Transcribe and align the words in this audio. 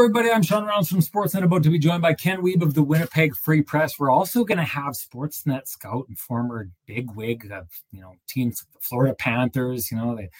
everybody. 0.00 0.30
I'm 0.30 0.42
Sean 0.42 0.64
Reynolds 0.64 0.88
from 0.88 1.00
Sportsnet, 1.00 1.42
about 1.42 1.62
to 1.62 1.68
be 1.68 1.78
joined 1.78 2.00
by 2.00 2.14
Ken 2.14 2.40
Wiebe 2.40 2.62
of 2.62 2.72
the 2.72 2.82
Winnipeg 2.82 3.36
Free 3.36 3.60
Press. 3.60 3.98
We're 3.98 4.10
also 4.10 4.44
going 4.44 4.56
to 4.56 4.64
have 4.64 4.94
Sportsnet 4.94 5.68
scout 5.68 6.06
and 6.08 6.18
former 6.18 6.70
big 6.86 7.14
wig 7.14 7.52
of, 7.52 7.68
you 7.92 8.00
know, 8.00 8.14
teams, 8.26 8.64
Florida 8.80 9.14
Panthers, 9.14 9.90
you 9.90 9.98
know, 9.98 10.16
the, 10.16 10.30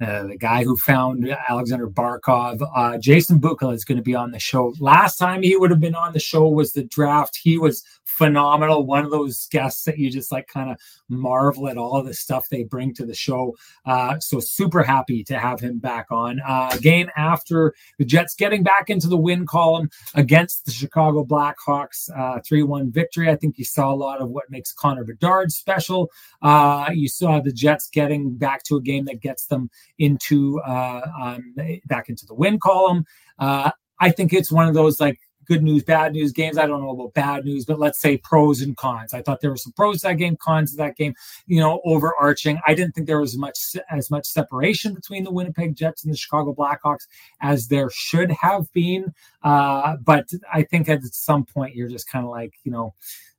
uh, 0.00 0.24
the 0.24 0.36
guy 0.36 0.62
who 0.62 0.76
found 0.76 1.26
Aleksander 1.48 1.88
Barkov. 1.88 2.60
Uh, 2.74 2.98
Jason 2.98 3.40
Bukala 3.40 3.74
is 3.74 3.84
going 3.84 3.96
to 3.96 4.02
be 4.02 4.14
on 4.14 4.30
the 4.30 4.38
show. 4.38 4.74
Last 4.78 5.16
time 5.16 5.42
he 5.42 5.56
would 5.56 5.70
have 5.70 5.80
been 5.80 5.94
on 5.94 6.12
the 6.12 6.20
show 6.20 6.48
was 6.48 6.72
the 6.72 6.84
draft. 6.84 7.38
He 7.42 7.56
was 7.56 7.82
phenomenal. 8.04 8.86
One 8.86 9.04
of 9.04 9.10
those 9.10 9.46
guests 9.48 9.84
that 9.84 9.98
you 9.98 10.10
just 10.10 10.32
like 10.32 10.48
kind 10.48 10.70
of 10.70 10.78
marvel 11.08 11.68
at 11.68 11.76
all 11.76 12.02
the 12.02 12.14
stuff 12.14 12.48
they 12.48 12.64
bring 12.64 12.92
to 12.94 13.06
the 13.06 13.14
show. 13.14 13.56
Uh, 13.84 14.18
so 14.18 14.40
super 14.40 14.82
happy 14.82 15.24
to 15.24 15.38
have 15.38 15.60
him 15.60 15.78
back 15.78 16.06
on. 16.10 16.40
Uh, 16.46 16.76
game 16.78 17.08
after 17.16 17.74
the 17.98 18.04
Jets 18.04 18.34
getting 18.34 18.62
back 18.62 18.90
into 18.90 19.08
the 19.08 19.16
win 19.16 19.46
column 19.46 19.90
against 20.14 20.66
the 20.66 20.72
Chicago 20.72 21.24
Blackhawks, 21.24 22.10
uh, 22.16 22.40
3 22.44 22.62
1 22.62 22.90
victory. 22.90 23.30
I 23.30 23.36
think 23.36 23.58
you 23.58 23.64
saw 23.64 23.92
a 23.92 23.96
lot 23.96 24.20
of 24.20 24.28
what 24.30 24.50
makes 24.50 24.72
Connor 24.72 25.04
Bedard 25.04 25.52
special. 25.52 26.10
You 26.42 27.08
saw 27.08 27.40
the 27.40 27.52
Jets 27.52 27.88
getting 27.88 28.36
back 28.36 28.62
to 28.64 28.76
a 28.76 28.80
game 28.80 29.06
that 29.06 29.20
gets 29.20 29.46
them 29.46 29.70
into 29.98 30.60
uh, 30.60 31.02
um, 31.20 31.54
back 31.86 32.08
into 32.08 32.26
the 32.26 32.34
win 32.34 32.58
column. 32.58 33.04
Uh, 33.38 33.70
I 33.98 34.10
think 34.10 34.32
it's 34.32 34.52
one 34.52 34.68
of 34.68 34.74
those 34.74 35.00
like 35.00 35.18
good 35.46 35.62
news, 35.62 35.84
bad 35.84 36.12
news 36.12 36.32
games. 36.32 36.58
I 36.58 36.66
don't 36.66 36.82
know 36.82 36.90
about 36.90 37.14
bad 37.14 37.44
news, 37.44 37.64
but 37.64 37.78
let's 37.78 38.00
say 38.00 38.18
pros 38.18 38.60
and 38.60 38.76
cons. 38.76 39.14
I 39.14 39.22
thought 39.22 39.40
there 39.40 39.50
were 39.50 39.56
some 39.56 39.72
pros 39.72 40.00
to 40.00 40.08
that 40.08 40.14
game, 40.14 40.36
cons 40.36 40.72
to 40.72 40.76
that 40.78 40.96
game. 40.96 41.14
You 41.46 41.60
know, 41.60 41.80
overarching. 41.84 42.60
I 42.66 42.74
didn't 42.74 42.94
think 42.94 43.06
there 43.06 43.20
was 43.20 43.38
much 43.38 43.58
as 43.90 44.10
much 44.10 44.26
separation 44.26 44.94
between 44.94 45.24
the 45.24 45.30
Winnipeg 45.32 45.76
Jets 45.76 46.04
and 46.04 46.12
the 46.12 46.16
Chicago 46.18 46.54
Blackhawks 46.54 47.06
as 47.40 47.68
there 47.68 47.90
should 47.90 48.30
have 48.32 48.70
been. 48.72 49.14
Uh, 49.42 49.96
but 49.96 50.28
I 50.52 50.64
think 50.64 50.88
at 50.88 51.04
some 51.04 51.44
point 51.44 51.74
you're 51.74 51.88
just 51.88 52.10
kind 52.10 52.24
of 52.24 52.30
like, 52.30 52.54
you 52.64 52.72
know, 52.72 52.94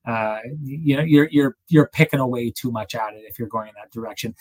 uh, 0.07 0.39
you 0.63 0.95
know 0.95 1.03
you're 1.03 1.27
you're 1.29 1.57
you're 1.67 1.87
picking 1.87 2.21
away 2.21 2.49
too 2.49 2.71
much 2.71 2.95
at 2.95 3.13
it 3.13 3.23
if 3.27 3.37
you're 3.37 3.47
going 3.49 3.67
in 3.67 3.73
that 3.75 3.91
direction. 3.91 4.33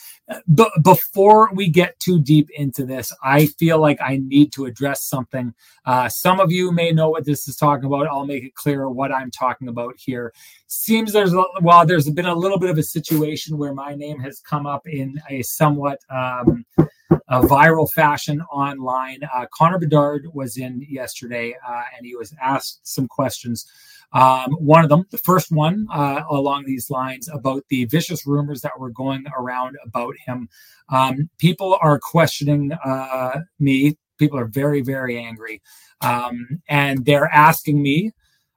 But 0.47 0.71
before 0.83 1.51
we 1.53 1.69
get 1.69 1.99
too 1.99 2.21
deep 2.21 2.49
into 2.57 2.87
this, 2.87 3.13
I 3.23 3.47
feel 3.59 3.81
like 3.81 4.01
I 4.01 4.19
need 4.19 4.53
to 4.53 4.67
address 4.67 5.05
something. 5.05 5.53
Uh, 5.85 6.09
some 6.09 6.39
of 6.39 6.53
you 6.53 6.71
may 6.71 6.93
know 6.93 7.11
what 7.11 7.25
this 7.25 7.49
is 7.49 7.57
talking 7.57 7.87
about. 7.87 8.07
I'll 8.07 8.27
make 8.27 8.45
it 8.45 8.55
clear 8.55 8.89
what 8.89 9.13
I'm 9.13 9.31
talking 9.31 9.67
about 9.69 9.95
here. 9.99 10.33
Seems 10.69 11.13
there's 11.13 11.35
a, 11.35 11.45
well, 11.61 11.85
there's 11.85 12.09
been 12.11 12.27
a 12.27 12.35
little 12.35 12.59
bit 12.59 12.71
of 12.71 12.79
a 12.79 12.83
situation 12.83 13.59
where 13.59 13.75
my 13.75 13.95
name 13.95 14.21
has 14.21 14.41
come 14.41 14.67
up 14.67 14.87
in 14.87 15.21
a 15.29 15.43
somewhat 15.43 15.99
um, 16.11 16.65
a 17.11 17.41
viral 17.41 17.91
fashion 17.91 18.41
online. 18.53 19.21
Uh, 19.35 19.47
Connor 19.53 19.79
Bedard 19.79 20.27
was 20.33 20.57
in 20.57 20.85
yesterday, 20.89 21.55
uh, 21.67 21.83
and 21.97 22.07
he 22.07 22.17
was 22.17 22.35
asked 22.41 22.81
some 22.87 23.07
questions 23.09 23.67
um, 24.13 24.53
one 24.53 24.83
of 24.83 24.89
them, 24.89 25.05
the 25.11 25.19
first 25.19 25.51
one 25.51 25.87
uh, 25.93 26.23
along 26.31 26.65
these 26.65 26.91
lines 26.91 27.29
about 27.29 27.65
the 27.69 27.85
vicious 27.87 28.27
rumors 28.27 28.61
that 28.63 28.79
were 28.79 28.91
going 28.91 29.25
around 29.37 29.77
about 29.85 30.15
him. 30.25 30.49
Um, 30.89 31.29
people 31.39 31.77
are 31.81 31.99
questioning 31.99 32.73
uh, 32.85 33.41
me. 33.59 33.97
People 34.19 34.39
are 34.39 34.47
very, 34.47 34.81
very 34.81 35.19
angry. 35.19 35.61
Um, 36.01 36.61
and 36.69 37.05
they're 37.05 37.27
asking 37.33 37.83
me, 37.83 38.13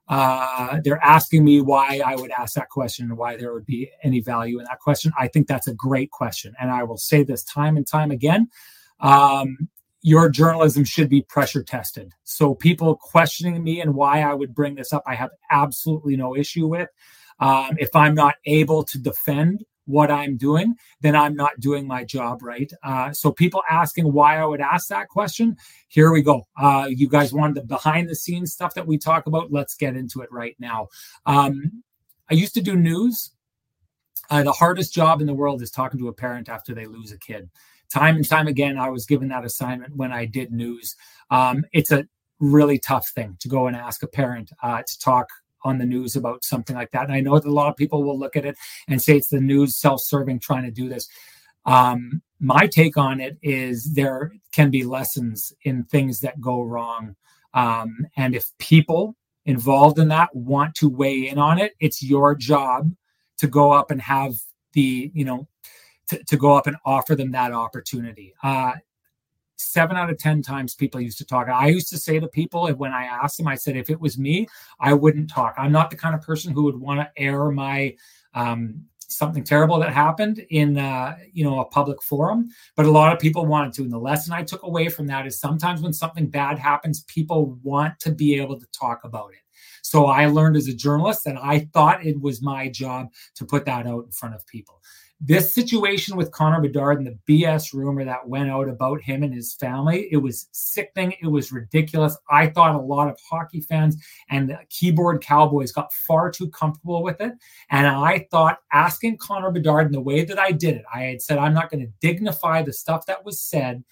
uh, 0.10 0.80
they're 0.84 1.04
asking 1.04 1.46
me 1.46 1.62
why 1.62 2.02
I 2.04 2.16
would 2.16 2.32
ask 2.32 2.56
that 2.56 2.70
question 2.70 3.06
and 3.06 3.18
why 3.18 3.38
there 3.38 3.54
would 3.54 3.66
be 3.66 3.90
any 4.04 4.20
value 4.20 4.60
in 4.60 4.66
that 4.66 4.80
question. 4.80 5.14
I 5.18 5.28
think 5.28 5.48
that's 5.48 5.68
a 5.68 5.74
great 5.74 6.10
question. 6.10 6.56
And 6.60 6.72
I 6.72 6.84
will 6.84 6.98
say 6.98 7.24
this 7.24 7.44
time 7.44 7.78
and 7.78 7.86
time 7.86 8.10
again. 8.10 8.50
Um, 9.00 9.70
your 10.02 10.30
journalism 10.30 10.84
should 10.84 11.10
be 11.10 11.22
pressure 11.22 11.62
tested. 11.62 12.14
So 12.24 12.56
people 12.56 12.96
questioning 12.96 13.64
me 13.64 13.82
and 13.82 13.94
why 13.94 14.22
I 14.22 14.34
would 14.34 14.56
bring 14.56 14.76
this 14.76 14.94
up, 14.94 15.04
I 15.06 15.14
have 15.14 15.30
absolutely 15.52 16.16
no 16.16 16.36
issue 16.36 16.68
with. 16.68 16.90
Um, 17.40 17.76
if 17.78 17.96
I'm 17.96 18.16
not 18.16 18.36
able 18.46 18.84
to 18.86 18.98
defend 18.98 19.64
what 19.90 20.12
I'm 20.12 20.38
doing, 20.38 20.76
then 21.02 21.16
I'm 21.16 21.36
not 21.36 21.60
doing 21.60 21.88
my 21.88 22.04
job 22.04 22.44
right. 22.44 22.72
Uh, 22.84 23.12
so 23.12 23.32
people 23.32 23.62
asking 23.70 24.12
why 24.12 24.38
I 24.38 24.46
would 24.46 24.62
ask 24.62 24.88
that 24.90 25.10
question, 25.10 25.58
here 25.88 26.12
we 26.12 26.22
go. 26.22 26.44
Uh, 26.58 26.88
you 26.90 27.10
guys 27.10 27.34
wanted 27.34 27.56
the 27.56 27.64
behind 27.64 28.10
the 28.10 28.16
scenes 28.16 28.54
stuff 28.54 28.74
that 28.76 28.88
we 28.88 28.98
talk 28.98 29.28
about. 29.28 29.52
Let's 29.52 29.76
get 29.76 29.96
into 29.96 30.22
it 30.22 30.32
right 30.32 30.56
now. 30.60 30.88
Um, 31.26 31.84
I 32.30 32.36
used 32.36 32.54
to 32.54 32.62
do 32.62 32.76
news. 32.76 33.32
Uh, 34.30 34.44
the 34.44 34.52
hardest 34.52 34.94
job 34.94 35.22
in 35.22 35.28
the 35.28 35.34
world 35.34 35.62
is 35.62 35.72
talking 35.72 36.00
to 36.00 36.08
a 36.08 36.14
parent 36.14 36.50
after 36.50 36.76
they 36.76 36.86
lose 36.86 37.12
a 37.12 37.18
kid 37.18 37.50
time 37.90 38.16
and 38.16 38.28
time 38.28 38.48
again, 38.48 38.78
I 38.78 38.90
was 38.90 39.06
given 39.06 39.30
that 39.30 39.46
assignment 39.46 39.96
when 39.96 40.12
I 40.12 40.26
did 40.26 40.52
news. 40.52 40.96
Um, 41.32 41.66
it's 41.74 41.92
a 41.92 42.08
really 42.40 42.80
tough 42.80 43.10
thing 43.10 43.36
to 43.40 43.48
go 43.48 43.68
and 43.68 43.76
ask 43.76 44.04
a 44.04 44.08
parent 44.08 44.52
uh, 44.64 44.82
to 44.86 45.00
talk 45.00 45.28
on 45.64 45.78
the 45.78 45.86
news 45.86 46.16
about 46.16 46.44
something 46.44 46.76
like 46.76 46.92
that. 46.92 47.06
And 47.06 47.14
I 47.14 47.22
know 47.22 47.38
that 47.38 47.48
a 47.48 47.52
lot 47.52 47.70
of 47.70 47.76
people 47.76 48.04
will 48.04 48.18
look 48.18 48.36
at 48.36 48.46
it 48.46 48.56
and 48.88 49.02
say 49.02 49.18
it's 49.18 49.30
the 49.30 49.42
news 49.42 49.78
self-serving 49.78 50.40
trying 50.40 50.64
to 50.64 50.72
do 50.72 50.90
this. 50.90 51.08
Um, 51.66 52.22
my 52.40 52.68
take 52.68 52.98
on 52.98 53.20
it 53.20 53.38
is 53.42 53.94
there 53.94 54.32
can 54.54 54.72
be 54.72 54.84
lessons 54.84 55.52
in 55.64 55.84
things 55.84 56.22
that 56.22 56.40
go 56.40 56.62
wrong. 56.62 57.16
Um, 57.54 58.08
and 58.16 58.36
if 58.36 58.46
people 58.60 59.16
involved 59.46 60.00
in 60.00 60.08
that 60.10 60.34
want 60.36 60.76
to 60.76 60.90
weigh 60.90 61.28
in 61.28 61.38
on 61.38 61.60
it, 61.60 61.74
it's 61.80 62.02
your 62.02 62.36
job 62.36 62.92
to 63.40 63.48
go 63.48 63.72
up 63.72 63.92
and 63.92 64.02
have 64.02 64.36
the, 64.74 65.12
you 65.14 65.26
know, 65.26 65.48
to, 66.08 66.24
to 66.26 66.38
go 66.38 66.56
up 66.56 66.68
and 66.68 66.78
offer 66.86 67.16
them 67.16 67.32
that 67.32 67.52
opportunity. 67.52 68.34
Uh, 68.44 68.74
seven 69.60 69.98
out 69.98 70.10
of 70.10 70.18
10 70.18 70.42
times 70.42 70.74
people 70.74 71.02
used 71.02 71.18
to 71.20 71.26
talk. 71.26 71.48
I 71.50 71.68
used 71.68 71.90
to 71.90 71.98
say 71.98 72.20
to 72.20 72.28
people 72.28 72.70
when 72.74 72.94
I 72.94 73.06
asked 73.06 73.38
them, 73.38 73.48
I 73.48 73.56
said, 73.56 73.76
if 73.76 73.90
it 73.90 74.00
was 74.00 74.18
me, 74.18 74.48
I 74.80 74.94
wouldn't 74.94 75.30
talk. 75.30 75.56
I'm 75.58 75.72
not 75.72 75.90
the 75.90 75.98
kind 75.98 76.16
of 76.16 76.22
person 76.22 76.54
who 76.54 76.64
would 76.64 76.80
want 76.80 77.00
to 77.02 77.22
air 77.22 77.52
my, 77.52 77.96
um, 78.34 78.86
something 79.12 79.44
terrible 79.44 79.80
that 79.80 79.92
happened 79.92 80.46
in 80.50 80.78
uh, 80.78 81.18
you 81.34 81.44
know 81.44 81.60
a 81.60 81.66
public 81.66 82.02
forum 82.02 82.48
but 82.76 82.86
a 82.86 82.92
lot 82.92 83.12
of 83.12 83.20
people 83.20 83.46
wanted 83.46 83.74
to 83.74 83.82
and 83.82 83.92
the 83.92 83.98
lesson 83.98 84.32
i 84.32 84.44
took 84.44 84.62
away 84.62 84.88
from 84.88 85.08
that 85.08 85.26
is 85.26 85.40
sometimes 85.40 85.82
when 85.82 85.92
something 85.92 86.28
bad 86.28 86.60
happens 86.60 87.04
people 87.06 87.58
want 87.64 88.00
to 88.00 88.12
be 88.12 88.40
able 88.40 88.60
to 88.60 88.68
talk 88.68 89.04
about 89.04 89.32
it 89.32 89.40
so 89.82 90.06
i 90.06 90.28
learned 90.28 90.56
as 90.56 90.68
a 90.68 90.76
journalist 90.76 91.24
that 91.24 91.36
i 91.42 91.68
thought 91.74 92.06
it 92.06 92.22
was 92.22 92.42
my 92.44 92.70
job 92.70 93.08
to 93.34 93.46
put 93.46 93.66
that 93.66 93.88
out 93.88 94.06
in 94.06 94.12
front 94.12 94.36
of 94.36 94.46
people 94.46 94.80
this 95.22 95.54
situation 95.54 96.16
with 96.16 96.32
Connor 96.32 96.62
Bedard 96.62 96.98
and 97.00 97.08
the 97.08 97.20
BS 97.28 97.74
rumor 97.74 98.06
that 98.06 98.28
went 98.28 98.50
out 98.50 98.70
about 98.70 99.02
him 99.02 99.22
and 99.22 99.34
his 99.34 99.54
family, 99.54 100.08
it 100.12 100.18
was 100.18 100.48
sickening. 100.52 101.14
It 101.22 101.28
was 101.28 101.52
ridiculous. 101.52 102.18
I 102.30 102.48
thought 102.48 102.76
a 102.76 102.82
lot 102.82 103.10
of 103.10 103.20
hockey 103.30 103.60
fans 103.60 104.02
and 104.30 104.58
keyboard 104.70 105.22
cowboys 105.22 105.74
got 105.74 105.92
far 105.92 106.32
too 106.32 106.50
comfortable 106.50 107.04
with 107.04 107.20
it. 107.20 107.34
And 107.70 107.86
I 107.86 108.28
thought 108.32 108.60
asking 108.72 109.18
Connor 109.18 109.52
Bedard 109.52 109.88
in 109.88 109.92
the 109.92 110.00
way 110.00 110.24
that 110.24 110.40
I 110.40 110.54
did 110.54 110.76
it, 110.76 110.86
I 110.94 111.02
had 111.04 111.22
said, 111.22 111.38
I'm 111.38 111.54
not 111.54 111.70
going 111.70 111.86
to 111.86 111.92
dignify 112.00 112.62
the 112.62 112.74
stuff 112.74 113.06
that 113.08 113.26
was 113.26 113.44
said, 113.44 113.84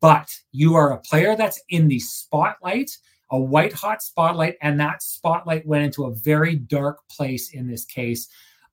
but 0.00 0.32
you 0.52 0.76
are 0.76 0.92
a 0.92 1.00
player 1.00 1.34
that's 1.34 1.60
in 1.70 1.88
the 1.88 1.98
spotlight 1.98 2.90
a 3.30 3.38
white 3.38 3.72
hot 3.72 4.02
spotlight, 4.02 4.56
and 4.62 4.80
that 4.80 5.02
spotlight 5.02 5.66
went 5.66 5.84
into 5.84 6.06
a 6.06 6.14
very 6.14 6.56
dark 6.56 7.06
place 7.08 7.52
in 7.52 7.66
this 7.66 7.84
case. 7.84 8.28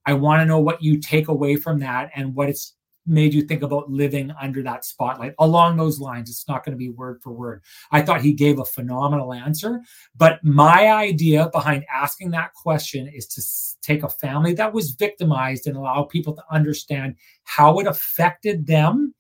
I 0.05 0.13
want 0.13 0.41
to 0.41 0.45
know 0.45 0.59
what 0.59 0.81
you 0.81 0.99
take 0.99 1.28
away 1.28 1.55
from 1.55 1.79
that 1.79 2.11
and 2.16 2.35
what 2.35 2.49
it's 2.49 2.75
made 3.07 3.34
you 3.34 3.43
think 3.43 3.61
about 3.61 3.90
living 3.90 4.31
under 4.41 4.63
that 4.63 4.85
spotlight 4.85 5.34
along 5.40 5.78
those 5.78 5.99
lines. 5.99 6.29
It's 6.29 6.47
not 6.47 6.66
going 6.66 6.73
to 6.73 6.78
be 6.78 6.90
word 6.90 7.22
for 7.22 7.31
word. 7.31 7.63
I 7.91 8.02
thought 8.02 8.22
he 8.22 8.34
gave 8.34 8.59
a 8.59 8.66
phenomenal 8.66 9.34
answer, 9.34 9.81
but 10.16 10.43
my 10.43 10.87
idea 10.91 11.49
behind 11.52 11.85
asking 11.93 12.31
that 12.31 12.53
question 12.53 13.07
is 13.07 13.28
to 13.28 13.41
take 13.81 14.03
a 14.03 14.09
family 14.09 14.53
that 14.53 14.73
was 14.73 14.91
victimized 14.91 15.67
and 15.67 15.78
allow 15.78 16.03
people 16.03 16.34
to 16.35 16.43
understand 16.49 17.16
how 17.43 17.79
it 17.79 17.87
affected 17.87 18.66
them. 18.66 19.13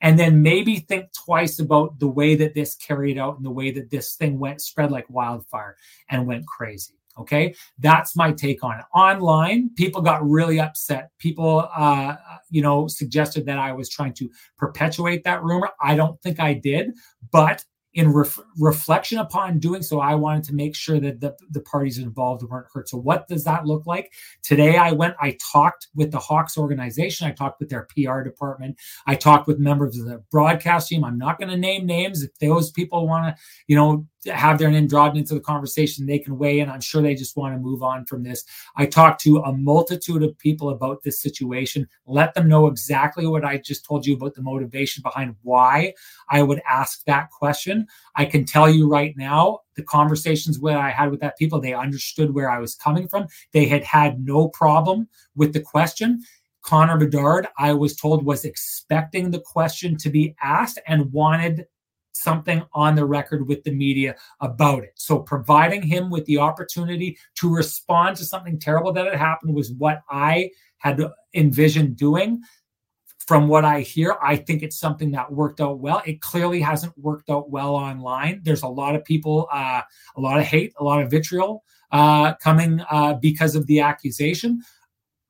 And 0.00 0.18
then 0.18 0.42
maybe 0.42 0.80
think 0.80 1.06
twice 1.12 1.58
about 1.58 1.98
the 1.98 2.08
way 2.08 2.34
that 2.34 2.52
this 2.52 2.74
carried 2.74 3.16
out 3.16 3.36
and 3.36 3.44
the 3.44 3.50
way 3.50 3.70
that 3.70 3.90
this 3.90 4.16
thing 4.16 4.38
went 4.38 4.60
spread 4.60 4.92
like 4.92 5.08
wildfire 5.08 5.76
and 6.10 6.26
went 6.26 6.46
crazy. 6.46 6.94
Okay, 7.18 7.54
that's 7.78 8.16
my 8.16 8.32
take 8.32 8.64
on 8.64 8.78
it. 8.78 8.84
Online, 8.94 9.70
people 9.76 10.02
got 10.02 10.28
really 10.28 10.58
upset. 10.58 11.10
People, 11.18 11.68
uh, 11.76 12.16
you 12.50 12.60
know, 12.60 12.88
suggested 12.88 13.46
that 13.46 13.58
I 13.58 13.72
was 13.72 13.88
trying 13.88 14.14
to 14.14 14.28
perpetuate 14.58 15.22
that 15.24 15.42
rumor. 15.42 15.70
I 15.80 15.94
don't 15.94 16.20
think 16.22 16.40
I 16.40 16.54
did, 16.54 16.92
but 17.30 17.64
in 17.94 18.12
ref- 18.12 18.40
reflection 18.58 19.18
upon 19.18 19.58
doing 19.58 19.82
so, 19.82 20.00
I 20.00 20.14
wanted 20.16 20.44
to 20.44 20.54
make 20.54 20.74
sure 20.74 20.98
that 21.00 21.20
the, 21.20 21.36
the 21.50 21.60
parties 21.60 21.98
involved 21.98 22.42
weren't 22.42 22.66
hurt. 22.72 22.88
So, 22.88 22.98
what 22.98 23.28
does 23.28 23.44
that 23.44 23.66
look 23.66 23.86
like? 23.86 24.12
Today, 24.42 24.76
I 24.76 24.92
went, 24.92 25.14
I 25.20 25.36
talked 25.52 25.88
with 25.94 26.10
the 26.10 26.18
Hawks 26.18 26.58
organization, 26.58 27.26
I 27.26 27.32
talked 27.32 27.60
with 27.60 27.68
their 27.68 27.86
PR 27.94 28.20
department, 28.20 28.76
I 29.06 29.14
talked 29.14 29.46
with 29.46 29.58
members 29.58 29.98
of 29.98 30.06
the 30.06 30.22
broadcast 30.30 30.88
team. 30.88 31.04
I'm 31.04 31.18
not 31.18 31.38
going 31.38 31.50
to 31.50 31.56
name 31.56 31.86
names. 31.86 32.22
If 32.22 32.36
those 32.38 32.72
people 32.72 33.06
want 33.06 33.36
to, 33.36 33.42
you 33.68 33.76
know, 33.76 34.06
have 34.26 34.58
their 34.58 34.70
name 34.70 34.86
drawn 34.86 35.16
into 35.16 35.34
the 35.34 35.40
conversation, 35.40 36.06
they 36.06 36.18
can 36.18 36.38
weigh 36.38 36.60
in. 36.60 36.70
I'm 36.70 36.80
sure 36.80 37.02
they 37.02 37.14
just 37.14 37.36
want 37.36 37.54
to 37.54 37.60
move 37.60 37.82
on 37.82 38.06
from 38.06 38.22
this. 38.22 38.44
I 38.76 38.86
talked 38.86 39.20
to 39.22 39.38
a 39.38 39.52
multitude 39.52 40.22
of 40.22 40.38
people 40.38 40.70
about 40.70 41.02
this 41.02 41.20
situation, 41.20 41.88
let 42.06 42.34
them 42.34 42.48
know 42.48 42.66
exactly 42.66 43.26
what 43.26 43.44
I 43.44 43.58
just 43.58 43.84
told 43.84 44.06
you 44.06 44.14
about 44.14 44.34
the 44.34 44.42
motivation 44.42 45.02
behind 45.02 45.36
why 45.42 45.94
I 46.28 46.42
would 46.42 46.62
ask 46.68 47.04
that 47.04 47.30
question. 47.30 47.86
I 48.16 48.24
can 48.24 48.44
tell 48.44 48.68
you 48.68 48.88
right 48.88 49.16
now, 49.16 49.60
the 49.76 49.82
conversations 49.82 50.58
where 50.58 50.78
I 50.78 50.90
had 50.90 51.10
with 51.10 51.20
that 51.20 51.36
people, 51.36 51.60
they 51.60 51.74
understood 51.74 52.34
where 52.34 52.50
I 52.50 52.58
was 52.58 52.74
coming 52.74 53.08
from. 53.08 53.26
They 53.52 53.66
had 53.66 53.84
had 53.84 54.24
no 54.24 54.48
problem 54.48 55.08
with 55.34 55.52
the 55.52 55.60
question. 55.60 56.22
Connor 56.62 56.96
Bedard, 56.96 57.46
I 57.58 57.74
was 57.74 57.94
told, 57.94 58.24
was 58.24 58.44
expecting 58.44 59.30
the 59.30 59.40
question 59.40 59.96
to 59.98 60.08
be 60.08 60.34
asked 60.42 60.80
and 60.86 61.12
wanted 61.12 61.66
something 62.14 62.62
on 62.72 62.94
the 62.94 63.04
record 63.04 63.46
with 63.46 63.62
the 63.64 63.72
media 63.72 64.14
about 64.40 64.84
it. 64.84 64.92
So 64.94 65.18
providing 65.18 65.82
him 65.82 66.10
with 66.10 66.24
the 66.24 66.38
opportunity 66.38 67.18
to 67.36 67.52
respond 67.52 68.16
to 68.16 68.24
something 68.24 68.58
terrible 68.58 68.92
that 68.92 69.06
had 69.06 69.16
happened 69.16 69.54
was 69.54 69.72
what 69.72 70.02
I 70.08 70.50
had 70.78 71.02
envisioned 71.34 71.96
doing. 71.96 72.40
From 73.26 73.48
what 73.48 73.64
I 73.64 73.80
hear, 73.80 74.16
I 74.22 74.36
think 74.36 74.62
it's 74.62 74.78
something 74.78 75.10
that 75.12 75.32
worked 75.32 75.58
out 75.58 75.78
well. 75.78 76.02
It 76.04 76.20
clearly 76.20 76.60
hasn't 76.60 76.96
worked 76.98 77.30
out 77.30 77.50
well 77.50 77.74
online. 77.74 78.40
There's 78.42 78.62
a 78.62 78.68
lot 78.68 78.94
of 78.94 79.02
people, 79.02 79.48
uh, 79.50 79.80
a 80.14 80.20
lot 80.20 80.38
of 80.38 80.44
hate, 80.44 80.74
a 80.78 80.84
lot 80.84 81.00
of 81.02 81.10
vitriol 81.10 81.64
uh, 81.90 82.34
coming 82.34 82.82
uh, 82.90 83.14
because 83.14 83.54
of 83.54 83.66
the 83.66 83.80
accusation. 83.80 84.60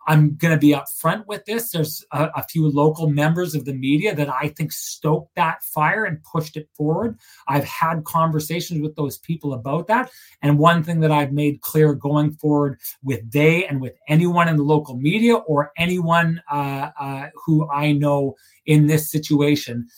I'm 0.06 0.36
going 0.36 0.52
to 0.52 0.60
be 0.60 0.72
upfront 0.72 1.26
with 1.26 1.44
this. 1.44 1.70
There's 1.70 2.04
a, 2.12 2.30
a, 2.36 2.42
few 2.42 2.68
local 2.68 3.08
members 3.08 3.54
of 3.54 3.64
the 3.64 3.72
media 3.72 4.14
that 4.14 4.28
I 4.28 4.48
think 4.48 4.72
stoked 4.72 5.34
that 5.36 5.62
fire 5.62 6.04
and 6.04 6.22
pushed 6.22 6.56
it 6.56 6.68
forward. 6.74 7.18
I've 7.48 7.64
had 7.64 8.04
conversations 8.04 8.82
with 8.82 8.96
those 8.96 9.18
people 9.18 9.54
about 9.54 9.86
that. 9.88 10.10
And 10.42 10.58
one 10.58 10.82
thing 10.82 11.00
that 11.00 11.10
I've 11.10 11.32
made 11.32 11.62
clear 11.62 11.94
going 11.94 12.32
forward 12.32 12.78
with 13.02 13.30
they 13.30 13.66
and 13.66 13.80
with 13.80 13.94
anyone 14.08 14.48
in 14.48 14.56
the 14.56 14.62
local 14.62 14.96
media 14.96 15.36
or 15.36 15.72
anyone 15.76 16.42
uh, 16.50 16.90
uh, 16.98 17.28
who 17.46 17.68
I 17.70 17.92
know 17.92 18.34
in 18.66 18.86
this 18.86 19.10
situation 19.10 19.88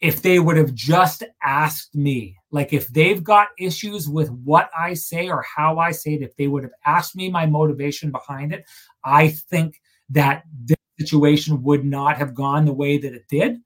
if 0.00 0.20
they 0.20 0.38
would 0.38 0.56
have 0.56 0.74
just 0.74 1.22
asked 1.42 1.94
me, 1.94 2.36
like 2.50 2.72
if 2.72 2.88
they've 2.88 3.24
got 3.24 3.48
issues 3.58 4.08
with 4.08 4.30
what 4.30 4.70
I 4.78 4.94
say 4.94 5.28
or 5.28 5.42
how 5.42 5.78
I 5.78 5.92
say 5.92 6.14
it, 6.14 6.22
if 6.22 6.36
they 6.36 6.48
would 6.48 6.64
have 6.64 6.72
asked 6.84 7.16
me 7.16 7.30
my 7.30 7.46
motivation 7.46 8.10
behind 8.10 8.52
it, 8.52 8.64
I 9.06 9.28
think 9.28 9.80
that 10.10 10.44
this 10.64 10.76
situation 10.98 11.62
would 11.62 11.84
not 11.84 12.18
have 12.18 12.34
gone 12.34 12.64
the 12.64 12.72
way 12.72 12.98
that 12.98 13.14
it 13.14 13.28
did. 13.28 13.58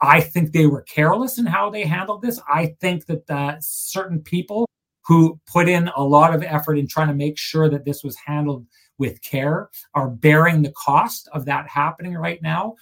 I 0.00 0.20
think 0.20 0.52
they 0.52 0.66
were 0.66 0.82
careless 0.82 1.38
in 1.38 1.46
how 1.46 1.70
they 1.70 1.84
handled 1.84 2.22
this. 2.22 2.40
I 2.48 2.74
think 2.80 3.06
that 3.06 3.30
uh, 3.30 3.56
certain 3.60 4.20
people 4.20 4.68
who 5.06 5.38
put 5.46 5.68
in 5.68 5.88
a 5.96 6.02
lot 6.02 6.34
of 6.34 6.42
effort 6.42 6.78
in 6.78 6.88
trying 6.88 7.08
to 7.08 7.14
make 7.14 7.38
sure 7.38 7.68
that 7.68 7.84
this 7.84 8.02
was 8.02 8.16
handled 8.16 8.66
with 8.98 9.22
care 9.22 9.70
are 9.94 10.08
bearing 10.08 10.62
the 10.62 10.72
cost 10.72 11.28
of 11.32 11.44
that 11.44 11.68
happening 11.68 12.14
right 12.14 12.42
now 12.42 12.74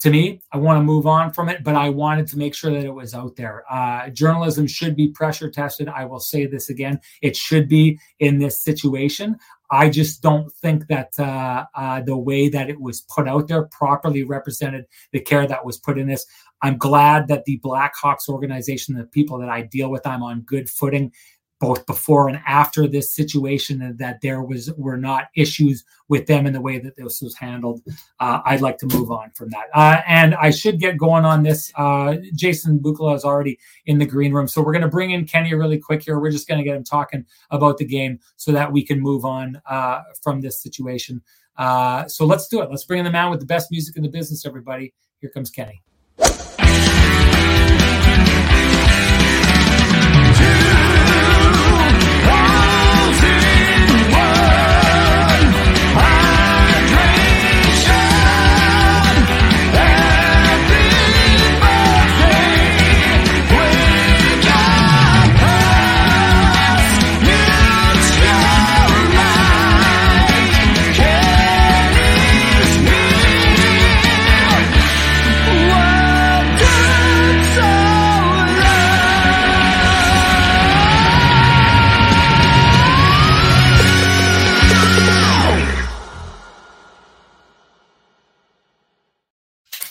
to 0.00 0.10
me, 0.10 0.40
I 0.52 0.58
want 0.58 0.78
to 0.78 0.82
move 0.82 1.06
on 1.06 1.32
from 1.32 1.48
it, 1.48 1.62
but 1.62 1.74
I 1.74 1.88
wanted 1.88 2.26
to 2.28 2.38
make 2.38 2.54
sure 2.54 2.70
that 2.70 2.84
it 2.84 2.92
was 2.92 3.14
out 3.14 3.36
there. 3.36 3.64
Uh, 3.70 4.08
journalism 4.10 4.66
should 4.66 4.96
be 4.96 5.08
pressure 5.08 5.50
tested. 5.50 5.88
I 5.88 6.04
will 6.04 6.20
say 6.20 6.46
this 6.46 6.70
again. 6.70 7.00
It 7.22 7.36
should 7.36 7.68
be 7.68 7.98
in 8.20 8.38
this 8.38 8.62
situation. 8.62 9.36
I 9.70 9.90
just 9.90 10.22
don't 10.22 10.52
think 10.52 10.86
that 10.88 11.18
uh, 11.18 11.64
uh, 11.74 12.00
the 12.02 12.16
way 12.16 12.48
that 12.48 12.70
it 12.70 12.80
was 12.80 13.00
put 13.02 13.26
out 13.26 13.48
there 13.48 13.64
properly 13.64 14.22
represented 14.22 14.86
the 15.12 15.20
care 15.20 15.46
that 15.46 15.64
was 15.64 15.78
put 15.78 15.98
in 15.98 16.06
this. 16.06 16.24
I'm 16.62 16.78
glad 16.78 17.28
that 17.28 17.44
the 17.44 17.58
Blackhawks 17.60 18.28
organization, 18.28 18.94
the 18.94 19.04
people 19.04 19.38
that 19.38 19.48
I 19.48 19.62
deal 19.62 19.90
with, 19.90 20.06
I'm 20.06 20.22
on 20.22 20.40
good 20.42 20.70
footing 20.70 21.12
both 21.60 21.86
before 21.86 22.28
and 22.28 22.40
after 22.46 22.86
this 22.86 23.14
situation 23.14 23.96
that 23.98 24.20
there 24.20 24.42
was 24.42 24.72
were 24.74 24.96
not 24.96 25.28
issues 25.34 25.84
with 26.08 26.26
them 26.26 26.46
in 26.46 26.52
the 26.52 26.60
way 26.60 26.78
that 26.78 26.96
this 26.96 27.22
was 27.22 27.34
handled. 27.36 27.80
Uh, 28.20 28.40
i'd 28.46 28.60
like 28.60 28.78
to 28.78 28.86
move 28.86 29.10
on 29.10 29.30
from 29.34 29.48
that. 29.50 29.66
Uh, 29.74 30.00
and 30.06 30.34
i 30.36 30.50
should 30.50 30.78
get 30.78 30.96
going 30.96 31.24
on 31.24 31.42
this. 31.42 31.72
Uh, 31.76 32.16
jason 32.34 32.78
bukala 32.78 33.14
is 33.14 33.24
already 33.24 33.58
in 33.86 33.98
the 33.98 34.06
green 34.06 34.32
room 34.32 34.48
so 34.48 34.62
we're 34.62 34.72
going 34.72 34.82
to 34.82 34.88
bring 34.88 35.10
in 35.10 35.24
kenny 35.24 35.54
really 35.54 35.78
quick 35.78 36.02
here. 36.02 36.18
We're 36.18 36.30
just 36.30 36.48
going 36.48 36.58
to 36.58 36.64
get 36.64 36.76
him 36.76 36.84
talking 36.84 37.24
about 37.50 37.78
the 37.78 37.84
game 37.84 38.18
so 38.36 38.52
that 38.52 38.70
we 38.70 38.84
can 38.84 39.00
move 39.00 39.24
on 39.24 39.60
uh, 39.68 40.02
from 40.22 40.40
this 40.40 40.62
situation. 40.62 41.22
Uh, 41.56 42.06
so 42.06 42.26
let's 42.26 42.48
do 42.48 42.60
it. 42.60 42.70
Let's 42.70 42.84
bring 42.84 42.98
in 42.98 43.04
the 43.04 43.10
man 43.10 43.30
with 43.30 43.40
the 43.40 43.46
best 43.46 43.70
music 43.70 43.96
in 43.96 44.02
the 44.02 44.08
business 44.08 44.44
everybody. 44.44 44.94
Here 45.20 45.30
comes 45.30 45.50
kenny 45.50 45.82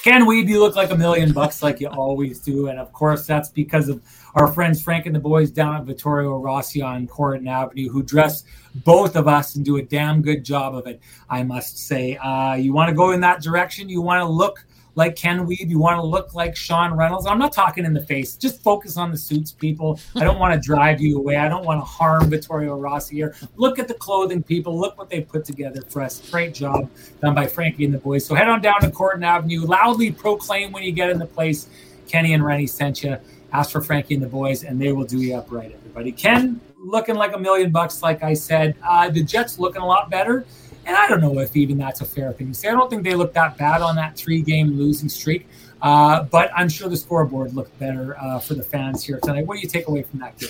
Ken 0.06 0.28
Wiebe, 0.28 0.48
you 0.48 0.60
look 0.60 0.76
like 0.76 0.92
a 0.92 0.96
million 0.96 1.34
bucks 1.34 1.64
like 1.64 1.80
you 1.80 1.88
always 1.88 2.40
do. 2.40 2.68
And 2.68 2.78
of 2.78 2.94
course, 2.94 3.26
that's 3.26 3.50
because 3.50 3.90
of 3.90 4.04
our 4.36 4.46
friends 4.46 4.80
Frank 4.80 5.08
and 5.08 5.16
the 5.16 5.20
boys 5.20 5.50
down 5.50 5.74
at 5.74 5.84
Vittorio 5.84 6.38
Rossi 6.38 6.80
on 6.80 7.08
Corydon 7.08 7.50
Avenue, 7.50 7.90
who 7.90 8.04
dress 8.04 8.44
both 8.84 9.16
of 9.16 9.28
us 9.28 9.56
and 9.56 9.66
do 9.66 9.78
a 9.78 9.82
damn 9.82 10.22
good 10.22 10.46
job 10.46 10.76
of 10.76 10.86
it, 10.86 11.02
I 11.28 11.42
must 11.42 11.80
say. 11.80 12.18
Uh, 12.18 12.54
you 12.54 12.72
want 12.72 12.90
to 12.90 12.96
go 12.96 13.14
in 13.14 13.22
that 13.22 13.42
direction? 13.42 13.90
You 13.90 14.04
want 14.04 14.22
to 14.22 14.28
look 14.28 14.64
like 14.96 15.16
Ken 15.16 15.46
Wiebe. 15.46 15.70
You 15.70 15.80
want 15.80 15.98
to 15.98 16.06
look 16.06 16.34
like 16.34 16.56
Sean 16.56 16.94
Reynolds. 16.94 17.26
I'm 17.26 17.38
not 17.38 17.52
talking 17.52 17.86
in 17.86 17.94
the 17.94 18.02
face. 18.02 18.36
Just 18.36 18.64
focus 18.64 18.98
on 18.98 19.12
the 19.12 19.18
suits, 19.18 19.52
people. 19.52 20.00
I 20.16 20.24
don't 20.24 20.40
want 20.40 20.54
to 20.54 20.60
drive 20.60 21.00
you 21.02 21.18
away. 21.18 21.38
I 21.38 21.48
don't 21.48 21.66
want 21.66 21.80
to 21.82 21.86
harm 21.86 22.30
Vittorio 22.30 22.76
Rossi 22.76 23.16
here. 23.16 23.36
Look 23.56 23.80
at 23.80 23.88
the 23.88 23.94
clothing, 23.94 24.42
people. 24.42 24.80
Look 24.80 24.98
what 24.98 25.10
they 25.10 25.22
put 25.22 25.46
together 25.46 25.82
for 25.90 26.02
us. 26.02 26.20
Great 26.30 26.54
job 26.54 26.90
done 27.22 27.36
by 27.36 27.48
Frankie 27.48 27.86
and 27.86 27.94
the 27.94 28.00
boys. 28.00 28.26
So 28.26 28.36
head 28.36 28.48
on 28.48 28.62
down 28.62 28.82
to 28.82 28.90
Corydon 28.90 29.24
Avenue. 29.24 29.62
Loudly 29.66 30.12
proclaim 30.12 30.72
when 30.72 30.84
you 30.84 30.92
get 30.92 31.10
in 31.10 31.20
the 31.20 31.26
place. 31.26 31.68
Kenny 32.08 32.34
and 32.34 32.44
Renny 32.44 32.68
sent 32.68 33.04
you. 33.04 33.18
Ask 33.52 33.72
for 33.72 33.82
Frankie 33.82 34.16
and 34.16 34.24
the 34.24 34.28
boys, 34.28 34.64
and 34.64 34.82
they 34.82 34.92
will 34.92 35.06
do 35.06 35.22
you 35.22 35.36
up 35.36 35.52
right, 35.52 35.72
everybody. 35.74 36.12
Ken 36.12 36.60
looking 36.78 37.16
like 37.16 37.34
a 37.34 37.40
million 37.40 37.72
bucks, 37.72 38.02
like 38.02 38.24
I 38.24 38.34
said. 38.34 38.76
Uh, 38.84 39.10
the 39.10 39.24
Jets 39.24 39.60
looking 39.60 39.82
a 39.82 39.86
lot 39.86 40.10
better. 40.10 40.46
And 40.86 40.96
I 40.96 41.08
don't 41.08 41.22
know 41.22 41.40
if 41.40 41.56
even 41.56 41.78
that's 41.78 42.02
a 42.02 42.06
fair 42.06 42.32
thing 42.34 42.50
to 42.50 42.54
say. 42.54 42.68
I 42.70 42.72
don't 42.72 42.90
think 42.90 43.04
they 43.04 43.16
looked 43.16 43.34
that 43.34 43.58
bad 43.58 43.82
on 43.82 43.96
that 43.96 44.16
three 44.16 44.42
game 44.42 44.78
losing 44.78 45.10
streak. 45.10 45.48
Uh, 45.82 46.24
but 46.24 46.52
I'm 46.56 46.70
sure 46.70 46.90
the 46.90 46.98
scoreboard 46.98 47.54
looked 47.54 47.78
better 47.80 48.18
uh, 48.20 48.40
for 48.40 48.54
the 48.54 48.64
fans 48.64 49.04
here 49.04 49.20
tonight. 49.22 49.46
What 49.46 49.56
do 49.56 49.62
you 49.62 49.68
take 49.68 49.88
away 49.88 50.04
from 50.04 50.20
that 50.20 50.38
game? 50.38 50.50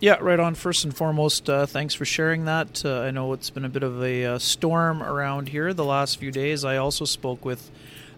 Yeah, 0.00 0.18
right 0.20 0.38
on. 0.38 0.54
First 0.54 0.84
and 0.84 0.94
foremost, 0.94 1.48
uh, 1.48 1.66
thanks 1.66 1.94
for 1.94 2.04
sharing 2.04 2.44
that. 2.44 2.84
Uh, 2.84 3.00
I 3.00 3.10
know 3.10 3.32
it's 3.32 3.50
been 3.50 3.64
a 3.64 3.68
bit 3.68 3.82
of 3.82 4.02
a 4.02 4.24
uh, 4.24 4.38
storm 4.38 5.02
around 5.02 5.48
here 5.48 5.72
the 5.72 5.84
last 5.84 6.18
few 6.18 6.30
days. 6.30 6.64
I 6.64 6.76
also 6.76 7.04
spoke 7.04 7.44
with 7.44 7.70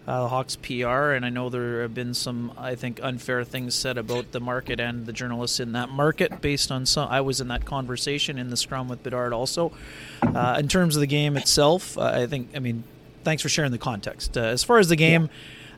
uh, 0.06 0.28
Hawks 0.28 0.56
PR, 0.56 1.12
and 1.12 1.26
I 1.26 1.30
know 1.30 1.48
there 1.48 1.82
have 1.82 1.94
been 1.94 2.14
some, 2.14 2.52
I 2.56 2.76
think, 2.76 3.00
unfair 3.02 3.42
things 3.42 3.74
said 3.74 3.98
about 3.98 4.30
the 4.30 4.40
market 4.40 4.78
and 4.78 5.04
the 5.04 5.12
journalists 5.12 5.58
in 5.58 5.72
that 5.72 5.88
market 5.88 6.40
based 6.40 6.70
on 6.70 6.86
some. 6.86 7.08
I 7.08 7.20
was 7.20 7.40
in 7.40 7.48
that 7.48 7.64
conversation 7.64 8.38
in 8.38 8.50
the 8.50 8.56
scrum 8.56 8.88
with 8.88 9.02
Bedard 9.02 9.32
also. 9.32 9.72
Uh, 10.22 10.56
in 10.60 10.68
terms 10.68 10.94
of 10.94 11.00
the 11.00 11.06
game 11.08 11.36
itself, 11.36 11.98
uh, 11.98 12.02
I 12.02 12.26
think, 12.26 12.50
I 12.54 12.60
mean, 12.60 12.84
thanks 13.24 13.42
for 13.42 13.48
sharing 13.48 13.72
the 13.72 13.78
context. 13.78 14.36
Uh, 14.36 14.42
as 14.42 14.62
far 14.62 14.78
as 14.78 14.88
the 14.88 14.96
game, 14.96 15.28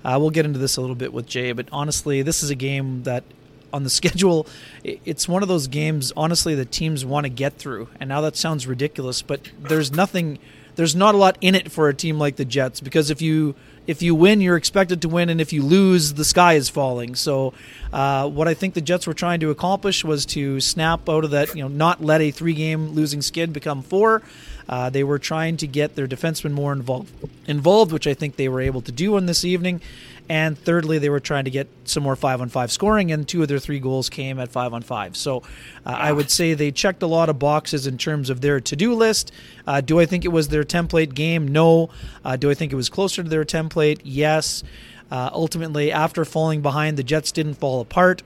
uh, 0.05 0.19
we'll 0.21 0.31
get 0.31 0.45
into 0.45 0.59
this 0.59 0.77
a 0.77 0.83
little 0.83 0.97
bit 0.97 1.13
with 1.13 1.27
Jay, 1.27 1.53
but 1.53 1.67
honestly, 1.73 2.21
this 2.21 2.43
is 2.43 2.51
a 2.51 2.55
game 2.55 3.05
that 3.05 3.25
on 3.73 3.83
the 3.83 3.91
schedule, 3.91 4.47
it's 4.85 5.27
one 5.27 5.43
of 5.43 5.49
those 5.49 5.69
games, 5.69 6.13
honestly, 6.15 6.55
that 6.55 6.71
teams 6.71 7.03
want 7.03 7.25
to 7.25 7.31
get 7.31 7.55
through. 7.55 7.89
And 7.99 8.09
now 8.09 8.21
that 8.21 8.37
sounds 8.37 8.67
ridiculous, 8.67 9.23
but 9.23 9.51
there's 9.59 9.91
nothing, 9.91 10.39
there's 10.77 10.95
not 10.95 11.15
a 11.15 11.19
lot 11.19 11.39
in 11.41 11.55
it 11.55 11.73
for 11.73 11.89
a 11.89 11.95
team 11.95 12.19
like 12.19 12.37
the 12.37 12.45
Jets 12.45 12.83
because 12.83 13.11
if 13.11 13.23
you 13.23 13.55
if 13.89 14.03
you 14.03 14.15
win, 14.15 14.43
you're 14.43 14.59
expected 14.59 15.01
to 15.01 15.09
win, 15.09 15.31
and 15.31 15.41
if 15.41 15.51
you 15.51 15.63
lose, 15.63 16.13
the 16.13 16.25
sky 16.25 16.53
is 16.53 16.69
falling. 16.69 17.15
So, 17.15 17.55
uh, 17.91 18.29
what 18.29 18.47
I 18.47 18.53
think 18.53 18.75
the 18.75 18.83
Jets 18.83 19.07
were 19.07 19.15
trying 19.15 19.41
to 19.41 19.51
accomplish 19.51 20.05
was 20.05 20.27
to 20.27 20.61
snap 20.61 21.09
out 21.09 21.25
of 21.25 21.31
that, 21.31 21.55
you 21.55 21.63
know, 21.63 21.69
not 21.69 22.05
let 22.05 22.21
a 22.21 22.31
three-game 22.31 22.91
losing 22.91 23.23
skid 23.23 23.51
become 23.51 23.83
four. 23.83 24.21
Uh, 24.69 24.91
they 24.91 25.03
were 25.03 25.19
trying 25.19 25.57
to 25.57 25.67
get 25.67 25.95
their 25.95 26.07
defensemen 26.07 26.53
more 26.53 26.75
involved, 26.75 27.11
involved, 27.47 27.91
which 27.91 28.07
I 28.07 28.13
think 28.13 28.37
they 28.37 28.51
were 28.51 28.61
able 28.61 28.83
to 28.83 28.93
do 28.93 29.17
on 29.17 29.25
this 29.25 29.43
evening. 29.43 29.81
And 30.29 30.59
thirdly, 30.59 30.99
they 30.99 31.09
were 31.09 31.21
trying 31.21 31.45
to 31.45 31.51
get 31.51 31.69
some 31.85 32.03
more 32.03 32.17
five 32.17 32.41
on 32.43 32.51
five 32.51 32.71
scoring, 32.71 33.11
and 33.11 33.27
two 33.27 33.41
of 33.41 33.49
their 33.49 33.59
three 33.59 33.81
goals 33.81 34.11
came 34.11 34.39
at 34.39 34.51
five 34.51 34.75
on 34.75 34.83
five. 34.83 35.17
So 35.17 35.39
uh, 35.87 35.91
I 35.91 36.13
would 36.13 36.31
say 36.31 36.53
they 36.53 36.71
checked 36.71 37.03
a 37.03 37.07
lot 37.07 37.31
of 37.31 37.39
boxes 37.39 37.87
in 37.87 37.97
terms 37.97 38.29
of 38.29 38.43
their 38.43 38.61
to 38.61 38.77
do 38.77 38.95
list. 38.95 39.33
Uh, 39.67 39.81
do 39.81 39.99
I 39.99 40.07
think 40.07 40.25
it 40.25 40.29
was 40.29 40.49
their 40.49 40.65
template 40.65 41.15
game? 41.15 41.49
No. 41.49 41.89
Uh, 42.25 42.37
do 42.37 42.51
I 42.51 42.55
think 42.55 42.73
it 42.73 42.77
was 42.77 42.91
closer 42.91 43.23
to 43.23 43.29
their 43.29 43.45
template? 43.45 44.01
Yes. 44.05 44.63
Uh, 45.11 45.31
ultimately, 45.33 45.91
after 45.91 46.25
falling 46.27 46.61
behind, 46.61 46.99
the 46.99 47.03
Jets 47.03 47.33
didn't 47.33 47.55
fall 47.55 47.81
apart. 47.81 48.23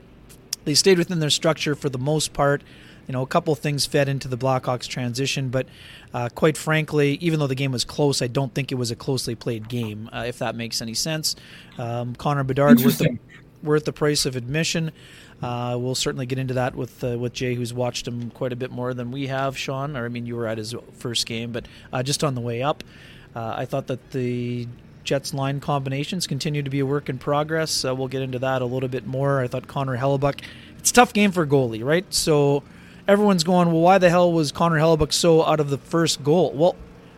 They 0.65 0.73
stayed 0.73 0.97
within 0.97 1.19
their 1.19 1.29
structure 1.29 1.75
for 1.75 1.89
the 1.89 1.97
most 1.97 2.33
part. 2.33 2.61
You 3.07 3.13
know, 3.13 3.21
a 3.21 3.27
couple 3.27 3.53
things 3.55 3.85
fed 3.85 4.07
into 4.07 4.27
the 4.27 4.37
Blackhawks 4.37 4.87
transition, 4.87 5.49
but 5.49 5.67
uh, 6.13 6.29
quite 6.29 6.55
frankly, 6.57 7.17
even 7.21 7.39
though 7.39 7.47
the 7.47 7.55
game 7.55 7.71
was 7.71 7.83
close, 7.83 8.21
I 8.21 8.27
don't 8.27 8.53
think 8.53 8.71
it 8.71 8.75
was 8.75 8.91
a 8.91 8.95
closely 8.95 9.35
played 9.35 9.67
game, 9.67 10.09
uh, 10.13 10.23
if 10.27 10.39
that 10.39 10.55
makes 10.55 10.81
any 10.81 10.93
sense. 10.93 11.35
Um, 11.77 12.15
Connor 12.15 12.43
Bedard 12.43 12.79
worth 12.79 12.99
the, 12.99 13.17
worth 13.61 13.85
the 13.85 13.93
price 13.93 14.25
of 14.25 14.35
admission. 14.35 14.91
Uh, 15.41 15.77
we'll 15.77 15.95
certainly 15.95 16.25
get 16.25 16.39
into 16.39 16.53
that 16.53 16.75
with 16.75 17.03
uh, 17.03 17.17
with 17.17 17.33
Jay, 17.33 17.55
who's 17.55 17.73
watched 17.73 18.07
him 18.07 18.29
quite 18.29 18.53
a 18.53 18.55
bit 18.55 18.71
more 18.71 18.93
than 18.93 19.11
we 19.11 19.27
have, 19.27 19.57
Sean. 19.57 19.97
Or 19.97 20.05
I 20.05 20.07
mean, 20.07 20.25
you 20.25 20.37
were 20.37 20.47
at 20.47 20.57
his 20.57 20.73
first 20.93 21.25
game, 21.25 21.51
but 21.51 21.67
uh, 21.91 22.01
just 22.03 22.23
on 22.23 22.35
the 22.35 22.41
way 22.41 22.61
up, 22.61 22.83
uh, 23.35 23.53
I 23.57 23.65
thought 23.65 23.87
that 23.87 24.11
the 24.11 24.67
Jets 25.03 25.33
line 25.33 25.59
combinations 25.59 26.27
continue 26.27 26.63
to 26.63 26.69
be 26.69 26.79
a 26.79 26.85
work 26.85 27.09
in 27.09 27.17
progress. 27.17 27.83
Uh, 27.83 27.93
we'll 27.93 28.07
get 28.07 28.21
into 28.21 28.39
that 28.39 28.61
a 28.61 28.65
little 28.65 28.87
bit 28.87 29.05
more. 29.05 29.41
I 29.41 29.47
thought 29.47 29.67
Connor 29.67 29.97
Hellebuyck. 29.97 30.41
It's 30.79 30.91
a 30.91 30.93
tough 30.93 31.11
game 31.11 31.31
for 31.31 31.45
goalie, 31.45 31.83
right? 31.83 32.05
So 32.13 32.63
everyone's 33.07 33.43
going, 33.43 33.71
well, 33.71 33.81
why 33.81 33.97
the 33.97 34.09
hell 34.09 34.31
was 34.31 34.51
Connor 34.51 34.77
Hellebuyck 34.77 35.13
so 35.13 35.43
out 35.43 35.59
of 35.59 35.69
the 35.69 35.77
first 35.77 36.23
goal? 36.23 36.51
Well, 36.53 36.75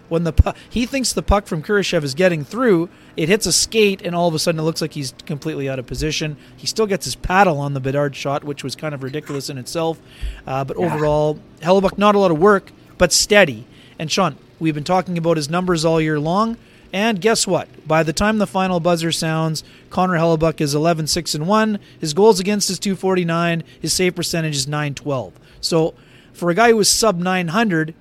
when 0.08 0.24
the 0.24 0.34
pu- 0.34 0.54
he 0.70 0.86
thinks 0.86 1.13
the 1.13 1.24
puck 1.24 1.48
from 1.48 1.63
Kurashev 1.63 2.04
is 2.04 2.13
getting 2.13 2.44
through, 2.44 2.89
it 3.18 3.27
hits 3.30 3.46
a 3.46 3.51
skate, 3.51 4.01
and 4.04 4.15
all 4.15 4.27
of 4.27 4.36
a 4.36 4.39
sudden 4.39 4.60
it 4.60 4.63
looks 4.63 4.82
like 4.82 4.94
he's 4.94 5.13
completely 5.25 5.68
out 5.68 5.80
of 5.80 5.88
position. 5.88 6.38
He 6.56 6.68
still 6.68 6.86
gets 6.86 7.06
his 7.06 7.15
paddle 7.15 7.60
on 7.60 7.74
the 7.74 7.80
Bedard 7.80 8.15
shot, 8.15 8.44
which 8.44 8.63
was 8.63 8.75
kind 8.75 8.94
of 8.94 9.04
ridiculous 9.04 9.50
in 9.50 9.58
itself. 9.58 10.00
Uh, 10.46 10.63
but 10.63 10.77
yeah. 10.77 10.86
overall, 10.86 11.39
Hellebuyck 11.62 11.98
not 11.98 12.15
a 12.15 12.20
lot 12.20 12.32
of 12.32 12.38
work, 12.38 12.72
but 12.98 13.12
steady. 13.12 13.65
And 13.98 14.12
Sean, 14.12 14.36
we've 14.60 14.75
been 14.75 14.84
talking 14.84 15.18
about 15.18 15.38
his 15.38 15.50
numbers 15.50 15.86
all 15.86 16.00
year 16.00 16.20
long. 16.20 16.58
And 16.94 17.20
guess 17.20 17.46
what? 17.46 17.68
By 17.86 18.04
the 18.04 18.13
time 18.13 18.38
the 18.38 18.48
final 18.48 18.80
buzzer 18.80 19.12
sounds, 19.12 19.63
Connor 19.89 20.18
Hellebuyck 20.18 20.62
is 20.62 20.74
11 20.75 21.08
6 21.08 21.36
and 21.36 21.48
1. 21.48 21.80
His 22.00 22.13
goals 22.13 22.39
against 22.39 22.70
is 22.70 22.80
249. 22.80 23.63
His 23.82 23.92
save 23.92 24.15
percentage 24.15 24.56
is 24.56 24.68
912. 24.68 25.34
So 25.65 25.93
for 26.34 26.50
a 26.50 26.55
guy 26.55 26.69
who 26.69 26.77
was 26.77 26.89
sub 26.89 27.17
900 27.17 27.93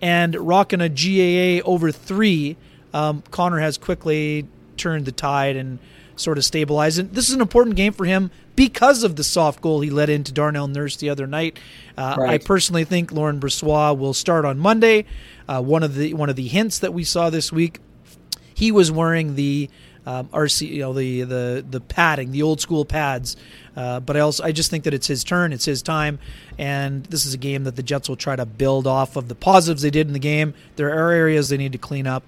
and 0.00 0.34
rocking 0.36 0.80
a 0.80 0.88
GAA 0.88 1.66
over 1.66 1.90
three, 1.90 2.56
um, 2.92 3.22
Connor 3.30 3.60
has 3.60 3.78
quickly 3.78 4.46
turned 4.76 5.04
the 5.06 5.12
tide 5.12 5.56
and 5.56 5.78
sort 6.16 6.38
of 6.38 6.44
stabilized. 6.44 6.98
And 6.98 7.12
this 7.12 7.28
is 7.28 7.34
an 7.34 7.40
important 7.40 7.76
game 7.76 7.92
for 7.92 8.04
him 8.04 8.30
because 8.56 9.02
of 9.02 9.16
the 9.16 9.24
soft 9.24 9.60
goal 9.60 9.80
he 9.80 9.90
let 9.90 10.08
into 10.08 10.32
Darnell 10.32 10.68
Nurse 10.68 10.96
the 10.96 11.10
other 11.10 11.26
night. 11.26 11.58
Uh, 11.96 12.16
right. 12.18 12.30
I 12.30 12.38
personally 12.38 12.84
think 12.84 13.12
Laurent 13.12 13.40
Brossoit 13.40 13.98
will 13.98 14.14
start 14.14 14.44
on 14.44 14.58
Monday. 14.58 15.06
Uh, 15.48 15.60
one 15.60 15.82
of 15.82 15.94
the 15.94 16.14
one 16.14 16.30
of 16.30 16.36
the 16.36 16.48
hints 16.48 16.78
that 16.78 16.94
we 16.94 17.04
saw 17.04 17.30
this 17.30 17.52
week, 17.52 17.80
he 18.54 18.70
was 18.70 18.90
wearing 18.90 19.34
the 19.34 19.68
um, 20.06 20.28
RC, 20.28 20.68
you 20.68 20.80
know, 20.80 20.92
the 20.92 21.22
the 21.22 21.64
the 21.68 21.80
padding, 21.80 22.32
the 22.32 22.42
old 22.42 22.60
school 22.60 22.84
pads. 22.84 23.36
Uh, 23.76 24.00
but 24.00 24.16
I 24.16 24.20
also 24.20 24.44
I 24.44 24.52
just 24.52 24.70
think 24.70 24.84
that 24.84 24.94
it's 24.94 25.06
his 25.06 25.24
turn, 25.24 25.52
it's 25.52 25.64
his 25.64 25.82
time, 25.82 26.18
and 26.58 27.04
this 27.06 27.26
is 27.26 27.34
a 27.34 27.38
game 27.38 27.64
that 27.64 27.76
the 27.76 27.82
Jets 27.82 28.08
will 28.08 28.16
try 28.16 28.36
to 28.36 28.46
build 28.46 28.86
off 28.86 29.16
of 29.16 29.28
the 29.28 29.34
positives 29.34 29.82
they 29.82 29.90
did 29.90 30.06
in 30.06 30.12
the 30.12 30.18
game. 30.18 30.54
There 30.76 30.88
are 30.88 31.10
areas 31.10 31.48
they 31.48 31.56
need 31.56 31.72
to 31.72 31.78
clean 31.78 32.06
up. 32.06 32.22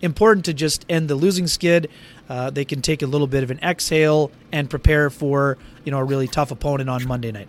Important 0.00 0.44
to 0.46 0.54
just 0.54 0.86
end 0.88 1.08
the 1.08 1.14
losing 1.14 1.46
skid. 1.46 1.90
Uh, 2.28 2.50
they 2.50 2.64
can 2.64 2.82
take 2.82 3.02
a 3.02 3.06
little 3.06 3.26
bit 3.26 3.42
of 3.42 3.50
an 3.50 3.58
exhale 3.60 4.30
and 4.52 4.70
prepare 4.70 5.10
for 5.10 5.58
you 5.84 5.92
know 5.92 5.98
a 5.98 6.04
really 6.04 6.28
tough 6.28 6.50
opponent 6.50 6.88
on 6.88 7.06
Monday 7.06 7.32
night. 7.32 7.48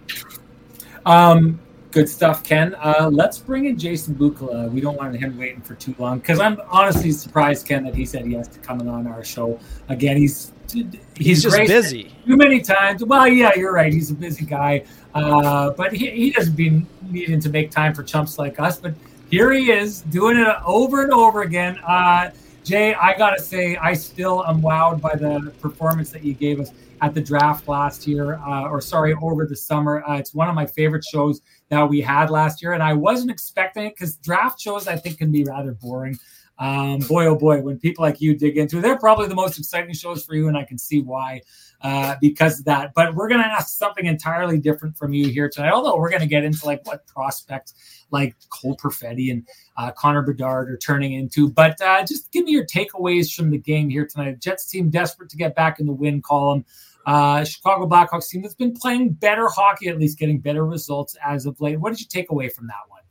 Um, 1.06 1.60
Good 1.92 2.08
stuff, 2.08 2.44
Ken. 2.44 2.76
Uh, 2.76 3.10
let's 3.12 3.40
bring 3.40 3.66
in 3.66 3.76
Jason 3.78 4.14
Bukala. 4.14 4.72
We 4.72 4.80
don't 4.80 4.96
want 4.96 5.16
him 5.16 5.38
waiting 5.40 5.62
for 5.62 5.74
too 5.74 5.96
long 5.98 6.20
because 6.20 6.40
I'm 6.40 6.62
honestly 6.70 7.12
surprised, 7.12 7.68
Ken, 7.68 7.84
that 7.84 7.96
he 7.96 8.06
said 8.06 8.26
he 8.26 8.34
has 8.34 8.48
to 8.50 8.60
come 8.60 8.88
on 8.88 9.08
our 9.08 9.24
show 9.24 9.60
again. 9.88 10.16
He's 10.16 10.52
he's, 10.72 10.86
he's 11.16 11.44
just 11.44 11.58
busy 11.58 12.12
too 12.28 12.38
many 12.38 12.62
times. 12.62 13.04
Well, 13.04 13.28
yeah, 13.28 13.54
you're 13.56 13.74
right. 13.74 13.92
He's 13.92 14.12
a 14.12 14.14
busy 14.14 14.46
guy, 14.46 14.86
uh, 15.16 15.72
but 15.72 15.92
he, 15.92 16.12
he 16.12 16.30
doesn't 16.30 16.56
be 16.56 16.86
needing 17.10 17.40
to 17.40 17.50
make 17.50 17.72
time 17.72 17.96
for 17.96 18.04
chumps 18.04 18.38
like 18.38 18.60
us. 18.60 18.80
But 18.80 18.94
here 19.32 19.52
he 19.52 19.72
is 19.72 20.02
doing 20.02 20.38
it 20.38 20.48
over 20.64 21.02
and 21.02 21.12
over 21.12 21.42
again. 21.42 21.80
Uh, 21.80 22.30
Jay, 22.64 22.94
I 22.94 23.18
gotta 23.18 23.42
say, 23.42 23.78
I 23.78 23.94
still 23.94 24.46
am 24.46 24.62
wowed 24.62 25.02
by 25.02 25.16
the 25.16 25.52
performance 25.60 26.12
that 26.12 26.24
you 26.24 26.36
gave 26.36 26.60
us 26.60 26.72
at 27.02 27.16
the 27.16 27.22
draft 27.22 27.68
last 27.68 28.06
year, 28.06 28.36
uh, 28.36 28.70
or 28.70 28.82
sorry, 28.82 29.16
over 29.22 29.46
the 29.46 29.56
summer. 29.56 30.04
Uh, 30.08 30.18
it's 30.18 30.36
one 30.36 30.50
of 30.50 30.56
my 30.56 30.66
favorite 30.66 31.04
shows 31.04 31.42
that 31.70 31.88
we 31.88 32.02
had 32.02 32.30
last 32.30 32.62
year, 32.62 32.74
and 32.74 32.84
I 32.84 32.94
wasn't 32.94 33.32
expecting 33.32 33.86
it 33.86 33.96
because 33.96 34.18
draft 34.18 34.60
shows 34.60 34.88
I 34.88 34.96
think 34.96 35.18
can 35.18 35.32
be 35.32 35.44
rather 35.44 35.74
boring. 35.74 36.18
Um, 36.60 37.00
boy, 37.00 37.26
oh 37.26 37.36
boy, 37.36 37.62
when 37.62 37.80
people 37.80 38.04
like 38.04 38.20
you 38.20 38.36
dig 38.36 38.58
into 38.58 38.82
they're 38.82 38.98
probably 38.98 39.28
the 39.28 39.36
most 39.36 39.58
exciting 39.58 39.94
shows 39.94 40.26
for 40.26 40.36
you, 40.36 40.50
and 40.50 40.58
I 40.58 40.66
can 40.66 40.78
see 40.78 41.02
why 41.02 41.42
uh, 41.82 42.16
because 42.20 42.60
of 42.60 42.66
that. 42.66 42.94
But 42.94 43.16
we're 43.16 43.30
going 43.30 43.42
to 43.42 43.48
ask 43.48 43.78
something 43.78 44.06
entirely 44.06 44.58
different 44.58 44.98
from 44.98 45.14
you 45.14 45.30
here 45.30 45.50
tonight, 45.50 45.72
although 45.72 45.98
we're 45.98 46.10
going 46.10 46.22
to 46.22 46.28
get 46.28 46.44
into 46.44 46.66
like 46.66 46.86
what 46.86 47.08
prospects 47.08 47.74
like 48.12 48.36
Cole 48.50 48.76
Perfetti 48.76 49.32
and 49.32 49.48
uh, 49.78 49.92
Connor 49.92 50.22
Bedard 50.22 50.70
are 50.70 50.78
turning 50.78 51.14
into. 51.14 51.50
But 51.50 51.80
uh, 51.82 52.06
just 52.06 52.32
give 52.32 52.44
me 52.44 52.52
your 52.52 52.66
takeaways 52.66 53.34
from 53.34 53.52
the 53.52 53.58
game 53.58 53.90
here 53.90 54.06
tonight. 54.06 54.42
Jets 54.42 54.66
team 54.68 54.90
desperate 54.90 55.30
to 55.30 55.38
get 55.38 55.56
back 55.56 55.80
in 55.80 55.86
the 55.86 55.94
win 55.94 56.22
column. 56.22 56.66
Uh, 57.10 57.44
Chicago 57.44 57.88
Blackhawks 57.88 58.30
team 58.30 58.44
that's 58.44 58.54
been 58.54 58.72
playing 58.72 59.10
better 59.14 59.48
hockey, 59.48 59.88
at 59.88 59.98
least 59.98 60.20
getting 60.20 60.40
better 60.40 60.64
results 60.64 61.18
as 61.26 61.48
of 61.48 61.60
late. 61.60 61.80
What 61.80 61.90
did 61.90 62.00
you 62.00 62.06
take 62.08 62.30
away 62.30 62.50
from 62.50 62.68
that 62.68 62.88
one? 62.88 63.02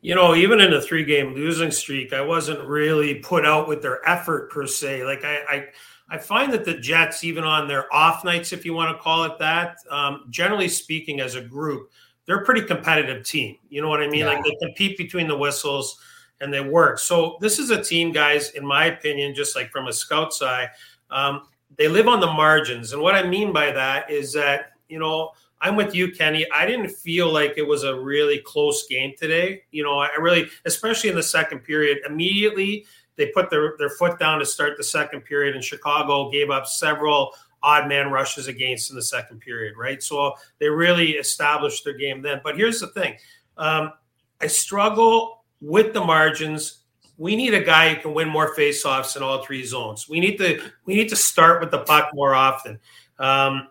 You 0.00 0.16
know, 0.16 0.34
even 0.34 0.60
in 0.60 0.72
a 0.72 0.80
three 0.80 1.04
game 1.04 1.32
losing 1.32 1.70
streak, 1.70 2.12
I 2.12 2.22
wasn't 2.22 2.66
really 2.66 3.14
put 3.14 3.46
out 3.46 3.68
with 3.68 3.82
their 3.82 4.04
effort 4.08 4.50
per 4.50 4.66
se. 4.66 5.04
Like 5.04 5.24
I, 5.24 5.36
I, 5.48 5.66
I 6.10 6.18
find 6.18 6.52
that 6.54 6.64
the 6.64 6.74
Jets, 6.74 7.22
even 7.22 7.44
on 7.44 7.68
their 7.68 7.86
off 7.94 8.24
nights, 8.24 8.52
if 8.52 8.64
you 8.64 8.74
want 8.74 8.96
to 8.96 9.00
call 9.00 9.22
it 9.22 9.38
that, 9.38 9.76
um, 9.92 10.24
generally 10.30 10.68
speaking, 10.68 11.20
as 11.20 11.36
a 11.36 11.40
group, 11.40 11.92
they're 12.26 12.40
a 12.40 12.44
pretty 12.44 12.62
competitive 12.62 13.24
team. 13.24 13.58
You 13.68 13.80
know 13.80 13.88
what 13.88 14.02
I 14.02 14.08
mean? 14.08 14.22
Yeah. 14.22 14.26
Like 14.26 14.42
they 14.42 14.56
compete 14.60 14.98
between 14.98 15.28
the 15.28 15.38
whistles 15.38 16.00
and 16.40 16.52
they 16.52 16.62
work. 16.62 16.98
So 16.98 17.36
this 17.40 17.60
is 17.60 17.70
a 17.70 17.80
team, 17.80 18.10
guys, 18.10 18.50
in 18.50 18.66
my 18.66 18.86
opinion, 18.86 19.36
just 19.36 19.54
like 19.54 19.70
from 19.70 19.86
a 19.86 19.92
scout 19.92 20.34
side, 20.34 20.70
um, 21.10 21.42
they 21.76 21.88
live 21.88 22.08
on 22.08 22.20
the 22.20 22.26
margins. 22.26 22.92
And 22.92 23.02
what 23.02 23.14
I 23.14 23.22
mean 23.22 23.52
by 23.52 23.72
that 23.72 24.10
is 24.10 24.32
that, 24.34 24.72
you 24.88 24.98
know, 24.98 25.32
I'm 25.60 25.76
with 25.76 25.94
you, 25.94 26.12
Kenny. 26.12 26.46
I 26.50 26.66
didn't 26.66 26.90
feel 26.90 27.32
like 27.32 27.54
it 27.56 27.66
was 27.66 27.84
a 27.84 27.98
really 27.98 28.38
close 28.38 28.86
game 28.86 29.14
today. 29.18 29.62
You 29.70 29.82
know, 29.82 29.98
I 29.98 30.10
really, 30.18 30.48
especially 30.66 31.10
in 31.10 31.16
the 31.16 31.22
second 31.22 31.60
period, 31.60 31.98
immediately 32.06 32.84
they 33.16 33.26
put 33.26 33.48
their, 33.48 33.74
their 33.78 33.90
foot 33.90 34.18
down 34.18 34.40
to 34.40 34.44
start 34.44 34.76
the 34.76 34.84
second 34.84 35.22
period, 35.22 35.54
and 35.54 35.64
Chicago 35.64 36.30
gave 36.30 36.50
up 36.50 36.66
several 36.66 37.32
odd 37.62 37.88
man 37.88 38.10
rushes 38.10 38.46
against 38.46 38.90
in 38.90 38.96
the 38.96 39.02
second 39.02 39.40
period, 39.40 39.74
right? 39.76 40.02
So 40.02 40.34
they 40.58 40.68
really 40.68 41.12
established 41.12 41.82
their 41.84 41.94
game 41.94 42.20
then. 42.20 42.40
But 42.44 42.56
here's 42.56 42.80
the 42.80 42.88
thing 42.88 43.16
um, 43.56 43.92
I 44.40 44.46
struggle 44.46 45.44
with 45.60 45.94
the 45.94 46.04
margins 46.04 46.83
we 47.16 47.36
need 47.36 47.54
a 47.54 47.62
guy 47.62 47.94
who 47.94 48.00
can 48.00 48.14
win 48.14 48.28
more 48.28 48.54
faceoffs 48.54 49.16
in 49.16 49.22
all 49.22 49.44
three 49.44 49.64
zones. 49.64 50.08
We 50.08 50.20
need 50.20 50.36
to 50.38 50.60
we 50.84 50.94
need 50.94 51.08
to 51.10 51.16
start 51.16 51.60
with 51.60 51.70
the 51.70 51.80
puck 51.80 52.10
more 52.14 52.34
often. 52.34 52.78
Um, 53.18 53.68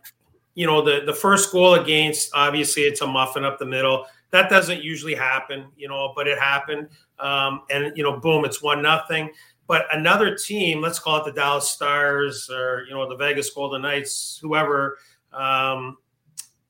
you 0.56 0.66
know, 0.68 0.82
the 0.82 1.02
the 1.06 1.14
first 1.14 1.52
goal 1.52 1.76
against 1.76 2.32
obviously 2.34 2.84
it's 2.84 3.02
a 3.02 3.08
muffin 3.08 3.44
up 3.44 3.60
the 3.60 3.66
middle. 3.66 4.06
That 4.32 4.50
doesn't 4.50 4.82
usually 4.82 5.14
happen, 5.14 5.68
you 5.78 5.88
know, 5.88 6.14
but 6.16 6.28
it 6.28 6.40
happened. 6.40 6.90
Um, 7.20 7.62
and 7.70 7.96
you 7.96 8.04
know, 8.04 8.20
boom, 8.20 8.46
it's 8.46 8.62
one 8.62 8.82
nothing. 8.82 9.30
But 9.68 9.86
another 9.94 10.36
team, 10.36 10.82
let's 10.82 11.00
call 11.00 11.18
it 11.18 11.26
the 11.26 11.32
Dallas 11.32 11.70
Stars 11.70 12.50
or 12.50 12.86
you 12.88 12.94
know 12.94 13.08
the 13.08 13.16
Vegas 13.16 13.50
Golden 13.50 13.82
Knights, 13.82 14.40
whoever, 14.42 14.98
um, 15.32 15.98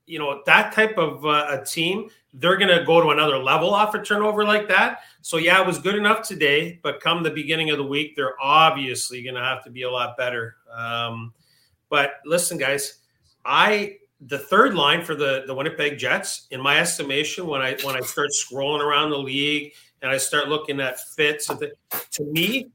you 0.06 0.20
know, 0.20 0.42
that 0.46 0.74
type 0.74 0.98
of 0.98 1.26
uh, 1.26 1.48
a 1.50 1.66
team, 1.66 2.10
they're 2.34 2.58
going 2.58 2.76
to 2.76 2.84
go 2.86 3.02
to 3.02 3.10
another 3.10 3.38
level 3.38 3.74
off 3.74 3.94
a 3.96 4.04
turnover 4.04 4.44
like 4.44 4.68
that. 4.68 5.02
So 5.22 5.38
yeah, 5.38 5.62
it 5.62 5.68
was 5.68 5.80
good 5.80 5.96
enough 5.96 6.28
today, 6.28 6.80
but 6.84 7.00
come 7.00 7.24
the 7.24 7.32
beginning 7.32 7.70
of 7.70 7.78
the 7.78 7.86
week, 7.86 8.16
they're 8.16 8.36
obviously 8.42 9.24
going 9.24 9.36
to 9.36 9.42
have 9.42 9.64
to 9.64 9.70
be 9.70 9.84
a 9.84 9.92
lot 9.92 10.18
better. 10.18 10.58
Um, 10.76 11.34
but 11.90 12.16
listen, 12.26 12.58
guys, 12.58 13.00
I 13.46 13.98
the 14.28 14.40
third 14.40 14.74
line 14.74 15.04
for 15.04 15.16
the 15.16 15.44
the 15.48 15.54
Winnipeg 15.54 15.98
Jets, 15.98 16.48
in 16.52 16.62
my 16.62 16.80
estimation, 16.80 17.46
when 17.46 17.62
I 17.62 17.78
when 17.84 17.96
I 17.96 18.00
start 18.02 18.30
scrolling 18.32 18.82
around 18.82 19.10
the 19.10 19.18
league 19.18 19.74
and 20.02 20.10
I 20.10 20.18
start 20.18 20.48
looking 20.48 20.80
at 20.80 21.00
fits, 21.00 21.48
to 21.48 22.24
me, 22.24 22.70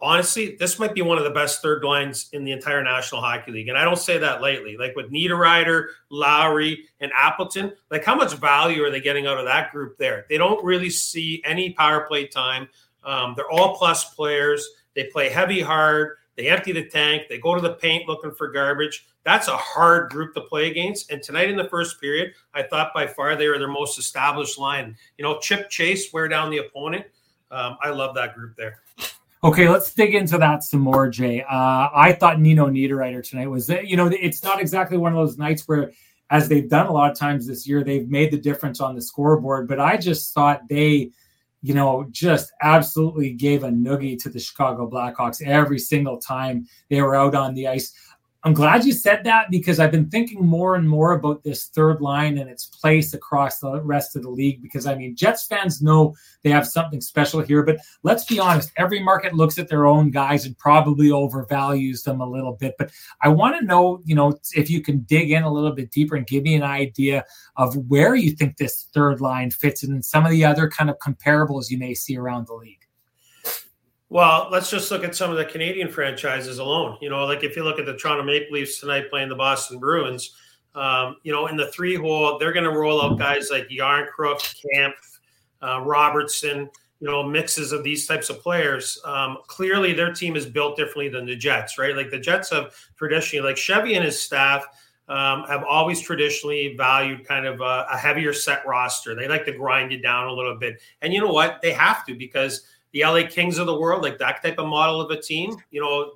honestly, 0.00 0.56
this 0.58 0.78
might 0.78 0.94
be 0.94 1.02
one 1.02 1.18
of 1.18 1.24
the 1.24 1.30
best 1.30 1.62
third 1.62 1.84
lines 1.84 2.28
in 2.32 2.44
the 2.44 2.52
entire 2.52 2.82
National 2.82 3.20
Hockey 3.20 3.52
League. 3.52 3.68
And 3.68 3.78
I 3.78 3.84
don't 3.84 3.98
say 3.98 4.18
that 4.18 4.40
lightly. 4.40 4.76
Like 4.76 4.94
with 4.96 5.10
Niederreiter, 5.10 5.86
Lowry, 6.10 6.86
and 7.00 7.10
Appleton, 7.16 7.72
like 7.90 8.04
how 8.04 8.14
much 8.14 8.34
value 8.34 8.84
are 8.84 8.90
they 8.90 9.00
getting 9.00 9.26
out 9.26 9.38
of 9.38 9.46
that 9.46 9.72
group 9.72 9.96
there? 9.98 10.26
They 10.28 10.38
don't 10.38 10.64
really 10.64 10.90
see 10.90 11.42
any 11.44 11.72
power 11.72 12.02
play 12.02 12.26
time. 12.26 12.68
Um, 13.04 13.34
they're 13.36 13.50
all 13.50 13.76
plus 13.76 14.14
players. 14.14 14.66
They 14.94 15.04
play 15.04 15.28
heavy 15.28 15.60
hard. 15.60 16.16
They 16.36 16.48
empty 16.48 16.72
the 16.72 16.84
tank. 16.84 17.24
They 17.28 17.38
go 17.38 17.54
to 17.54 17.60
the 17.60 17.74
paint 17.74 18.08
looking 18.08 18.32
for 18.32 18.48
garbage. 18.48 19.06
That's 19.24 19.48
a 19.48 19.56
hard 19.56 20.10
group 20.10 20.34
to 20.34 20.40
play 20.42 20.70
against. 20.70 21.10
And 21.10 21.22
tonight 21.22 21.48
in 21.48 21.56
the 21.56 21.68
first 21.68 22.00
period, 22.00 22.34
I 22.52 22.62
thought 22.62 22.92
by 22.92 23.06
far 23.06 23.36
they 23.36 23.48
were 23.48 23.58
their 23.58 23.68
most 23.68 23.98
established 23.98 24.58
line. 24.58 24.96
You 25.16 25.24
know, 25.24 25.38
chip 25.38 25.70
chase, 25.70 26.12
wear 26.12 26.28
down 26.28 26.50
the 26.50 26.58
opponent. 26.58 27.06
Um, 27.50 27.78
I 27.82 27.90
love 27.90 28.14
that 28.16 28.34
group 28.34 28.56
there. 28.56 28.80
Okay, 29.44 29.68
let's 29.68 29.92
dig 29.92 30.14
into 30.14 30.38
that 30.38 30.64
some 30.64 30.80
more, 30.80 31.06
Jay. 31.06 31.42
Uh, 31.42 31.90
I 31.94 32.16
thought 32.18 32.40
Nino 32.40 32.66
Niederreiter 32.66 33.22
tonight 33.22 33.48
was, 33.48 33.68
you 33.68 33.94
know, 33.94 34.06
it's 34.06 34.42
not 34.42 34.58
exactly 34.58 34.96
one 34.96 35.12
of 35.12 35.18
those 35.18 35.36
nights 35.36 35.68
where, 35.68 35.92
as 36.30 36.48
they've 36.48 36.66
done 36.70 36.86
a 36.86 36.92
lot 36.92 37.10
of 37.10 37.18
times 37.18 37.46
this 37.46 37.68
year, 37.68 37.84
they've 37.84 38.08
made 38.08 38.30
the 38.30 38.38
difference 38.38 38.80
on 38.80 38.94
the 38.94 39.02
scoreboard. 39.02 39.68
But 39.68 39.80
I 39.80 39.98
just 39.98 40.32
thought 40.32 40.66
they, 40.70 41.10
you 41.60 41.74
know, 41.74 42.06
just 42.10 42.52
absolutely 42.62 43.34
gave 43.34 43.64
a 43.64 43.68
noogie 43.68 44.18
to 44.22 44.30
the 44.30 44.40
Chicago 44.40 44.88
Blackhawks 44.88 45.46
every 45.46 45.78
single 45.78 46.16
time 46.16 46.66
they 46.88 47.02
were 47.02 47.14
out 47.14 47.34
on 47.34 47.52
the 47.52 47.68
ice. 47.68 47.92
I'm 48.46 48.52
glad 48.52 48.84
you 48.84 48.92
said 48.92 49.24
that 49.24 49.50
because 49.50 49.80
I've 49.80 49.90
been 49.90 50.10
thinking 50.10 50.44
more 50.44 50.74
and 50.74 50.86
more 50.86 51.12
about 51.12 51.42
this 51.42 51.68
third 51.68 52.02
line 52.02 52.36
and 52.36 52.50
its 52.50 52.66
place 52.66 53.14
across 53.14 53.58
the 53.58 53.80
rest 53.80 54.16
of 54.16 54.22
the 54.22 54.28
league. 54.28 54.60
Because 54.60 54.86
I 54.86 54.94
mean, 54.94 55.16
Jets 55.16 55.46
fans 55.46 55.80
know 55.80 56.14
they 56.42 56.50
have 56.50 56.66
something 56.68 57.00
special 57.00 57.40
here, 57.40 57.62
but 57.62 57.78
let's 58.02 58.26
be 58.26 58.38
honest, 58.38 58.70
every 58.76 59.02
market 59.02 59.32
looks 59.32 59.58
at 59.58 59.68
their 59.68 59.86
own 59.86 60.10
guys 60.10 60.44
and 60.44 60.58
probably 60.58 61.08
overvalues 61.08 62.04
them 62.04 62.20
a 62.20 62.28
little 62.28 62.52
bit. 62.52 62.74
But 62.78 62.90
I 63.22 63.30
want 63.30 63.58
to 63.58 63.64
know, 63.64 64.02
you 64.04 64.14
know, 64.14 64.38
if 64.52 64.68
you 64.68 64.82
can 64.82 65.00
dig 65.00 65.30
in 65.30 65.42
a 65.42 65.52
little 65.52 65.72
bit 65.72 65.90
deeper 65.90 66.14
and 66.14 66.26
give 66.26 66.42
me 66.42 66.54
an 66.54 66.62
idea 66.62 67.24
of 67.56 67.74
where 67.88 68.14
you 68.14 68.32
think 68.32 68.58
this 68.58 68.90
third 68.92 69.22
line 69.22 69.52
fits 69.52 69.82
in 69.82 69.90
and 69.90 70.04
some 70.04 70.26
of 70.26 70.30
the 70.30 70.44
other 70.44 70.68
kind 70.68 70.90
of 70.90 70.98
comparables 70.98 71.70
you 71.70 71.78
may 71.78 71.94
see 71.94 72.18
around 72.18 72.46
the 72.46 72.54
league. 72.54 72.83
Well, 74.10 74.48
let's 74.52 74.70
just 74.70 74.90
look 74.90 75.02
at 75.02 75.14
some 75.14 75.30
of 75.30 75.36
the 75.36 75.44
Canadian 75.44 75.88
franchises 75.88 76.58
alone. 76.58 76.98
You 77.00 77.10
know, 77.10 77.24
like 77.24 77.42
if 77.42 77.56
you 77.56 77.64
look 77.64 77.78
at 77.78 77.86
the 77.86 77.96
Toronto 77.96 78.22
Maple 78.22 78.52
Leafs 78.52 78.78
tonight 78.78 79.10
playing 79.10 79.28
the 79.28 79.34
Boston 79.34 79.78
Bruins, 79.78 80.36
um, 80.74 81.16
you 81.22 81.32
know, 81.32 81.46
in 81.46 81.56
the 81.56 81.68
three 81.68 81.96
hole, 81.96 82.38
they're 82.38 82.52
going 82.52 82.70
to 82.70 82.78
roll 82.78 83.02
out 83.02 83.18
guys 83.18 83.48
like 83.50 83.68
Järnkrok, 83.68 84.54
Kampf, 84.72 85.20
uh, 85.62 85.80
Robertson, 85.80 86.68
you 87.00 87.08
know, 87.08 87.22
mixes 87.22 87.72
of 87.72 87.82
these 87.82 88.06
types 88.06 88.28
of 88.28 88.40
players. 88.40 89.00
Um, 89.04 89.38
clearly, 89.46 89.92
their 89.94 90.12
team 90.12 90.36
is 90.36 90.46
built 90.46 90.76
differently 90.76 91.08
than 91.08 91.26
the 91.26 91.36
Jets, 91.36 91.78
right? 91.78 91.96
Like 91.96 92.10
the 92.10 92.18
Jets 92.18 92.50
have 92.50 92.74
traditionally, 92.96 93.46
like 93.46 93.56
Chevy 93.56 93.94
and 93.94 94.04
his 94.04 94.20
staff 94.20 94.66
um, 95.08 95.44
have 95.44 95.64
always 95.64 96.00
traditionally 96.00 96.74
valued 96.76 97.26
kind 97.26 97.46
of 97.46 97.60
a, 97.60 97.86
a 97.90 97.96
heavier 97.96 98.32
set 98.32 98.66
roster. 98.66 99.14
They 99.14 99.28
like 99.28 99.44
to 99.46 99.52
grind 99.52 99.92
you 99.92 99.98
down 99.98 100.28
a 100.28 100.32
little 100.32 100.56
bit. 100.56 100.80
And 101.02 101.12
you 101.12 101.20
know 101.20 101.32
what? 101.32 101.60
They 101.62 101.72
have 101.72 102.04
to 102.06 102.14
because– 102.14 102.68
the 102.94 103.02
LA 103.02 103.26
Kings 103.28 103.58
of 103.58 103.66
the 103.66 103.78
world, 103.78 104.02
like 104.02 104.18
that 104.18 104.40
type 104.42 104.58
of 104.58 104.68
model 104.68 105.00
of 105.00 105.10
a 105.10 105.20
team, 105.20 105.54
you 105.70 105.80
know, 105.80 106.12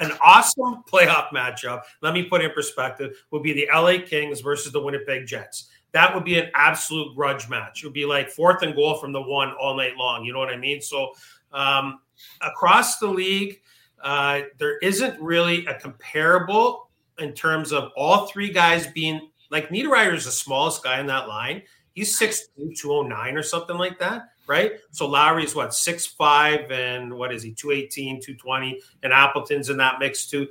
an 0.00 0.10
awesome 0.24 0.82
playoff 0.90 1.28
matchup, 1.28 1.82
let 2.00 2.14
me 2.14 2.24
put 2.24 2.42
in 2.42 2.50
perspective, 2.50 3.14
would 3.30 3.42
be 3.42 3.52
the 3.52 3.68
LA 3.72 3.98
Kings 4.04 4.40
versus 4.40 4.72
the 4.72 4.80
Winnipeg 4.80 5.26
Jets. 5.26 5.68
That 5.92 6.14
would 6.14 6.24
be 6.24 6.38
an 6.38 6.50
absolute 6.54 7.14
grudge 7.14 7.48
match. 7.48 7.82
It 7.82 7.86
would 7.86 7.92
be 7.92 8.06
like 8.06 8.30
fourth 8.30 8.62
and 8.62 8.74
goal 8.74 8.96
from 8.96 9.12
the 9.12 9.20
one 9.20 9.52
all 9.60 9.76
night 9.76 9.96
long. 9.96 10.24
You 10.24 10.32
know 10.32 10.38
what 10.38 10.48
I 10.48 10.56
mean? 10.56 10.80
So 10.80 11.12
um, 11.52 12.00
across 12.40 12.98
the 12.98 13.06
league, 13.06 13.60
uh, 14.02 14.40
there 14.58 14.78
isn't 14.78 15.20
really 15.20 15.66
a 15.66 15.74
comparable 15.74 16.88
in 17.18 17.32
terms 17.32 17.72
of 17.72 17.92
all 17.96 18.26
three 18.26 18.50
guys 18.50 18.86
being 18.88 19.28
like 19.50 19.68
Niederreiter 19.68 20.14
is 20.14 20.24
the 20.24 20.30
smallest 20.30 20.82
guy 20.82 21.00
in 21.00 21.06
that 21.06 21.28
line. 21.28 21.62
He's 21.92 22.18
6'2, 22.18 22.78
209 22.78 23.36
or 23.36 23.42
something 23.42 23.76
like 23.76 23.98
that 23.98 24.30
right? 24.46 24.72
So 24.90 25.06
Lowry 25.06 25.44
is 25.44 25.54
what 25.54 25.74
six 25.74 26.06
five 26.06 26.70
and 26.70 27.14
what 27.14 27.32
is 27.32 27.42
he 27.42 27.52
218, 27.52 28.20
220, 28.20 28.80
and 29.02 29.12
Appleton's 29.12 29.70
in 29.70 29.76
that 29.78 29.98
mix 29.98 30.26
too. 30.26 30.48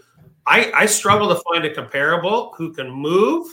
I, 0.48 0.72
I 0.74 0.86
struggle 0.86 1.28
to 1.30 1.42
find 1.52 1.66
a 1.66 1.74
comparable 1.74 2.54
who 2.58 2.72
can 2.72 2.90
move, 2.90 3.48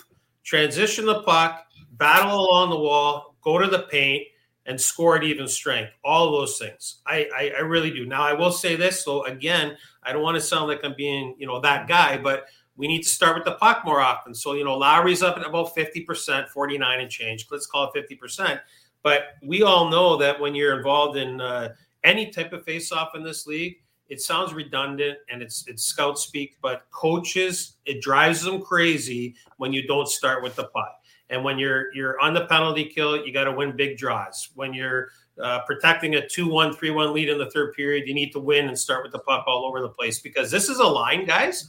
transition 0.45 1.07
the 1.07 1.23
puck, 1.23 1.67
battle 1.93 2.39
along 2.39 2.71
the 2.71 2.79
wall, 2.79 3.35
go 3.43 3.59
to 3.59 3.67
the 3.67 3.85
paint, 3.85 4.27
and 4.67 4.81
score 4.81 5.17
at 5.17 5.25
even 5.25 5.49
strength. 5.49 5.93
All 6.05 6.31
those 6.31 6.59
things. 6.59 6.99
I, 7.07 7.29
I, 7.35 7.53
I 7.57 7.61
really 7.61 7.91
do. 7.91 8.07
Now 8.07 8.23
I 8.23 8.33
will 8.33 8.53
say 8.53 8.77
this. 8.77 9.05
So 9.05 9.25
again, 9.25 9.77
I 10.03 10.13
don't 10.13 10.23
want 10.23 10.37
to 10.37 10.41
sound 10.41 10.69
like 10.69 10.81
I'm 10.85 10.95
being, 10.97 11.35
you 11.39 11.47
know, 11.47 11.61
that 11.61 11.89
guy, 11.89 12.19
but 12.19 12.45
we 12.77 12.87
need 12.89 13.03
to 13.03 13.09
start 13.09 13.37
with 13.37 13.45
the 13.45 13.53
puck 13.53 13.85
more 13.85 14.01
often. 14.01 14.35
So, 14.35 14.55
you 14.55 14.65
know, 14.65 14.77
Lowry's 14.77 15.23
up 15.23 15.37
at 15.37 15.47
about 15.47 15.75
50%, 15.75 16.49
49 16.49 17.01
and 17.01 17.11
change. 17.11 17.47
Let's 17.51 17.67
call 17.67 17.91
it 17.93 18.11
50%. 18.11 18.61
But 19.03 19.35
we 19.43 19.63
all 19.63 19.89
know 19.89 20.17
that 20.17 20.39
when 20.39 20.55
you're 20.55 20.77
involved 20.77 21.17
in 21.17 21.41
uh, 21.41 21.75
any 22.05 22.31
type 22.31 22.53
of 22.53 22.65
face-off 22.65 23.15
in 23.15 23.23
this 23.23 23.47
league, 23.47 23.77
it 24.09 24.21
sounds 24.21 24.53
redundant 24.53 25.19
and 25.31 25.41
it's 25.41 25.65
it's 25.67 25.85
scout 25.85 26.19
speak, 26.19 26.59
but 26.61 26.87
coaches 26.91 27.77
it 27.87 28.03
drives 28.03 28.43
them 28.43 28.61
crazy 28.61 29.35
when 29.57 29.73
you 29.73 29.87
don't 29.87 30.07
start 30.09 30.43
with 30.43 30.55
the 30.55 30.65
puck. 30.65 30.99
And 31.31 31.43
when 31.43 31.59
you're 31.59 31.95
you're 31.95 32.21
on 32.21 32.35
the 32.35 32.47
penalty 32.47 32.85
kill, 32.85 33.25
you 33.25 33.33
got 33.33 33.45
to 33.45 33.53
win 33.53 33.75
big 33.75 33.97
draws. 33.97 34.51
When 34.55 34.75
you're 34.75 35.09
uh, 35.43 35.61
protecting 35.61 36.17
a 36.17 36.21
2-1, 36.21 36.77
3-1 36.77 37.13
lead 37.15 37.31
in 37.31 37.39
the 37.39 37.51
third 37.51 37.73
period, 37.73 38.07
you 38.07 38.13
need 38.13 38.33
to 38.33 38.39
win 38.39 38.69
and 38.69 38.79
start 38.79 39.03
with 39.03 39.13
the 39.13 39.19
puck 39.21 39.45
all 39.47 39.65
over 39.65 39.81
the 39.81 39.89
place 39.89 40.21
because 40.21 40.51
this 40.51 40.69
is 40.69 40.79
a 40.79 40.87
line, 40.87 41.25
guys, 41.25 41.67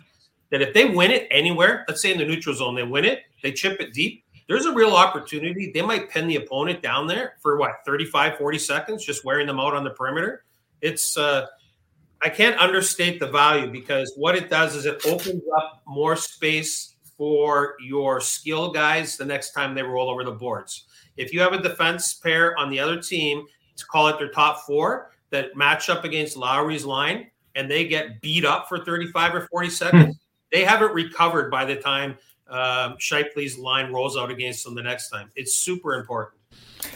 that 0.49 0.61
if 0.61 0.73
they 0.73 0.85
win 0.85 1.11
it 1.11 1.27
anywhere, 1.31 1.85
let's 1.87 2.01
say 2.01 2.11
in 2.11 2.17
the 2.17 2.25
neutral 2.25 2.53
zone, 2.53 2.75
they 2.75 2.83
win 2.83 3.05
it, 3.05 3.21
they 3.41 3.53
chip 3.53 3.79
it 3.79 3.93
deep, 3.93 4.22
there's 4.47 4.65
a 4.65 4.73
real 4.73 4.91
opportunity. 4.91 5.71
They 5.73 5.81
might 5.81 6.09
pin 6.09 6.27
the 6.27 6.35
opponent 6.37 6.81
down 6.81 7.07
there 7.07 7.35
for 7.41 7.57
what 7.57 7.77
35, 7.85 8.37
40 8.37 8.59
seconds, 8.59 9.05
just 9.05 9.23
wearing 9.23 9.47
them 9.47 9.59
out 9.59 9.73
on 9.73 9.83
the 9.83 9.91
perimeter. 9.91 10.45
It's 10.81 11.17
uh, 11.17 11.47
I 12.21 12.29
can't 12.29 12.57
understate 12.59 13.19
the 13.19 13.27
value 13.27 13.69
because 13.69 14.13
what 14.15 14.35
it 14.35 14.49
does 14.49 14.75
is 14.75 14.85
it 14.85 15.05
opens 15.05 15.43
up 15.55 15.81
more 15.85 16.15
space 16.15 16.95
for 17.17 17.75
your 17.81 18.19
skill 18.19 18.71
guys 18.71 19.17
the 19.17 19.25
next 19.25 19.51
time 19.51 19.75
they 19.75 19.83
roll 19.83 20.09
over 20.09 20.23
the 20.23 20.31
boards. 20.31 20.85
If 21.15 21.33
you 21.33 21.41
have 21.41 21.53
a 21.53 21.61
defense 21.61 22.13
pair 22.15 22.57
on 22.57 22.69
the 22.69 22.79
other 22.79 23.01
team, 23.01 23.45
to 23.75 23.85
call 23.85 24.07
it 24.07 24.17
their 24.19 24.29
top 24.29 24.61
four, 24.65 25.11
that 25.29 25.55
match 25.55 25.89
up 25.89 26.03
against 26.03 26.37
Lowry's 26.37 26.85
line 26.85 27.27
and 27.55 27.69
they 27.69 27.87
get 27.87 28.21
beat 28.21 28.45
up 28.45 28.67
for 28.67 28.83
35 28.83 29.35
or 29.35 29.47
40 29.47 29.69
seconds, 29.69 30.05
hmm. 30.05 30.11
they 30.51 30.63
haven't 30.63 30.93
recovered 30.93 31.51
by 31.51 31.65
the 31.65 31.75
time 31.75 32.17
um, 32.47 32.97
Scheifele's 32.97 33.57
line 33.57 33.91
rolls 33.91 34.17
out 34.17 34.31
against 34.31 34.63
them 34.63 34.75
the 34.75 34.83
next 34.83 35.09
time. 35.09 35.31
It's 35.35 35.55
super 35.55 35.95
important. 35.95 36.39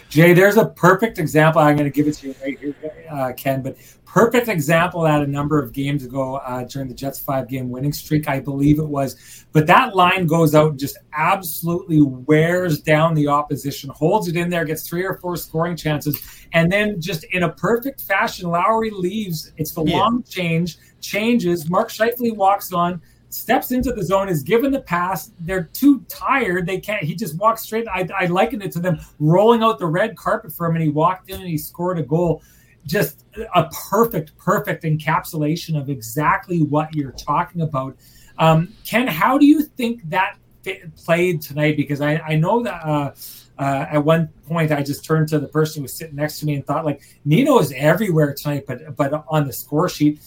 Jay, 0.09 0.33
there's 0.33 0.57
a 0.57 0.65
perfect 0.65 1.17
example. 1.17 1.61
I'm 1.61 1.75
going 1.75 1.89
to 1.89 1.95
give 1.95 2.07
it 2.07 2.13
to 2.15 2.27
you 2.27 2.35
right 2.43 2.59
here, 2.59 2.75
uh, 3.11 3.31
Ken, 3.35 3.61
but 3.61 3.77
perfect 4.05 4.47
example 4.47 5.01
that 5.01 5.21
a 5.21 5.27
number 5.27 5.61
of 5.61 5.73
games 5.73 6.03
ago 6.03 6.35
uh, 6.37 6.63
during 6.63 6.87
the 6.87 6.93
Jets 6.93 7.19
five 7.19 7.47
game 7.47 7.69
winning 7.69 7.93
streak, 7.93 8.27
I 8.27 8.39
believe 8.39 8.79
it 8.79 8.87
was. 8.87 9.45
But 9.51 9.67
that 9.67 9.95
line 9.95 10.27
goes 10.27 10.55
out 10.55 10.71
and 10.71 10.79
just 10.79 10.97
absolutely 11.13 12.01
wears 12.01 12.81
down 12.81 13.13
the 13.13 13.27
opposition, 13.27 13.89
holds 13.89 14.27
it 14.27 14.35
in 14.35 14.49
there, 14.49 14.65
gets 14.65 14.87
three 14.87 15.03
or 15.03 15.17
four 15.19 15.35
scoring 15.37 15.75
chances, 15.75 16.21
and 16.53 16.71
then 16.71 16.99
just 17.01 17.23
in 17.25 17.43
a 17.43 17.51
perfect 17.53 18.01
fashion, 18.01 18.49
Lowry 18.49 18.91
leaves. 18.91 19.51
It's 19.57 19.73
the 19.73 19.83
yeah. 19.83 19.97
long 19.97 20.23
change, 20.23 20.77
changes. 21.01 21.69
Mark 21.69 21.89
Scheifele 21.89 22.35
walks 22.35 22.73
on 22.73 23.01
steps 23.29 23.71
into 23.71 23.91
the 23.91 24.03
zone, 24.03 24.29
is 24.29 24.43
given 24.43 24.71
the 24.71 24.81
pass. 24.81 25.31
They're 25.39 25.69
too 25.73 25.99
tired. 26.07 26.65
They 26.65 26.79
can't. 26.79 27.03
He 27.03 27.15
just 27.15 27.37
walks 27.37 27.61
straight. 27.63 27.87
I, 27.87 28.07
I 28.17 28.25
liken 28.27 28.61
it 28.61 28.71
to 28.73 28.79
them 28.79 28.99
rolling 29.19 29.63
out 29.63 29.79
the 29.79 29.87
red 29.87 30.15
carpet 30.15 30.53
for 30.53 30.67
him, 30.67 30.75
and 30.75 30.83
he 30.83 30.89
walked 30.89 31.29
in 31.29 31.39
and 31.39 31.49
he 31.49 31.57
scored 31.57 31.99
a 31.99 32.03
goal. 32.03 32.41
Just 32.85 33.25
a 33.53 33.69
perfect, 33.89 34.37
perfect 34.37 34.83
encapsulation 34.83 35.79
of 35.79 35.89
exactly 35.89 36.63
what 36.63 36.95
you're 36.95 37.11
talking 37.11 37.61
about. 37.61 37.97
Um, 38.37 38.73
Ken, 38.85 39.07
how 39.07 39.37
do 39.37 39.45
you 39.45 39.63
think 39.63 40.09
that 40.09 40.37
fit, 40.61 40.95
played 40.95 41.41
tonight? 41.41 41.75
Because 41.75 42.01
I, 42.01 42.15
I 42.15 42.35
know 42.35 42.63
that. 42.63 42.85
Uh, 42.85 43.13
uh, 43.59 43.87
at 43.89 43.97
one 43.97 44.27
point, 44.47 44.71
I 44.71 44.83
just 44.83 45.03
turned 45.03 45.27
to 45.29 45.39
the 45.39 45.47
person 45.47 45.79
who 45.79 45.83
was 45.83 45.93
sitting 45.93 46.15
next 46.15 46.39
to 46.39 46.45
me 46.45 46.53
and 46.53 46.65
thought, 46.65 46.85
like, 46.85 47.01
Nino 47.25 47.57
is 47.57 47.73
everywhere 47.75 48.35
tonight, 48.35 48.65
but 48.67 48.95
but 48.95 49.25
on 49.27 49.47
the 49.47 49.53
score 49.53 49.89
sheet, 49.89 50.21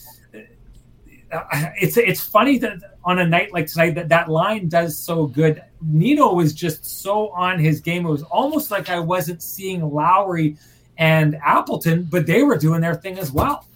it's 1.81 1.97
it's 1.97 2.21
funny 2.21 2.59
that 2.59 2.79
on 3.05 3.19
a 3.19 3.27
night 3.27 3.53
like 3.53 3.67
tonight 3.67 3.95
that 3.95 4.09
that 4.09 4.29
line 4.29 4.69
does 4.69 4.99
so 4.99 5.27
good. 5.27 5.63
Nino 5.83 6.33
was 6.35 6.53
just 6.53 7.03
so 7.03 7.31
on 7.31 7.59
his 7.59 7.81
game. 7.81 8.07
It 8.07 8.11
was 8.11 8.23
almost 8.25 8.71
like 8.71 8.89
I 8.89 8.99
wasn't 8.99 9.43
seeing 9.43 9.83
Lowry 9.83 10.57
and 10.99 11.37
Appleton, 11.45 12.07
but 12.11 12.27
they 12.27 12.43
were 12.43 12.59
doing 12.59 12.81
their 12.81 12.95
thing 12.95 13.19
as 13.19 13.33
well. 13.33 13.67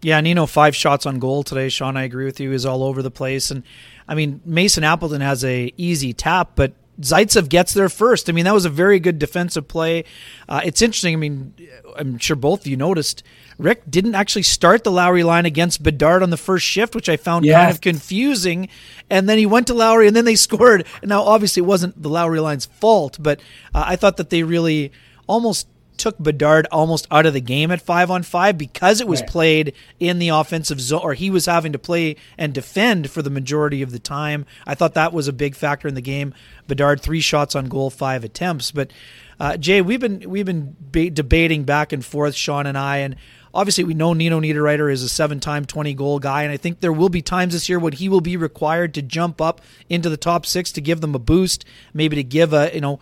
Yeah, 0.00 0.20
Nino 0.20 0.46
five 0.46 0.76
shots 0.76 1.06
on 1.06 1.18
goal 1.18 1.42
today. 1.42 1.68
Sean, 1.68 1.96
I 1.96 2.04
agree 2.04 2.24
with 2.24 2.38
you. 2.38 2.52
Is 2.52 2.64
all 2.64 2.84
over 2.84 3.02
the 3.02 3.10
place, 3.10 3.50
and 3.50 3.62
I 4.06 4.14
mean 4.14 4.40
Mason 4.44 4.84
Appleton 4.84 5.20
has 5.20 5.44
a 5.44 5.72
easy 5.76 6.12
tap, 6.12 6.52
but 6.54 6.72
Zaitsev 7.00 7.48
gets 7.48 7.74
there 7.74 7.88
first. 7.88 8.28
I 8.28 8.32
mean, 8.32 8.44
that 8.44 8.54
was 8.54 8.64
a 8.64 8.70
very 8.70 8.98
good 8.98 9.18
defensive 9.18 9.68
play. 9.68 10.04
Uh, 10.48 10.60
it's 10.64 10.82
interesting. 10.82 11.14
I 11.14 11.16
mean, 11.16 11.54
I'm 11.96 12.18
sure 12.18 12.36
both 12.36 12.60
of 12.60 12.66
you 12.66 12.76
noticed 12.76 13.22
Rick 13.58 13.82
didn't 13.90 14.14
actually 14.14 14.44
start 14.44 14.84
the 14.84 14.92
Lowry 14.92 15.24
line 15.24 15.44
against 15.44 15.82
Bedard 15.82 16.22
on 16.22 16.30
the 16.30 16.36
first 16.36 16.64
shift, 16.64 16.94
which 16.94 17.08
I 17.08 17.16
found 17.16 17.44
yes. 17.44 17.56
kind 17.56 17.70
of 17.74 17.80
confusing. 17.80 18.68
And 19.10 19.28
then 19.28 19.36
he 19.36 19.46
went 19.46 19.66
to 19.66 19.74
Lowry, 19.74 20.06
and 20.06 20.14
then 20.14 20.24
they 20.24 20.36
scored. 20.36 20.86
Now, 21.02 21.22
obviously, 21.22 21.62
it 21.62 21.66
wasn't 21.66 22.00
the 22.00 22.08
Lowry 22.08 22.40
line's 22.40 22.66
fault, 22.66 23.18
but 23.20 23.40
uh, 23.74 23.84
I 23.86 23.96
thought 23.96 24.16
that 24.18 24.30
they 24.30 24.44
really 24.44 24.92
almost 25.26 25.66
took 25.98 26.16
Bedard 26.18 26.66
almost 26.70 27.06
out 27.10 27.26
of 27.26 27.34
the 27.34 27.40
game 27.40 27.70
at 27.70 27.82
five 27.82 28.10
on 28.10 28.22
five 28.22 28.56
because 28.56 29.00
it 29.00 29.08
was 29.08 29.20
right. 29.20 29.28
played 29.28 29.72
in 29.98 30.18
the 30.18 30.28
offensive 30.28 30.80
zone, 30.80 31.00
or 31.02 31.14
he 31.14 31.28
was 31.28 31.46
having 31.46 31.72
to 31.72 31.78
play 31.78 32.16
and 32.38 32.54
defend 32.54 33.10
for 33.10 33.20
the 33.20 33.30
majority 33.30 33.82
of 33.82 33.90
the 33.90 33.98
time. 33.98 34.46
I 34.66 34.74
thought 34.74 34.94
that 34.94 35.12
was 35.12 35.28
a 35.28 35.32
big 35.32 35.54
factor 35.54 35.88
in 35.88 35.94
the 35.94 36.00
game. 36.00 36.32
Bedard 36.68 37.00
three 37.00 37.20
shots 37.20 37.54
on 37.54 37.66
goal, 37.66 37.90
five 37.90 38.24
attempts. 38.24 38.70
But 38.70 38.92
uh, 39.40 39.56
Jay, 39.56 39.82
we've 39.82 40.00
been 40.00 40.28
we've 40.30 40.46
been 40.46 40.76
ba- 40.80 41.10
debating 41.10 41.64
back 41.64 41.92
and 41.92 42.04
forth, 42.04 42.34
Sean 42.34 42.66
and 42.66 42.78
I, 42.78 42.98
and 42.98 43.16
obviously 43.54 43.84
we 43.84 43.94
know 43.94 44.12
Nino 44.12 44.40
Niederreiter 44.40 44.92
is 44.92 45.02
a 45.02 45.08
seven-time 45.08 45.64
20-goal 45.64 46.18
guy, 46.20 46.42
and 46.42 46.52
I 46.52 46.56
think 46.56 46.80
there 46.80 46.92
will 46.92 47.08
be 47.08 47.22
times 47.22 47.52
this 47.52 47.68
year 47.68 47.78
when 47.78 47.92
he 47.92 48.08
will 48.08 48.20
be 48.20 48.36
required 48.36 48.94
to 48.94 49.02
jump 49.02 49.40
up 49.40 49.60
into 49.88 50.08
the 50.08 50.16
top 50.16 50.46
six 50.46 50.72
to 50.72 50.80
give 50.80 51.00
them 51.00 51.14
a 51.14 51.18
boost, 51.18 51.64
maybe 51.92 52.16
to 52.16 52.24
give 52.24 52.52
a 52.52 52.70
you 52.74 52.80
know 52.80 53.00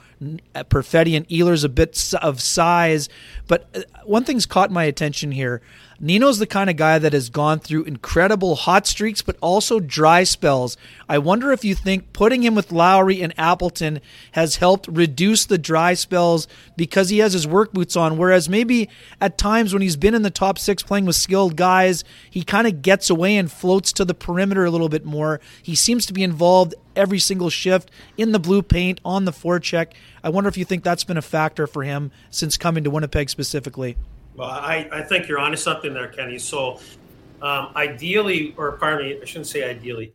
Perfetti 0.54 1.16
and 1.16 1.28
Ehlers 1.28 1.64
a 1.64 1.68
bit 1.68 2.14
of 2.22 2.40
size. 2.40 3.08
But 3.46 3.68
uh, 3.74 3.82
one 4.04 4.24
thing's 4.24 4.46
caught 4.46 4.70
my 4.70 4.84
attention 4.84 5.32
here. 5.32 5.62
Nino's 5.98 6.38
the 6.38 6.46
kind 6.46 6.68
of 6.68 6.76
guy 6.76 6.98
that 6.98 7.14
has 7.14 7.30
gone 7.30 7.58
through 7.58 7.84
incredible 7.84 8.54
hot 8.54 8.86
streaks, 8.86 9.22
but 9.22 9.36
also 9.40 9.80
dry 9.80 10.24
spells. 10.24 10.76
I 11.08 11.18
wonder 11.18 11.52
if 11.52 11.64
you 11.64 11.74
think 11.74 12.12
putting 12.12 12.42
him 12.42 12.54
with 12.54 12.70
Lowry 12.70 13.22
and 13.22 13.32
Appleton 13.38 14.00
has 14.32 14.56
helped 14.56 14.88
reduce 14.88 15.46
the 15.46 15.56
dry 15.56 15.94
spells 15.94 16.46
because 16.76 17.08
he 17.08 17.18
has 17.18 17.32
his 17.32 17.46
work 17.46 17.72
boots 17.72 17.96
on. 17.96 18.18
Whereas 18.18 18.48
maybe 18.48 18.90
at 19.20 19.38
times 19.38 19.72
when 19.72 19.82
he's 19.82 19.96
been 19.96 20.14
in 20.14 20.22
the 20.22 20.30
top 20.30 20.58
six 20.58 20.82
playing 20.82 21.06
with 21.06 21.16
skilled 21.16 21.56
guys, 21.56 22.04
he 22.30 22.42
kind 22.42 22.66
of 22.66 22.82
gets 22.82 23.08
away 23.08 23.36
and 23.36 23.50
floats 23.50 23.92
to 23.94 24.04
the 24.04 24.14
perimeter 24.14 24.64
a 24.64 24.70
little 24.70 24.90
bit 24.90 25.04
more. 25.04 25.40
He 25.62 25.74
seems 25.74 26.04
to 26.06 26.12
be 26.12 26.22
involved 26.22 26.74
every 26.94 27.18
single 27.18 27.50
shift 27.50 27.90
in 28.18 28.32
the 28.32 28.38
blue 28.38 28.62
paint 28.62 29.00
on 29.04 29.24
the 29.24 29.32
forecheck. 29.32 29.92
I 30.22 30.28
wonder 30.28 30.48
if 30.48 30.58
you 30.58 30.64
think 30.64 30.84
that's 30.84 31.04
been 31.04 31.16
a 31.16 31.22
factor 31.22 31.66
for 31.66 31.84
him 31.84 32.10
since 32.30 32.56
coming 32.56 32.84
to 32.84 32.90
Winnipeg 32.90 33.30
specifically. 33.30 33.96
Well, 34.36 34.50
I, 34.50 34.86
I 34.92 35.02
think 35.02 35.28
you're 35.28 35.38
onto 35.38 35.56
something 35.56 35.94
there, 35.94 36.08
Kenny. 36.08 36.38
So, 36.38 36.78
um, 37.40 37.72
ideally, 37.74 38.54
or 38.58 38.72
pardon 38.72 39.08
me, 39.08 39.18
I 39.20 39.24
shouldn't 39.24 39.46
say 39.46 39.68
ideally, 39.68 40.12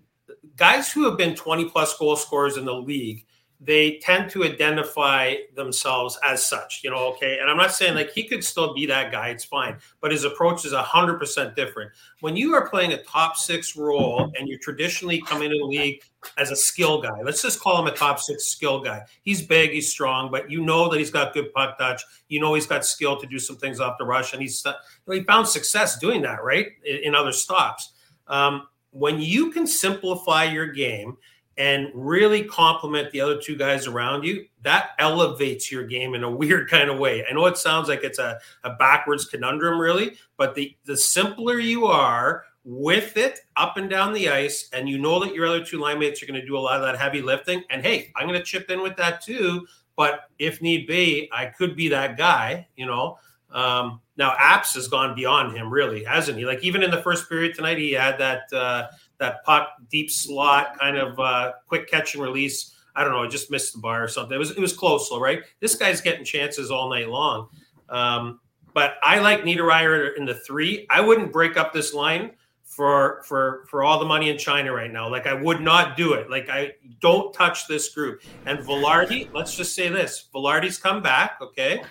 guys 0.56 0.92
who 0.92 1.06
have 1.06 1.18
been 1.18 1.36
20 1.36 1.70
plus 1.70 1.98
goal 1.98 2.16
scorers 2.16 2.58
in 2.58 2.66
the 2.66 2.74
league 2.74 3.26
they 3.64 4.00
tend 4.00 4.28
to 4.32 4.44
identify 4.44 5.36
themselves 5.56 6.18
as 6.26 6.44
such, 6.44 6.82
you 6.84 6.90
know, 6.90 7.10
okay. 7.10 7.38
And 7.40 7.48
I'm 7.48 7.58
not 7.58 7.72
saying 7.72 7.94
like 7.94 8.12
he 8.12 8.28
could 8.28 8.44
still 8.44 8.74
be 8.74 8.88
that 8.88 9.12
guy, 9.12 9.30
it's 9.30 9.46
fine, 9.46 9.78
but 10.02 10.12
his 10.12 10.24
approach 10.24 10.66
is 10.66 10.74
100% 10.74 11.56
different. 11.56 11.92
When 12.22 12.36
you 12.36 12.56
are 12.56 12.68
playing 12.68 12.94
a 12.94 13.04
top 13.04 13.38
six 13.38 13.78
role 13.78 14.32
and 14.36 14.50
you 14.50 14.58
traditionally 14.58 15.22
come 15.22 15.44
into 15.44 15.58
the 15.60 15.66
league 15.66 16.02
as 16.40 16.50
a 16.50 16.56
skill 16.56 17.04
guy, 17.04 17.22
let's 17.24 17.44
just 17.44 17.60
call 17.60 17.80
him 17.80 17.86
a 17.86 17.96
top 17.96 18.20
six 18.20 18.46
skill 18.46 18.82
guy. 18.82 19.04
He's 19.22 19.44
big, 19.44 19.70
he's 19.70 19.92
strong, 19.92 20.32
but 20.32 20.50
you 20.50 20.62
know 20.66 20.90
that 20.90 20.98
he's 20.98 21.12
got 21.12 21.36
good 21.36 21.54
puck 21.54 21.78
touch. 21.78 22.02
You 22.30 22.40
know 22.40 22.56
he's 22.56 22.66
got 22.66 22.84
skill 22.84 23.16
to 23.18 23.28
do 23.28 23.38
some 23.38 23.58
things 23.58 23.80
off 23.80 24.00
the 24.00 24.06
rush, 24.06 24.34
and 24.34 24.42
he's 24.42 24.66
he 25.08 25.22
found 25.22 25.48
success 25.48 26.00
doing 26.00 26.24
that, 26.24 26.44
right? 26.44 26.70
In, 26.84 27.14
other 27.14 27.32
stops. 27.32 27.92
Um, 28.28 28.68
when 28.92 29.22
you 29.22 29.52
can 29.52 29.68
simplify 29.68 30.46
your 30.46 30.68
game 30.68 31.18
and 31.62 31.92
really 31.94 32.44
complement 32.44 33.12
the 33.12 33.22
other 33.22 33.40
two 33.40 33.56
guys 33.56 33.86
around 33.86 34.24
you, 34.24 34.48
that 34.64 34.90
elevates 34.98 35.72
your 35.72 35.86
game 35.86 36.16
in 36.16 36.24
a 36.24 36.32
weird 36.36 36.68
kind 36.68 36.90
of 36.90 36.98
way. 36.98 37.24
I 37.24 37.34
know 37.34 37.46
it 37.46 37.56
sounds 37.56 37.88
like 37.88 38.04
it's 38.04 38.18
a, 38.18 38.40
a 38.64 38.72
backwards 38.74 39.26
conundrum, 39.26 39.80
really, 39.80 40.16
but 40.38 40.56
the, 40.56 40.76
the 40.86 40.98
simpler 40.98 41.60
you 41.60 41.86
are 41.86 42.46
with 42.64 43.16
it 43.16 43.42
up 43.58 43.78
and 43.78 43.92
down 43.92 44.12
the 44.12 44.28
ice, 44.30 44.70
and 44.74 44.90
you 44.90 44.98
know 44.98 45.20
that 45.20 45.36
your 45.36 45.46
other 45.46 45.64
two 45.64 45.80
line 45.80 46.00
mates 46.00 46.24
are 46.24 46.26
going 46.26 46.42
to 46.42 46.46
do 46.46 46.58
a 46.58 46.60
lot 46.60 46.78
of 46.78 46.82
that 46.82 46.98
heavy 46.98 47.22
lifting. 47.22 47.64
And 47.70 47.84
hey, 47.84 48.12
I'm 48.16 48.28
going 48.28 48.40
to 48.40 48.46
chip 48.46 48.72
in 48.72 48.82
with 48.82 48.98
that 48.98 49.22
too. 49.22 49.68
But 49.96 50.22
if 50.40 50.64
need 50.64 50.88
be, 50.88 51.30
I 51.32 51.46
could 51.46 51.76
be 51.76 51.90
that 51.90 52.18
guy, 52.18 52.68
you 52.76 52.88
know. 52.88 53.20
Um, 53.52 54.02
now, 54.18 54.32
Apps 54.32 54.74
has 54.74 54.88
gone 54.88 55.14
beyond 55.14 55.56
him, 55.56 55.72
really, 55.72 56.04
hasn't 56.06 56.40
he? 56.40 56.46
Like 56.46 56.64
even 56.64 56.82
in 56.82 56.90
the 56.90 57.04
first 57.04 57.30
period 57.30 57.54
tonight, 57.54 57.78
he 57.78 57.92
had 57.92 58.18
that 58.18 58.52
uh, 58.52 58.88
that 59.22 59.46
puck 59.46 59.70
deep 59.90 60.12
slot 60.12 60.78
kind 60.80 60.98
of 60.98 61.18
uh, 61.20 61.54
quick 61.68 61.90
catch 61.90 62.16
and 62.16 62.24
release. 62.24 62.76
I 62.94 63.06
don't 63.06 63.14
know, 63.14 63.24
I 63.24 63.28
just 63.28 63.50
missed 63.50 63.74
the 63.74 63.80
bar 63.80 64.04
or 64.04 64.08
something. 64.10 64.36
It 64.36 64.40
was 64.40 64.52
it 64.52 64.60
was 64.60 64.74
close 64.74 65.10
though, 65.10 65.22
right? 65.22 65.44
This 65.62 65.76
guy's 65.76 66.02
getting 66.02 66.26
chances 66.26 66.70
all 66.70 66.90
night 66.90 67.08
long. 67.08 67.48
Um, 67.88 68.42
but 68.74 68.96
I 69.04 69.20
like 69.20 69.44
Niederreiter 69.44 70.18
in 70.18 70.26
the 70.26 70.36
three. 70.36 70.88
I 70.90 71.00
wouldn't 71.00 71.32
break 71.32 71.56
up 71.56 71.72
this 71.72 71.94
line 71.94 72.32
for 72.66 73.22
for 73.26 73.66
for 73.70 73.84
all 73.84 74.00
the 74.00 74.06
money 74.06 74.30
in 74.30 74.38
China 74.38 74.74
right 74.74 74.92
now. 74.92 75.10
Like 75.10 75.28
I 75.28 75.34
would 75.34 75.62
not 75.62 75.96
do 75.96 76.14
it. 76.14 76.30
Like 76.30 76.50
I 76.50 76.72
don't 77.00 77.34
touch 77.34 77.68
this 77.68 77.94
group. 77.94 78.24
And 78.46 78.60
Vilardi, 78.60 79.32
let's 79.34 79.56
just 79.56 79.76
say 79.76 79.90
this: 79.90 80.28
Vilardi's 80.34 80.78
come 80.78 81.02
back. 81.02 81.38
Okay, 81.42 81.84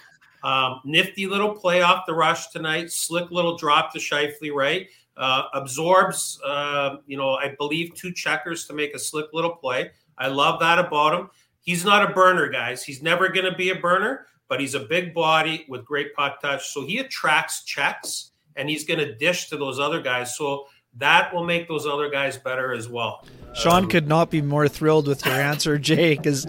um, 0.42 0.80
nifty 0.84 1.26
little 1.26 1.52
play 1.52 1.82
off 1.82 2.06
the 2.06 2.14
rush 2.14 2.48
tonight. 2.48 2.90
Slick 2.90 3.30
little 3.30 3.56
drop 3.56 3.92
to 3.92 3.98
Scheifele, 3.98 4.52
right? 4.52 4.88
Uh, 5.16 5.44
absorbs, 5.54 6.40
uh, 6.44 6.96
you 7.06 7.16
know, 7.16 7.34
I 7.34 7.54
believe 7.58 7.94
two 7.94 8.12
checkers 8.12 8.66
to 8.66 8.72
make 8.72 8.94
a 8.94 8.98
slick 8.98 9.26
little 9.32 9.56
play. 9.56 9.90
I 10.16 10.28
love 10.28 10.60
that 10.60 10.78
about 10.78 11.18
him. 11.18 11.30
He's 11.60 11.84
not 11.84 12.08
a 12.08 12.12
burner, 12.14 12.48
guys. 12.48 12.82
He's 12.82 13.02
never 13.02 13.28
going 13.28 13.50
to 13.50 13.54
be 13.54 13.70
a 13.70 13.74
burner, 13.74 14.26
but 14.48 14.60
he's 14.60 14.74
a 14.74 14.80
big 14.80 15.12
body 15.14 15.66
with 15.68 15.84
great 15.84 16.14
puck 16.14 16.40
touch. 16.40 16.68
So 16.68 16.86
he 16.86 16.98
attracts 16.98 17.64
checks 17.64 18.30
and 18.56 18.68
he's 18.68 18.84
going 18.84 19.00
to 19.00 19.14
dish 19.14 19.48
to 19.50 19.56
those 19.56 19.78
other 19.78 20.00
guys. 20.00 20.36
So 20.36 20.66
that 20.96 21.32
will 21.32 21.44
make 21.44 21.68
those 21.68 21.86
other 21.86 22.10
guys 22.10 22.36
better 22.36 22.72
as 22.72 22.88
well. 22.88 23.24
Sean 23.54 23.84
um, 23.84 23.88
could 23.88 24.08
not 24.08 24.30
be 24.30 24.42
more 24.42 24.68
thrilled 24.68 25.06
with 25.06 25.24
your 25.24 25.34
answer, 25.34 25.78
Jay, 25.78 26.16
because 26.16 26.46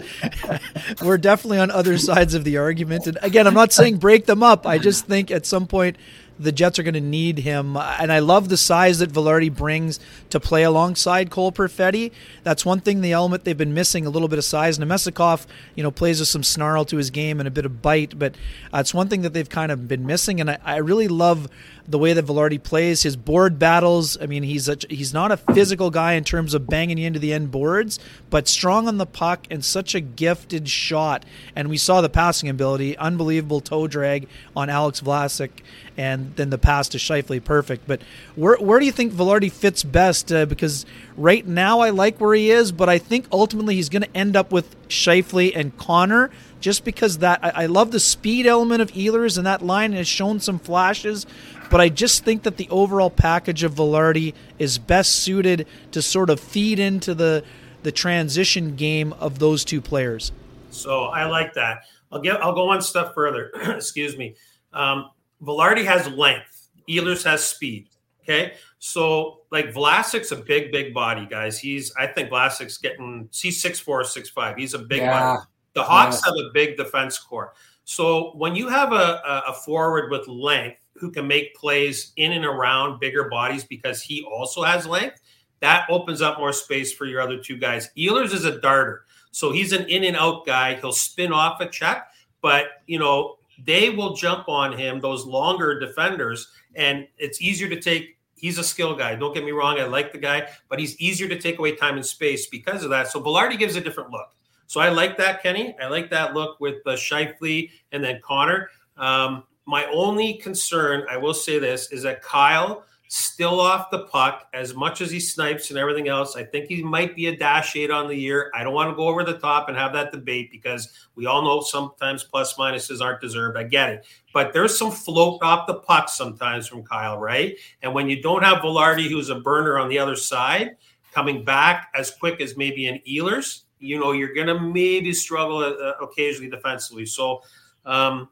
we're 1.02 1.18
definitely 1.18 1.58
on 1.58 1.70
other 1.70 1.96
sides 1.98 2.34
of 2.34 2.44
the 2.44 2.56
argument. 2.56 3.06
And 3.06 3.18
again, 3.22 3.46
I'm 3.46 3.54
not 3.54 3.72
saying 3.72 3.98
break 3.98 4.26
them 4.26 4.42
up. 4.42 4.66
I 4.66 4.78
just 4.78 5.06
think 5.06 5.30
at 5.30 5.46
some 5.46 5.66
point 5.66 5.96
the 6.42 6.52
Jets 6.52 6.78
are 6.78 6.82
going 6.82 6.94
to 6.94 7.00
need 7.00 7.38
him. 7.38 7.76
And 7.76 8.12
I 8.12 8.18
love 8.18 8.48
the 8.48 8.56
size 8.56 8.98
that 8.98 9.10
Vilardi 9.10 9.54
brings 9.54 10.00
to 10.30 10.40
play 10.40 10.62
alongside 10.62 11.30
Cole 11.30 11.52
Perfetti. 11.52 12.12
That's 12.42 12.64
one 12.64 12.80
thing, 12.80 13.00
the 13.00 13.12
element 13.12 13.44
they've 13.44 13.56
been 13.56 13.74
missing 13.74 14.06
a 14.06 14.10
little 14.10 14.28
bit 14.28 14.38
of 14.38 14.44
size. 14.44 14.78
Namestnikov, 14.78 15.46
you 15.74 15.82
know, 15.82 15.90
plays 15.90 16.20
with 16.20 16.28
some 16.28 16.42
snarl 16.42 16.84
to 16.86 16.96
his 16.96 17.10
game 17.10 17.40
and 17.40 17.46
a 17.46 17.50
bit 17.50 17.64
of 17.64 17.82
bite, 17.82 18.18
but 18.18 18.34
it's 18.72 18.92
one 18.94 19.08
thing 19.08 19.22
that 19.22 19.32
they've 19.32 19.48
kind 19.48 19.72
of 19.72 19.88
been 19.88 20.06
missing. 20.06 20.40
And 20.40 20.50
I, 20.50 20.58
I 20.64 20.76
really 20.76 21.08
love 21.08 21.48
the 21.86 21.98
way 21.98 22.12
that 22.12 22.24
Vilardi 22.24 22.62
plays, 22.62 23.02
his 23.02 23.16
board 23.16 23.58
battles. 23.58 24.16
I 24.20 24.26
mean, 24.26 24.42
he's 24.42 24.68
a, 24.68 24.76
he's 24.88 25.12
not 25.12 25.32
a 25.32 25.36
physical 25.36 25.90
guy 25.90 26.12
in 26.12 26.24
terms 26.24 26.54
of 26.54 26.66
banging 26.66 26.98
you 26.98 27.06
into 27.06 27.18
the 27.18 27.32
end 27.32 27.50
boards, 27.50 27.98
but 28.30 28.48
strong 28.48 28.88
on 28.88 28.98
the 28.98 29.06
puck 29.06 29.46
and 29.50 29.64
such 29.64 29.94
a 29.94 30.00
gifted 30.00 30.68
shot. 30.68 31.24
And 31.56 31.68
we 31.68 31.76
saw 31.76 32.00
the 32.00 32.08
passing 32.08 32.48
ability, 32.48 32.96
unbelievable 32.96 33.60
toe 33.60 33.86
drag 33.86 34.28
on 34.56 34.70
Alex 34.70 35.00
Vlasic, 35.00 35.50
and 35.96 36.34
then 36.36 36.50
the 36.50 36.58
pass 36.58 36.88
to 36.90 36.98
Scheifele, 36.98 37.42
perfect. 37.42 37.86
But 37.86 38.02
where 38.36 38.56
where 38.56 38.78
do 38.78 38.86
you 38.86 38.92
think 38.92 39.12
Vilardi 39.12 39.50
fits 39.50 39.82
best? 39.82 40.32
Uh, 40.32 40.46
because 40.46 40.86
right 41.16 41.46
now 41.46 41.80
I 41.80 41.90
like 41.90 42.20
where 42.20 42.34
he 42.34 42.50
is, 42.50 42.72
but 42.72 42.88
I 42.88 42.98
think 42.98 43.26
ultimately 43.32 43.74
he's 43.74 43.88
going 43.88 44.02
to 44.02 44.16
end 44.16 44.36
up 44.36 44.52
with 44.52 44.76
Scheifele 44.88 45.52
and 45.54 45.76
Connor 45.76 46.30
just 46.62 46.84
because 46.84 47.18
that 47.18 47.40
I, 47.42 47.64
I, 47.64 47.66
love 47.66 47.90
the 47.90 48.00
speed 48.00 48.46
element 48.46 48.80
of 48.80 48.92
Ehlers 48.92 49.36
and 49.36 49.46
that 49.46 49.60
line 49.60 49.92
has 49.92 50.06
shown 50.08 50.40
some 50.40 50.58
flashes, 50.58 51.26
but 51.72 51.80
I 51.80 51.88
just 51.88 52.22
think 52.22 52.42
that 52.42 52.58
the 52.58 52.68
overall 52.68 53.08
package 53.08 53.62
of 53.62 53.74
Vilardi 53.74 54.34
is 54.58 54.76
best 54.76 55.10
suited 55.10 55.66
to 55.92 56.02
sort 56.02 56.28
of 56.28 56.38
feed 56.38 56.78
into 56.78 57.14
the 57.14 57.42
the 57.82 57.90
transition 57.90 58.76
game 58.76 59.14
of 59.14 59.38
those 59.38 59.64
two 59.64 59.80
players. 59.80 60.32
So 60.70 61.04
I 61.04 61.24
like 61.24 61.54
that. 61.54 61.84
I'll 62.12 62.20
get. 62.20 62.42
I'll 62.42 62.52
go 62.52 62.66
one 62.66 62.82
step 62.82 63.14
further. 63.14 63.50
Excuse 63.54 64.18
me. 64.18 64.36
Um, 64.74 65.12
Vilardi 65.42 65.84
has 65.86 66.06
length. 66.08 66.68
Ehlers 66.90 67.24
has 67.24 67.42
speed. 67.42 67.88
Okay, 68.22 68.52
so 68.78 69.40
like 69.50 69.72
Vlasic's 69.72 70.30
a 70.30 70.36
big, 70.36 70.72
big 70.72 70.92
body, 70.92 71.26
guys. 71.26 71.58
He's 71.58 71.90
I 71.98 72.06
think 72.06 72.28
Vlasic's 72.28 72.76
getting 72.76 73.30
he's 73.32 73.62
six 73.62 73.80
four, 73.80 74.04
six 74.04 74.28
five. 74.28 74.56
He's 74.58 74.74
a 74.74 74.78
big 74.78 75.00
yeah. 75.00 75.10
body. 75.10 75.42
The 75.72 75.82
Hawks 75.82 76.20
yeah. 76.22 76.32
have 76.32 76.38
a 76.38 76.50
big 76.52 76.76
defense 76.76 77.18
core. 77.18 77.54
So 77.84 78.32
when 78.36 78.54
you 78.54 78.68
have 78.68 78.92
a, 78.92 79.22
a 79.48 79.54
forward 79.54 80.10
with 80.10 80.28
length 80.28 80.81
who 81.02 81.10
can 81.10 81.26
make 81.26 81.52
plays 81.56 82.12
in 82.16 82.30
and 82.30 82.44
around 82.44 83.00
bigger 83.00 83.28
bodies 83.28 83.64
because 83.64 84.00
he 84.00 84.24
also 84.32 84.62
has 84.62 84.86
length, 84.86 85.20
that 85.58 85.84
opens 85.90 86.22
up 86.22 86.38
more 86.38 86.52
space 86.52 86.92
for 86.92 87.06
your 87.06 87.20
other 87.20 87.38
two 87.38 87.56
guys. 87.56 87.90
Ehlers 87.98 88.32
is 88.32 88.44
a 88.44 88.60
darter. 88.60 89.04
So 89.32 89.50
he's 89.50 89.72
an 89.72 89.88
in 89.88 90.04
and 90.04 90.16
out 90.16 90.46
guy. 90.46 90.76
He'll 90.76 90.92
spin 90.92 91.32
off 91.32 91.60
a 91.60 91.66
check, 91.66 92.06
but 92.40 92.66
you 92.86 93.00
know, 93.00 93.36
they 93.64 93.90
will 93.90 94.14
jump 94.14 94.48
on 94.48 94.72
him, 94.72 95.00
those 95.00 95.26
longer 95.26 95.80
defenders, 95.80 96.48
and 96.76 97.08
it's 97.18 97.42
easier 97.42 97.68
to 97.68 97.80
take. 97.80 98.16
He's 98.36 98.58
a 98.58 98.64
skill 98.64 98.94
guy. 98.94 99.16
Don't 99.16 99.34
get 99.34 99.44
me 99.44 99.50
wrong. 99.50 99.80
I 99.80 99.84
like 99.84 100.12
the 100.12 100.18
guy, 100.18 100.48
but 100.68 100.78
he's 100.78 100.96
easier 101.00 101.28
to 101.28 101.38
take 101.38 101.58
away 101.58 101.74
time 101.74 101.96
and 101.96 102.06
space 102.06 102.46
because 102.46 102.84
of 102.84 102.90
that. 102.90 103.08
So 103.08 103.20
Vilardi 103.20 103.58
gives 103.58 103.74
a 103.74 103.80
different 103.80 104.10
look. 104.10 104.28
So 104.68 104.80
I 104.80 104.88
like 104.88 105.16
that, 105.18 105.42
Kenny. 105.42 105.74
I 105.82 105.88
like 105.88 106.10
that 106.10 106.32
look 106.32 106.60
with 106.60 106.76
uh, 106.86 106.92
Scheifele 106.92 107.70
and 107.90 108.04
then 108.04 108.20
Connor. 108.22 108.70
Um, 108.96 109.44
my 109.66 109.86
only 109.86 110.34
concern, 110.34 111.04
I 111.10 111.16
will 111.16 111.34
say 111.34 111.58
this, 111.58 111.92
is 111.92 112.02
that 112.02 112.22
Kyle 112.22 112.84
still 113.14 113.60
off 113.60 113.90
the 113.90 114.04
puck 114.04 114.48
as 114.54 114.74
much 114.74 115.02
as 115.02 115.10
he 115.10 115.20
snipes 115.20 115.68
and 115.68 115.78
everything 115.78 116.08
else. 116.08 116.34
I 116.34 116.44
think 116.44 116.68
he 116.68 116.82
might 116.82 117.14
be 117.14 117.26
a 117.26 117.36
dash 117.36 117.76
eight 117.76 117.90
on 117.90 118.08
the 118.08 118.14
year. 118.16 118.50
I 118.54 118.64
don't 118.64 118.72
want 118.72 118.88
to 118.90 118.96
go 118.96 119.06
over 119.06 119.22
the 119.22 119.36
top 119.36 119.68
and 119.68 119.76
have 119.76 119.92
that 119.92 120.12
debate 120.12 120.50
because 120.50 120.88
we 121.14 121.26
all 121.26 121.42
know 121.42 121.60
sometimes 121.60 122.24
plus 122.24 122.54
minuses 122.54 123.02
aren't 123.02 123.20
deserved. 123.20 123.58
I 123.58 123.64
get 123.64 123.90
it. 123.90 124.06
But 124.32 124.54
there's 124.54 124.78
some 124.78 124.90
float 124.90 125.42
off 125.42 125.66
the 125.66 125.74
puck 125.74 126.08
sometimes 126.08 126.66
from 126.66 126.84
Kyle, 126.84 127.18
right? 127.18 127.54
And 127.82 127.92
when 127.92 128.08
you 128.08 128.22
don't 128.22 128.42
have 128.42 128.62
Vilardi, 128.62 129.10
who's 129.10 129.28
a 129.28 129.40
burner 129.40 129.78
on 129.78 129.90
the 129.90 129.98
other 129.98 130.16
side, 130.16 130.76
coming 131.12 131.44
back 131.44 131.88
as 131.94 132.12
quick 132.12 132.40
as 132.40 132.56
maybe 132.56 132.86
an 132.86 132.98
Ehlers, 133.06 133.64
you 133.78 134.00
know, 134.00 134.12
you're 134.12 134.32
going 134.32 134.46
to 134.46 134.58
maybe 134.58 135.12
struggle 135.12 135.58
uh, 135.58 135.92
occasionally 136.00 136.50
defensively. 136.50 137.04
So, 137.04 137.42
um, 137.84 138.30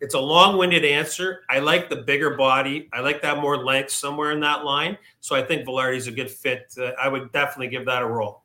it's 0.00 0.14
a 0.14 0.20
long-winded 0.20 0.84
answer. 0.84 1.42
I 1.50 1.58
like 1.58 1.88
the 1.88 1.96
bigger 1.96 2.36
body. 2.36 2.88
I 2.92 3.00
like 3.00 3.20
that 3.22 3.38
more 3.38 3.58
length 3.58 3.90
somewhere 3.90 4.32
in 4.32 4.40
that 4.40 4.64
line. 4.64 4.96
So 5.20 5.36
I 5.36 5.42
think 5.42 5.66
Vilardi's 5.66 6.06
a 6.06 6.12
good 6.12 6.30
fit. 6.30 6.72
Uh, 6.78 6.92
I 7.00 7.08
would 7.08 7.32
definitely 7.32 7.68
give 7.68 7.84
that 7.86 8.02
a 8.02 8.06
roll. 8.06 8.42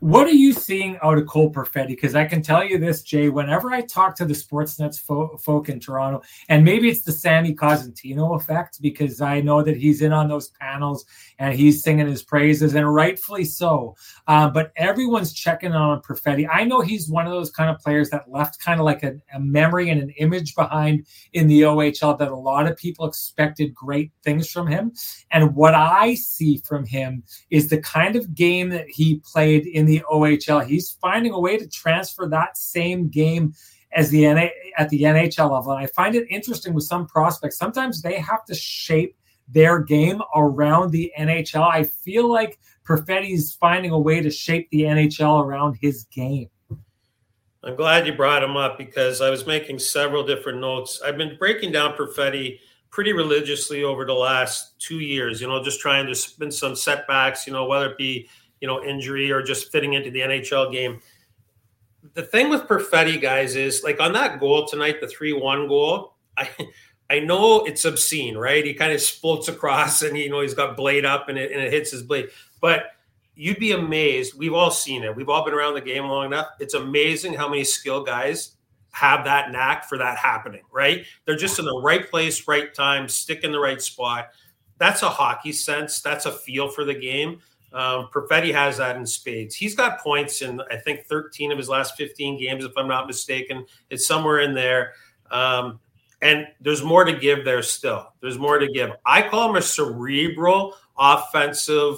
What 0.00 0.26
are 0.26 0.32
you 0.32 0.52
seeing 0.52 0.98
out 1.02 1.18
of 1.18 1.26
Cole 1.26 1.52
Perfetti? 1.52 1.88
Because 1.88 2.14
I 2.14 2.24
can 2.24 2.42
tell 2.42 2.64
you 2.64 2.78
this, 2.78 3.02
Jay. 3.02 3.28
Whenever 3.28 3.70
I 3.70 3.82
talk 3.82 4.16
to 4.16 4.24
the 4.24 4.34
Sportsnet's 4.34 4.98
fo- 4.98 5.36
folk 5.36 5.68
in 5.68 5.80
Toronto, 5.80 6.22
and 6.48 6.64
maybe 6.64 6.88
it's 6.88 7.02
the 7.02 7.12
Sammy 7.12 7.54
Cosentino 7.54 8.36
effect, 8.36 8.80
because 8.80 9.20
I 9.20 9.40
know 9.40 9.62
that 9.62 9.76
he's 9.76 10.02
in 10.02 10.12
on 10.12 10.28
those 10.28 10.48
panels 10.60 11.04
and 11.38 11.54
he's 11.54 11.82
singing 11.82 12.06
his 12.06 12.22
praises, 12.22 12.74
and 12.74 12.94
rightfully 12.94 13.44
so. 13.44 13.96
Um, 14.26 14.52
but 14.52 14.72
everyone's 14.76 15.32
checking 15.32 15.72
on 15.72 16.02
Perfetti. 16.02 16.48
I 16.50 16.64
know 16.64 16.80
he's 16.80 17.08
one 17.08 17.26
of 17.26 17.32
those 17.32 17.50
kind 17.50 17.70
of 17.70 17.80
players 17.80 18.10
that 18.10 18.30
left 18.30 18.60
kind 18.60 18.80
of 18.80 18.86
like 18.86 19.02
a, 19.02 19.14
a 19.34 19.40
memory 19.40 19.90
and 19.90 20.00
an 20.00 20.10
image 20.18 20.54
behind 20.54 21.06
in 21.32 21.46
the 21.46 21.62
OHL 21.62 22.18
that 22.18 22.30
a 22.30 22.36
lot 22.36 22.66
of 22.66 22.76
people 22.76 23.06
expected 23.06 23.74
great 23.74 24.12
things 24.22 24.50
from 24.50 24.66
him. 24.66 24.92
And 25.30 25.54
what 25.54 25.74
I 25.74 26.14
see 26.14 26.58
from 26.58 26.86
him 26.86 27.22
is 27.50 27.68
the 27.68 27.80
kind 27.80 28.16
of 28.16 28.34
game 28.34 28.70
that 28.70 28.88
he 28.88 29.20
played 29.24 29.66
in 29.72 29.86
the 29.86 30.02
OHL. 30.10 30.64
He's 30.64 30.92
finding 31.00 31.32
a 31.32 31.40
way 31.40 31.56
to 31.56 31.68
transfer 31.68 32.26
that 32.28 32.56
same 32.56 33.08
game 33.08 33.54
as 33.92 34.10
the 34.10 34.26
NA, 34.32 34.46
at 34.78 34.88
the 34.88 35.02
NHL 35.02 35.50
level. 35.50 35.72
And 35.72 35.80
I 35.80 35.86
find 35.86 36.14
it 36.14 36.26
interesting 36.30 36.74
with 36.74 36.84
some 36.84 37.06
prospects. 37.06 37.58
Sometimes 37.58 38.02
they 38.02 38.18
have 38.18 38.44
to 38.46 38.54
shape 38.54 39.16
their 39.48 39.80
game 39.80 40.22
around 40.34 40.90
the 40.90 41.12
NHL. 41.18 41.70
I 41.70 41.84
feel 41.84 42.30
like 42.30 42.58
Perfetti's 42.84 43.54
finding 43.54 43.90
a 43.90 43.98
way 43.98 44.20
to 44.20 44.30
shape 44.30 44.68
the 44.70 44.82
NHL 44.82 45.44
around 45.44 45.76
his 45.80 46.04
game. 46.04 46.48
I'm 47.64 47.76
glad 47.76 48.06
you 48.06 48.14
brought 48.14 48.42
him 48.42 48.56
up 48.56 48.76
because 48.76 49.20
I 49.20 49.30
was 49.30 49.46
making 49.46 49.78
several 49.78 50.26
different 50.26 50.60
notes. 50.60 51.00
I've 51.04 51.16
been 51.16 51.36
breaking 51.38 51.70
down 51.70 51.94
Perfetti 51.94 52.58
pretty 52.90 53.12
religiously 53.12 53.84
over 53.84 54.04
the 54.04 54.12
last 54.12 54.78
two 54.80 54.98
years, 54.98 55.40
you 55.40 55.46
know, 55.46 55.62
just 55.62 55.80
trying 55.80 56.06
to 56.06 56.14
spin 56.14 56.50
some 56.50 56.74
setbacks, 56.74 57.46
you 57.46 57.52
know, 57.52 57.64
whether 57.64 57.90
it 57.90 57.96
be 57.98 58.28
you 58.62 58.68
know, 58.68 58.82
injury 58.82 59.30
or 59.30 59.42
just 59.42 59.70
fitting 59.70 59.92
into 59.92 60.10
the 60.10 60.20
NHL 60.20 60.72
game. 60.72 61.02
The 62.14 62.22
thing 62.22 62.48
with 62.48 62.62
Perfetti, 62.62 63.20
guys, 63.20 63.56
is 63.56 63.82
like 63.82 64.00
on 64.00 64.12
that 64.14 64.40
goal 64.40 64.66
tonight, 64.66 65.00
the 65.00 65.08
3 65.08 65.34
1 65.34 65.68
goal, 65.68 66.14
I 66.38 66.48
I 67.10 67.18
know 67.18 67.64
it's 67.66 67.84
obscene, 67.84 68.38
right? 68.38 68.64
He 68.64 68.72
kind 68.72 68.90
of 68.90 69.02
floats 69.02 69.48
across 69.48 70.00
and, 70.00 70.16
you 70.16 70.30
know, 70.30 70.40
he's 70.40 70.54
got 70.54 70.78
blade 70.78 71.04
up 71.04 71.28
and 71.28 71.36
it, 71.36 71.52
and 71.52 71.60
it 71.60 71.70
hits 71.70 71.90
his 71.90 72.02
blade. 72.02 72.30
But 72.58 72.92
you'd 73.34 73.58
be 73.58 73.72
amazed. 73.72 74.38
We've 74.38 74.54
all 74.54 74.70
seen 74.70 75.02
it. 75.02 75.14
We've 75.14 75.28
all 75.28 75.44
been 75.44 75.52
around 75.52 75.74
the 75.74 75.82
game 75.82 76.04
long 76.04 76.26
enough. 76.26 76.48
It's 76.58 76.72
amazing 76.72 77.34
how 77.34 77.50
many 77.50 77.64
skill 77.64 78.02
guys 78.02 78.56
have 78.92 79.24
that 79.24 79.52
knack 79.52 79.88
for 79.88 79.98
that 79.98 80.16
happening, 80.16 80.62
right? 80.72 81.04
They're 81.26 81.36
just 81.36 81.58
in 81.58 81.66
the 81.66 81.80
right 81.82 82.08
place, 82.10 82.48
right 82.48 82.72
time, 82.72 83.08
stick 83.08 83.44
in 83.44 83.52
the 83.52 83.60
right 83.60 83.82
spot. 83.82 84.30
That's 84.78 85.02
a 85.02 85.10
hockey 85.10 85.52
sense. 85.52 86.00
That's 86.00 86.24
a 86.24 86.32
feel 86.32 86.68
for 86.68 86.84
the 86.84 86.94
game. 86.94 87.40
Um, 87.72 88.08
Perfetti 88.12 88.52
has 88.52 88.76
that 88.78 88.96
in 88.96 89.06
spades. 89.06 89.54
He's 89.54 89.74
got 89.74 90.00
points 90.00 90.42
in, 90.42 90.60
I 90.70 90.76
think, 90.76 91.06
13 91.06 91.52
of 91.52 91.58
his 91.58 91.68
last 91.68 91.96
15 91.96 92.38
games, 92.38 92.64
if 92.64 92.72
I'm 92.76 92.88
not 92.88 93.06
mistaken. 93.06 93.64
It's 93.90 94.06
somewhere 94.06 94.40
in 94.40 94.54
there. 94.54 94.92
Um, 95.30 95.80
and 96.20 96.46
there's 96.60 96.84
more 96.84 97.04
to 97.04 97.12
give 97.12 97.44
there 97.44 97.62
still. 97.62 98.12
There's 98.20 98.38
more 98.38 98.58
to 98.58 98.68
give. 98.68 98.90
I 99.04 99.22
call 99.22 99.50
him 99.50 99.56
a 99.56 99.62
cerebral, 99.62 100.76
offensive, 100.96 101.96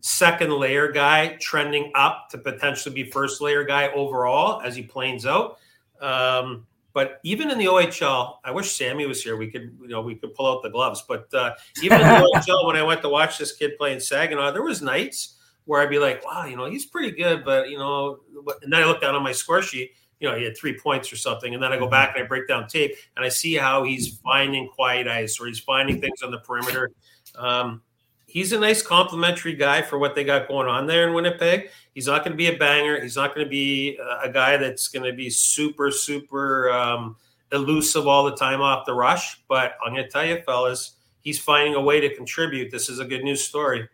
second 0.00 0.52
layer 0.52 0.92
guy, 0.92 1.36
trending 1.40 1.90
up 1.94 2.28
to 2.30 2.38
potentially 2.38 2.94
be 2.94 3.10
first 3.10 3.40
layer 3.40 3.64
guy 3.64 3.88
overall 3.88 4.60
as 4.60 4.76
he 4.76 4.82
planes 4.82 5.26
out. 5.26 5.58
Um, 6.00 6.66
but 6.96 7.20
even 7.24 7.50
in 7.50 7.58
the 7.58 7.66
OHL, 7.66 8.38
I 8.42 8.50
wish 8.50 8.74
Sammy 8.74 9.04
was 9.04 9.22
here. 9.22 9.36
We 9.36 9.50
could, 9.50 9.76
you 9.82 9.88
know, 9.88 10.00
we 10.00 10.14
could 10.14 10.32
pull 10.32 10.50
out 10.50 10.62
the 10.62 10.70
gloves. 10.70 11.04
But 11.06 11.28
uh, 11.34 11.52
even 11.82 12.00
in 12.00 12.06
the 12.06 12.42
OHL, 12.48 12.66
when 12.66 12.74
I 12.74 12.82
went 12.82 13.02
to 13.02 13.10
watch 13.10 13.36
this 13.36 13.52
kid 13.52 13.76
play 13.76 13.92
in 13.92 14.00
Saginaw, 14.00 14.52
there 14.52 14.62
was 14.62 14.80
nights 14.80 15.36
where 15.66 15.82
I'd 15.82 15.90
be 15.90 15.98
like, 15.98 16.24
"Wow, 16.24 16.46
you 16.46 16.56
know, 16.56 16.64
he's 16.64 16.86
pretty 16.86 17.10
good," 17.10 17.44
but 17.44 17.68
you 17.68 17.76
know, 17.76 18.20
and 18.62 18.72
then 18.72 18.82
I 18.82 18.86
look 18.86 19.02
down 19.02 19.14
on 19.14 19.22
my 19.22 19.32
score 19.32 19.60
sheet. 19.60 19.90
You 20.20 20.30
know, 20.30 20.38
he 20.38 20.44
had 20.44 20.56
three 20.56 20.78
points 20.78 21.12
or 21.12 21.16
something, 21.16 21.52
and 21.52 21.62
then 21.62 21.70
I 21.70 21.76
go 21.76 21.86
back 21.86 22.14
and 22.16 22.24
I 22.24 22.26
break 22.26 22.48
down 22.48 22.66
tape 22.66 22.96
and 23.14 23.26
I 23.26 23.28
see 23.28 23.52
how 23.56 23.84
he's 23.84 24.16
finding 24.20 24.66
quiet 24.74 25.06
ice 25.06 25.38
or 25.38 25.48
he's 25.48 25.60
finding 25.60 26.00
things 26.00 26.22
on 26.22 26.30
the 26.30 26.38
perimeter. 26.38 26.92
Um, 27.34 27.82
he's 28.26 28.54
a 28.54 28.58
nice 28.58 28.80
complimentary 28.80 29.52
guy 29.52 29.82
for 29.82 29.98
what 29.98 30.14
they 30.14 30.24
got 30.24 30.48
going 30.48 30.66
on 30.66 30.86
there 30.86 31.06
in 31.06 31.12
Winnipeg. 31.12 31.68
He's 31.96 32.06
not 32.06 32.24
going 32.24 32.32
to 32.32 32.36
be 32.36 32.48
a 32.48 32.58
banger. 32.58 33.00
He's 33.00 33.16
not 33.16 33.34
going 33.34 33.46
to 33.46 33.50
be 33.50 33.98
a 34.22 34.28
guy 34.28 34.58
that's 34.58 34.88
going 34.88 35.10
to 35.10 35.16
be 35.16 35.30
super, 35.30 35.90
super 35.90 36.70
um, 36.70 37.16
elusive 37.52 38.06
all 38.06 38.26
the 38.26 38.36
time 38.36 38.60
off 38.60 38.84
the 38.84 38.92
rush. 38.92 39.42
But 39.48 39.78
I'm 39.82 39.94
going 39.94 40.04
to 40.04 40.10
tell 40.10 40.26
you, 40.26 40.42
fellas, 40.42 40.96
he's 41.22 41.38
finding 41.38 41.74
a 41.74 41.80
way 41.80 42.00
to 42.00 42.14
contribute. 42.14 42.70
This 42.70 42.90
is 42.90 42.98
a 42.98 43.06
good 43.06 43.24
news 43.24 43.42
story. 43.42 43.88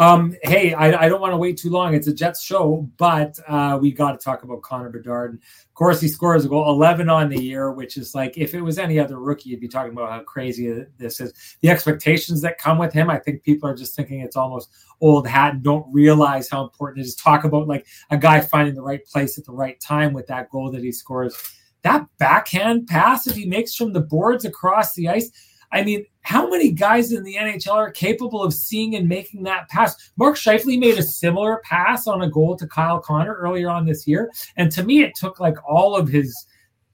Um, 0.00 0.34
hey, 0.44 0.72
I, 0.72 1.04
I, 1.04 1.08
don't 1.10 1.20
want 1.20 1.34
to 1.34 1.36
wait 1.36 1.58
too 1.58 1.68
long. 1.68 1.92
It's 1.92 2.06
a 2.06 2.14
Jets 2.14 2.42
show, 2.42 2.88
but 2.96 3.38
uh, 3.46 3.78
we 3.78 3.92
got 3.92 4.12
to 4.12 4.24
talk 4.24 4.44
about 4.44 4.62
Connor 4.62 4.88
Bedard. 4.88 5.34
Of 5.34 5.74
course, 5.74 6.00
he 6.00 6.08
scores 6.08 6.46
a 6.46 6.48
goal, 6.48 6.70
11 6.70 7.10
on 7.10 7.28
the 7.28 7.38
year, 7.38 7.70
which 7.70 7.98
is 7.98 8.14
like 8.14 8.38
if 8.38 8.54
it 8.54 8.62
was 8.62 8.78
any 8.78 8.98
other 8.98 9.18
rookie, 9.18 9.50
you'd 9.50 9.60
be 9.60 9.68
talking 9.68 9.92
about 9.92 10.10
how 10.10 10.20
crazy 10.20 10.86
this 10.96 11.20
is. 11.20 11.34
The 11.60 11.68
expectations 11.68 12.40
that 12.40 12.56
come 12.56 12.78
with 12.78 12.94
him, 12.94 13.10
I 13.10 13.18
think 13.18 13.42
people 13.42 13.68
are 13.68 13.76
just 13.76 13.94
thinking 13.94 14.20
it's 14.20 14.36
almost 14.36 14.70
old 15.02 15.28
hat 15.28 15.52
and 15.52 15.62
don't 15.62 15.92
realize 15.92 16.48
how 16.48 16.64
important 16.64 17.04
it 17.04 17.06
is. 17.06 17.14
Talk 17.14 17.44
about 17.44 17.68
like 17.68 17.86
a 18.08 18.16
guy 18.16 18.40
finding 18.40 18.74
the 18.74 18.80
right 18.80 19.04
place 19.04 19.36
at 19.36 19.44
the 19.44 19.52
right 19.52 19.78
time 19.80 20.14
with 20.14 20.26
that 20.28 20.48
goal 20.48 20.70
that 20.70 20.82
he 20.82 20.92
scores. 20.92 21.36
That 21.82 22.06
backhand 22.16 22.86
pass 22.86 23.24
that 23.24 23.36
he 23.36 23.44
makes 23.44 23.74
from 23.74 23.92
the 23.92 24.00
boards 24.00 24.46
across 24.46 24.94
the 24.94 25.10
ice 25.10 25.30
I 25.72 25.84
mean, 25.84 26.04
how 26.22 26.48
many 26.48 26.72
guys 26.72 27.12
in 27.12 27.22
the 27.22 27.36
NHL 27.36 27.74
are 27.74 27.90
capable 27.90 28.42
of 28.42 28.52
seeing 28.52 28.94
and 28.96 29.08
making 29.08 29.44
that 29.44 29.68
pass? 29.68 29.96
Mark 30.16 30.36
Scheifele 30.36 30.78
made 30.78 30.98
a 30.98 31.02
similar 31.02 31.60
pass 31.64 32.06
on 32.06 32.22
a 32.22 32.30
goal 32.30 32.56
to 32.56 32.66
Kyle 32.66 33.00
Connor 33.00 33.34
earlier 33.34 33.70
on 33.70 33.86
this 33.86 34.06
year. 34.06 34.30
And 34.56 34.70
to 34.72 34.82
me, 34.82 35.02
it 35.02 35.14
took 35.14 35.40
like 35.40 35.56
all 35.68 35.96
of 35.96 36.08
his 36.08 36.46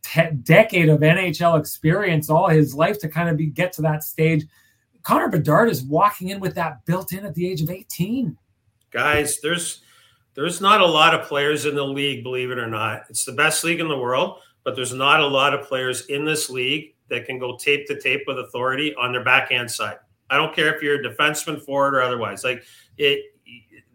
te- 0.03 0.31
decade 0.43 0.89
of 0.89 1.01
NHL 1.01 1.59
experience, 1.59 2.31
all 2.31 2.49
his 2.49 2.75
life 2.75 2.99
to 3.01 3.09
kind 3.09 3.29
of 3.29 3.37
be, 3.37 3.47
get 3.47 3.73
to 3.75 3.83
that 3.83 4.05
stage. 4.05 4.45
Connor 5.03 5.29
Bedard 5.29 5.71
is 5.71 5.83
walking 5.83 6.29
in 6.29 6.41
with 6.41 6.55
that 6.57 6.85
built 6.85 7.12
in 7.12 7.25
at 7.25 7.35
the 7.35 7.49
age 7.49 7.62
of 7.62 7.71
18. 7.71 8.37
Guys, 8.91 9.41
there's 9.41 9.83
there's 10.35 10.61
not 10.61 10.83
a 10.83 10.87
lot 10.87 11.15
of 11.15 11.27
players 11.27 11.65
in 11.65 11.75
the 11.75 11.85
league, 11.85 12.23
believe 12.23 12.51
it 12.51 12.59
or 12.59 12.67
not. 12.67 13.05
It's 13.09 13.25
the 13.25 13.33
best 13.33 13.65
league 13.65 13.81
in 13.81 13.89
the 13.89 13.97
world, 13.97 14.41
but 14.65 14.77
there's 14.77 14.93
not 14.93 15.21
a 15.21 15.27
lot 15.27 15.55
of 15.55 15.67
players 15.67 16.07
in 16.07 16.27
this 16.27 16.51
league 16.51 16.95
that 17.09 17.27
can 17.27 17.38
go 17.38 17.57
tape 17.57 17.87
to 17.87 18.01
tape 18.01 18.23
with 18.27 18.38
authority 18.38 18.95
on 18.95 19.12
their 19.12 19.25
backhand 19.25 19.71
side. 19.71 19.99
I 20.29 20.37
don't 20.37 20.55
care 20.55 20.75
if 20.75 20.83
you're 20.83 21.01
a 21.01 21.03
defenseman, 21.03 21.62
forward, 21.62 21.95
or 21.95 22.03
otherwise. 22.03 22.42
Like 22.45 22.64
it, 22.99 23.33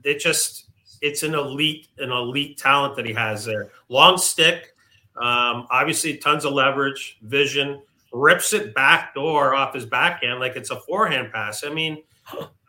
it 0.03 0.19
just 0.19 0.69
it's 1.01 1.23
an 1.23 1.33
elite, 1.33 1.87
an 1.97 2.11
elite 2.11 2.57
talent 2.57 2.95
that 2.95 3.05
he 3.05 3.13
has 3.13 3.43
there. 3.43 3.71
Long 3.89 4.17
stick, 4.17 4.73
um, 5.17 5.67
obviously 5.69 6.17
tons 6.17 6.45
of 6.45 6.53
leverage, 6.53 7.17
vision, 7.23 7.81
rips 8.13 8.53
it 8.53 8.73
back 8.75 9.13
door 9.13 9.53
off 9.53 9.73
his 9.73 9.85
backhand 9.85 10.39
like 10.39 10.55
it's 10.55 10.69
a 10.69 10.79
forehand 10.81 11.31
pass. 11.31 11.63
I 11.63 11.69
mean, 11.69 12.03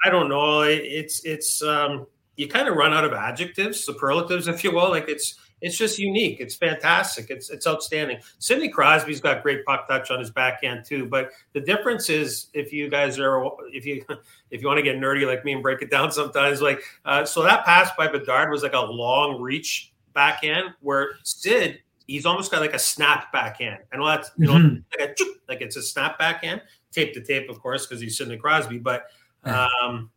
I 0.05 0.11
don't 0.11 0.29
know. 0.29 0.63
It's 0.63 1.25
it's 1.25 1.63
um, 1.63 2.07
you 2.37 2.49
kind 2.49 2.69
of 2.69 2.77
run 2.77 2.93
out 2.93 3.05
of 3.05 3.13
adjectives, 3.13 3.85
superlatives, 3.85 4.49
if 4.49 4.65
you 4.65 4.73
will. 4.73 4.91
Like 4.91 5.09
it's 5.09 5.39
it's 5.63 5.79
just 5.79 5.99
unique. 5.99 6.41
It's 6.41 6.57
fantastic. 6.57 7.31
It's 7.31 7.49
it's 7.49 7.67
outstanding. 7.67 8.19
Sidney 8.39 8.69
Crosby's 8.69 9.21
got 9.21 9.43
great 9.43 9.65
puck 9.65 9.89
touch 9.89 10.11
on 10.11 10.19
his 10.19 10.31
backhand 10.31 10.85
too. 10.85 11.07
But 11.07 11.31
the 11.53 11.61
difference 11.61 12.11
is 12.11 12.49
if 12.53 12.73
you 12.73 12.91
guys 12.91 13.19
are 13.19 13.49
if 13.73 13.87
you 13.87 14.05
if 14.51 14.61
you 14.61 14.67
want 14.67 14.79
to 14.79 14.83
get 14.83 14.97
nerdy 14.97 15.27
like 15.27 15.45
me 15.45 15.53
and 15.53 15.63
break 15.63 15.81
it 15.81 15.91
down 15.91 16.11
sometimes, 16.11 16.61
like 16.61 16.83
uh, 17.05 17.25
so 17.25 17.43
that 17.43 17.65
pass 17.65 17.91
by 17.97 18.09
Bedard 18.09 18.51
was 18.51 18.63
like 18.65 18.75
a 18.75 18.81
long 18.81 19.41
reach 19.41 19.93
backhand 20.13 20.75
where 20.81 21.11
Sid 21.23 21.81
he's 22.09 22.27
almost 22.27 22.51
got 22.51 22.61
like 22.61 22.75
a 22.75 22.79
snap 22.79 23.33
backhand. 23.33 23.79
I 23.93 23.97
know 23.97 24.07
that's 24.07 24.33
you 24.37 24.49
know 24.49 24.55
mm-hmm. 24.55 25.01
like, 25.01 25.17
a, 25.19 25.25
like 25.49 25.61
it's 25.61 25.77
a 25.77 25.83
snap 25.83 26.19
backhand, 26.19 26.61
tape 26.91 27.15
to 27.15 27.23
tape, 27.23 27.49
of 27.49 27.63
course, 27.63 27.87
because 27.87 28.01
he's 28.01 28.19
Sidney 28.19 28.37
Crosby. 28.37 28.79
But 28.79 29.07
um, 29.45 30.11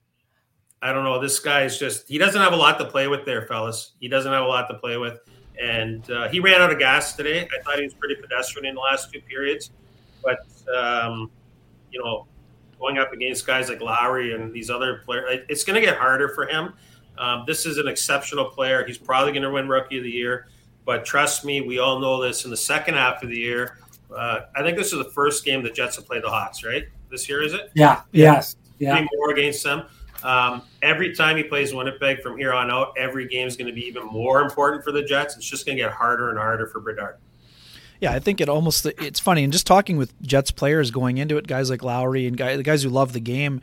I 0.81 0.91
don't 0.91 1.03
know. 1.03 1.19
This 1.19 1.39
guy 1.39 1.63
is 1.63 1.79
just, 1.79 2.07
he 2.07 2.17
doesn't 2.17 2.39
have 2.39 2.53
a 2.53 2.57
lot 2.57 2.77
to 2.77 2.85
play 2.85 3.07
with 3.07 3.25
there, 3.25 3.43
fellas. 3.47 3.93
He 3.99 4.07
doesn't 4.07 4.31
have 4.31 4.43
a 4.43 4.47
lot 4.47 4.67
to 4.67 4.75
play 4.75 4.97
with. 4.97 5.19
And 5.61 6.09
uh, 6.09 6.27
he 6.29 6.39
ran 6.39 6.61
out 6.61 6.71
of 6.71 6.79
gas 6.79 7.15
today. 7.15 7.47
I 7.47 7.63
thought 7.63 7.77
he 7.77 7.83
was 7.83 7.93
pretty 7.93 8.15
pedestrian 8.15 8.65
in 8.65 8.75
the 8.75 8.81
last 8.81 9.11
two 9.11 9.21
periods. 9.21 9.71
But, 10.23 10.39
um, 10.75 11.31
you 11.91 12.03
know, 12.03 12.27
going 12.79 12.97
up 12.97 13.13
against 13.13 13.45
guys 13.45 13.69
like 13.69 13.81
Lowry 13.81 14.33
and 14.33 14.53
these 14.53 14.69
other 14.69 15.01
players, 15.05 15.41
it's 15.49 15.63
going 15.63 15.79
to 15.79 15.85
get 15.85 15.97
harder 15.97 16.29
for 16.29 16.47
him. 16.47 16.73
Um, 17.17 17.43
this 17.47 17.65
is 17.65 17.77
an 17.77 17.87
exceptional 17.87 18.45
player. 18.45 18.85
He's 18.85 18.97
probably 18.97 19.31
going 19.31 19.43
to 19.43 19.51
win 19.51 19.69
Rookie 19.69 19.97
of 19.97 20.03
the 20.03 20.11
Year. 20.11 20.47
But 20.85 21.05
trust 21.05 21.45
me, 21.45 21.61
we 21.61 21.79
all 21.79 21.99
know 21.99 22.21
this. 22.21 22.45
In 22.45 22.51
the 22.51 22.57
second 22.57 22.93
half 22.93 23.23
of 23.23 23.29
the 23.29 23.37
year, 23.37 23.79
uh, 24.15 24.41
I 24.55 24.61
think 24.61 24.77
this 24.77 24.93
is 24.93 24.99
the 24.99 25.11
first 25.11 25.43
game 25.43 25.63
the 25.63 25.71
Jets 25.71 25.95
have 25.95 26.05
played 26.05 26.23
the 26.23 26.29
Hawks, 26.29 26.63
right? 26.63 26.83
This 27.09 27.27
year, 27.27 27.41
is 27.41 27.53
it? 27.53 27.71
Yeah. 27.73 28.01
Yes. 28.11 28.55
Yeah. 28.77 28.97
Three 28.97 29.07
more 29.15 29.31
against 29.31 29.63
them. 29.63 29.85
Um, 30.25 30.63
every 30.81 31.13
time 31.13 31.37
he 31.37 31.43
plays 31.43 31.71
Winnipeg 31.71 32.21
from 32.21 32.35
here 32.37 32.51
on 32.51 32.71
out, 32.71 32.93
every 32.97 33.27
game 33.27 33.47
is 33.47 33.55
going 33.55 33.67
to 33.67 33.73
be 33.73 33.85
even 33.85 34.03
more 34.05 34.41
important 34.41 34.83
for 34.83 34.91
the 34.91 35.03
Jets. 35.03 35.37
It's 35.37 35.45
just 35.45 35.65
going 35.67 35.77
to 35.77 35.83
get 35.83 35.91
harder 35.91 36.29
and 36.29 36.39
harder 36.39 36.65
for 36.65 36.79
Bedard. 36.79 37.17
Yeah, 38.01 38.11
I 38.11 38.19
think 38.19 38.41
it 38.41 38.49
almost 38.49 38.85
it's 38.85 39.19
funny 39.19 39.43
and 39.43 39.53
just 39.53 39.67
talking 39.67 39.97
with 39.97 40.19
Jets 40.21 40.51
players 40.51 40.91
going 40.91 41.17
into 41.17 41.37
it, 41.37 41.47
guys 41.47 41.69
like 41.69 41.83
Lowry 41.83 42.25
and 42.27 42.35
guys, 42.35 42.57
the 42.57 42.63
guys 42.63 42.83
who 42.83 42.89
love 42.89 43.13
the 43.13 43.19
game 43.19 43.61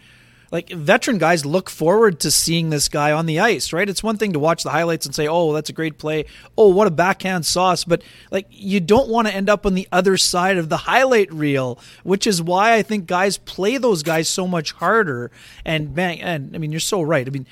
like 0.52 0.68
veteran 0.70 1.16
guys 1.16 1.46
look 1.46 1.70
forward 1.70 2.20
to 2.20 2.30
seeing 2.30 2.68
this 2.68 2.90
guy 2.90 3.10
on 3.10 3.24
the 3.24 3.40
ice, 3.40 3.72
right? 3.72 3.88
It's 3.88 4.02
one 4.02 4.18
thing 4.18 4.34
to 4.34 4.38
watch 4.38 4.62
the 4.62 4.70
highlights 4.70 5.06
and 5.06 5.14
say, 5.14 5.26
"Oh, 5.26 5.54
that's 5.54 5.70
a 5.70 5.72
great 5.72 5.98
play. 5.98 6.26
Oh, 6.58 6.68
what 6.68 6.86
a 6.86 6.90
backhand 6.90 7.46
sauce," 7.46 7.84
but 7.84 8.02
like 8.30 8.46
you 8.50 8.78
don't 8.78 9.08
want 9.08 9.26
to 9.28 9.34
end 9.34 9.48
up 9.48 9.64
on 9.64 9.74
the 9.74 9.88
other 9.90 10.18
side 10.18 10.58
of 10.58 10.68
the 10.68 10.76
highlight 10.76 11.32
reel, 11.32 11.78
which 12.04 12.26
is 12.26 12.42
why 12.42 12.74
I 12.74 12.82
think 12.82 13.06
guys 13.06 13.38
play 13.38 13.78
those 13.78 14.02
guys 14.02 14.28
so 14.28 14.46
much 14.46 14.72
harder. 14.72 15.30
And 15.64 15.94
man, 15.94 16.18
and 16.18 16.54
I 16.54 16.58
mean, 16.58 16.70
you're 16.70 16.80
so 16.80 17.00
right. 17.00 17.26
I 17.26 17.30
mean, 17.30 17.46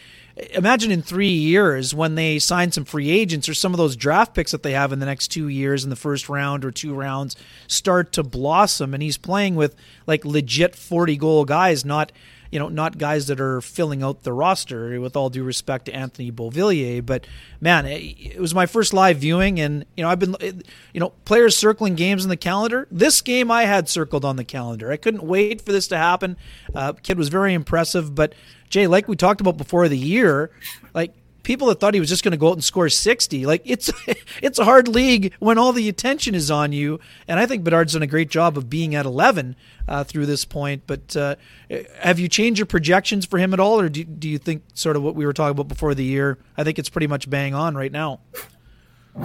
imagine 0.52 0.90
in 0.90 1.00
three 1.00 1.28
years 1.28 1.94
when 1.94 2.16
they 2.16 2.38
sign 2.38 2.70
some 2.70 2.84
free 2.84 3.10
agents 3.10 3.48
or 3.48 3.54
some 3.54 3.72
of 3.72 3.78
those 3.78 3.96
draft 3.96 4.34
picks 4.34 4.52
that 4.52 4.62
they 4.62 4.72
have 4.72 4.92
in 4.92 4.98
the 4.98 5.06
next 5.06 5.28
two 5.28 5.48
years 5.48 5.84
in 5.84 5.90
the 5.90 5.96
first 5.96 6.28
round 6.28 6.64
or 6.64 6.70
two 6.70 6.94
rounds 6.94 7.36
start 7.66 8.12
to 8.12 8.22
blossom 8.22 8.94
and 8.94 9.02
he's 9.02 9.16
playing 9.16 9.54
with 9.54 9.74
like 10.06 10.24
legit 10.24 10.74
40 10.76 11.16
goal 11.16 11.44
guys 11.44 11.84
not 11.84 12.12
you 12.50 12.58
know, 12.58 12.68
not 12.68 12.98
guys 12.98 13.26
that 13.28 13.40
are 13.40 13.60
filling 13.60 14.02
out 14.02 14.22
the 14.22 14.32
roster. 14.32 15.00
With 15.00 15.16
all 15.16 15.30
due 15.30 15.44
respect 15.44 15.86
to 15.86 15.94
Anthony 15.94 16.32
Beauvillier, 16.32 17.04
but 17.04 17.26
man, 17.60 17.86
it, 17.86 18.34
it 18.34 18.40
was 18.40 18.54
my 18.54 18.66
first 18.66 18.92
live 18.92 19.18
viewing, 19.18 19.60
and 19.60 19.84
you 19.96 20.02
know, 20.02 20.10
I've 20.10 20.18
been, 20.18 20.36
you 20.92 21.00
know, 21.00 21.10
players 21.24 21.56
circling 21.56 21.94
games 21.94 22.24
in 22.24 22.30
the 22.30 22.36
calendar. 22.36 22.88
This 22.90 23.20
game 23.20 23.50
I 23.50 23.64
had 23.64 23.88
circled 23.88 24.24
on 24.24 24.36
the 24.36 24.44
calendar. 24.44 24.90
I 24.90 24.96
couldn't 24.96 25.22
wait 25.22 25.60
for 25.60 25.72
this 25.72 25.88
to 25.88 25.96
happen. 25.96 26.36
Uh, 26.74 26.92
kid 26.94 27.18
was 27.18 27.28
very 27.28 27.54
impressive, 27.54 28.14
but 28.14 28.34
Jay, 28.68 28.86
like 28.86 29.08
we 29.08 29.16
talked 29.16 29.40
about 29.40 29.56
before 29.56 29.88
the 29.88 29.98
year, 29.98 30.50
like 30.94 31.12
people 31.42 31.68
that 31.68 31.80
thought 31.80 31.94
he 31.94 32.00
was 32.00 32.08
just 32.08 32.22
going 32.22 32.32
to 32.32 32.38
go 32.38 32.48
out 32.48 32.54
and 32.54 32.64
score 32.64 32.88
60 32.88 33.46
like 33.46 33.62
it's 33.64 33.90
it's 34.42 34.58
a 34.58 34.64
hard 34.64 34.88
league 34.88 35.32
when 35.38 35.58
all 35.58 35.72
the 35.72 35.88
attention 35.88 36.34
is 36.34 36.50
on 36.50 36.72
you 36.72 36.98
and 37.28 37.38
i 37.38 37.46
think 37.46 37.64
bedard's 37.64 37.92
done 37.92 38.02
a 38.02 38.06
great 38.06 38.30
job 38.30 38.56
of 38.56 38.68
being 38.70 38.94
at 38.94 39.06
11 39.06 39.56
uh, 39.88 40.04
through 40.04 40.26
this 40.26 40.44
point 40.44 40.82
but 40.86 41.16
uh, 41.16 41.36
have 41.98 42.18
you 42.18 42.28
changed 42.28 42.58
your 42.58 42.66
projections 42.66 43.26
for 43.26 43.38
him 43.38 43.52
at 43.52 43.60
all 43.60 43.80
or 43.80 43.88
do, 43.88 44.04
do 44.04 44.28
you 44.28 44.38
think 44.38 44.62
sort 44.74 44.96
of 44.96 45.02
what 45.02 45.14
we 45.14 45.26
were 45.26 45.32
talking 45.32 45.52
about 45.52 45.68
before 45.68 45.94
the 45.94 46.04
year 46.04 46.38
i 46.56 46.64
think 46.64 46.78
it's 46.78 46.90
pretty 46.90 47.06
much 47.06 47.28
bang 47.28 47.54
on 47.54 47.74
right 47.74 47.92
now 47.92 48.20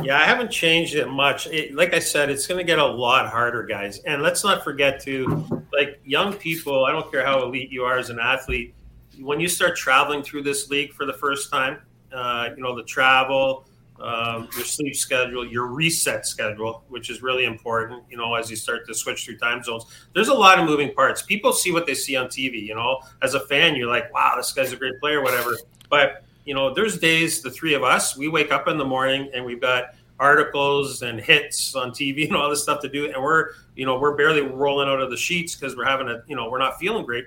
yeah, 0.01 0.19
I 0.19 0.25
haven't 0.25 0.51
changed 0.51 0.95
it 0.95 1.07
much. 1.07 1.47
It, 1.47 1.75
like 1.75 1.93
I 1.93 1.99
said, 1.99 2.29
it's 2.29 2.47
going 2.47 2.57
to 2.57 2.63
get 2.63 2.79
a 2.79 2.85
lot 2.85 3.29
harder, 3.29 3.63
guys. 3.63 3.99
And 3.99 4.21
let's 4.21 4.43
not 4.43 4.63
forget 4.63 4.99
to, 5.03 5.65
like 5.71 5.99
young 6.03 6.33
people. 6.33 6.85
I 6.85 6.91
don't 6.91 7.09
care 7.11 7.25
how 7.25 7.43
elite 7.43 7.71
you 7.71 7.83
are 7.83 7.97
as 7.97 8.09
an 8.09 8.19
athlete. 8.19 8.73
When 9.19 9.39
you 9.39 9.47
start 9.47 9.77
traveling 9.77 10.23
through 10.23 10.43
this 10.43 10.69
league 10.69 10.93
for 10.93 11.05
the 11.05 11.13
first 11.13 11.51
time, 11.51 11.79
uh, 12.15 12.49
you 12.55 12.63
know, 12.63 12.75
the 12.75 12.83
travel, 12.83 13.67
um, 13.99 14.49
your 14.55 14.65
sleep 14.65 14.95
schedule, 14.95 15.45
your 15.45 15.67
reset 15.67 16.25
schedule, 16.25 16.83
which 16.89 17.09
is 17.09 17.21
really 17.21 17.45
important, 17.45 18.03
you 18.09 18.17
know, 18.17 18.35
as 18.35 18.49
you 18.49 18.55
start 18.55 18.85
to 18.87 18.93
switch 18.93 19.25
through 19.25 19.37
time 19.37 19.63
zones. 19.63 19.85
There's 20.13 20.27
a 20.27 20.33
lot 20.33 20.59
of 20.59 20.65
moving 20.65 20.93
parts. 20.93 21.21
People 21.21 21.53
see 21.53 21.71
what 21.71 21.85
they 21.85 21.93
see 21.93 22.15
on 22.15 22.27
TV, 22.27 22.61
you 22.61 22.75
know, 22.75 22.99
as 23.21 23.35
a 23.35 23.39
fan, 23.39 23.75
you're 23.75 23.87
like, 23.87 24.13
wow, 24.13 24.33
this 24.35 24.51
guy's 24.51 24.73
a 24.73 24.75
great 24.75 24.99
player, 24.99 25.21
whatever. 25.21 25.57
But, 25.89 26.23
you 26.45 26.53
know, 26.53 26.73
there's 26.73 26.97
days, 26.97 27.41
the 27.41 27.51
three 27.51 27.73
of 27.73 27.83
us, 27.83 28.17
we 28.17 28.27
wake 28.27 28.51
up 28.51 28.67
in 28.67 28.77
the 28.77 28.85
morning 28.85 29.29
and 29.33 29.45
we've 29.45 29.61
got 29.61 29.95
articles 30.19 31.01
and 31.01 31.19
hits 31.19 31.75
on 31.75 31.91
TV 31.91 32.25
and 32.27 32.35
all 32.35 32.49
this 32.49 32.63
stuff 32.63 32.81
to 32.81 32.89
do. 32.89 33.11
And 33.11 33.21
we're, 33.21 33.51
you 33.75 33.85
know, 33.85 33.97
we're 33.97 34.15
barely 34.15 34.41
rolling 34.41 34.89
out 34.89 35.01
of 35.01 35.09
the 35.09 35.17
sheets 35.17 35.55
because 35.55 35.75
we're 35.75 35.85
having 35.85 36.09
a, 36.09 36.21
you 36.27 36.35
know, 36.35 36.49
we're 36.49 36.59
not 36.59 36.79
feeling 36.79 37.05
great. 37.05 37.25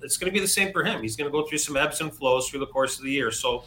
It's 0.00 0.16
going 0.16 0.30
to 0.30 0.34
be 0.34 0.40
the 0.40 0.46
same 0.46 0.72
for 0.72 0.84
him. 0.84 1.02
He's 1.02 1.16
going 1.16 1.30
to 1.30 1.32
go 1.32 1.46
through 1.46 1.58
some 1.58 1.76
ebbs 1.76 2.00
and 2.00 2.12
flows 2.12 2.48
through 2.48 2.60
the 2.60 2.66
course 2.66 2.98
of 2.98 3.04
the 3.04 3.10
year. 3.10 3.32
So 3.32 3.64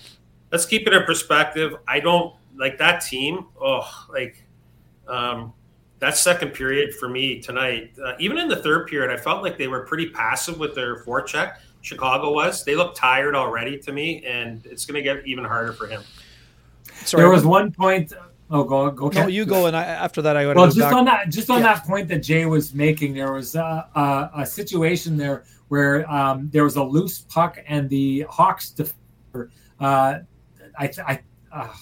let's 0.52 0.66
keep 0.66 0.88
it 0.88 0.94
in 0.94 1.04
perspective. 1.04 1.76
I 1.88 2.00
don't 2.00 2.36
like 2.56 2.78
that 2.78 3.00
team. 3.02 3.48
Oh, 3.60 3.88
like 4.10 4.44
um, 5.08 5.54
that 6.00 6.18
second 6.18 6.54
period 6.54 6.94
for 6.96 7.08
me 7.10 7.40
tonight. 7.42 7.92
Uh, 8.04 8.14
even 8.20 8.38
in 8.38 8.48
the 8.48 8.58
third 8.58 8.88
period, 8.88 9.12
I 9.12 9.22
felt 9.22 9.44
like 9.44 9.58
they 9.58 9.68
were 9.68 9.86
pretty 9.86 10.10
passive 10.10 10.60
with 10.60 10.76
their 10.76 11.04
forecheck. 11.04 11.58
Chicago 11.82 12.32
was. 12.32 12.64
They 12.64 12.76
looked 12.76 12.98
tired 12.98 13.36
already 13.36 13.78
to 13.80 13.92
me, 13.92 14.24
and 14.26 14.66
it's 14.66 14.86
going 14.86 14.96
to 14.96 15.02
get 15.02 15.26
even 15.26 15.44
harder 15.44 15.74
for 15.74 15.88
him. 15.88 16.04
Sorry, 17.06 17.22
there 17.24 17.30
was 17.32 17.46
one 17.46 17.72
point. 17.72 18.14
Oh, 18.52 18.64
go 18.64 18.92
go. 18.92 19.10
No, 19.10 19.28
you 19.28 19.46
go, 19.46 19.66
and 19.66 19.76
I, 19.76 19.84
after 19.84 20.22
that, 20.22 20.36
I 20.36 20.54
well, 20.54 20.66
just 20.68 20.80
back. 20.80 20.94
on 20.94 21.06
that, 21.06 21.30
just 21.30 21.50
on 21.50 21.62
yeah. 21.62 21.74
that 21.74 21.86
point 21.86 22.08
that 22.10 22.20
Jay 22.20 22.46
was 22.46 22.76
making, 22.76 23.14
there 23.14 23.32
was 23.32 23.56
a, 23.56 23.88
a, 23.96 24.42
a 24.42 24.46
situation 24.46 25.18
there 25.18 25.46
where 25.70 26.10
um, 26.12 26.50
there 26.52 26.64
was 26.64 26.76
a 26.76 26.84
loose 26.84 27.22
puck, 27.22 27.58
and 27.66 27.90
the 27.90 28.26
Hawks 28.30 28.70
defender 28.72 29.52
uh, 29.80 30.20
I, 30.78 30.92
I 31.06 31.20
uh, 31.52 31.74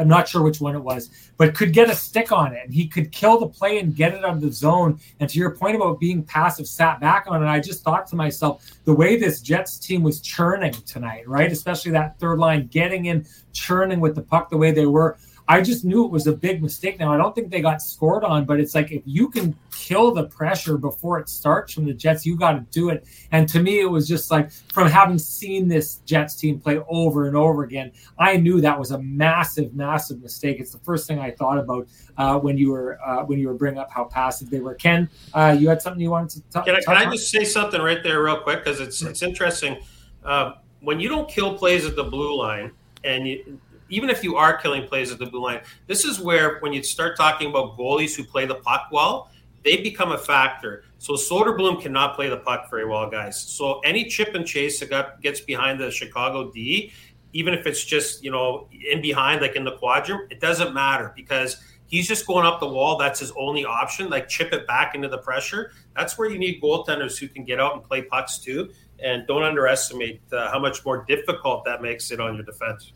I'm 0.00 0.08
not 0.08 0.28
sure 0.28 0.42
which 0.42 0.60
one 0.60 0.74
it 0.74 0.80
was, 0.80 1.10
but 1.36 1.54
could 1.54 1.72
get 1.72 1.90
a 1.90 1.94
stick 1.94 2.32
on 2.32 2.54
it 2.54 2.64
and 2.64 2.72
he 2.72 2.88
could 2.88 3.12
kill 3.12 3.38
the 3.38 3.46
play 3.46 3.78
and 3.78 3.94
get 3.94 4.14
it 4.14 4.24
out 4.24 4.34
of 4.34 4.40
the 4.40 4.50
zone. 4.50 4.98
And 5.20 5.28
to 5.28 5.38
your 5.38 5.50
point 5.50 5.76
about 5.76 6.00
being 6.00 6.22
passive, 6.22 6.66
sat 6.66 7.00
back 7.00 7.26
on 7.28 7.42
it. 7.42 7.46
I 7.46 7.60
just 7.60 7.82
thought 7.82 8.06
to 8.08 8.16
myself, 8.16 8.66
the 8.84 8.94
way 8.94 9.18
this 9.18 9.42
Jets 9.42 9.78
team 9.78 10.02
was 10.02 10.20
churning 10.20 10.72
tonight, 10.72 11.28
right? 11.28 11.52
Especially 11.52 11.92
that 11.92 12.18
third 12.18 12.38
line, 12.38 12.68
getting 12.68 13.06
in, 13.06 13.26
churning 13.52 14.00
with 14.00 14.14
the 14.14 14.22
puck 14.22 14.48
the 14.48 14.56
way 14.56 14.70
they 14.70 14.86
were. 14.86 15.18
I 15.50 15.60
just 15.60 15.84
knew 15.84 16.04
it 16.04 16.12
was 16.12 16.28
a 16.28 16.32
big 16.32 16.62
mistake. 16.62 17.00
Now 17.00 17.12
I 17.12 17.16
don't 17.16 17.34
think 17.34 17.50
they 17.50 17.60
got 17.60 17.82
scored 17.82 18.22
on, 18.22 18.44
but 18.44 18.60
it's 18.60 18.72
like 18.72 18.92
if 18.92 19.02
you 19.04 19.28
can 19.28 19.56
kill 19.72 20.14
the 20.14 20.28
pressure 20.28 20.78
before 20.78 21.18
it 21.18 21.28
starts 21.28 21.72
from 21.74 21.86
the 21.86 21.92
Jets, 21.92 22.24
you 22.24 22.36
got 22.36 22.52
to 22.52 22.60
do 22.70 22.90
it. 22.90 23.04
And 23.32 23.48
to 23.48 23.60
me, 23.60 23.80
it 23.80 23.90
was 23.90 24.06
just 24.06 24.30
like 24.30 24.52
from 24.72 24.86
having 24.86 25.18
seen 25.18 25.66
this 25.66 25.96
Jets 26.06 26.36
team 26.36 26.60
play 26.60 26.78
over 26.88 27.26
and 27.26 27.36
over 27.36 27.64
again, 27.64 27.90
I 28.16 28.36
knew 28.36 28.60
that 28.60 28.78
was 28.78 28.92
a 28.92 29.02
massive, 29.02 29.74
massive 29.74 30.22
mistake. 30.22 30.60
It's 30.60 30.70
the 30.70 30.78
first 30.78 31.08
thing 31.08 31.18
I 31.18 31.32
thought 31.32 31.58
about 31.58 31.88
uh, 32.16 32.38
when 32.38 32.56
you 32.56 32.70
were 32.70 33.00
uh, 33.04 33.24
when 33.24 33.40
you 33.40 33.48
were 33.48 33.54
bringing 33.54 33.80
up 33.80 33.90
how 33.90 34.04
passive 34.04 34.50
they 34.50 34.60
were. 34.60 34.76
Ken, 34.76 35.10
uh, 35.34 35.56
you 35.58 35.68
had 35.68 35.82
something 35.82 36.00
you 36.00 36.12
wanted 36.12 36.30
to 36.30 36.42
talk. 36.52 36.66
Can 36.66 36.76
I, 36.76 36.80
can 36.80 36.96
I 36.96 37.10
just 37.10 37.28
say 37.28 37.42
something 37.42 37.82
right 37.82 38.04
there, 38.04 38.22
real 38.22 38.38
quick, 38.38 38.62
because 38.62 38.78
it's 38.78 39.02
it's 39.02 39.22
interesting. 39.22 39.78
Uh, 40.24 40.52
when 40.78 41.00
you 41.00 41.08
don't 41.08 41.28
kill 41.28 41.58
plays 41.58 41.84
at 41.84 41.96
the 41.96 42.04
blue 42.04 42.38
line 42.38 42.70
and 43.02 43.26
you 43.26 43.58
even 43.90 44.08
if 44.08 44.24
you 44.24 44.36
are 44.36 44.56
killing 44.56 44.86
plays 44.86 45.12
at 45.12 45.18
the 45.18 45.26
blue 45.26 45.42
line, 45.42 45.60
this 45.86 46.04
is 46.04 46.18
where 46.18 46.58
when 46.60 46.72
you 46.72 46.82
start 46.82 47.16
talking 47.16 47.50
about 47.50 47.76
goalies 47.76 48.16
who 48.16 48.24
play 48.24 48.46
the 48.46 48.54
puck 48.54 48.88
well, 48.90 49.30
they 49.64 49.82
become 49.82 50.12
a 50.12 50.18
factor. 50.18 50.84
So 50.98 51.14
Soderblom 51.14 51.82
cannot 51.82 52.14
play 52.14 52.28
the 52.28 52.38
puck 52.38 52.70
very 52.70 52.86
well, 52.86 53.10
guys. 53.10 53.40
So 53.40 53.80
any 53.80 54.04
chip 54.06 54.34
and 54.34 54.46
chase 54.46 54.80
that 54.80 54.90
got, 54.90 55.20
gets 55.20 55.40
behind 55.40 55.80
the 55.80 55.90
Chicago 55.90 56.50
D, 56.50 56.92
even 57.32 57.54
if 57.54 57.66
it's 57.66 57.84
just 57.84 58.24
you 58.24 58.30
know 58.30 58.68
in 58.90 59.02
behind, 59.02 59.40
like 59.40 59.56
in 59.56 59.64
the 59.64 59.76
quadrant, 59.76 60.32
it 60.32 60.40
doesn't 60.40 60.72
matter 60.74 61.12
because 61.14 61.62
he's 61.86 62.08
just 62.08 62.26
going 62.26 62.46
up 62.46 62.60
the 62.60 62.68
wall. 62.68 62.96
That's 62.96 63.20
his 63.20 63.32
only 63.36 63.64
option. 63.64 64.08
Like 64.08 64.28
chip 64.28 64.52
it 64.52 64.66
back 64.66 64.94
into 64.94 65.08
the 65.08 65.18
pressure. 65.18 65.72
That's 65.94 66.16
where 66.16 66.30
you 66.30 66.38
need 66.38 66.62
goaltenders 66.62 67.18
who 67.18 67.28
can 67.28 67.44
get 67.44 67.60
out 67.60 67.74
and 67.74 67.84
play 67.84 68.02
pucks 68.02 68.38
too. 68.38 68.70
And 69.02 69.26
don't 69.26 69.42
underestimate 69.42 70.20
uh, 70.32 70.50
how 70.50 70.58
much 70.58 70.84
more 70.84 71.04
difficult 71.06 71.64
that 71.64 71.80
makes 71.80 72.10
it 72.10 72.20
on 72.20 72.34
your 72.34 72.44
defense. 72.44 72.92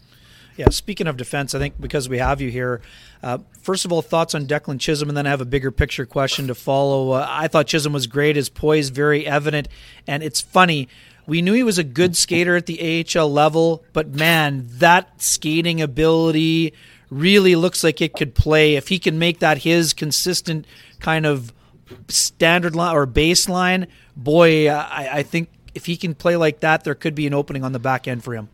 Yeah, 0.56 0.68
speaking 0.70 1.08
of 1.08 1.16
defense, 1.16 1.54
I 1.54 1.58
think 1.58 1.80
because 1.80 2.08
we 2.08 2.18
have 2.18 2.40
you 2.40 2.48
here, 2.48 2.80
uh, 3.22 3.38
first 3.62 3.84
of 3.84 3.92
all, 3.92 4.02
thoughts 4.02 4.34
on 4.34 4.46
Declan 4.46 4.78
Chisholm, 4.78 5.08
and 5.08 5.16
then 5.16 5.26
I 5.26 5.30
have 5.30 5.40
a 5.40 5.46
bigger 5.46 5.72
picture 5.72 6.06
question 6.06 6.46
to 6.46 6.54
follow. 6.54 7.12
Uh, 7.12 7.26
I 7.28 7.48
thought 7.48 7.66
Chisholm 7.66 7.92
was 7.92 8.06
great, 8.06 8.36
his 8.36 8.48
poise 8.48 8.90
very 8.90 9.26
evident, 9.26 9.68
and 10.06 10.22
it's 10.22 10.40
funny. 10.40 10.88
We 11.26 11.42
knew 11.42 11.54
he 11.54 11.62
was 11.62 11.78
a 11.78 11.84
good 11.84 12.16
skater 12.16 12.54
at 12.54 12.66
the 12.66 13.04
AHL 13.04 13.32
level, 13.32 13.82
but 13.92 14.14
man, 14.14 14.66
that 14.78 15.20
skating 15.20 15.80
ability 15.80 16.74
really 17.10 17.56
looks 17.56 17.82
like 17.82 18.00
it 18.00 18.14
could 18.14 18.34
play. 18.34 18.76
If 18.76 18.88
he 18.88 18.98
can 18.98 19.18
make 19.18 19.40
that 19.40 19.58
his 19.58 19.92
consistent 19.92 20.66
kind 21.00 21.26
of 21.26 21.52
standard 22.08 22.76
line 22.76 22.94
or 22.94 23.06
baseline, 23.06 23.88
boy, 24.16 24.68
I, 24.68 25.18
I 25.18 25.22
think 25.22 25.48
if 25.74 25.86
he 25.86 25.96
can 25.96 26.14
play 26.14 26.36
like 26.36 26.60
that, 26.60 26.84
there 26.84 26.94
could 26.94 27.14
be 27.14 27.26
an 27.26 27.34
opening 27.34 27.64
on 27.64 27.72
the 27.72 27.78
back 27.78 28.06
end 28.06 28.22
for 28.22 28.34
him. 28.34 28.48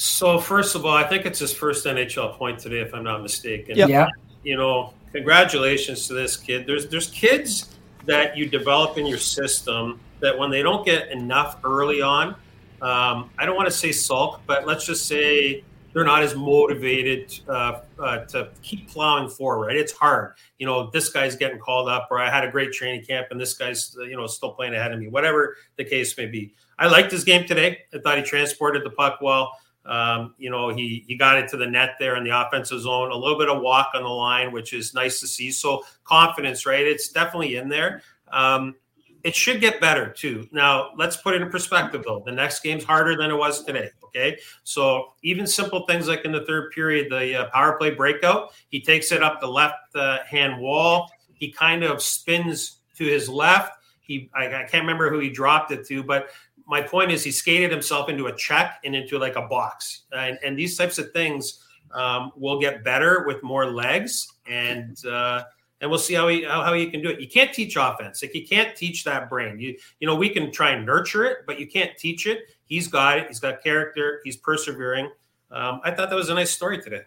So 0.00 0.38
first 0.38 0.76
of 0.76 0.86
all, 0.86 0.96
I 0.96 1.06
think 1.06 1.26
it's 1.26 1.40
his 1.40 1.52
first 1.52 1.84
NHL 1.84 2.32
point 2.38 2.58
today, 2.58 2.80
if 2.80 2.94
I'm 2.94 3.04
not 3.04 3.22
mistaken. 3.22 3.76
Yep. 3.76 3.90
Yeah. 3.90 4.08
You 4.42 4.56
know, 4.56 4.94
congratulations 5.12 6.06
to 6.08 6.14
this 6.14 6.38
kid. 6.38 6.66
There's 6.66 6.88
there's 6.88 7.08
kids 7.10 7.76
that 8.06 8.34
you 8.34 8.46
develop 8.46 8.96
in 8.96 9.04
your 9.04 9.18
system 9.18 10.00
that 10.20 10.38
when 10.38 10.50
they 10.50 10.62
don't 10.62 10.86
get 10.86 11.10
enough 11.10 11.58
early 11.64 12.00
on, 12.00 12.34
Um, 12.80 13.28
I 13.38 13.44
don't 13.44 13.56
want 13.56 13.68
to 13.68 13.74
say 13.74 13.92
sulk, 13.92 14.40
but 14.46 14.66
let's 14.66 14.86
just 14.86 15.06
say 15.06 15.64
they're 15.92 16.04
not 16.04 16.22
as 16.22 16.34
motivated 16.34 17.38
uh, 17.46 17.80
uh, 17.98 18.24
to 18.26 18.48
keep 18.62 18.88
plowing 18.88 19.28
forward. 19.28 19.76
It's 19.76 19.92
hard. 19.92 20.32
You 20.58 20.64
know, 20.64 20.88
this 20.90 21.10
guy's 21.10 21.36
getting 21.36 21.58
called 21.58 21.90
up, 21.90 22.08
or 22.10 22.18
I 22.18 22.30
had 22.30 22.42
a 22.42 22.50
great 22.50 22.72
training 22.72 23.04
camp, 23.04 23.26
and 23.30 23.38
this 23.38 23.52
guy's 23.52 23.94
you 23.98 24.16
know 24.16 24.26
still 24.26 24.52
playing 24.52 24.74
ahead 24.74 24.92
of 24.92 24.98
me. 24.98 25.08
Whatever 25.08 25.58
the 25.76 25.84
case 25.84 26.16
may 26.16 26.26
be. 26.26 26.54
I 26.78 26.86
liked 26.86 27.12
his 27.12 27.24
game 27.24 27.46
today. 27.46 27.80
I 27.92 27.98
thought 27.98 28.16
he 28.16 28.24
transported 28.24 28.82
the 28.82 28.90
puck 28.90 29.18
well. 29.20 29.58
Um, 29.90 30.34
you 30.38 30.50
know, 30.50 30.68
he 30.68 31.04
he 31.06 31.16
got 31.16 31.36
it 31.36 31.48
to 31.48 31.56
the 31.56 31.66
net 31.66 31.96
there 31.98 32.16
in 32.16 32.22
the 32.22 32.30
offensive 32.30 32.80
zone. 32.80 33.10
A 33.10 33.16
little 33.16 33.38
bit 33.38 33.48
of 33.48 33.60
walk 33.60 33.90
on 33.94 34.04
the 34.04 34.08
line, 34.08 34.52
which 34.52 34.72
is 34.72 34.94
nice 34.94 35.18
to 35.20 35.26
see. 35.26 35.50
So 35.50 35.82
confidence, 36.04 36.64
right? 36.64 36.86
It's 36.86 37.08
definitely 37.08 37.56
in 37.56 37.68
there. 37.68 38.02
Um, 38.32 38.76
it 39.24 39.34
should 39.34 39.60
get 39.60 39.80
better 39.80 40.08
too. 40.08 40.48
Now, 40.52 40.90
let's 40.96 41.16
put 41.16 41.34
it 41.34 41.42
in 41.42 41.50
perspective 41.50 42.04
though. 42.06 42.22
The 42.24 42.32
next 42.32 42.62
game's 42.62 42.84
harder 42.84 43.16
than 43.16 43.30
it 43.30 43.36
was 43.36 43.64
today. 43.64 43.90
Okay. 44.04 44.38
So, 44.64 45.12
even 45.22 45.46
simple 45.46 45.86
things 45.86 46.08
like 46.08 46.24
in 46.24 46.32
the 46.32 46.44
third 46.44 46.72
period, 46.72 47.10
the 47.10 47.42
uh, 47.42 47.50
power 47.50 47.76
play 47.76 47.90
breakout, 47.90 48.52
he 48.68 48.80
takes 48.80 49.12
it 49.12 49.22
up 49.22 49.40
the 49.40 49.48
left 49.48 49.94
uh, 49.94 50.18
hand 50.24 50.60
wall. 50.60 51.10
He 51.34 51.50
kind 51.50 51.82
of 51.84 52.02
spins 52.02 52.78
to 52.96 53.04
his 53.04 53.28
left. 53.28 53.72
He, 54.00 54.30
I, 54.34 54.46
I, 54.46 54.64
can't 54.64 54.82
remember 54.82 55.08
who 55.08 55.20
he 55.20 55.30
dropped 55.30 55.70
it 55.70 55.86
to, 55.86 56.02
but 56.02 56.30
my 56.70 56.80
point 56.80 57.10
is 57.10 57.24
he 57.24 57.32
skated 57.32 57.70
himself 57.70 58.08
into 58.08 58.28
a 58.28 58.36
check 58.36 58.80
and 58.84 58.94
into 58.94 59.18
like 59.18 59.34
a 59.34 59.42
box. 59.42 60.02
And, 60.12 60.38
and 60.44 60.56
these 60.56 60.78
types 60.78 60.98
of 60.98 61.10
things 61.12 61.64
um, 61.92 62.30
will 62.36 62.60
get 62.60 62.84
better 62.84 63.24
with 63.26 63.42
more 63.42 63.66
legs. 63.66 64.32
And, 64.46 64.96
uh, 65.04 65.42
and 65.80 65.90
we'll 65.90 65.98
see 65.98 66.14
how 66.14 66.28
he 66.28 66.44
how, 66.44 66.62
how 66.62 66.72
he 66.74 66.90
can 66.90 67.02
do 67.02 67.08
it. 67.08 67.20
You 67.20 67.28
can't 67.28 67.52
teach 67.52 67.76
offense. 67.76 68.22
Like 68.22 68.34
you 68.34 68.46
can't 68.46 68.76
teach 68.76 69.02
that 69.04 69.30
brain. 69.30 69.58
You 69.58 69.76
you 69.98 70.06
know 70.06 70.14
we 70.14 70.28
can 70.28 70.52
try 70.52 70.72
and 70.72 70.84
nurture 70.84 71.24
it, 71.24 71.38
but 71.46 71.58
you 71.58 71.66
can't 71.66 71.96
teach 71.96 72.26
it. 72.26 72.40
He's 72.66 72.86
got 72.86 73.18
it. 73.18 73.28
He's 73.28 73.40
got 73.40 73.62
character. 73.62 74.20
He's 74.22 74.36
persevering. 74.36 75.06
Um, 75.50 75.80
I 75.82 75.90
thought 75.90 76.10
that 76.10 76.16
was 76.16 76.28
a 76.28 76.34
nice 76.34 76.50
story 76.50 76.82
today. 76.82 77.02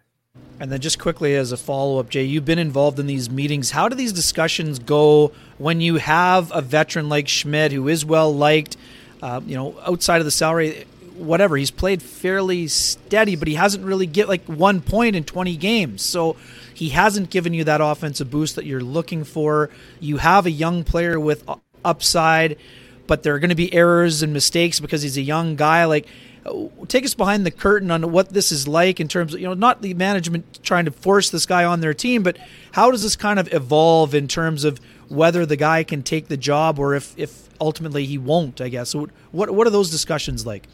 And 0.59 0.71
then 0.71 0.81
just 0.81 0.97
quickly 0.97 1.35
as 1.35 1.51
a 1.51 1.57
follow 1.57 1.99
up, 1.99 2.09
Jay, 2.09 2.23
you've 2.23 2.45
been 2.45 2.57
involved 2.57 2.99
in 2.99 3.05
these 3.05 3.29
meetings. 3.29 3.69
How 3.69 3.87
do 3.87 3.95
these 3.95 4.11
discussions 4.11 4.79
go 4.79 5.31
when 5.59 5.79
you 5.79 5.97
have 5.97 6.51
a 6.51 6.61
veteran 6.61 7.07
like 7.07 7.27
Schmidt 7.27 7.71
who 7.71 7.87
is 7.87 8.03
well 8.03 8.33
liked? 8.33 8.75
Uh, 9.23 9.39
you 9.45 9.55
know, 9.55 9.73
outside 9.87 10.19
of 10.19 10.25
the 10.25 10.31
salary, 10.31 10.83
whatever 11.15 11.55
he's 11.55 11.71
played 11.71 12.01
fairly 12.01 12.67
steady, 12.67 13.37
but 13.37 13.47
he 13.47 13.53
hasn't 13.53 13.85
really 13.85 14.05
get 14.05 14.27
like 14.27 14.43
one 14.47 14.81
point 14.81 15.15
in 15.15 15.23
20 15.23 15.55
games. 15.55 16.01
So 16.01 16.35
he 16.73 16.89
hasn't 16.89 17.29
given 17.29 17.53
you 17.53 17.63
that 17.63 17.79
offensive 17.79 18.29
boost 18.29 18.57
that 18.57 18.65
you're 18.65 18.81
looking 18.81 19.23
for. 19.23 19.69
You 20.01 20.17
have 20.17 20.45
a 20.45 20.51
young 20.51 20.83
player 20.83 21.17
with 21.17 21.49
upside, 21.85 22.57
but 23.07 23.23
there 23.23 23.33
are 23.33 23.39
going 23.39 23.47
to 23.47 23.55
be 23.55 23.73
errors 23.73 24.23
and 24.23 24.33
mistakes 24.33 24.81
because 24.81 25.03
he's 25.03 25.15
a 25.15 25.21
young 25.21 25.55
guy. 25.55 25.85
Like, 25.85 26.05
take 26.89 27.05
us 27.05 27.13
behind 27.13 27.45
the 27.45 27.51
curtain 27.51 27.91
on 27.91 28.11
what 28.11 28.27
this 28.27 28.51
is 28.51 28.67
like 28.67 28.99
in 28.99 29.07
terms 29.07 29.33
of 29.33 29.39
you 29.39 29.47
know 29.47 29.53
not 29.53 29.81
the 29.81 29.93
management 29.93 30.59
trying 30.63 30.83
to 30.83 30.91
force 30.91 31.29
this 31.29 31.45
guy 31.45 31.63
on 31.63 31.79
their 31.79 31.93
team, 31.93 32.23
but 32.23 32.37
how 32.73 32.91
does 32.91 33.03
this 33.03 33.15
kind 33.15 33.39
of 33.39 33.53
evolve 33.53 34.13
in 34.13 34.27
terms 34.27 34.65
of 34.65 34.81
whether 35.13 35.45
the 35.45 35.55
guy 35.55 35.83
can 35.83 36.03
take 36.03 36.27
the 36.27 36.37
job 36.37 36.79
or 36.79 36.95
if 36.95 37.13
if 37.17 37.49
ultimately 37.61 38.05
he 38.05 38.17
won't? 38.17 38.59
I 38.61 38.69
guess. 38.69 38.89
So 38.89 39.07
what 39.31 39.51
what 39.51 39.67
are 39.67 39.71
those 39.71 39.89
discussions 39.89 40.45
like? 40.45 40.67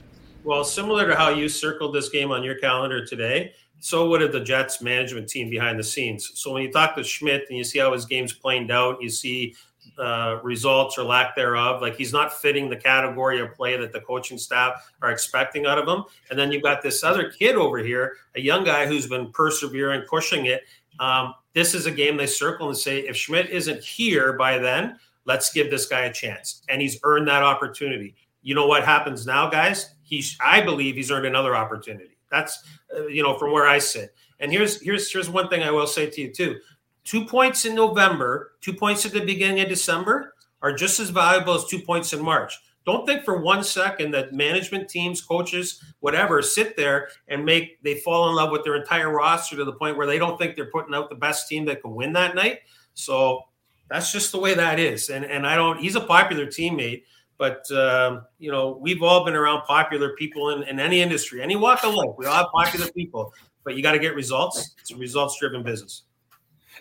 Well, 0.44 0.64
similar 0.64 1.08
to 1.08 1.16
how 1.16 1.30
you 1.30 1.50
circled 1.50 1.94
this 1.94 2.10
game 2.10 2.32
on 2.32 2.44
your 2.44 2.56
calendar 2.56 3.06
today, 3.06 3.54
so 3.80 4.10
would 4.10 4.22
have 4.22 4.32
the 4.32 4.40
Jets 4.40 4.82
management 4.82 5.28
team 5.28 5.50
behind 5.50 5.78
the 5.78 5.84
scenes. 5.84 6.32
So 6.36 6.54
when 6.54 6.64
you 6.64 6.72
talk 6.72 6.96
to 6.96 7.04
Schmidt 7.04 7.46
and 7.50 7.58
you 7.58 7.64
see 7.64 7.80
how 7.80 7.92
his 7.94 8.06
game's 8.06 8.34
played 8.34 8.72
out, 8.72 9.02
you 9.02 9.10
see 9.10 9.56
uh, 9.98 10.40
results 10.44 10.98
or 10.98 11.04
lack 11.04 11.36
thereof. 11.36 11.82
Like 11.82 11.96
he's 11.96 12.14
not 12.14 12.34
fitting 12.34 12.70
the 12.70 12.76
category 12.76 13.42
of 13.42 13.54
play 13.54 13.78
that 13.78 13.92
the 13.92 14.02
coaching 14.02 14.38
staff 14.38 14.90
are 15.02 15.12
expecting 15.12 15.66
out 15.66 15.78
of 15.78 15.88
him. 15.88 16.06
And 16.30 16.40
then 16.40 16.52
you've 16.52 16.64
got 16.64 16.82
this 16.82 17.04
other 17.04 17.30
kid 17.30 17.56
over 17.56 17.80
here, 17.80 18.16
a 18.36 18.42
young 18.42 18.64
guy 18.64 18.86
who's 18.86 19.08
been 19.08 19.32
persevering, 19.32 20.04
pushing 20.10 20.46
it. 20.46 20.64
Um, 21.00 21.34
this 21.54 21.74
is 21.74 21.86
a 21.86 21.92
game 21.92 22.18
they 22.18 22.28
circle 22.28 22.68
and 22.70 22.78
say, 22.78 23.00
if 23.00 23.16
Schmidt 23.16 23.50
isn't 23.50 23.84
here 23.84 24.34
by 24.34 24.58
then, 24.58 25.00
let's 25.26 25.52
give 25.52 25.70
this 25.72 25.86
guy 25.86 26.02
a 26.02 26.14
chance. 26.14 26.62
And 26.70 26.82
he's 26.82 27.00
earned 27.04 27.28
that 27.28 27.44
opportunity. 27.44 28.16
You 28.42 28.56
know 28.56 28.68
what 28.68 28.86
happens 28.86 29.26
now, 29.26 29.50
guys? 29.50 29.96
He's, 30.04 30.38
I 30.44 30.62
believe 30.62 30.96
he's 30.96 31.12
earned 31.12 31.26
another 31.26 31.56
opportunity. 31.56 32.18
That's 32.32 32.64
uh, 32.96 33.08
you 33.08 33.24
know 33.24 33.38
from 33.38 33.52
where 33.52 33.68
I 33.68 33.80
sit. 33.80 34.14
And 34.40 34.52
here's 34.52 34.82
here's 34.82 35.12
here's 35.12 35.30
one 35.30 35.50
thing 35.50 35.64
I 35.64 35.72
will 35.72 35.88
say 35.88 36.10
to 36.10 36.22
you 36.22 36.32
too. 36.32 36.60
Two 37.04 37.26
points 37.26 37.66
in 37.66 37.76
November, 37.76 38.54
two 38.62 38.74
points 38.74 39.06
at 39.06 39.14
the 39.14 39.22
beginning 39.26 39.62
of 39.62 39.70
December 39.70 40.36
are 40.62 40.74
just 40.74 41.00
as 41.00 41.10
valuable 41.10 41.56
as 41.56 41.66
two 41.66 41.80
points 41.80 42.14
in 42.14 42.24
March. 42.24 42.54
Don't 42.90 43.06
think 43.06 43.24
for 43.24 43.40
one 43.40 43.64
second 43.64 44.10
that 44.16 44.34
management 44.34 44.90
teams, 44.90 45.22
coaches, 45.22 45.84
whatever, 46.00 46.42
sit 46.42 46.76
there 46.76 47.10
and 47.28 47.46
make 47.46 47.80
they 47.84 48.00
fall 48.00 48.30
in 48.30 48.36
love 48.36 48.50
with 48.50 48.64
their 48.64 48.76
entire 48.76 49.12
roster 49.12 49.56
to 49.58 49.64
the 49.64 49.74
point 49.74 49.96
where 49.96 50.08
they 50.08 50.18
don't 50.18 50.40
think 50.40 50.56
they're 50.56 50.72
putting 50.72 50.96
out 50.96 51.08
the 51.08 51.16
best 51.16 51.48
team 51.48 51.66
that 51.66 51.84
can 51.84 51.94
win 51.94 52.14
that 52.14 52.34
night. 52.34 52.62
So 52.96 53.44
that's 53.92 54.12
just 54.12 54.32
the 54.32 54.40
way 54.40 54.56
that 54.56 54.80
is. 54.80 55.10
And 55.10 55.24
and 55.24 55.46
I 55.46 55.56
don't. 55.56 55.80
He's 55.80 55.96
a 55.96 56.02
popular 56.02 56.48
teammate. 56.48 57.04
But 57.38 57.72
um, 57.72 58.26
you 58.40 58.52
know, 58.52 58.80
we've 58.82 59.04
all 59.04 59.24
been 59.24 59.36
around 59.36 59.62
popular 59.66 60.16
people 60.16 60.50
in, 60.50 60.64
in 60.64 60.80
any 60.80 61.00
industry, 61.00 61.44
any 61.44 61.56
walk 61.56 61.84
of 61.84 61.94
life. 61.94 62.10
We 62.18 62.26
all 62.26 62.34
have 62.34 62.48
popular 62.52 62.92
people, 62.92 63.34
but 63.64 63.76
you 63.76 63.84
got 63.84 63.92
to 63.92 64.00
get 64.00 64.16
results. 64.16 64.74
It's 64.82 64.92
a 64.92 64.98
results-driven 64.98 65.62
business. 65.62 66.06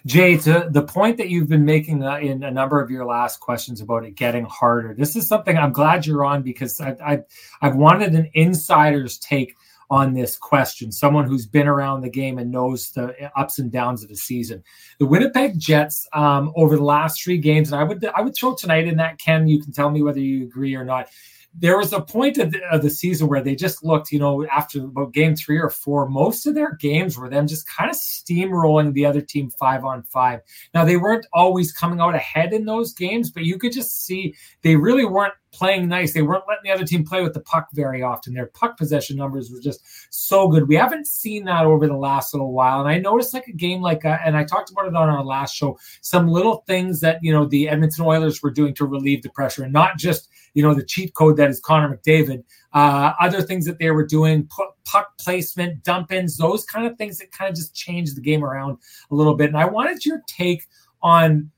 Jay, 0.07 0.37
to 0.39 0.69
the 0.71 0.83
point 0.83 1.17
that 1.17 1.29
you've 1.29 1.49
been 1.49 1.65
making 1.65 2.03
uh, 2.03 2.19
in 2.19 2.43
a 2.43 2.51
number 2.51 2.81
of 2.81 2.91
your 2.91 3.05
last 3.05 3.41
questions 3.41 3.81
about 3.81 4.05
it 4.05 4.15
getting 4.15 4.45
harder, 4.45 4.95
this 4.95 5.17
is 5.17 5.29
something 5.29 5.57
I'm 5.57 5.73
glad 5.73 6.07
you're 6.07 6.25
on 6.25 6.43
because 6.43 6.81
I've, 6.81 7.01
I've, 7.05 7.25
I've 7.61 7.77
wanted 7.77 8.15
an 8.15 8.31
insider's 8.35 9.19
take 9.19 9.57
on 9.91 10.13
this 10.13 10.37
question, 10.37 10.93
someone 10.93 11.27
who's 11.27 11.47
been 11.47 11.67
around 11.67 12.03
the 12.03 12.11
game 12.11 12.39
and 12.39 12.51
knows 12.51 12.91
the 12.91 13.15
ups 13.37 13.59
and 13.59 13.73
downs 13.73 14.03
of 14.03 14.11
the 14.11 14.17
season. 14.17 14.63
The 14.99 15.07
Winnipeg 15.07 15.59
Jets 15.59 16.07
um, 16.13 16.53
over 16.57 16.77
the 16.77 16.85
last 16.85 17.23
three 17.23 17.39
games, 17.39 17.73
and 17.73 17.81
I 17.81 17.85
would 17.85 18.05
I 18.15 18.21
would 18.21 18.35
throw 18.35 18.55
tonight 18.55 18.87
in 18.87 18.99
that 18.99 19.19
Ken. 19.19 19.49
You 19.49 19.63
can 19.63 19.73
tell 19.73 19.91
me 19.91 20.03
whether 20.03 20.21
you 20.21 20.45
agree 20.45 20.75
or 20.75 20.85
not 20.85 21.09
there 21.55 21.79
was 21.79 21.93
a 21.93 22.01
point 22.01 22.39
of 22.39 22.53
the, 22.53 22.61
of 22.71 22.83
the, 22.83 22.91
season 22.91 23.29
where 23.29 23.43
they 23.43 23.55
just 23.55 23.85
looked, 23.85 24.13
you 24.13 24.19
know, 24.19 24.47
after 24.47 24.85
about 24.85 25.13
game 25.13 25.35
three 25.35 25.59
or 25.59 25.71
four, 25.71 26.09
most 26.09 26.47
of 26.47 26.55
their 26.55 26.75
games 26.77 27.17
were 27.17 27.29
them 27.29 27.47
just 27.47 27.69
kind 27.69 27.91
of 27.91 27.97
steamrolling 27.97 28.93
the 28.93 29.05
other 29.05 29.21
team 29.21 29.51
five 29.51 29.85
on 29.85 30.03
five. 30.05 30.41
Now, 30.75 30.85
they 30.85 30.97
weren't 30.97 31.27
always 31.33 31.73
coming 31.73 32.01
out 32.01 32.15
ahead 32.15 32.53
in 32.53 32.65
those 32.65 32.93
games, 32.93 33.31
but 33.31 33.45
you 33.45 33.59
could 33.59 33.73
just 33.73 34.05
see 34.05 34.35
they 34.63 34.77
really 34.77 35.05
weren't 35.05 35.35
playing 35.53 35.89
nice. 35.89 36.13
They 36.13 36.23
weren't 36.23 36.45
letting 36.47 36.65
the 36.65 36.71
other 36.71 36.85
team 36.85 37.05
play 37.05 37.23
with 37.23 37.35
the 37.35 37.41
puck 37.41 37.69
very 37.73 38.03
often. 38.03 38.35
Their 38.35 38.47
puck 38.47 38.77
possession 38.77 39.17
numbers 39.17 39.51
were 39.51 39.61
just 39.61 39.81
so 40.11 40.49
good. 40.49 40.69
We 40.69 40.75
haven't 40.75 41.07
seen 41.07 41.45
that 41.45 41.65
over 41.65 41.87
the 41.87 41.97
last 41.97 42.35
little 42.35 42.53
while. 42.53 42.81
And 42.81 42.89
I 42.89 42.99
noticed 42.99 43.35
like 43.35 43.47
a 43.49 43.53
game 43.53 43.81
like, 43.81 44.05
uh, 44.05 44.19
and 44.25 44.37
I 44.37 44.45
talked 44.45 44.71
about 44.71 44.87
it 44.87 44.95
on 44.95 45.09
our 45.09 45.25
last 45.25 45.55
show, 45.55 45.79
some 46.01 46.29
little 46.29 46.65
things 46.67 47.01
that, 47.01 47.19
you 47.23 47.33
know, 47.33 47.47
the 47.47 47.69
Edmonton 47.69 48.05
Oilers 48.05 48.43
were 48.43 48.51
doing 48.51 48.75
to 48.75 48.87
relieve 48.87 49.23
the 49.23 49.31
pressure 49.31 49.65
and 49.65 49.73
not 49.73 49.97
just, 49.97 50.29
you 50.55 50.63
know, 50.63 50.75
the 50.75 50.85
cheat 50.85 51.15
code 51.15 51.37
that 51.37 51.51
is 51.51 51.61
Connor 51.61 51.97
McDavid. 51.97 52.45
Uh, 52.73 53.13
other 53.19 53.41
things 53.41 53.65
that 53.65 53.79
they 53.79 53.91
were 53.91 54.05
doing, 54.05 54.47
puck 54.85 55.17
placement, 55.19 55.83
dump 55.85 56.13
ins, 56.13 56.37
those 56.37 56.65
kind 56.65 56.87
of 56.87 56.97
things 56.99 57.19
that 57.19 57.33
kind 57.33 57.49
of 57.51 57.57
just 57.57 57.75
changed 57.75 58.17
the 58.17 58.21
game 58.21 58.45
around 58.45 58.77
a 59.11 59.15
little 59.15 59.35
bit. 59.35 59.49
And 59.49 59.57
I 59.57 59.65
wanted 59.65 60.05
your 60.05 60.23
take 60.27 60.67
on 61.03 61.51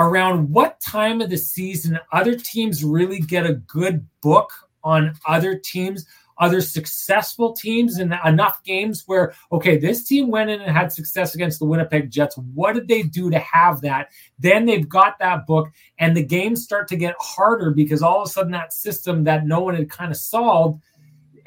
around 0.00 0.50
what 0.50 0.80
time 0.80 1.20
of 1.20 1.30
the 1.30 1.36
season 1.36 1.98
other 2.10 2.34
teams 2.34 2.82
really 2.82 3.20
get 3.20 3.46
a 3.46 3.54
good 3.54 4.04
book 4.22 4.50
on 4.82 5.14
other 5.26 5.56
teams 5.56 6.06
other 6.40 6.62
successful 6.62 7.52
teams 7.52 7.98
and 7.98 8.14
enough 8.24 8.64
games 8.64 9.04
where 9.06 9.34
okay 9.52 9.76
this 9.76 10.04
team 10.04 10.30
went 10.30 10.50
in 10.50 10.60
and 10.60 10.74
had 10.74 10.90
success 10.90 11.34
against 11.34 11.58
the 11.58 11.66
winnipeg 11.66 12.10
jets. 12.10 12.36
What 12.54 12.74
did 12.74 12.88
they 12.88 13.02
do 13.02 13.30
to 13.30 13.38
have 13.38 13.82
that? 13.82 14.08
Then 14.38 14.64
they've 14.64 14.88
got 14.88 15.18
that 15.18 15.46
book 15.46 15.68
and 15.98 16.16
the 16.16 16.24
games 16.24 16.64
start 16.64 16.88
to 16.88 16.96
get 16.96 17.14
harder 17.20 17.70
because 17.70 18.02
all 18.02 18.22
of 18.22 18.28
a 18.28 18.30
sudden 18.30 18.52
that 18.52 18.72
system 18.72 19.22
that 19.24 19.46
no 19.46 19.60
one 19.60 19.74
had 19.74 19.90
kind 19.90 20.10
of 20.10 20.16
solved 20.16 20.82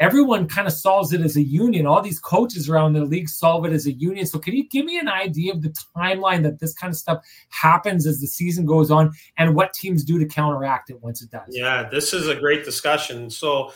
everyone 0.03 0.47
kind 0.49 0.67
of 0.67 0.73
solves 0.73 1.13
it 1.13 1.21
as 1.21 1.37
a 1.37 1.41
union. 1.41 1.85
All 1.85 2.01
these 2.01 2.19
coaches 2.19 2.69
around 2.69 2.93
the 2.93 3.05
league 3.05 3.29
solve 3.29 3.65
it 3.65 3.71
as 3.71 3.87
a 3.87 3.93
union. 3.93 4.25
So, 4.25 4.37
can 4.37 4.53
you 4.53 4.67
give 4.67 4.85
me 4.85 4.99
an 4.99 5.07
idea 5.07 5.53
of 5.53 5.61
the 5.61 5.73
timeline 5.95 6.43
that 6.43 6.59
this 6.59 6.73
kind 6.73 6.91
of 6.91 6.97
stuff 6.97 7.25
happens 7.49 8.05
as 8.05 8.19
the 8.19 8.27
season 8.27 8.65
goes 8.65 8.91
on, 8.91 9.13
and 9.37 9.55
what 9.55 9.73
teams 9.73 10.03
do 10.03 10.19
to 10.19 10.25
counteract 10.25 10.89
it 10.89 11.01
once 11.01 11.21
it 11.21 11.31
does? 11.31 11.47
Yeah, 11.49 11.87
this 11.89 12.13
is 12.13 12.27
a 12.27 12.35
great 12.35 12.65
discussion. 12.65 13.29
So, 13.29 13.71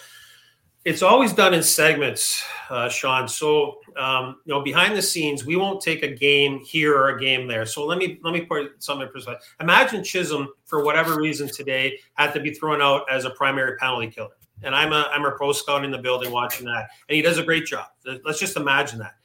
it's 0.84 1.01
always 1.01 1.34
done 1.34 1.53
in 1.53 1.63
segments, 1.63 2.43
uh, 2.69 2.88
Sean. 2.88 3.28
So, 3.28 3.80
um, 3.97 4.38
you 4.45 4.53
know, 4.53 4.61
behind 4.61 4.95
the 4.95 5.01
scenes, 5.01 5.45
we 5.45 5.57
won't 5.57 5.82
take 5.82 6.01
a 6.01 6.07
game 6.07 6.59
here 6.59 6.95
or 6.95 7.09
a 7.09 7.19
game 7.19 7.45
there. 7.45 7.65
So 7.65 7.86
let 7.86 7.97
me 7.97 8.19
let 8.23 8.34
me 8.34 8.41
put 8.41 8.82
something 8.82 9.05
in 9.05 9.11
perspective. 9.11 9.45
Imagine 9.59 10.01
Chisholm, 10.01 10.47
for 10.63 10.86
whatever 10.86 11.19
reason 11.19 11.49
today, 11.49 11.99
had 12.13 12.32
to 12.36 12.39
be 12.39 12.53
thrown 12.53 12.82
out 12.82 13.01
as 13.11 13.25
a 13.25 13.32
primary 13.32 13.75
penalty 13.75 14.07
killer 14.07 14.36
and 14.64 14.76
I'm 14.76 14.93
a 14.93 15.10
I'm 15.12 15.26
a 15.26 15.32
pro 15.32 15.51
scout 15.51 15.84
in 15.84 15.91
the 15.91 15.97
building 15.97 16.32
watching 16.32 16.66
that, 16.66 16.89
and 17.10 17.16
he 17.16 17.22
does 17.22 17.38
a 17.38 17.43
great 17.43 17.66
job. 17.66 17.88
Let's 18.26 18.39
just 18.39 18.58
imagine 18.58 18.99
that. 18.99 19.16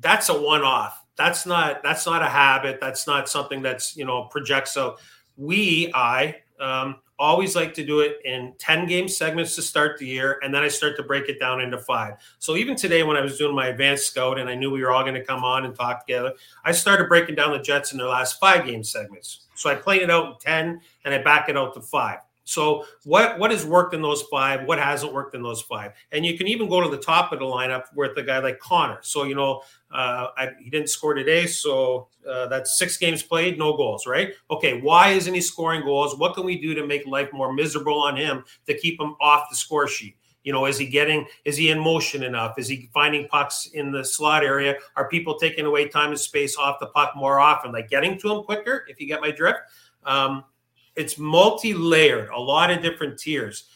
That's 0.00 0.28
a 0.28 0.40
one 0.40 0.62
off. 0.62 1.04
That's 1.16 1.46
not 1.46 1.82
that's 1.82 2.06
not 2.06 2.22
a 2.22 2.28
habit. 2.28 2.78
That's 2.80 3.06
not 3.06 3.28
something 3.28 3.62
that's 3.62 3.96
you 3.96 4.04
know 4.04 4.24
projects. 4.24 4.72
So 4.72 4.96
we 5.36 5.90
I 5.94 6.36
um, 6.60 6.96
always 7.18 7.56
like 7.56 7.74
to 7.74 7.84
do 7.84 8.00
it 8.00 8.18
in 8.24 8.54
10 8.58 8.86
game 8.86 9.08
segments 9.08 9.54
to 9.56 9.62
start 9.62 9.98
the 9.98 10.06
year, 10.06 10.38
and 10.42 10.54
then 10.54 10.62
I 10.62 10.68
start 10.68 10.96
to 10.96 11.02
break 11.02 11.28
it 11.28 11.40
down 11.40 11.60
into 11.60 11.78
five. 11.78 12.14
So 12.38 12.56
even 12.56 12.76
today, 12.76 13.02
when 13.02 13.16
I 13.16 13.20
was 13.20 13.38
doing 13.38 13.54
my 13.54 13.68
advanced 13.68 14.06
scout 14.06 14.38
and 14.38 14.48
I 14.48 14.54
knew 14.54 14.70
we 14.70 14.82
were 14.82 14.90
all 14.90 15.02
going 15.02 15.14
to 15.14 15.24
come 15.24 15.44
on 15.44 15.64
and 15.64 15.74
talk 15.74 16.06
together, 16.06 16.32
I 16.64 16.72
started 16.72 17.08
breaking 17.08 17.34
down 17.34 17.52
the 17.52 17.58
Jets 17.58 17.92
in 17.92 17.98
their 17.98 18.08
last 18.08 18.38
five 18.38 18.66
game 18.66 18.84
segments. 18.84 19.46
So 19.54 19.68
I 19.70 19.74
played 19.74 20.02
it 20.02 20.10
out 20.10 20.26
in 20.26 20.34
10 20.40 20.80
and 21.04 21.14
I 21.14 21.18
back 21.18 21.48
it 21.48 21.56
out 21.56 21.74
to 21.74 21.80
five. 21.80 22.18
So 22.48 22.86
what 23.04 23.38
what 23.38 23.50
has 23.50 23.66
worked 23.66 23.94
in 23.94 24.00
those 24.00 24.22
five? 24.22 24.66
What 24.66 24.78
hasn't 24.78 25.12
worked 25.12 25.34
in 25.34 25.42
those 25.42 25.60
five? 25.60 25.92
And 26.12 26.24
you 26.24 26.38
can 26.38 26.48
even 26.48 26.68
go 26.68 26.80
to 26.80 26.88
the 26.88 27.02
top 27.02 27.30
of 27.30 27.40
the 27.40 27.44
lineup 27.44 27.84
with 27.94 28.16
a 28.16 28.22
guy 28.22 28.38
like 28.38 28.58
Connor. 28.58 28.98
So 29.02 29.24
you 29.24 29.34
know 29.34 29.62
uh, 29.92 30.28
I, 30.36 30.50
he 30.58 30.70
didn't 30.70 30.88
score 30.88 31.12
today, 31.12 31.46
so 31.46 32.08
uh, 32.28 32.46
that's 32.46 32.78
six 32.78 32.96
games 32.96 33.22
played, 33.22 33.58
no 33.58 33.76
goals, 33.76 34.06
right? 34.06 34.32
Okay, 34.50 34.80
why 34.80 35.10
isn't 35.10 35.32
he 35.32 35.42
scoring 35.42 35.82
goals? 35.82 36.16
What 36.16 36.34
can 36.34 36.44
we 36.44 36.58
do 36.58 36.74
to 36.74 36.86
make 36.86 37.06
life 37.06 37.28
more 37.34 37.52
miserable 37.52 38.00
on 38.00 38.16
him 38.16 38.44
to 38.66 38.76
keep 38.76 38.98
him 38.98 39.14
off 39.20 39.50
the 39.50 39.56
score 39.56 39.86
sheet? 39.86 40.16
You 40.42 40.52
know, 40.52 40.64
is 40.64 40.78
he 40.78 40.86
getting? 40.86 41.26
Is 41.44 41.58
he 41.58 41.68
in 41.68 41.78
motion 41.78 42.22
enough? 42.22 42.58
Is 42.58 42.66
he 42.66 42.88
finding 42.94 43.28
pucks 43.28 43.66
in 43.74 43.92
the 43.92 44.02
slot 44.02 44.42
area? 44.42 44.76
Are 44.96 45.06
people 45.10 45.38
taking 45.38 45.66
away 45.66 45.88
time 45.88 46.10
and 46.10 46.18
space 46.18 46.56
off 46.56 46.80
the 46.80 46.86
puck 46.86 47.12
more 47.14 47.40
often? 47.40 47.72
Like 47.72 47.90
getting 47.90 48.18
to 48.20 48.32
him 48.32 48.42
quicker, 48.44 48.86
if 48.88 48.98
you 48.98 49.06
get 49.06 49.20
my 49.20 49.32
drift. 49.32 49.58
Um, 50.04 50.44
it's 50.98 51.16
multi-layered, 51.16 52.28
a 52.30 52.38
lot 52.38 52.70
of 52.70 52.82
different 52.82 53.18
tiers. 53.18 53.68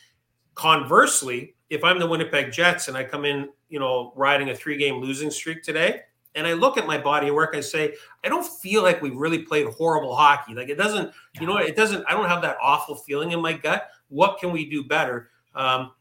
Conversely, 0.54 1.54
if 1.70 1.84
I'm 1.84 1.98
the 1.98 2.06
Winnipeg 2.06 2.52
Jets 2.52 2.88
and 2.88 2.96
I 2.96 3.04
come 3.04 3.24
in, 3.24 3.48
you 3.68 3.78
know, 3.78 4.12
riding 4.16 4.50
a 4.50 4.54
three-game 4.54 4.96
losing 4.96 5.30
streak 5.30 5.62
today, 5.62 6.02
and 6.34 6.46
I 6.46 6.54
look 6.54 6.76
at 6.76 6.86
my 6.86 6.98
body 6.98 7.28
of 7.28 7.34
work, 7.34 7.54
I 7.54 7.60
say, 7.60 7.94
I 8.24 8.28
don't 8.28 8.46
feel 8.46 8.82
like 8.82 9.02
we've 9.02 9.16
really 9.16 9.38
played 9.38 9.66
horrible 9.68 10.16
hockey. 10.16 10.54
Like 10.54 10.68
it 10.68 10.76
doesn't, 10.76 11.12
you 11.40 11.46
know, 11.46 11.58
it 11.58 11.76
doesn't. 11.76 12.04
I 12.08 12.12
don't 12.12 12.28
have 12.28 12.42
that 12.42 12.56
awful 12.60 12.96
feeling 12.96 13.32
in 13.32 13.40
my 13.40 13.52
gut. 13.52 13.88
What 14.08 14.38
can 14.38 14.50
we 14.50 14.68
do 14.68 14.82
better? 14.82 15.30
Um, 15.54 15.92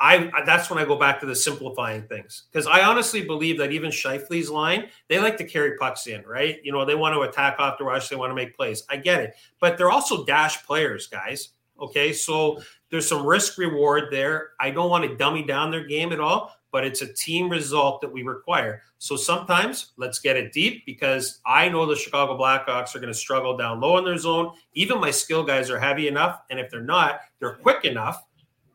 I 0.00 0.30
that's 0.46 0.70
when 0.70 0.78
I 0.78 0.86
go 0.86 0.96
back 0.96 1.20
to 1.20 1.26
the 1.26 1.36
simplifying 1.36 2.02
things 2.04 2.44
because 2.50 2.66
I 2.66 2.82
honestly 2.82 3.22
believe 3.22 3.58
that 3.58 3.70
even 3.70 3.90
Scheifele's 3.90 4.48
line, 4.48 4.88
they 5.08 5.18
like 5.18 5.36
to 5.36 5.44
carry 5.44 5.76
pucks 5.76 6.06
in, 6.06 6.22
right? 6.22 6.58
You 6.64 6.72
know, 6.72 6.86
they 6.86 6.94
want 6.94 7.14
to 7.14 7.20
attack 7.20 7.56
off 7.58 7.76
the 7.76 7.84
rush, 7.84 8.08
they 8.08 8.16
want 8.16 8.30
to 8.30 8.34
make 8.34 8.56
plays. 8.56 8.82
I 8.88 8.96
get 8.96 9.20
it, 9.20 9.34
but 9.60 9.76
they're 9.76 9.90
also 9.90 10.24
dash 10.24 10.64
players, 10.64 11.06
guys. 11.06 11.50
Okay, 11.78 12.12
so 12.12 12.60
there's 12.90 13.06
some 13.06 13.26
risk 13.26 13.58
reward 13.58 14.04
there. 14.10 14.50
I 14.58 14.70
don't 14.70 14.90
want 14.90 15.04
to 15.04 15.16
dummy 15.16 15.44
down 15.44 15.70
their 15.70 15.84
game 15.84 16.12
at 16.12 16.20
all, 16.20 16.54
but 16.72 16.84
it's 16.84 17.02
a 17.02 17.12
team 17.12 17.48
result 17.48 18.00
that 18.00 18.12
we 18.12 18.22
require. 18.22 18.82
So 18.98 19.16
sometimes 19.16 19.92
let's 19.96 20.18
get 20.18 20.36
it 20.36 20.52
deep 20.52 20.84
because 20.84 21.40
I 21.46 21.68
know 21.68 21.86
the 21.86 21.96
Chicago 21.96 22.38
Blackhawks 22.38 22.94
are 22.94 23.00
going 23.00 23.12
to 23.12 23.18
struggle 23.18 23.56
down 23.56 23.80
low 23.80 23.96
in 23.98 24.04
their 24.04 24.18
zone. 24.18 24.52
Even 24.74 25.00
my 25.00 25.10
skill 25.10 25.42
guys 25.42 25.70
are 25.70 25.80
heavy 25.80 26.08
enough, 26.08 26.40
and 26.50 26.58
if 26.58 26.70
they're 26.70 26.82
not, 26.82 27.20
they're 27.38 27.54
quick 27.54 27.84
enough 27.84 28.24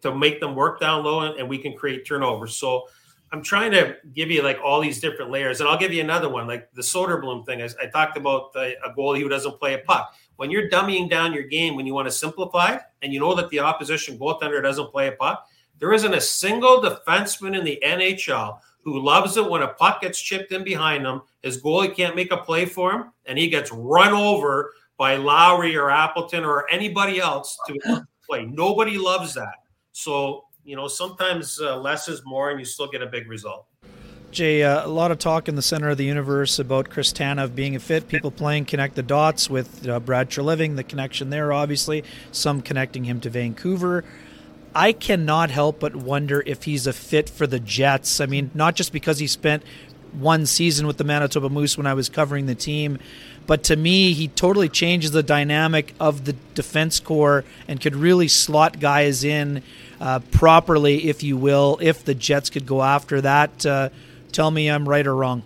to 0.06 0.16
make 0.16 0.40
them 0.40 0.56
work 0.56 0.80
down 0.80 1.04
low 1.04 1.22
and, 1.22 1.40
and 1.40 1.50
we 1.50 1.58
can 1.58 1.74
create 1.74 2.06
turnovers. 2.06 2.58
So 2.58 2.88
I'm 3.32 3.42
trying 3.42 3.72
to 3.72 3.98
give 4.14 4.30
you 4.30 4.44
like 4.44 4.60
all 4.64 4.80
these 4.80 5.02
different 5.02 5.32
layers, 5.32 5.60
and 5.60 5.68
I'll 5.68 5.80
give 5.80 5.92
you 5.92 6.02
another 6.02 6.30
one, 6.30 6.48
like 6.48 6.72
the 6.74 6.82
Soderblom 6.82 7.46
thing. 7.46 7.62
I, 7.62 7.70
I 7.82 7.88
talked 7.88 8.18
about 8.18 8.54
the, 8.54 8.76
a 8.86 8.94
goalie 8.96 9.20
who 9.20 9.28
doesn't 9.28 9.60
play 9.60 9.74
a 9.74 9.80
puck. 9.80 10.14
When 10.36 10.52
you're 10.52 10.70
dummying 10.70 11.10
down 11.10 11.34
your 11.34 11.44
game, 11.44 11.76
when 11.76 11.88
you 11.88 11.94
want 11.94 12.08
to 12.08 12.12
simplify, 12.12 12.78
and 13.02 13.12
you 13.12 13.20
know 13.20 13.34
that 13.36 13.50
the 13.50 13.60
opposition 13.60 14.20
goaltender 14.20 14.62
doesn't 14.62 14.92
play 14.92 15.08
a 15.08 15.14
puck, 15.14 15.48
there 15.80 15.92
isn't 15.92 16.14
a 16.14 16.22
single 16.22 16.82
defenseman 16.82 17.58
in 17.58 17.66
the 17.66 17.82
NHL 17.84 18.60
who 18.84 19.00
loves 19.00 19.36
it 19.36 19.50
when 19.50 19.64
a 19.64 19.68
puck 19.70 20.02
gets 20.02 20.22
chipped 20.22 20.52
in 20.52 20.64
behind 20.64 21.06
him. 21.06 21.22
His 21.42 21.62
goalie 21.62 21.96
can't 21.96 22.16
make 22.16 22.32
a 22.32 22.38
play 22.38 22.66
for 22.66 22.92
him, 22.92 23.12
and 23.26 23.38
he 23.38 23.50
gets 23.50 23.72
run 23.72 24.14
over 24.14 24.72
by 24.98 25.16
Lowry 25.16 25.76
or 25.76 25.90
Appleton 25.90 26.46
or 26.46 26.70
anybody 26.70 27.20
else 27.20 27.58
to 27.68 28.06
play. 28.26 28.46
Nobody 28.46 28.98
loves 28.98 29.34
that. 29.34 29.65
So, 29.96 30.44
you 30.66 30.76
know, 30.76 30.90
sometimes 30.90 31.58
uh, 31.62 31.78
less 31.78 32.10
is 32.10 32.22
more 32.26 32.50
and 32.50 32.60
you 32.60 32.66
still 32.66 32.90
get 32.90 33.02
a 33.02 33.06
big 33.06 33.30
result. 33.30 33.66
Jay, 34.30 34.62
uh, 34.62 34.86
a 34.86 34.90
lot 34.90 35.10
of 35.10 35.20
talk 35.20 35.48
in 35.48 35.56
the 35.56 35.62
center 35.62 35.88
of 35.90 35.98
the 35.98 36.04
universe 36.04 36.60
about 36.60 36.90
Chris 36.90 37.14
Tanev 37.14 37.56
being 37.56 37.78
a 37.78 37.80
fit. 37.80 38.10
People 38.10 38.30
playing 38.30 38.66
connect 38.66 38.96
the 38.96 39.04
dots 39.04 39.50
with 39.50 39.88
uh, 39.88 40.02
Brad 40.02 40.30
Treliving, 40.30 40.76
the 40.76 40.84
connection 40.84 41.30
there, 41.30 41.54
obviously. 41.54 42.04
Some 42.34 42.62
connecting 42.62 43.06
him 43.06 43.22
to 43.22 43.30
Vancouver. 43.30 44.04
I 44.76 44.92
cannot 44.92 45.50
help 45.50 45.80
but 45.80 45.96
wonder 45.96 46.44
if 46.46 46.64
he's 46.64 46.86
a 46.86 46.92
fit 46.92 47.30
for 47.30 47.48
the 47.48 47.62
Jets. 47.62 48.20
I 48.20 48.26
mean, 48.26 48.52
not 48.54 48.76
just 48.76 48.92
because 48.92 49.20
he 49.20 49.28
spent 49.28 49.64
one 50.12 50.46
season 50.46 50.88
with 50.88 50.98
the 50.98 51.06
Manitoba 51.06 51.50
Moose 51.50 51.78
when 51.78 51.88
I 51.88 51.94
was 51.94 52.10
covering 52.10 52.48
the 52.48 52.56
team, 52.56 53.00
but 53.48 53.64
to 53.66 53.76
me, 53.76 54.14
he 54.14 54.28
totally 54.28 54.70
changes 54.70 55.12
the 55.12 55.24
dynamic 55.24 55.94
of 56.00 56.26
the 56.26 56.34
defense 56.54 57.00
corps 57.00 57.44
and 57.68 57.80
could 57.80 57.96
really 57.96 58.28
slot 58.28 58.80
guys 58.80 59.24
in 59.24 59.62
uh, 60.00 60.20
properly, 60.32 61.08
if 61.08 61.24
you 61.24 61.38
will, 61.38 61.80
if 61.82 62.04
the 62.04 62.16
Jets 62.16 62.50
could 62.50 62.66
go 62.66 62.82
after 62.82 63.22
that. 63.22 63.66
Uh, 63.66 63.90
tell 64.32 64.52
me 64.52 64.70
I'm 64.70 64.88
right 64.88 65.06
or 65.06 65.16
wrong. 65.16 65.44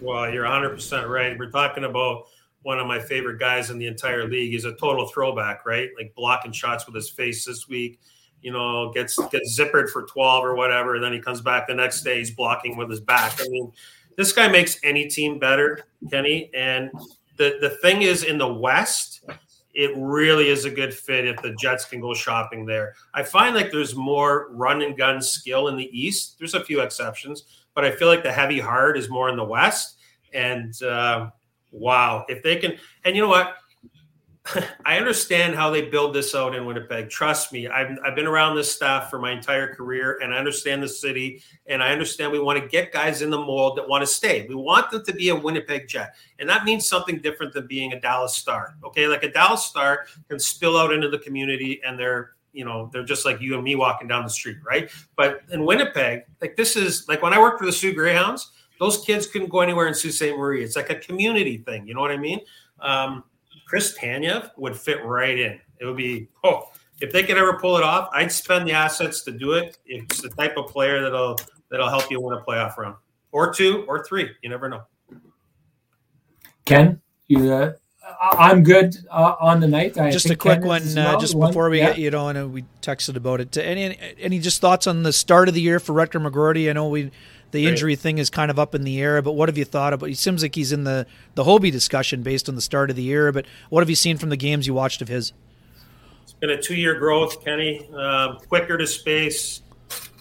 Well, 0.00 0.32
you're 0.32 0.44
100% 0.44 1.08
right. 1.08 1.38
We're 1.38 1.50
talking 1.50 1.84
about 1.84 2.26
one 2.62 2.78
of 2.78 2.86
my 2.86 2.98
favorite 2.98 3.38
guys 3.38 3.70
in 3.70 3.78
the 3.78 3.86
entire 3.86 4.26
league. 4.26 4.52
He's 4.52 4.64
a 4.64 4.74
total 4.74 5.06
throwback, 5.06 5.66
right? 5.66 5.90
Like 5.96 6.14
blocking 6.14 6.52
shots 6.52 6.86
with 6.86 6.94
his 6.94 7.10
face 7.10 7.44
this 7.44 7.68
week. 7.68 8.00
You 8.40 8.52
know, 8.52 8.92
gets 8.92 9.16
gets 9.28 9.58
zippered 9.58 9.88
for 9.88 10.02
12 10.02 10.44
or 10.44 10.54
whatever. 10.54 10.96
And 10.96 11.04
then 11.04 11.12
he 11.12 11.20
comes 11.20 11.40
back 11.40 11.66
the 11.66 11.74
next 11.74 12.02
day, 12.02 12.18
he's 12.18 12.30
blocking 12.30 12.76
with 12.76 12.90
his 12.90 13.00
back. 13.00 13.40
I 13.40 13.48
mean, 13.48 13.72
this 14.16 14.32
guy 14.32 14.48
makes 14.48 14.78
any 14.82 15.08
team 15.08 15.38
better, 15.38 15.84
Kenny. 16.10 16.50
And 16.54 16.90
the, 17.36 17.58
the 17.60 17.70
thing 17.70 18.02
is, 18.02 18.22
in 18.22 18.38
the 18.38 18.52
West, 18.52 19.24
it 19.74 19.92
really 19.96 20.48
is 20.48 20.64
a 20.64 20.70
good 20.70 20.94
fit 20.94 21.26
if 21.26 21.40
the 21.42 21.54
Jets 21.54 21.84
can 21.84 22.00
go 22.00 22.14
shopping 22.14 22.64
there. 22.64 22.94
I 23.12 23.22
find 23.22 23.54
like 23.54 23.70
there's 23.70 23.96
more 23.96 24.48
run 24.52 24.82
and 24.82 24.96
gun 24.96 25.20
skill 25.20 25.68
in 25.68 25.76
the 25.76 25.90
East. 25.98 26.36
There's 26.38 26.54
a 26.54 26.64
few 26.64 26.80
exceptions, 26.80 27.64
but 27.74 27.84
I 27.84 27.90
feel 27.90 28.08
like 28.08 28.22
the 28.22 28.32
heavy 28.32 28.60
hard 28.60 28.96
is 28.96 29.10
more 29.10 29.28
in 29.28 29.36
the 29.36 29.44
West. 29.44 29.98
And 30.32 30.80
uh, 30.82 31.30
wow, 31.72 32.24
if 32.28 32.42
they 32.42 32.56
can, 32.56 32.78
and 33.04 33.16
you 33.16 33.22
know 33.22 33.28
what? 33.28 33.56
I 34.84 34.98
understand 34.98 35.54
how 35.54 35.70
they 35.70 35.82
build 35.82 36.14
this 36.14 36.34
out 36.34 36.54
in 36.54 36.66
Winnipeg. 36.66 37.08
Trust 37.08 37.52
me, 37.52 37.66
I've, 37.66 37.96
I've 38.04 38.14
been 38.14 38.26
around 38.26 38.56
this 38.56 38.72
staff 38.72 39.08
for 39.08 39.18
my 39.18 39.32
entire 39.32 39.74
career 39.74 40.18
and 40.22 40.34
I 40.34 40.38
understand 40.38 40.82
the 40.82 40.88
city 40.88 41.42
and 41.66 41.82
I 41.82 41.92
understand 41.92 42.30
we 42.30 42.38
want 42.38 42.60
to 42.60 42.68
get 42.68 42.92
guys 42.92 43.22
in 43.22 43.30
the 43.30 43.38
mold 43.38 43.78
that 43.78 43.88
want 43.88 44.02
to 44.02 44.06
stay. 44.06 44.46
We 44.46 44.54
want 44.54 44.90
them 44.90 45.02
to 45.04 45.12
be 45.14 45.30
a 45.30 45.34
Winnipeg 45.34 45.88
Jet. 45.88 46.14
And 46.38 46.48
that 46.48 46.64
means 46.64 46.86
something 46.86 47.20
different 47.20 47.54
than 47.54 47.66
being 47.66 47.94
a 47.94 48.00
Dallas 48.00 48.34
Star. 48.34 48.76
Okay. 48.84 49.06
Like 49.06 49.22
a 49.22 49.30
Dallas 49.30 49.64
Star 49.64 50.06
can 50.28 50.38
spill 50.38 50.76
out 50.76 50.92
into 50.92 51.08
the 51.08 51.18
community 51.18 51.80
and 51.84 51.98
they're, 51.98 52.32
you 52.52 52.66
know, 52.66 52.90
they're 52.92 53.04
just 53.04 53.24
like 53.24 53.40
you 53.40 53.54
and 53.54 53.64
me 53.64 53.76
walking 53.76 54.08
down 54.08 54.24
the 54.24 54.30
street. 54.30 54.58
Right. 54.62 54.90
But 55.16 55.40
in 55.50 55.64
Winnipeg, 55.64 56.24
like 56.42 56.54
this 56.54 56.76
is 56.76 57.08
like 57.08 57.22
when 57.22 57.32
I 57.32 57.40
worked 57.40 57.60
for 57.60 57.66
the 57.66 57.72
Soo 57.72 57.94
Greyhounds, 57.94 58.52
those 58.78 59.02
kids 59.04 59.26
couldn't 59.26 59.48
go 59.48 59.60
anywhere 59.60 59.86
in 59.86 59.94
Sault 59.94 60.12
Ste. 60.12 60.36
Marie. 60.36 60.62
It's 60.62 60.76
like 60.76 60.90
a 60.90 60.96
community 60.96 61.58
thing. 61.58 61.86
You 61.86 61.94
know 61.94 62.00
what 62.00 62.10
I 62.10 62.18
mean? 62.18 62.40
Um, 62.80 63.24
Chris 63.66 63.96
Tanev 63.98 64.50
would 64.56 64.76
fit 64.76 65.04
right 65.04 65.38
in. 65.38 65.60
It 65.80 65.86
would 65.86 65.96
be 65.96 66.28
oh, 66.44 66.70
if 67.00 67.12
they 67.12 67.22
could 67.22 67.36
ever 67.36 67.58
pull 67.58 67.76
it 67.76 67.82
off, 67.82 68.08
I'd 68.12 68.30
spend 68.30 68.68
the 68.68 68.72
assets 68.72 69.22
to 69.24 69.32
do 69.32 69.52
it. 69.52 69.78
It's 69.86 70.20
the 70.20 70.28
type 70.28 70.56
of 70.56 70.68
player 70.68 71.02
that'll 71.02 71.38
that'll 71.70 71.88
help 71.88 72.10
you 72.10 72.20
win 72.20 72.38
a 72.38 72.42
playoff 72.42 72.76
round 72.76 72.96
or 73.32 73.52
two 73.52 73.84
or 73.88 74.04
three. 74.04 74.30
You 74.42 74.50
never 74.50 74.68
know. 74.68 74.82
Ken, 76.64 77.00
you. 77.26 77.52
Uh, 77.52 77.72
I'm 78.20 78.62
good 78.62 78.96
uh, 79.10 79.34
on 79.40 79.60
the 79.60 79.68
night. 79.68 79.98
I 79.98 80.10
just 80.10 80.30
a 80.30 80.36
quick 80.36 80.60
Ken 80.60 80.68
one, 80.68 80.82
uh, 80.82 81.04
well. 81.04 81.20
just 81.20 81.38
before 81.38 81.70
we 81.70 81.78
yeah. 81.78 81.90
get 81.90 81.98
you 81.98 82.10
know, 82.10 82.28
and 82.28 82.52
we 82.52 82.64
texted 82.82 83.16
about 83.16 83.40
it. 83.40 83.56
Any 83.56 83.98
any 84.18 84.38
just 84.38 84.60
thoughts 84.60 84.86
on 84.86 85.02
the 85.02 85.12
start 85.12 85.48
of 85.48 85.54
the 85.54 85.60
year 85.60 85.80
for 85.80 85.92
Rutger 85.92 86.24
McGroarty? 86.24 86.68
I 86.68 86.72
know 86.74 86.88
we 86.88 87.10
the 87.54 87.66
injury 87.66 87.94
thing 87.94 88.18
is 88.18 88.30
kind 88.30 88.50
of 88.50 88.58
up 88.58 88.74
in 88.74 88.82
the 88.82 89.00
air. 89.00 89.22
But 89.22 89.32
what 89.32 89.48
have 89.48 89.56
you 89.56 89.64
thought 89.64 89.92
about? 89.92 90.10
It 90.10 90.18
seems 90.18 90.42
like 90.42 90.54
he's 90.54 90.72
in 90.72 90.84
the 90.84 91.06
the 91.34 91.44
Hobey 91.44 91.70
discussion 91.70 92.22
based 92.22 92.48
on 92.48 92.56
the 92.56 92.60
start 92.60 92.90
of 92.90 92.96
the 92.96 93.02
year. 93.02 93.30
But 93.32 93.46
what 93.70 93.80
have 93.80 93.88
you 93.88 93.96
seen 93.96 94.18
from 94.18 94.28
the 94.28 94.36
games 94.36 94.66
you 94.66 94.74
watched 94.74 95.00
of 95.00 95.08
his? 95.08 95.32
It's 96.24 96.32
been 96.32 96.50
a 96.50 96.60
two 96.60 96.74
year 96.74 96.98
growth, 96.98 97.44
Kenny. 97.44 97.88
Uh, 97.96 98.34
quicker 98.48 98.76
to 98.76 98.86
space, 98.86 99.62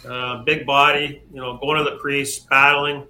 uh, 0.07 0.43
big 0.43 0.65
body. 0.65 1.23
You 1.33 1.41
know, 1.41 1.57
going 1.57 1.83
to 1.83 1.89
the 1.89 1.97
crease, 1.97 2.39
battling, 2.39 3.07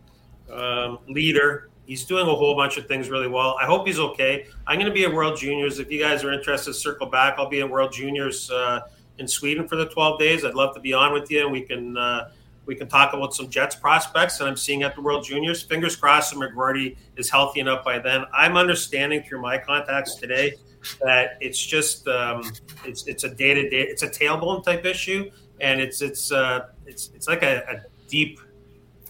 um, 0.51 0.99
leader. 1.09 1.69
He's 1.85 2.05
doing 2.05 2.25
a 2.25 2.33
whole 2.33 2.55
bunch 2.55 2.77
of 2.77 2.87
things 2.87 3.09
really 3.09 3.27
well. 3.27 3.57
I 3.61 3.65
hope 3.65 3.85
he's 3.85 3.99
okay. 3.99 4.47
I'm 4.65 4.77
going 4.77 4.87
to 4.87 4.93
be 4.93 5.03
at 5.03 5.13
World 5.13 5.37
Juniors. 5.37 5.79
If 5.79 5.91
you 5.91 5.99
guys 5.99 6.23
are 6.23 6.31
interested, 6.31 6.73
circle 6.75 7.07
back. 7.07 7.35
I'll 7.37 7.49
be 7.49 7.59
at 7.59 7.69
World 7.69 7.91
Juniors 7.91 8.49
uh, 8.49 8.81
in 9.17 9.27
Sweden 9.27 9.67
for 9.67 9.75
the 9.75 9.87
12 9.87 10.17
days. 10.17 10.45
I'd 10.45 10.53
love 10.53 10.73
to 10.75 10.79
be 10.79 10.93
on 10.93 11.11
with 11.11 11.29
you, 11.29 11.43
and 11.43 11.51
we 11.51 11.61
can 11.63 11.97
uh, 11.97 12.29
we 12.65 12.75
can 12.75 12.87
talk 12.87 13.13
about 13.13 13.33
some 13.33 13.49
Jets 13.49 13.75
prospects 13.75 14.37
that 14.37 14.47
I'm 14.47 14.55
seeing 14.55 14.83
at 14.83 14.95
the 14.95 15.01
World 15.01 15.25
Juniors. 15.25 15.61
Fingers 15.61 15.95
crossed 15.95 16.33
that 16.33 16.39
McGroarty 16.39 16.95
is 17.17 17.29
healthy 17.29 17.59
enough 17.59 17.83
by 17.83 17.99
then. 17.99 18.25
I'm 18.33 18.57
understanding 18.57 19.23
through 19.23 19.41
my 19.41 19.57
contacts 19.57 20.15
today 20.15 20.53
that 21.01 21.37
it's 21.39 21.63
just 21.63 22.07
um, 22.07 22.51
it's 22.85 23.05
it's 23.07 23.23
a 23.23 23.29
day 23.29 23.53
to 23.53 23.69
day 23.69 23.81
it's 23.81 24.03
a 24.03 24.09
tailbone 24.09 24.63
type 24.63 24.85
issue, 24.85 25.29
and 25.61 25.81
it's 25.81 26.01
it's 26.01 26.31
uh, 26.31 26.67
it's 26.85 27.11
it's 27.13 27.27
like 27.27 27.43
a, 27.43 27.63
a 27.69 28.07
deep 28.07 28.39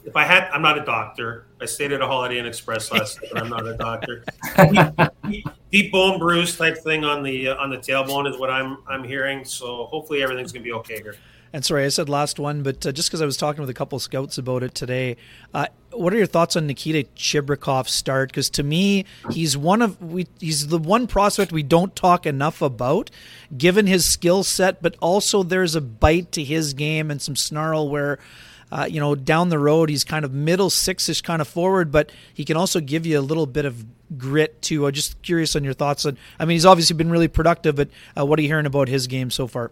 if 0.06 0.16
I 0.16 0.24
had, 0.24 0.50
I'm 0.52 0.62
not 0.62 0.78
a 0.78 0.84
doctor. 0.84 1.48
I 1.62 1.66
stayed 1.66 1.94
at 1.94 2.02
a 2.02 2.08
Holiday 2.08 2.38
Inn 2.38 2.46
Express 2.46 2.92
last 2.92 3.22
night, 3.22 3.32
but 3.32 3.44
I'm 3.44 3.50
not 3.50 3.66
a 3.66 3.78
doctor. 3.78 4.26
deep, 5.30 5.48
deep, 5.72 5.92
bone 5.92 6.20
bruise 6.20 6.58
type 6.58 6.78
thing 6.78 7.06
on 7.06 7.24
the 7.24 7.50
uh, 7.50 7.56
on 7.56 7.70
the 7.70 7.78
tailbone 7.78 8.30
is 8.30 8.38
what 8.38 8.50
I'm 8.50 8.80
I'm 8.88 9.04
hearing. 9.04 9.46
So 9.46 9.86
hopefully 9.86 10.22
everything's 10.22 10.52
gonna 10.52 10.64
be 10.64 10.74
okay 10.74 11.02
here. 11.02 11.16
And 11.54 11.64
sorry, 11.64 11.86
I 11.86 11.90
said 11.90 12.10
last 12.10 12.40
one, 12.40 12.64
but 12.64 12.84
uh, 12.84 12.92
just 12.92 13.10
because 13.10 13.22
I 13.22 13.28
was 13.28 13.38
talking 13.38 13.62
with 13.62 13.70
a 13.70 13.76
couple 13.76 14.00
scouts 14.00 14.40
about 14.40 14.64
it 14.64 14.74
today, 14.74 15.18
uh, 15.54 15.68
what 15.92 16.12
are 16.12 16.18
your 16.18 16.26
thoughts 16.26 16.56
on 16.56 16.66
Nikita 16.66 17.08
Chibrikov's 17.16 17.94
start? 17.94 18.30
Because 18.30 18.50
to 18.50 18.64
me, 18.64 19.06
he's 19.30 19.56
one 19.56 19.84
of 19.84 20.02
we 20.02 20.26
he's 20.40 20.70
the 20.70 20.80
one 20.80 21.06
prospect 21.06 21.52
we 21.52 21.62
don't 21.62 21.96
talk 21.96 22.26
enough 22.26 22.64
about, 22.64 23.12
given 23.56 23.86
his 23.86 24.04
skill 24.04 24.44
set, 24.44 24.82
but 24.82 24.98
also 25.00 25.44
there's 25.44 25.76
a 25.76 25.82
bite 25.82 26.32
to 26.32 26.44
his 26.44 26.74
game 26.74 27.12
and 27.12 27.22
some 27.22 27.36
snarl 27.36 27.88
where. 27.88 28.18
Uh, 28.72 28.86
you 28.86 29.00
know, 29.00 29.14
down 29.14 29.50
the 29.50 29.60
road, 29.60 29.88
he's 29.88 30.04
kind 30.04 30.26
of 30.26 30.34
middle 30.34 30.68
six-ish 30.68 31.22
kind 31.22 31.44
of 31.44 31.48
forward, 31.48 31.92
but 31.92 32.12
he 32.34 32.44
can 32.44 32.58
also 32.58 32.80
give 32.80 33.06
you 33.06 33.20
a 33.20 33.22
little 33.22 33.46
bit 33.46 33.66
of 33.66 33.86
grit 34.18 34.60
too. 34.64 34.88
I'm 34.88 34.94
just 34.94 35.22
curious 35.22 35.56
on 35.56 35.64
your 35.64 35.74
thoughts. 35.74 36.08
On, 36.08 36.18
I 36.40 36.46
mean, 36.46 36.56
he's 36.56 36.66
obviously 36.66 36.96
been 36.96 37.12
really 37.12 37.28
productive, 37.28 37.76
but 37.76 37.90
uh, 38.18 38.26
what 38.26 38.40
are 38.40 38.42
you 38.42 38.48
hearing 38.48 38.66
about 38.66 38.88
his 38.88 39.06
game 39.06 39.30
so 39.30 39.46
far? 39.46 39.70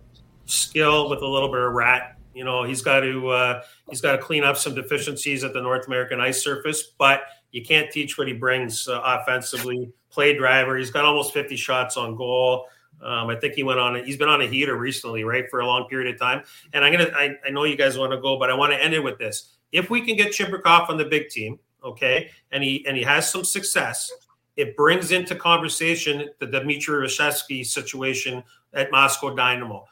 Skill 0.51 1.09
with 1.09 1.21
a 1.21 1.27
little 1.27 1.49
bit 1.49 1.61
of 1.61 1.73
rat. 1.73 2.17
You 2.33 2.43
know, 2.43 2.63
he's 2.63 2.81
got 2.81 3.01
to 3.01 3.29
uh, 3.29 3.61
he's 3.89 4.01
got 4.01 4.13
to 4.13 4.17
clean 4.17 4.43
up 4.43 4.57
some 4.57 4.73
deficiencies 4.73 5.43
at 5.43 5.53
the 5.53 5.61
North 5.61 5.87
American 5.87 6.21
ice 6.21 6.41
surface, 6.41 6.83
but 6.97 7.23
you 7.51 7.63
can't 7.63 7.91
teach 7.91 8.17
what 8.17 8.27
he 8.27 8.33
brings 8.33 8.87
uh, 8.87 9.01
offensively. 9.03 9.91
Play 10.09 10.37
driver, 10.37 10.77
he's 10.77 10.91
got 10.91 11.05
almost 11.05 11.33
50 11.33 11.55
shots 11.55 11.95
on 11.95 12.15
goal. 12.15 12.67
Um, 13.01 13.29
I 13.29 13.35
think 13.35 13.55
he 13.55 13.63
went 13.63 13.79
on. 13.79 14.03
He's 14.03 14.17
been 14.17 14.29
on 14.29 14.41
a 14.41 14.47
heater 14.47 14.75
recently, 14.75 15.23
right, 15.23 15.49
for 15.49 15.61
a 15.61 15.65
long 15.65 15.87
period 15.87 16.13
of 16.13 16.19
time. 16.19 16.43
And 16.73 16.85
I'm 16.85 16.91
gonna. 16.91 17.11
I, 17.15 17.35
I 17.45 17.49
know 17.49 17.63
you 17.63 17.75
guys 17.75 17.97
want 17.97 18.11
to 18.11 18.19
go, 18.19 18.37
but 18.37 18.49
I 18.49 18.53
want 18.53 18.73
to 18.73 18.81
end 18.81 18.93
it 18.93 19.03
with 19.03 19.17
this. 19.17 19.55
If 19.71 19.89
we 19.89 20.01
can 20.01 20.15
get 20.15 20.33
Chibrikov 20.33 20.89
on 20.89 20.97
the 20.97 21.05
big 21.05 21.29
team, 21.29 21.59
okay, 21.83 22.29
and 22.51 22.63
he 22.63 22.85
and 22.87 22.95
he 22.95 23.03
has 23.03 23.31
some 23.31 23.43
success, 23.43 24.11
it 24.55 24.75
brings 24.77 25.11
into 25.11 25.35
conversation 25.35 26.29
the 26.39 26.45
Dmitry 26.45 27.07
Rashevsky 27.07 27.65
situation 27.65 28.43
at 28.73 28.91
Moscow 28.91 29.35
Dynamo. 29.35 29.85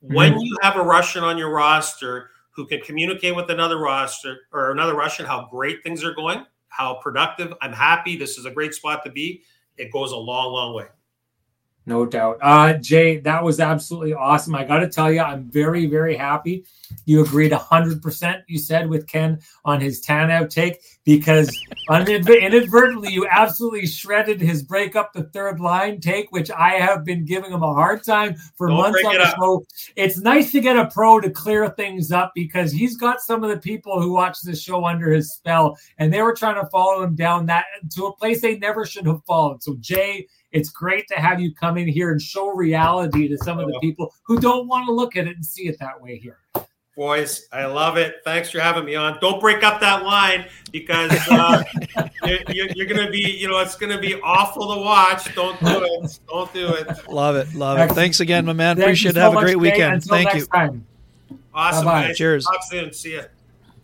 When 0.00 0.32
mm-hmm. 0.32 0.40
you 0.40 0.56
have 0.62 0.76
a 0.76 0.82
Russian 0.82 1.24
on 1.24 1.36
your 1.36 1.50
roster 1.50 2.30
who 2.52 2.66
can 2.66 2.80
communicate 2.80 3.36
with 3.36 3.50
another 3.50 3.78
roster 3.78 4.38
or 4.52 4.70
another 4.70 4.94
Russian 4.94 5.26
how 5.26 5.48
great 5.50 5.82
things 5.82 6.02
are 6.04 6.14
going, 6.14 6.44
how 6.68 6.94
productive, 7.02 7.52
I'm 7.60 7.72
happy, 7.72 8.16
this 8.16 8.38
is 8.38 8.46
a 8.46 8.50
great 8.50 8.74
spot 8.74 9.04
to 9.04 9.10
be, 9.10 9.42
it 9.76 9.92
goes 9.92 10.12
a 10.12 10.16
long, 10.16 10.52
long 10.52 10.74
way. 10.74 10.86
No 11.90 12.06
doubt. 12.06 12.38
Uh, 12.40 12.74
Jay, 12.74 13.18
that 13.18 13.42
was 13.42 13.58
absolutely 13.58 14.14
awesome. 14.14 14.54
I 14.54 14.62
got 14.62 14.78
to 14.78 14.88
tell 14.88 15.10
you, 15.10 15.18
I'm 15.18 15.50
very, 15.50 15.86
very 15.86 16.14
happy. 16.14 16.64
You 17.04 17.24
agreed 17.24 17.50
100%, 17.50 18.42
you 18.46 18.60
said, 18.60 18.88
with 18.88 19.08
Ken 19.08 19.40
on 19.64 19.80
his 19.80 20.00
Tanev 20.00 20.50
take 20.50 20.82
because 21.04 21.50
inadvertently 21.90 23.10
you 23.10 23.26
absolutely 23.28 23.88
shredded 23.88 24.40
his 24.40 24.62
break 24.62 24.94
up 24.94 25.12
the 25.12 25.24
third 25.24 25.58
line 25.58 26.00
take, 26.00 26.30
which 26.30 26.48
I 26.52 26.74
have 26.74 27.04
been 27.04 27.24
giving 27.24 27.50
him 27.50 27.64
a 27.64 27.74
hard 27.74 28.04
time 28.04 28.36
for 28.56 28.68
Don't 28.68 28.76
months 28.76 29.04
on 29.04 29.14
the 29.14 29.34
show. 29.34 29.64
It's 29.96 30.18
nice 30.18 30.52
to 30.52 30.60
get 30.60 30.76
a 30.76 30.86
pro 30.86 31.18
to 31.18 31.30
clear 31.30 31.70
things 31.70 32.12
up 32.12 32.30
because 32.36 32.70
he's 32.70 32.96
got 32.96 33.20
some 33.20 33.42
of 33.42 33.50
the 33.50 33.58
people 33.58 34.00
who 34.00 34.12
watch 34.12 34.42
the 34.42 34.54
show 34.54 34.84
under 34.84 35.10
his 35.10 35.32
spell 35.32 35.76
and 35.98 36.12
they 36.12 36.22
were 36.22 36.34
trying 36.34 36.62
to 36.62 36.70
follow 36.70 37.02
him 37.02 37.16
down 37.16 37.46
that 37.46 37.64
to 37.96 38.06
a 38.06 38.16
place 38.16 38.40
they 38.40 38.58
never 38.58 38.86
should 38.86 39.06
have 39.06 39.24
followed. 39.24 39.60
So, 39.64 39.74
Jay, 39.80 40.28
it's 40.52 40.70
great 40.70 41.06
to 41.08 41.14
have 41.14 41.40
you 41.40 41.54
come 41.54 41.76
in 41.76 41.88
here 41.88 42.10
and 42.10 42.20
show 42.20 42.48
reality 42.48 43.28
to 43.28 43.38
some 43.38 43.58
of 43.58 43.66
the 43.66 43.78
people 43.80 44.12
who 44.22 44.38
don't 44.38 44.66
want 44.66 44.86
to 44.86 44.92
look 44.92 45.16
at 45.16 45.26
it 45.26 45.36
and 45.36 45.44
see 45.44 45.68
it 45.68 45.78
that 45.78 46.00
way 46.00 46.18
here. 46.18 46.38
Boys, 46.96 47.46
I 47.52 47.64
love 47.66 47.96
it. 47.96 48.16
Thanks 48.24 48.50
for 48.50 48.60
having 48.60 48.84
me 48.84 48.94
on. 48.94 49.16
Don't 49.20 49.40
break 49.40 49.62
up 49.62 49.80
that 49.80 50.02
line 50.02 50.46
because 50.70 51.10
uh, 51.30 51.62
you're, 52.24 52.66
you're 52.74 52.86
going 52.86 53.06
to 53.06 53.10
be, 53.10 53.38
you 53.38 53.48
know, 53.48 53.58
it's 53.60 53.76
going 53.76 53.94
to 53.94 54.00
be 54.00 54.20
awful 54.20 54.74
to 54.74 54.80
watch. 54.80 55.34
Don't 55.34 55.58
do 55.60 55.82
it. 55.82 56.18
Don't 56.28 56.52
do 56.52 56.74
it. 56.74 57.08
Love 57.08 57.36
it. 57.36 57.54
Love 57.54 57.78
it. 57.78 57.94
Thanks 57.94 58.20
again, 58.20 58.44
my 58.44 58.52
man. 58.52 58.76
Thank 58.76 58.86
Appreciate 58.86 59.12
it. 59.12 59.14
So 59.14 59.20
Have 59.20 59.34
a 59.34 59.40
great 59.40 59.58
weekend. 59.58 60.04
Thank 60.04 60.34
you. 60.34 60.44
Time. 60.46 60.84
Awesome. 61.54 61.84
Bye-bye. 61.84 62.12
Cheers. 62.12 62.44
Talk 62.44 62.64
soon. 62.64 62.92
See 62.92 63.14
ya. 63.14 63.22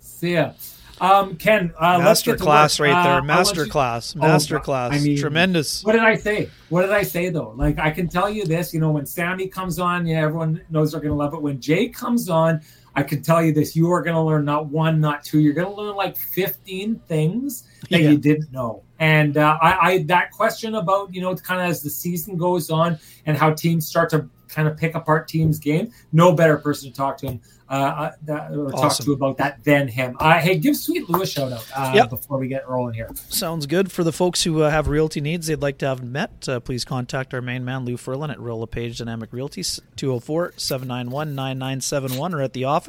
See 0.00 0.34
ya. 0.34 0.52
Um, 1.01 1.36
Ken, 1.36 1.74
uh, 1.78 1.99
master 1.99 2.36
class 2.36 2.80
right 2.80 3.05
there. 3.05 3.18
Uh, 3.18 3.22
master 3.22 3.66
class, 3.66 4.14
master 4.14 4.57
oh, 4.57 4.61
class. 4.61 4.94
I 4.94 4.99
mean, 4.99 5.18
tremendous. 5.18 5.84
What 5.84 5.92
did 5.92 6.03
I 6.03 6.16
say? 6.16 6.49
What 6.70 6.82
did 6.82 6.92
I 6.92 7.03
say 7.03 7.28
though? 7.28 7.53
Like 7.57 7.78
I 7.78 7.90
can 7.90 8.09
tell 8.09 8.30
you 8.30 8.44
this. 8.47 8.72
You 8.72 8.80
know, 8.80 8.90
when 8.90 9.05
Sammy 9.05 9.49
comes 9.49 9.78
on, 9.78 10.07
yeah, 10.07 10.22
everyone 10.22 10.62
knows 10.70 10.92
they're 10.92 11.01
going 11.01 11.11
to 11.11 11.16
love 11.16 11.34
it. 11.34 11.42
When 11.42 11.61
Jay 11.61 11.88
comes 11.88 12.30
on, 12.30 12.62
I 12.97 13.03
can 13.03 13.22
tell 13.22 13.44
you 13.44 13.53
this: 13.53 13.76
you 13.76 13.92
are 13.92 14.03
going 14.03 14.16
to 14.16 14.22
learn 14.22 14.44
not 14.44 14.66
one, 14.66 15.01
not 15.01 15.22
two. 15.22 15.38
You're 15.38 15.53
going 15.53 15.68
to 15.68 15.74
learn 15.74 15.94
like 15.94 16.16
15 16.16 16.97
things 17.07 17.64
that 17.90 18.01
yeah. 18.01 18.11
you 18.11 18.18
didn't 18.18 18.51
know. 18.51 18.82
And 18.99 19.36
uh, 19.36 19.59
I, 19.61 19.90
I 19.90 20.03
that 20.05 20.30
question 20.30 20.74
about 20.74 21.14
you 21.14 21.20
know, 21.20 21.34
kind 21.36 21.61
of 21.61 21.68
as 21.68 21.82
the 21.82 21.90
season 21.90 22.36
goes 22.36 22.70
on 22.70 22.99
and 23.26 23.36
how 23.36 23.53
teams 23.53 23.86
start 23.86 24.11
to 24.11 24.28
kind 24.49 24.66
of 24.66 24.76
pick 24.76 24.94
apart 24.94 25.28
teams' 25.28 25.59
game. 25.59 25.92
No 26.12 26.32
better 26.32 26.57
person 26.57 26.90
to 26.90 26.97
talk 26.97 27.18
to 27.18 27.26
him 27.26 27.40
uh, 27.68 27.72
uh, 27.72 28.12
that, 28.22 28.53
or 28.53 28.72
awesome. 28.72 28.88
talk 28.88 28.97
to 28.97 29.12
about 29.12 29.36
that 29.38 29.62
than 29.64 29.88
him. 29.88 30.16
Uh, 30.20 30.38
hey, 30.38 30.57
give 30.57 30.76
Sweet 30.76 31.09
Lou 31.09 31.22
a 31.22 31.26
shout 31.26 31.53
out 31.53 31.66
uh, 31.74 31.92
yep. 31.94 32.11
before 32.11 32.38
we 32.38 32.47
get 32.49 32.68
rolling 32.68 32.94
here. 32.94 33.11
Sounds 33.28 33.66
good. 33.66 33.90
For 33.90 34.05
the 34.05 34.12
folks 34.12 34.44
who 34.44 34.62
uh, 34.62 34.70
have 34.70 34.86
realty 34.88 35.20
needs 35.20 35.49
they'd 35.49 35.61
like 35.61 35.78
to 35.78 35.86
have 35.86 36.03
met, 36.03 36.49
uh, 36.49 36.61
please 36.61 36.84
contact 36.84 37.34
our 37.34 37.42
main 37.42 37.64
man, 37.64 37.84
Lou 37.84 37.97
Furlan, 37.97 38.30
at 38.30 38.38
Royal 38.38 38.61
LePage 38.61 38.99
Dynamic 38.99 39.32
Realty, 39.32 39.62
204 39.97 40.55
791 40.57 41.34
9971, 41.34 42.34
or 42.34 42.42
at 42.42 42.53
the 42.53 42.64
office, 42.64 42.86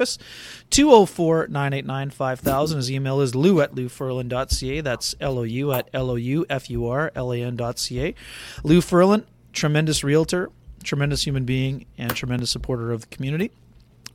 204 0.70 1.48
989 1.48 2.10
5000. 2.10 2.76
His 2.76 2.90
email 2.90 3.20
is 3.20 3.34
lou 3.34 3.60
at 3.60 3.74
loufurlan.ca. 3.74 4.80
That's 4.80 5.14
L 5.20 5.38
O 5.38 5.42
U 5.42 5.72
at 5.72 5.88
L 5.92 6.10
O 6.10 6.16
U 6.16 6.46
F 6.48 6.70
U 6.70 6.86
R 6.86 7.12
L 7.14 7.32
A 7.32 7.42
N.ca. 7.42 8.14
Lou 8.62 8.80
Furlan, 8.80 9.24
tremendous 9.52 10.04
realtor, 10.04 10.50
tremendous 10.82 11.26
human 11.26 11.44
being, 11.44 11.86
and 11.96 12.14
tremendous 12.14 12.50
supporter 12.50 12.92
of 12.92 13.02
the 13.02 13.06
community 13.08 13.50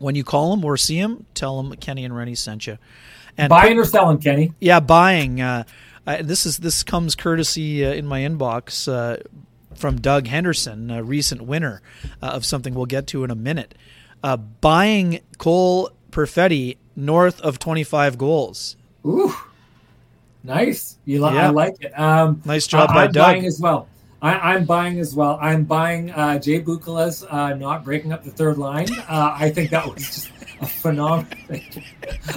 when 0.03 0.15
you 0.15 0.23
call 0.23 0.53
him 0.53 0.65
or 0.65 0.75
see 0.75 0.97
him, 0.97 1.25
tell 1.33 1.59
him 1.59 1.71
Kenny 1.77 2.03
and 2.03 2.15
Renny 2.15 2.35
sent 2.35 2.67
you. 2.67 2.77
And 3.37 3.49
buying 3.49 3.79
or 3.79 3.85
selling, 3.85 4.19
Kenny? 4.19 4.53
Yeah, 4.59 4.81
buying. 4.81 5.41
Uh, 5.41 5.63
I, 6.05 6.21
this 6.21 6.45
is 6.45 6.57
this 6.57 6.83
comes 6.83 7.15
courtesy 7.15 7.85
uh, 7.85 7.93
in 7.93 8.05
my 8.05 8.19
inbox 8.19 8.91
uh, 8.91 9.23
from 9.75 10.01
Doug 10.01 10.27
Henderson, 10.27 10.91
a 10.91 11.01
recent 11.01 11.43
winner 11.43 11.81
uh, 12.21 12.27
of 12.27 12.45
something 12.45 12.75
we'll 12.75 12.85
get 12.85 13.07
to 13.07 13.23
in 13.23 13.31
a 13.31 13.35
minute. 13.35 13.75
Uh, 14.23 14.37
buying 14.37 15.19
Cole 15.37 15.91
Perfetti 16.11 16.77
north 16.95 17.41
of 17.41 17.59
25 17.59 18.17
goals. 18.17 18.77
Ooh, 19.05 19.33
nice. 20.43 20.97
You 21.05 21.25
li- 21.25 21.33
yeah. 21.33 21.47
I 21.47 21.49
like 21.49 21.75
it. 21.81 21.99
Um, 21.99 22.41
nice 22.45 22.65
job 22.65 22.89
by 22.89 23.07
Doug 23.07 23.15
buying 23.15 23.45
as 23.45 23.59
well. 23.59 23.89
I, 24.21 24.55
am 24.55 24.63
buying 24.63 24.99
as 24.99 25.13
well. 25.13 25.37
I'm 25.41 25.65
buying 25.65 26.09
uh, 26.11 26.39
Jay 26.39 26.61
Bukala's 26.61 27.25
uh, 27.29 27.55
not 27.55 27.83
breaking 27.83 28.13
up 28.13 28.23
the 28.23 28.31
third 28.31 28.57
line. 28.57 28.87
Uh, 29.09 29.35
I 29.37 29.49
think 29.49 29.69
that 29.71 29.85
was 29.85 30.01
just 30.01 30.31
a 30.61 30.65
phenomenal, 30.65 31.27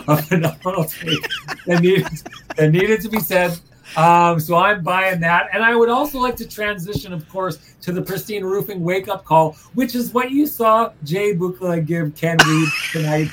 a 0.09 0.21
phenomenal 0.21 0.83
thing 0.83 1.19
that 1.67 1.83
needed, 1.83 2.09
that 2.57 2.73
needed 2.73 3.03
to 3.03 3.09
be 3.09 3.21
said. 3.21 3.57
Um, 3.97 4.41
so 4.41 4.57
I'm 4.57 4.83
buying 4.83 5.21
that. 5.21 5.49
And 5.53 5.63
I 5.63 5.77
would 5.77 5.89
also 5.89 6.19
like 6.19 6.35
to 6.37 6.49
transition, 6.49 7.13
of 7.13 7.29
course, 7.29 7.59
to 7.87 7.93
the 7.93 8.03
pristine 8.03 8.43
roofing 8.43 8.83
wake 8.83 9.07
up 9.07 9.25
call, 9.25 9.53
which 9.75 9.95
is 9.95 10.13
what 10.13 10.33
you 10.33 10.45
saw 10.45 10.91
Jay 11.05 11.33
Bukala 11.33 11.87
give 11.87 12.13
Ken 12.17 12.37
Reed 12.45 12.69
tonight. 12.91 13.31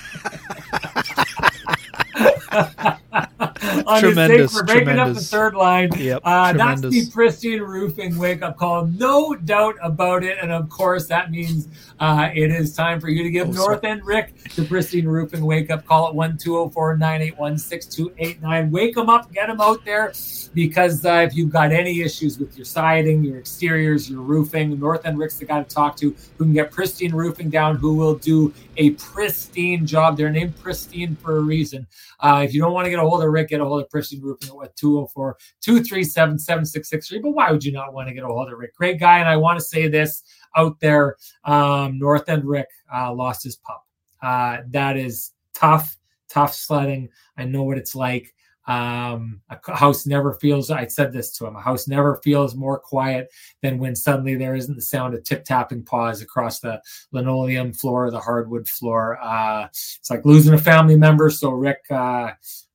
on 3.86 4.00
tremendous, 4.00 4.52
his 4.52 4.60
for 4.60 4.66
breaking 4.66 4.86
tremendous. 4.86 5.18
up 5.18 5.24
the 5.24 5.28
third 5.28 5.56
line. 5.56 5.90
Yep, 5.96 6.22
uh, 6.24 6.54
that's 6.54 6.82
the 6.82 7.10
pristine 7.12 7.62
roofing 7.62 8.18
wake 8.18 8.42
up 8.42 8.58
call, 8.58 8.88
no 8.88 9.36
doubt 9.36 9.76
about 9.82 10.24
it. 10.24 10.38
And 10.42 10.52
of 10.52 10.70
course, 10.70 11.08
that 11.08 11.30
means 11.30 11.68
uh, 12.00 12.30
it 12.34 12.52
is 12.52 12.76
time 12.76 13.00
for 13.00 13.10
you 13.10 13.24
to 13.24 13.30
give 13.30 13.50
oh, 13.50 13.52
North 13.52 13.84
End 13.84 14.04
Rick 14.06 14.34
the 14.56 14.66
pristine 14.66 15.08
roofing 15.08 15.46
wake 15.46 15.70
up 15.70 15.86
call 15.86 16.08
at 16.08 16.16
one 16.16 16.38
two 16.38 16.52
zero 16.52 16.64
oh 16.64 16.70
four 16.70 16.98
nine 16.98 17.22
eight 17.22 17.38
one 17.38 17.58
six 17.58 17.86
two 17.86 18.12
eight 18.18 18.42
nine. 18.42 18.72
Wake 18.72 18.96
them 18.96 19.10
up, 19.10 19.32
get 19.32 19.48
them 19.48 19.62
out 19.62 19.86
there, 19.86 20.12
because 20.54 21.06
uh, 21.06 21.26
if 21.28 21.36
you've 21.36 21.52
got 21.52 21.72
any 21.72 22.02
issues 22.02 22.40
with 22.40 22.58
your 22.58 22.66
siding, 22.66 23.24
your 23.24 23.38
exteriors, 23.38 24.10
your 24.10 24.22
roofing, 24.22 24.80
North 24.80 25.06
End 25.06 25.20
Rick's 25.20 25.38
the 25.38 25.46
guy 25.46 25.62
to 25.62 25.70
talk 25.70 25.96
to 25.98 26.16
who 26.38 26.46
can 26.46 26.54
get 26.54 26.72
pristine 26.72 27.14
roofing 27.14 27.50
down. 27.50 27.76
Who 27.76 27.96
will 27.96 28.16
do 28.16 28.54
a 28.78 28.92
pristine 28.92 29.86
job? 29.86 30.18
They're 30.18 30.32
named 30.32 30.58
pristine 30.60 31.16
for 31.18 31.38
a 31.38 31.42
reason. 31.42 31.86
Uh, 32.20 32.42
if 32.46 32.54
you 32.54 32.62
don't 32.62 32.72
want 32.72 32.86
to 32.86 32.90
get 32.90 33.00
a 33.00 33.03
hold 33.06 33.24
of 33.24 33.30
Rick, 33.32 33.50
get 33.50 33.62
a 33.62 33.66
hold 33.66 33.82
of 33.82 33.90
Pristine 33.90 34.22
Roofing 34.22 34.50
at 34.64 34.76
204 34.76 35.38
237 35.62 36.40
7663. 36.40 37.20
But 37.20 37.32
why 37.32 37.52
would 37.52 37.64
you 37.64 37.72
not 37.72 37.94
want 37.94 38.08
to 38.08 38.14
get 38.14 38.24
a 38.24 38.28
hold 38.28 38.52
of 38.52 38.58
Rick? 38.58 38.76
Great 38.76 39.00
guy. 39.00 39.20
And 39.20 39.28
I 39.30 39.38
want 39.38 39.60
to 39.60 39.66
say 39.66 39.88
this 39.88 40.24
out 40.56 40.80
there 40.80 41.18
um, 41.46 41.98
North 41.98 42.30
End 42.30 42.46
Rick 42.46 42.68
uh, 42.94 43.14
lost 43.14 43.44
his 43.44 43.56
pup. 43.56 43.86
Uh, 44.22 44.60
that 44.70 44.98
is 44.98 45.32
tough, 45.54 45.98
tough 46.30 46.54
sledding. 46.54 47.10
I 47.38 47.46
know 47.46 47.64
what 47.64 47.78
it's 47.78 47.96
like. 47.96 48.34
Um, 48.66 49.42
a 49.50 49.76
house 49.76 50.06
never 50.06 50.34
feels, 50.36 50.72
I 50.72 50.88
said 50.88 51.12
this 51.12 51.38
to 51.38 51.46
him, 51.46 51.56
a 51.58 51.62
house 51.62 51.88
never 51.88 52.22
feels 52.24 52.56
more 52.56 52.80
quiet 52.80 53.30
than 53.62 53.78
when 53.78 53.94
suddenly 53.96 54.36
there 54.36 54.56
isn't 54.56 54.76
the 54.76 54.82
sound 54.82 55.14
of 55.14 55.24
tip 55.24 55.44
tapping 55.44 55.84
paws 55.84 56.22
across 56.22 56.62
the 56.62 56.82
linoleum 57.12 57.74
floor 57.74 58.06
or 58.06 58.12
the 58.12 58.22
hardwood 58.22 58.68
floor. 58.68 59.20
Uh, 59.22 59.66
it's 59.66 60.10
like 60.10 60.24
losing 60.24 60.54
a 60.54 60.58
family 60.58 60.96
member. 60.96 61.30
So, 61.30 61.50
Rick, 61.52 61.84
uh, 61.92 62.32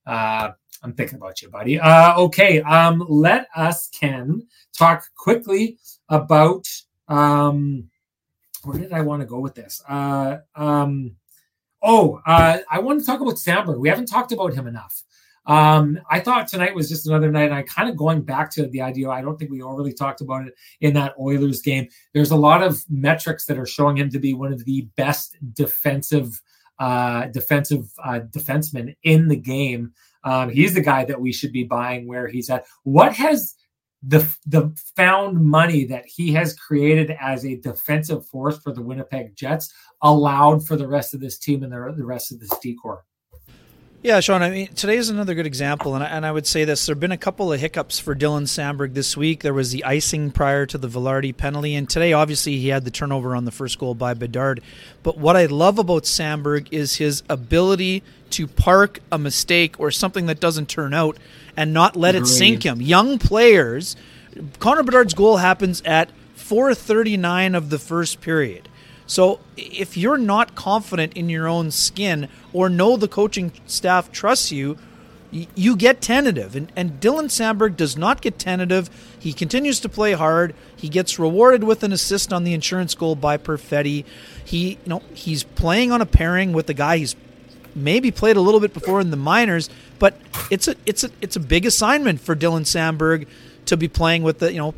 Uh, 0.09 0.53
I'm 0.81 0.93
thinking 0.93 1.17
about 1.17 1.41
you, 1.41 1.49
buddy. 1.49 1.79
Uh, 1.79 2.17
okay, 2.17 2.61
um, 2.61 3.05
let 3.07 3.47
us 3.55 3.89
Ken 3.89 4.41
talk 4.75 5.05
quickly 5.15 5.77
about 6.09 6.65
um, 7.07 7.89
where 8.63 8.79
did 8.79 8.91
I 8.91 9.01
want 9.01 9.21
to 9.21 9.27
go 9.27 9.39
with 9.39 9.53
this? 9.53 9.83
Uh, 9.87 10.37
um, 10.55 11.15
oh, 11.83 12.21
uh, 12.25 12.59
I 12.71 12.79
want 12.79 12.99
to 12.99 13.05
talk 13.05 13.21
about 13.21 13.35
Samberg. 13.35 13.79
We 13.79 13.89
haven't 13.89 14.07
talked 14.07 14.31
about 14.31 14.53
him 14.53 14.65
enough. 14.67 15.03
Um, 15.45 15.99
I 16.09 16.19
thought 16.19 16.47
tonight 16.47 16.75
was 16.75 16.89
just 16.89 17.07
another 17.07 17.31
night. 17.31 17.45
And 17.45 17.55
I 17.55 17.63
kind 17.63 17.89
of 17.89 17.95
going 17.95 18.21
back 18.21 18.51
to 18.51 18.67
the 18.67 18.81
idea. 18.81 19.09
I 19.09 19.21
don't 19.21 19.37
think 19.37 19.51
we 19.51 19.61
overly 19.61 19.93
talked 19.93 20.21
about 20.21 20.47
it 20.47 20.53
in 20.81 20.93
that 20.93 21.15
Oilers 21.19 21.61
game. 21.61 21.87
There's 22.13 22.31
a 22.31 22.35
lot 22.35 22.61
of 22.61 22.83
metrics 22.89 23.45
that 23.45 23.57
are 23.57 23.65
showing 23.65 23.97
him 23.97 24.09
to 24.11 24.19
be 24.19 24.33
one 24.33 24.53
of 24.53 24.65
the 24.65 24.87
best 24.95 25.37
defensive 25.53 26.41
uh, 26.79 27.25
defensive 27.27 27.91
uh, 28.03 28.21
defensemen 28.29 28.95
in 29.03 29.27
the 29.27 29.35
game. 29.35 29.93
Um, 30.23 30.49
he's 30.49 30.73
the 30.73 30.81
guy 30.81 31.05
that 31.05 31.19
we 31.19 31.31
should 31.31 31.51
be 31.51 31.63
buying 31.63 32.07
where 32.07 32.27
he's 32.27 32.49
at. 32.49 32.65
What 32.83 33.13
has 33.13 33.55
the 34.01 34.19
the 34.45 34.73
found 34.95 35.43
money 35.43 35.83
that 35.85 36.05
he 36.05 36.31
has 36.33 36.55
created 36.55 37.15
as 37.19 37.45
a 37.45 37.57
defensive 37.57 38.25
force 38.25 38.57
for 38.59 38.71
the 38.73 38.81
Winnipeg 38.81 39.35
Jets 39.35 39.73
allowed 40.01 40.65
for 40.65 40.77
the 40.77 40.87
rest 40.87 41.13
of 41.13 41.19
this 41.19 41.37
team 41.37 41.63
and 41.63 41.71
the, 41.71 41.93
the 41.95 42.05
rest 42.05 42.31
of 42.31 42.39
this 42.39 42.57
decor? 42.61 43.03
Yeah, 44.01 44.21
Sean. 44.21 44.41
I 44.41 44.49
mean, 44.49 44.67
today 44.75 44.95
is 44.95 45.09
another 45.09 45.35
good 45.35 45.45
example, 45.45 45.93
and 45.93 46.01
I, 46.01 46.07
and 46.07 46.25
I 46.25 46.31
would 46.31 46.47
say 46.47 46.63
this: 46.63 46.85
there 46.85 46.95
have 46.95 47.01
been 47.01 47.11
a 47.11 47.17
couple 47.17 47.51
of 47.51 47.59
hiccups 47.59 47.99
for 47.99 48.15
Dylan 48.15 48.43
Samberg 48.43 48.93
this 48.93 49.17
week. 49.17 49.41
There 49.41 49.53
was 49.53 49.71
the 49.71 49.83
icing 49.83 50.31
prior 50.31 50.65
to 50.67 50.77
the 50.77 50.87
Vilardi 50.87 51.35
penalty, 51.35 51.75
and 51.75 51.89
today, 51.89 52.13
obviously, 52.13 52.57
he 52.59 52.69
had 52.69 52.85
the 52.85 52.91
turnover 52.91 53.35
on 53.35 53.43
the 53.43 53.51
first 53.51 53.77
goal 53.77 53.95
by 53.95 54.13
Bedard. 54.13 54.61
But 55.03 55.17
what 55.17 55.35
I 55.35 55.47
love 55.47 55.79
about 55.79 56.03
Samberg 56.03 56.69
is 56.71 56.95
his 56.95 57.23
ability 57.29 58.01
to 58.29 58.47
park 58.47 58.99
a 59.11 59.17
mistake 59.17 59.77
or 59.81 59.91
something 59.91 60.27
that 60.27 60.39
doesn't 60.39 60.69
turn 60.69 60.93
out 60.93 61.17
and 61.57 61.73
not 61.73 61.97
let 61.97 62.15
it 62.15 62.25
sink 62.25 62.63
him. 62.63 62.81
Young 62.81 63.19
players, 63.19 63.97
Connor 64.59 64.83
Bedard's 64.83 65.13
goal 65.13 65.37
happens 65.37 65.81
at 65.83 66.09
4:39 66.37 67.53
of 67.53 67.69
the 67.69 67.79
first 67.79 68.21
period. 68.21 68.68
So 69.09 69.39
if 69.57 69.97
you're 69.97 70.19
not 70.19 70.53
confident 70.53 71.13
in 71.13 71.29
your 71.29 71.47
own 71.47 71.71
skin 71.71 72.29
or 72.53 72.69
know 72.69 72.95
the 72.95 73.07
coaching 73.07 73.51
staff 73.65 74.11
trusts 74.11 74.51
you, 74.51 74.77
you 75.31 75.75
get 75.75 75.99
tentative. 75.99 76.55
And, 76.55 76.71
and 76.75 77.01
Dylan 77.01 77.25
Samberg 77.25 77.75
does 77.75 77.97
not 77.97 78.21
get 78.21 78.37
tentative. 78.37 78.87
He 79.17 79.33
continues 79.33 79.79
to 79.79 79.89
play 79.89 80.13
hard. 80.13 80.53
He 80.75 80.89
gets 80.89 81.17
rewarded 81.17 81.63
with 81.63 81.81
an 81.81 81.91
assist 81.91 82.31
on 82.31 82.43
the 82.43 82.53
insurance 82.53 82.93
goal 82.93 83.15
by 83.15 83.37
Perfetti. 83.37 84.05
He, 84.45 84.69
you 84.69 84.77
know, 84.85 85.01
he's 85.15 85.43
playing 85.43 85.91
on 85.91 86.01
a 86.01 86.05
pairing 86.05 86.53
with 86.53 86.67
the 86.67 86.75
guy 86.75 86.97
he's 86.97 87.15
maybe 87.73 88.11
played 88.11 88.37
a 88.37 88.41
little 88.41 88.59
bit 88.59 88.75
before 88.75 89.01
in 89.01 89.09
the 89.09 89.17
minors, 89.17 89.71
but 89.97 90.19
it's 90.51 90.67
a 90.67 90.75
it's 90.85 91.03
a 91.03 91.09
it's 91.19 91.35
a 91.35 91.39
big 91.39 91.65
assignment 91.65 92.19
for 92.19 92.35
Dylan 92.35 92.61
Samberg 92.61 93.25
to 93.65 93.75
be 93.75 93.87
playing 93.87 94.21
with 94.21 94.37
the 94.37 94.51
you 94.51 94.59
know 94.59 94.75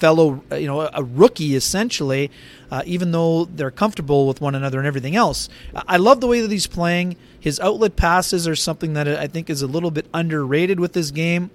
fellow, 0.00 0.42
uh, 0.50 0.56
you 0.56 0.66
know, 0.66 0.88
a 0.92 1.04
rookie 1.04 1.54
essentially, 1.54 2.30
uh, 2.70 2.82
even 2.86 3.12
though 3.12 3.44
they're 3.44 3.70
comfortable 3.70 4.26
with 4.26 4.40
one 4.40 4.54
another 4.54 4.78
and 4.78 4.86
everything 4.86 5.14
else. 5.14 5.48
I 5.86 5.98
love 5.98 6.20
the 6.20 6.26
way 6.26 6.40
that 6.40 6.50
he's 6.50 6.66
playing. 6.66 7.16
His 7.38 7.60
outlet 7.60 7.96
passes 7.96 8.48
are 8.48 8.56
something 8.56 8.94
that 8.94 9.06
I 9.06 9.26
think 9.26 9.50
is 9.50 9.62
a 9.62 9.66
little 9.66 9.90
bit 9.90 10.06
underrated 10.12 10.80
with 10.80 10.94
this 10.94 11.10
game. 11.10 11.50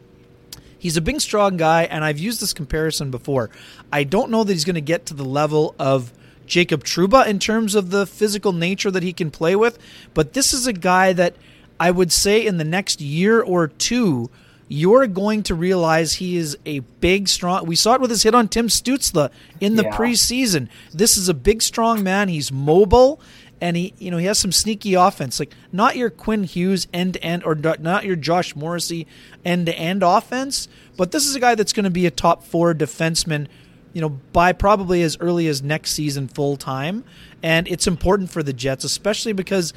He's 0.77 0.95
a 0.95 1.01
big, 1.01 1.19
strong 1.19 1.57
guy, 1.57 1.83
and 1.83 2.03
I've 2.03 2.19
used 2.19 2.41
this 2.41 2.53
comparison 2.53 3.09
before. 3.09 3.49
I 3.91 4.03
don't 4.03 4.29
know 4.29 4.43
that 4.43 4.53
he's 4.53 4.65
going 4.65 4.75
to 4.75 4.81
get 4.81 5.07
to 5.07 5.15
the 5.15 5.25
level 5.25 5.73
of 5.79 6.13
Jacob 6.45 6.83
Trouba 6.83 7.25
in 7.25 7.39
terms 7.39 7.73
of 7.73 7.89
the 7.89 8.05
physical 8.05 8.51
nature 8.53 8.91
that 8.91 9.01
he 9.01 9.11
can 9.11 9.31
play 9.31 9.55
with, 9.55 9.79
but 10.13 10.33
this 10.33 10.53
is 10.53 10.67
a 10.67 10.73
guy 10.73 11.11
that 11.13 11.35
I 11.79 11.89
would 11.89 12.11
say 12.11 12.45
in 12.45 12.57
the 12.57 12.63
next 12.63 13.01
year 13.01 13.41
or 13.41 13.67
two 13.67 14.29
you're 14.67 15.07
going 15.07 15.43
to 15.43 15.55
realize 15.55 16.13
he 16.13 16.37
is 16.37 16.57
a 16.65 16.79
big, 16.79 17.27
strong. 17.27 17.65
We 17.65 17.75
saw 17.75 17.95
it 17.95 18.01
with 18.01 18.09
his 18.09 18.23
hit 18.23 18.33
on 18.33 18.47
Tim 18.47 18.67
Stützle 18.67 19.29
in 19.59 19.75
the 19.75 19.83
yeah. 19.83 19.91
preseason. 19.95 20.69
This 20.93 21.17
is 21.17 21.29
a 21.29 21.33
big, 21.33 21.61
strong 21.61 22.03
man. 22.03 22.29
He's 22.29 22.51
mobile, 22.51 23.21
and 23.61 23.77
he, 23.77 23.93
you 23.99 24.09
know, 24.09 24.17
he 24.17 24.25
has 24.25 24.39
some 24.39 24.51
sneaky 24.51 24.95
offense. 24.95 25.39
Like 25.39 25.53
not 25.71 25.95
your 25.95 26.09
Quinn 26.09 26.43
Hughes 26.43 26.87
end 26.93 27.13
to 27.13 27.23
end, 27.23 27.43
or 27.43 27.55
not 27.55 28.05
your 28.05 28.15
Josh 28.15 28.55
Morrissey 28.55 29.05
end 29.43 29.67
to 29.67 29.77
end 29.77 30.03
offense, 30.03 30.67
but 30.97 31.11
this 31.11 31.25
is 31.25 31.35
a 31.35 31.39
guy 31.39 31.55
that's 31.55 31.73
going 31.73 31.83
to 31.83 31.89
be 31.89 32.05
a 32.05 32.11
top 32.11 32.43
four 32.43 32.73
defenseman. 32.73 33.47
You 33.93 34.01
know, 34.01 34.09
by 34.09 34.51
probably 34.51 35.03
as 35.03 35.15
early 35.21 35.47
as 35.47 35.63
next 35.63 35.91
season 35.91 36.27
full 36.27 36.57
time, 36.57 37.05
and 37.41 37.65
it's 37.69 37.87
important 37.87 38.29
for 38.29 38.43
the 38.43 38.51
Jets, 38.51 38.83
especially 38.83 39.31
because 39.31 39.73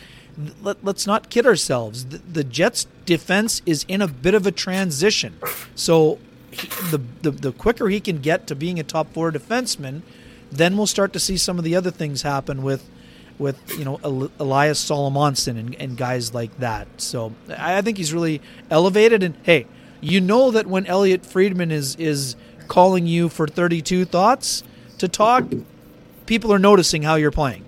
let, 0.62 0.86
us 0.86 1.06
not 1.06 1.30
kid 1.30 1.46
ourselves. 1.46 2.06
The, 2.06 2.18
the, 2.18 2.44
Jets' 2.44 2.86
defense 3.04 3.62
is 3.66 3.84
in 3.88 4.00
a 4.00 4.08
bit 4.08 4.34
of 4.34 4.46
a 4.46 4.52
transition. 4.52 5.38
So 5.74 6.18
he, 6.50 6.68
the, 6.90 7.02
the 7.22 7.30
the 7.30 7.52
quicker 7.52 7.88
he 7.88 8.00
can 8.00 8.18
get 8.18 8.46
to 8.46 8.54
being 8.54 8.78
a 8.78 8.82
top 8.82 9.12
four 9.12 9.32
defenseman, 9.32 10.02
then 10.50 10.76
we'll 10.76 10.86
start 10.86 11.12
to 11.14 11.20
see 11.20 11.36
some 11.36 11.58
of 11.58 11.64
the 11.64 11.74
other 11.74 11.90
things 11.90 12.22
happen 12.22 12.62
with 12.62 12.88
with 13.38 13.78
you 13.78 13.84
know 13.84 14.30
Elias 14.38 14.84
Salomonsson 14.84 15.58
and, 15.58 15.74
and 15.76 15.96
guys 15.96 16.34
like 16.34 16.56
that. 16.58 16.88
So 16.98 17.34
I 17.56 17.82
think 17.82 17.96
he's 17.96 18.12
really 18.12 18.40
elevated. 18.70 19.22
And 19.22 19.36
hey, 19.42 19.66
you 20.00 20.20
know 20.20 20.50
that 20.50 20.66
when 20.66 20.86
Elliotte 20.86 21.26
Friedman 21.26 21.70
is 21.70 21.96
is 21.96 22.36
calling 22.66 23.06
you 23.06 23.28
for 23.28 23.46
32 23.46 24.04
thoughts 24.04 24.62
to 24.98 25.08
talk, 25.08 25.44
people 26.26 26.52
are 26.52 26.58
noticing 26.58 27.02
how 27.02 27.14
you're 27.14 27.30
playing. 27.30 27.64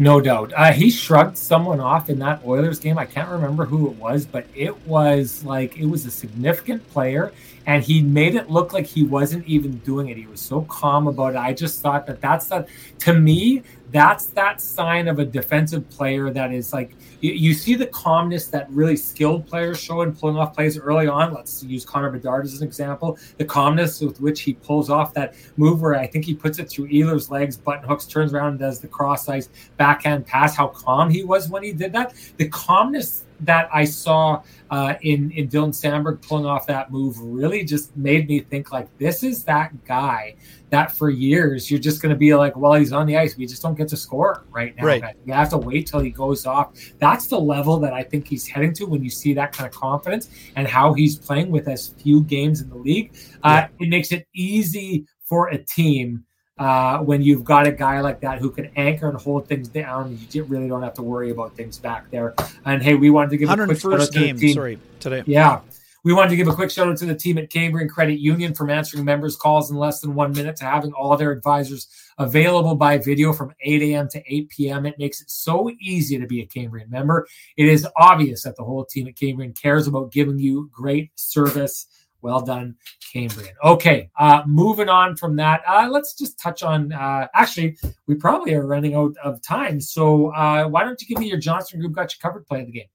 No 0.00 0.20
doubt. 0.20 0.52
Uh, 0.54 0.72
he 0.72 0.90
shrugged 0.90 1.36
someone 1.36 1.80
off 1.80 2.08
in 2.08 2.20
that 2.20 2.44
Oilers 2.46 2.78
game. 2.78 2.98
I 2.98 3.04
can't 3.04 3.28
remember 3.28 3.64
who 3.64 3.90
it 3.90 3.96
was, 3.96 4.24
but 4.24 4.46
it 4.54 4.86
was 4.86 5.42
like 5.42 5.76
it 5.76 5.86
was 5.86 6.06
a 6.06 6.10
significant 6.10 6.88
player, 6.90 7.32
and 7.66 7.82
he 7.82 8.00
made 8.00 8.36
it 8.36 8.48
look 8.48 8.72
like 8.72 8.86
he 8.86 9.02
wasn't 9.02 9.44
even 9.48 9.78
doing 9.78 10.08
it. 10.08 10.16
He 10.16 10.26
was 10.26 10.40
so 10.40 10.62
calm 10.62 11.08
about 11.08 11.34
it. 11.34 11.38
I 11.38 11.52
just 11.52 11.82
thought 11.82 12.06
that 12.06 12.20
that's 12.20 12.46
that. 12.46 12.68
To 13.00 13.12
me, 13.12 13.64
that's 13.90 14.26
that 14.26 14.60
sign 14.60 15.08
of 15.08 15.18
a 15.18 15.24
defensive 15.24 15.88
player 15.88 16.30
that 16.30 16.52
is 16.52 16.72
like 16.72 16.94
you, 17.20 17.32
you, 17.32 17.54
see 17.54 17.74
the 17.74 17.86
calmness 17.86 18.48
that 18.48 18.70
really 18.70 18.96
skilled 18.96 19.46
players 19.46 19.80
show 19.80 20.02
in 20.02 20.14
pulling 20.14 20.36
off 20.36 20.54
plays 20.54 20.78
early 20.78 21.08
on. 21.08 21.32
Let's 21.32 21.62
use 21.64 21.84
Connor 21.84 22.10
Bedard 22.10 22.44
as 22.44 22.60
an 22.60 22.66
example. 22.66 23.18
The 23.38 23.44
calmness 23.44 24.00
with 24.00 24.20
which 24.20 24.42
he 24.42 24.54
pulls 24.54 24.90
off 24.90 25.14
that 25.14 25.34
move 25.56 25.80
where 25.80 25.96
I 25.96 26.06
think 26.06 26.24
he 26.24 26.34
puts 26.34 26.58
it 26.58 26.68
through 26.70 26.88
Ehlers' 26.88 27.30
legs, 27.30 27.56
button 27.56 27.88
hooks, 27.88 28.06
turns 28.06 28.32
around 28.32 28.50
and 28.50 28.58
does 28.58 28.80
the 28.80 28.88
cross 28.88 29.28
ice 29.28 29.48
backhand 29.76 30.26
pass. 30.26 30.54
How 30.54 30.68
calm 30.68 31.10
he 31.10 31.24
was 31.24 31.48
when 31.48 31.62
he 31.62 31.72
did 31.72 31.92
that. 31.92 32.14
The 32.36 32.48
calmness 32.48 33.24
that 33.40 33.68
I 33.72 33.84
saw 33.84 34.42
uh, 34.70 34.94
in 35.02 35.30
in 35.32 35.48
Dylan 35.48 35.70
Samberg 35.70 36.26
pulling 36.26 36.46
off 36.46 36.66
that 36.66 36.90
move 36.90 37.18
really 37.20 37.64
just 37.64 37.96
made 37.96 38.28
me 38.28 38.40
think 38.40 38.72
like 38.72 38.88
this 38.98 39.22
is 39.22 39.44
that 39.44 39.84
guy 39.84 40.36
that 40.70 40.92
for 40.92 41.08
years 41.08 41.70
you're 41.70 41.80
just 41.80 42.02
going 42.02 42.10
to 42.10 42.18
be 42.18 42.34
like, 42.34 42.56
well, 42.56 42.74
he's 42.74 42.92
on 42.92 43.06
the 43.06 43.16
ice, 43.16 43.36
we 43.36 43.46
just 43.46 43.62
don't 43.62 43.76
get 43.76 43.88
to 43.88 43.96
score 43.96 44.44
right 44.50 44.76
now. 44.76 44.84
Right. 44.84 45.16
You 45.24 45.32
have 45.32 45.50
to 45.50 45.58
wait 45.58 45.86
till 45.86 46.00
he 46.00 46.10
goes 46.10 46.46
off. 46.46 46.72
That's 46.98 47.26
the 47.26 47.38
level 47.38 47.78
that 47.80 47.92
I 47.92 48.02
think 48.02 48.26
he's 48.26 48.46
heading 48.46 48.72
to 48.74 48.84
when 48.84 49.02
you 49.02 49.10
see 49.10 49.32
that 49.34 49.52
kind 49.52 49.66
of 49.66 49.74
confidence 49.74 50.28
and 50.56 50.66
how 50.66 50.92
he's 50.92 51.16
playing 51.16 51.50
with 51.50 51.68
as 51.68 51.88
few 51.88 52.22
games 52.22 52.60
in 52.60 52.68
the 52.68 52.76
league. 52.76 53.14
Uh, 53.42 53.66
yeah. 53.78 53.86
It 53.86 53.88
makes 53.88 54.12
it 54.12 54.26
easy 54.34 55.06
for 55.24 55.48
a 55.48 55.58
team 55.58 56.24
uh, 56.58 56.98
when 56.98 57.22
you've 57.22 57.44
got 57.44 57.66
a 57.66 57.72
guy 57.72 58.00
like 58.00 58.20
that 58.20 58.38
who 58.38 58.50
can 58.50 58.70
anchor 58.76 59.08
and 59.08 59.20
hold 59.20 59.46
things 59.46 59.68
down, 59.68 60.18
you 60.30 60.44
really 60.44 60.68
don't 60.68 60.82
have 60.82 60.94
to 60.94 61.02
worry 61.02 61.30
about 61.30 61.56
things 61.56 61.78
back 61.78 62.10
there. 62.10 62.34
And 62.64 62.82
hey, 62.82 62.94
we 62.94 63.10
wanted 63.10 63.30
to 63.30 63.36
give 63.36 63.50
a 63.50 63.64
quick 63.64 63.80
shout 63.80 64.00
out 64.00 64.12
game, 64.12 64.34
to 64.34 64.40
the 64.40 64.46
team. 64.46 64.54
Sorry, 64.54 64.78
today. 65.00 65.22
Yeah. 65.26 65.60
We 66.04 66.12
wanted 66.12 66.30
to 66.30 66.36
give 66.36 66.48
a 66.48 66.54
quick 66.54 66.70
shout 66.70 66.88
out 66.88 66.96
to 66.98 67.06
the 67.06 67.14
team 67.14 67.38
at 67.38 67.50
Cambrian 67.50 67.88
Credit 67.88 68.18
Union 68.18 68.54
from 68.54 68.70
answering 68.70 69.04
members' 69.04 69.36
calls 69.36 69.70
in 69.70 69.76
less 69.76 70.00
than 70.00 70.14
one 70.14 70.32
minute 70.32 70.56
to 70.56 70.64
having 70.64 70.92
all 70.92 71.16
their 71.16 71.32
advisors 71.32 71.88
available 72.18 72.76
by 72.76 72.98
video 72.98 73.32
from 73.32 73.52
8 73.60 73.82
a.m. 73.82 74.08
to 74.10 74.22
8 74.26 74.48
p.m. 74.48 74.86
It 74.86 74.98
makes 74.98 75.20
it 75.20 75.28
so 75.28 75.70
easy 75.80 76.18
to 76.18 76.26
be 76.26 76.40
a 76.40 76.46
Cambrian 76.46 76.88
member. 76.88 77.26
It 77.56 77.68
is 77.68 77.86
obvious 77.96 78.44
that 78.44 78.56
the 78.56 78.64
whole 78.64 78.84
team 78.84 79.08
at 79.08 79.16
Cambrian 79.16 79.52
cares 79.52 79.86
about 79.86 80.12
giving 80.12 80.38
you 80.38 80.70
great 80.72 81.10
service 81.16 81.86
well 82.22 82.40
done, 82.40 82.76
Cambrian. 83.12 83.54
Okay, 83.64 84.10
uh, 84.18 84.42
moving 84.46 84.88
on 84.88 85.16
from 85.16 85.36
that, 85.36 85.62
uh, 85.68 85.88
let's 85.90 86.14
just 86.14 86.38
touch 86.38 86.62
on. 86.62 86.92
Uh, 86.92 87.28
actually, 87.34 87.76
we 88.06 88.14
probably 88.14 88.54
are 88.54 88.66
running 88.66 88.94
out 88.94 89.14
of 89.22 89.40
time, 89.42 89.80
so 89.80 90.28
uh, 90.34 90.66
why 90.66 90.84
don't 90.84 91.00
you 91.00 91.06
give 91.06 91.18
me 91.18 91.28
your 91.28 91.38
Johnston 91.38 91.80
Group 91.80 91.92
got 91.92 92.12
you 92.12 92.18
covered 92.20 92.46
play 92.46 92.60
of 92.60 92.66
the 92.66 92.72
game? 92.72 92.88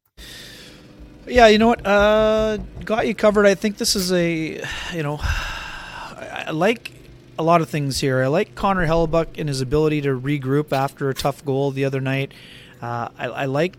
Yeah, 1.25 1.47
you 1.47 1.57
know 1.57 1.67
what? 1.67 1.85
Uh, 1.85 2.57
got 2.83 3.07
you 3.07 3.15
covered. 3.15 3.45
I 3.45 3.55
think 3.55 3.77
this 3.77 3.95
is 3.95 4.11
a, 4.11 4.61
you 4.93 5.03
know, 5.03 5.19
I, 5.21 6.45
I 6.47 6.51
like 6.51 6.91
a 7.39 7.43
lot 7.43 7.61
of 7.61 7.69
things 7.69 7.99
here. 7.99 8.21
I 8.21 8.27
like 8.27 8.55
Connor 8.55 8.85
Hellebuyck 8.85 9.39
and 9.39 9.47
his 9.47 9.61
ability 9.61 10.01
to 10.01 10.09
regroup 10.09 10.73
after 10.73 11.09
a 11.09 11.13
tough 11.13 11.43
goal 11.45 11.71
the 11.71 11.85
other 11.85 12.01
night. 12.01 12.33
Uh, 12.81 13.09
I, 13.17 13.27
I 13.27 13.45
like 13.45 13.77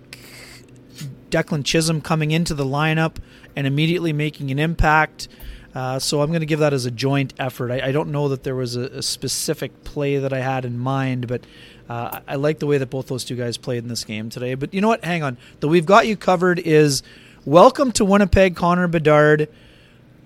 Declan 1.31 1.65
Chisholm 1.65 2.01
coming 2.01 2.31
into 2.31 2.55
the 2.55 2.65
lineup 2.65 3.17
and 3.57 3.67
immediately 3.67 4.13
making 4.13 4.51
an 4.51 4.59
impact. 4.59 5.29
Uh, 5.75 5.99
so 5.99 6.23
I'm 6.23 6.29
going 6.29 6.41
to 6.41 6.47
give 6.47 6.61
that 6.61 6.73
as 6.73 6.87
a 6.87 6.91
joint 6.91 7.35
effort. 7.39 7.73
I, 7.73 7.89
I 7.89 7.93
don't 7.93 8.13
know 8.13 8.29
that 8.29 8.45
there 8.45 8.55
was 8.55 8.77
a, 8.77 8.83
a, 8.83 9.03
specific 9.03 9.83
play 9.83 10.19
that 10.19 10.33
I 10.33 10.39
had 10.39 10.65
in 10.65 10.79
mind, 10.79 11.27
but 11.27 11.43
uh, 11.89 12.21
I 12.29 12.37
like 12.37 12.61
the 12.61 12.67
way 12.67 12.79
that 12.79 12.91
both 12.91 13.09
those 13.09 13.25
two 13.25 13.35
guys 13.35 13.57
played 13.57 13.83
in 13.83 13.89
this 13.89 14.05
game 14.05 14.31
today. 14.31 14.55
But 14.55 14.73
you 14.73 14.81
know 14.81 14.89
what? 14.89 15.05
Hang 15.05 15.25
on. 15.25 15.37
The 15.59 15.69
we've 15.69 15.85
got 15.85 16.07
you 16.07 16.17
covered 16.17 16.61
is 16.61 17.03
welcome 17.45 17.91
to 17.93 18.05
Winnipeg, 18.05 18.55
Connor 18.55 18.87
Bedard. 18.87 19.49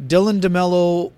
Dylan 0.06 0.40
DeMelo 0.40 1.12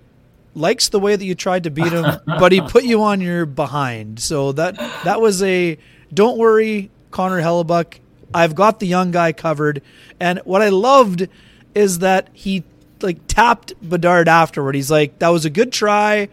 likes 0.55 0.89
the 0.89 0.99
way 0.99 1.15
that 1.15 1.25
you 1.25 1.35
tried 1.35 1.65
to 1.65 1.69
beat 1.69 1.91
him, 1.91 2.05
but 2.25 2.53
he 2.53 2.61
put 2.61 2.85
you 2.85 3.03
on 3.03 3.19
your 3.19 3.45
behind. 3.45 4.21
So 4.21 4.53
that 4.53 4.77
that 5.03 5.19
was 5.19 5.43
a 5.43 5.77
don't 6.13 6.37
worry, 6.37 6.89
Connor 7.11 7.41
Hellebuyck. 7.41 7.99
I've 8.33 8.55
got 8.55 8.79
the 8.79 8.87
young 8.87 9.11
guy 9.11 9.33
covered. 9.33 9.81
And 10.19 10.39
what 10.39 10.61
I 10.61 10.69
loved 10.69 11.27
is 11.75 11.99
that 11.99 12.29
he 12.33 12.63
like 13.01 13.25
tapped 13.27 13.73
Bedard 13.87 14.27
afterward. 14.27 14.75
He's 14.75 14.91
like, 14.91 15.19
"That 15.19 15.29
was 15.29 15.45
a 15.45 15.49
good 15.49 15.71
try." 15.71 16.29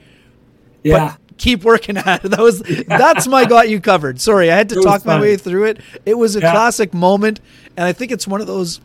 Yeah. 0.82 1.16
keep 1.36 1.64
working 1.64 1.96
at 1.96 2.24
it. 2.24 2.28
That 2.28 2.40
was 2.40 2.62
yeah. 2.68 2.82
that's 2.86 3.26
my 3.26 3.44
got 3.44 3.68
you 3.68 3.80
covered. 3.80 4.20
Sorry, 4.20 4.50
I 4.50 4.56
had 4.56 4.68
to 4.70 4.80
talk 4.80 5.04
my 5.04 5.20
way 5.20 5.36
through 5.36 5.64
it. 5.64 5.80
It 6.06 6.14
was 6.14 6.36
a 6.36 6.40
yeah. 6.40 6.52
classic 6.52 6.94
moment, 6.94 7.40
and 7.76 7.86
I 7.86 7.92
think 7.92 8.12
it's 8.12 8.26
one 8.26 8.40
of 8.40 8.46
those 8.46 8.80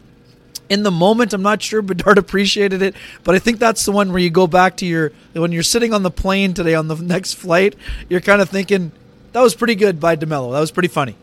in 0.69 0.83
the 0.83 0.91
moment, 0.91 1.33
I'm 1.33 1.41
not 1.41 1.61
sure 1.61 1.81
Bedard 1.81 2.17
appreciated 2.17 2.81
it, 2.81 2.95
but 3.23 3.35
I 3.35 3.39
think 3.39 3.59
that's 3.59 3.85
the 3.85 3.91
one 3.91 4.11
where 4.11 4.19
you 4.19 4.29
go 4.29 4.47
back 4.47 4.77
to 4.77 4.85
your 4.85 5.11
when 5.33 5.51
you're 5.51 5.63
sitting 5.63 5.93
on 5.93 6.03
the 6.03 6.11
plane 6.11 6.53
today 6.53 6.75
on 6.75 6.87
the 6.87 6.95
next 7.01 7.33
flight, 7.33 7.75
you're 8.09 8.21
kind 8.21 8.41
of 8.41 8.49
thinking 8.49 8.91
that 9.33 9.41
was 9.41 9.55
pretty 9.55 9.75
good 9.75 9.99
by 9.99 10.15
Demelo. 10.15 10.51
That 10.51 10.59
was 10.59 10.71
pretty 10.71 10.89
funny. 10.89 11.15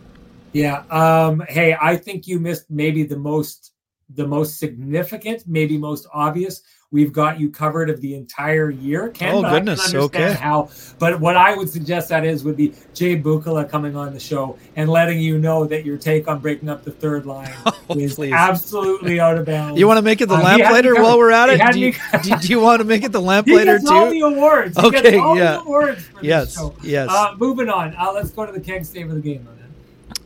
Yeah. 0.53 0.83
Um, 0.91 1.43
hey, 1.49 1.77
I 1.81 1.97
think 1.97 2.27
you 2.27 2.41
missed 2.41 2.71
maybe 2.71 3.05
the 3.05 3.17
most 3.17 3.73
the 4.15 4.27
most 4.27 4.59
significant, 4.59 5.45
maybe 5.47 5.79
most 5.79 6.07
obvious 6.13 6.63
We've 6.93 7.13
got 7.13 7.39
you 7.39 7.51
covered 7.51 7.89
of 7.89 8.01
the 8.01 8.17
entire 8.17 8.69
year. 8.69 9.11
Ken, 9.11 9.33
oh 9.33 9.43
goodness, 9.43 9.95
okay. 9.95 10.33
How, 10.33 10.71
but 10.99 11.21
what 11.21 11.37
I 11.37 11.55
would 11.57 11.69
suggest 11.69 12.09
that 12.09 12.25
is 12.25 12.43
would 12.43 12.57
be 12.57 12.75
Jay 12.95 13.17
Bukala 13.17 13.71
coming 13.71 13.95
on 13.95 14.13
the 14.13 14.19
show 14.19 14.59
and 14.75 14.91
letting 14.91 15.21
you 15.21 15.39
know 15.39 15.65
that 15.67 15.85
your 15.85 15.97
take 15.97 16.27
on 16.27 16.41
breaking 16.41 16.69
up 16.69 16.83
the 16.83 16.91
third 16.91 17.27
line 17.27 17.55
oh, 17.67 17.77
is 17.91 18.17
please. 18.17 18.33
absolutely 18.33 19.21
out 19.21 19.39
of 19.39 19.47
bounds. 19.47 19.79
You 19.79 19.87
want 19.87 19.99
to 19.99 20.03
make 20.03 20.21
it 20.21 20.27
the 20.27 20.35
uh, 20.35 20.43
lamplighter 20.43 20.97
while 20.97 21.17
we're 21.17 21.31
at 21.31 21.49
it? 21.51 21.61
Do 21.73 21.79
you, 21.79 21.93
do, 22.25 22.37
do 22.39 22.49
you, 22.49 22.61
want 22.61 22.81
to 22.81 22.85
make 22.85 23.05
it 23.05 23.13
the 23.13 23.21
lamplighter 23.21 23.79
too? 23.79 23.87
All 23.89 24.11
the 24.11 24.21
awards. 24.21 24.77
He 24.77 24.87
okay, 24.87 25.17
yeah. 25.17 25.61
awards 25.61 26.05
yes, 26.21 26.59
yes. 26.83 27.09
Uh, 27.09 27.37
moving 27.39 27.69
on. 27.69 27.95
Uh, 27.95 28.11
let's 28.13 28.31
go 28.31 28.45
to 28.45 28.51
the 28.51 28.61
keg 28.61 28.85
save 28.85 29.09
of 29.11 29.15
the 29.15 29.21
game. 29.21 29.47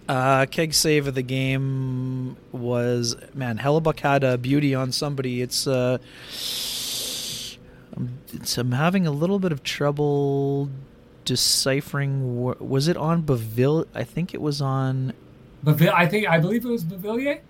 Uh, 0.09 0.44
keg 0.46 0.74
save 0.74 1.07
of 1.07 1.14
the 1.14 1.22
game 1.22 2.36
was 2.52 3.16
man. 3.32 3.59
Hellebuyck 3.59 4.00
had 4.00 4.22
a 4.22 4.36
beauty 4.36 4.74
on 4.74 4.92
somebody. 4.92 5.40
It's 5.40 5.66
uh, 5.66 5.98
I'm, 7.96 8.18
it's, 8.32 8.59
I'm 8.59 8.72
having 8.72 9.07
a 9.07 9.11
little 9.11 9.38
bit 9.38 9.52
of 9.52 9.62
trouble 9.62 10.68
deciphering. 11.24 12.42
Was 12.42 12.88
it 12.88 12.96
on 12.96 13.22
Bavil? 13.22 13.86
I 13.94 14.05
think 14.05 14.34
it 14.34 14.42
was 14.42 14.61
on. 14.61 15.14
Bavil. 15.62 15.92
I 15.94 16.07
think 16.07 16.28
I 16.28 16.38
believe 16.38 16.64
it 16.64 16.68
was 16.68 16.84
Beauvillier. 16.84 17.40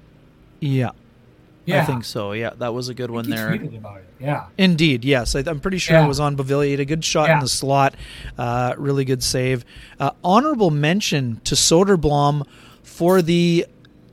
Yeah. 0.60 0.90
Yeah. 1.64 1.82
I 1.82 1.84
think 1.84 2.04
so. 2.04 2.32
Yeah, 2.32 2.50
that 2.58 2.74
was 2.74 2.88
a 2.88 2.94
good 2.94 3.10
one 3.10 3.28
there. 3.28 3.58
Yeah. 4.20 4.46
Indeed. 4.58 5.04
Yes. 5.04 5.34
I, 5.34 5.40
am 5.40 5.60
pretty 5.60 5.78
sure 5.78 5.96
yeah. 5.96 6.04
it 6.04 6.08
was 6.08 6.20
on 6.20 6.36
Beauvillier. 6.36 6.78
A 6.78 6.84
good 6.84 7.04
shot 7.04 7.28
yeah. 7.28 7.34
in 7.34 7.40
the 7.40 7.48
slot. 7.48 7.94
Uh, 8.36 8.74
really 8.76 9.04
good 9.04 9.22
save. 9.22 9.64
Uh, 9.98 10.10
honorable 10.22 10.70
mention 10.70 11.40
to 11.44 11.54
Soderblom 11.54 12.46
for 12.82 13.22
the 13.22 13.66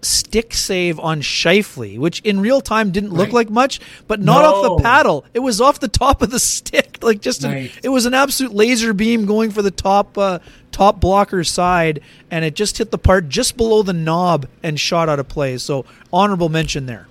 stick 0.04 0.54
save 0.54 1.00
on 1.00 1.22
Scheifele, 1.22 2.00
which 2.00 2.22
in 2.22 2.40
real 2.40 2.62
time 2.62 2.92
didn't 2.92 3.12
look 3.12 3.28
right. 3.28 3.34
like 3.34 3.50
much, 3.50 3.80
but 4.08 4.20
not 4.20 4.42
no. 4.42 4.54
off 4.54 4.78
the 4.78 4.84
paddle. 4.84 5.26
It 5.34 5.40
was 5.40 5.62
off 5.62 5.80
the 5.80 5.88
top 5.88 6.22
of 6.22 6.32
the 6.32 6.40
stick, 6.40 6.98
like 7.02 7.22
just 7.22 7.44
an, 7.44 7.70
it 7.84 7.90
was 7.90 8.06
an 8.06 8.14
absolute 8.14 8.54
laser 8.54 8.94
beam 8.94 9.26
going 9.26 9.52
for 9.52 9.62
the 9.62 9.72
top 9.72 10.18
uh, 10.18 10.40
top 10.72 11.00
blocker 11.00 11.44
side, 11.44 12.02
and 12.30 12.44
it 12.46 12.56
just 12.56 12.78
hit 12.78 12.92
the 12.92 12.98
part 12.98 13.30
just 13.30 13.58
below 13.58 13.84
the 13.84 13.94
knob 13.94 14.48
and 14.64 14.80
shot 14.80 15.10
out 15.10 15.20
of 15.20 15.28
play. 15.28 15.58
So 15.58 15.86
honorable 16.12 16.50
mention 16.50 16.86
there. 16.86 17.08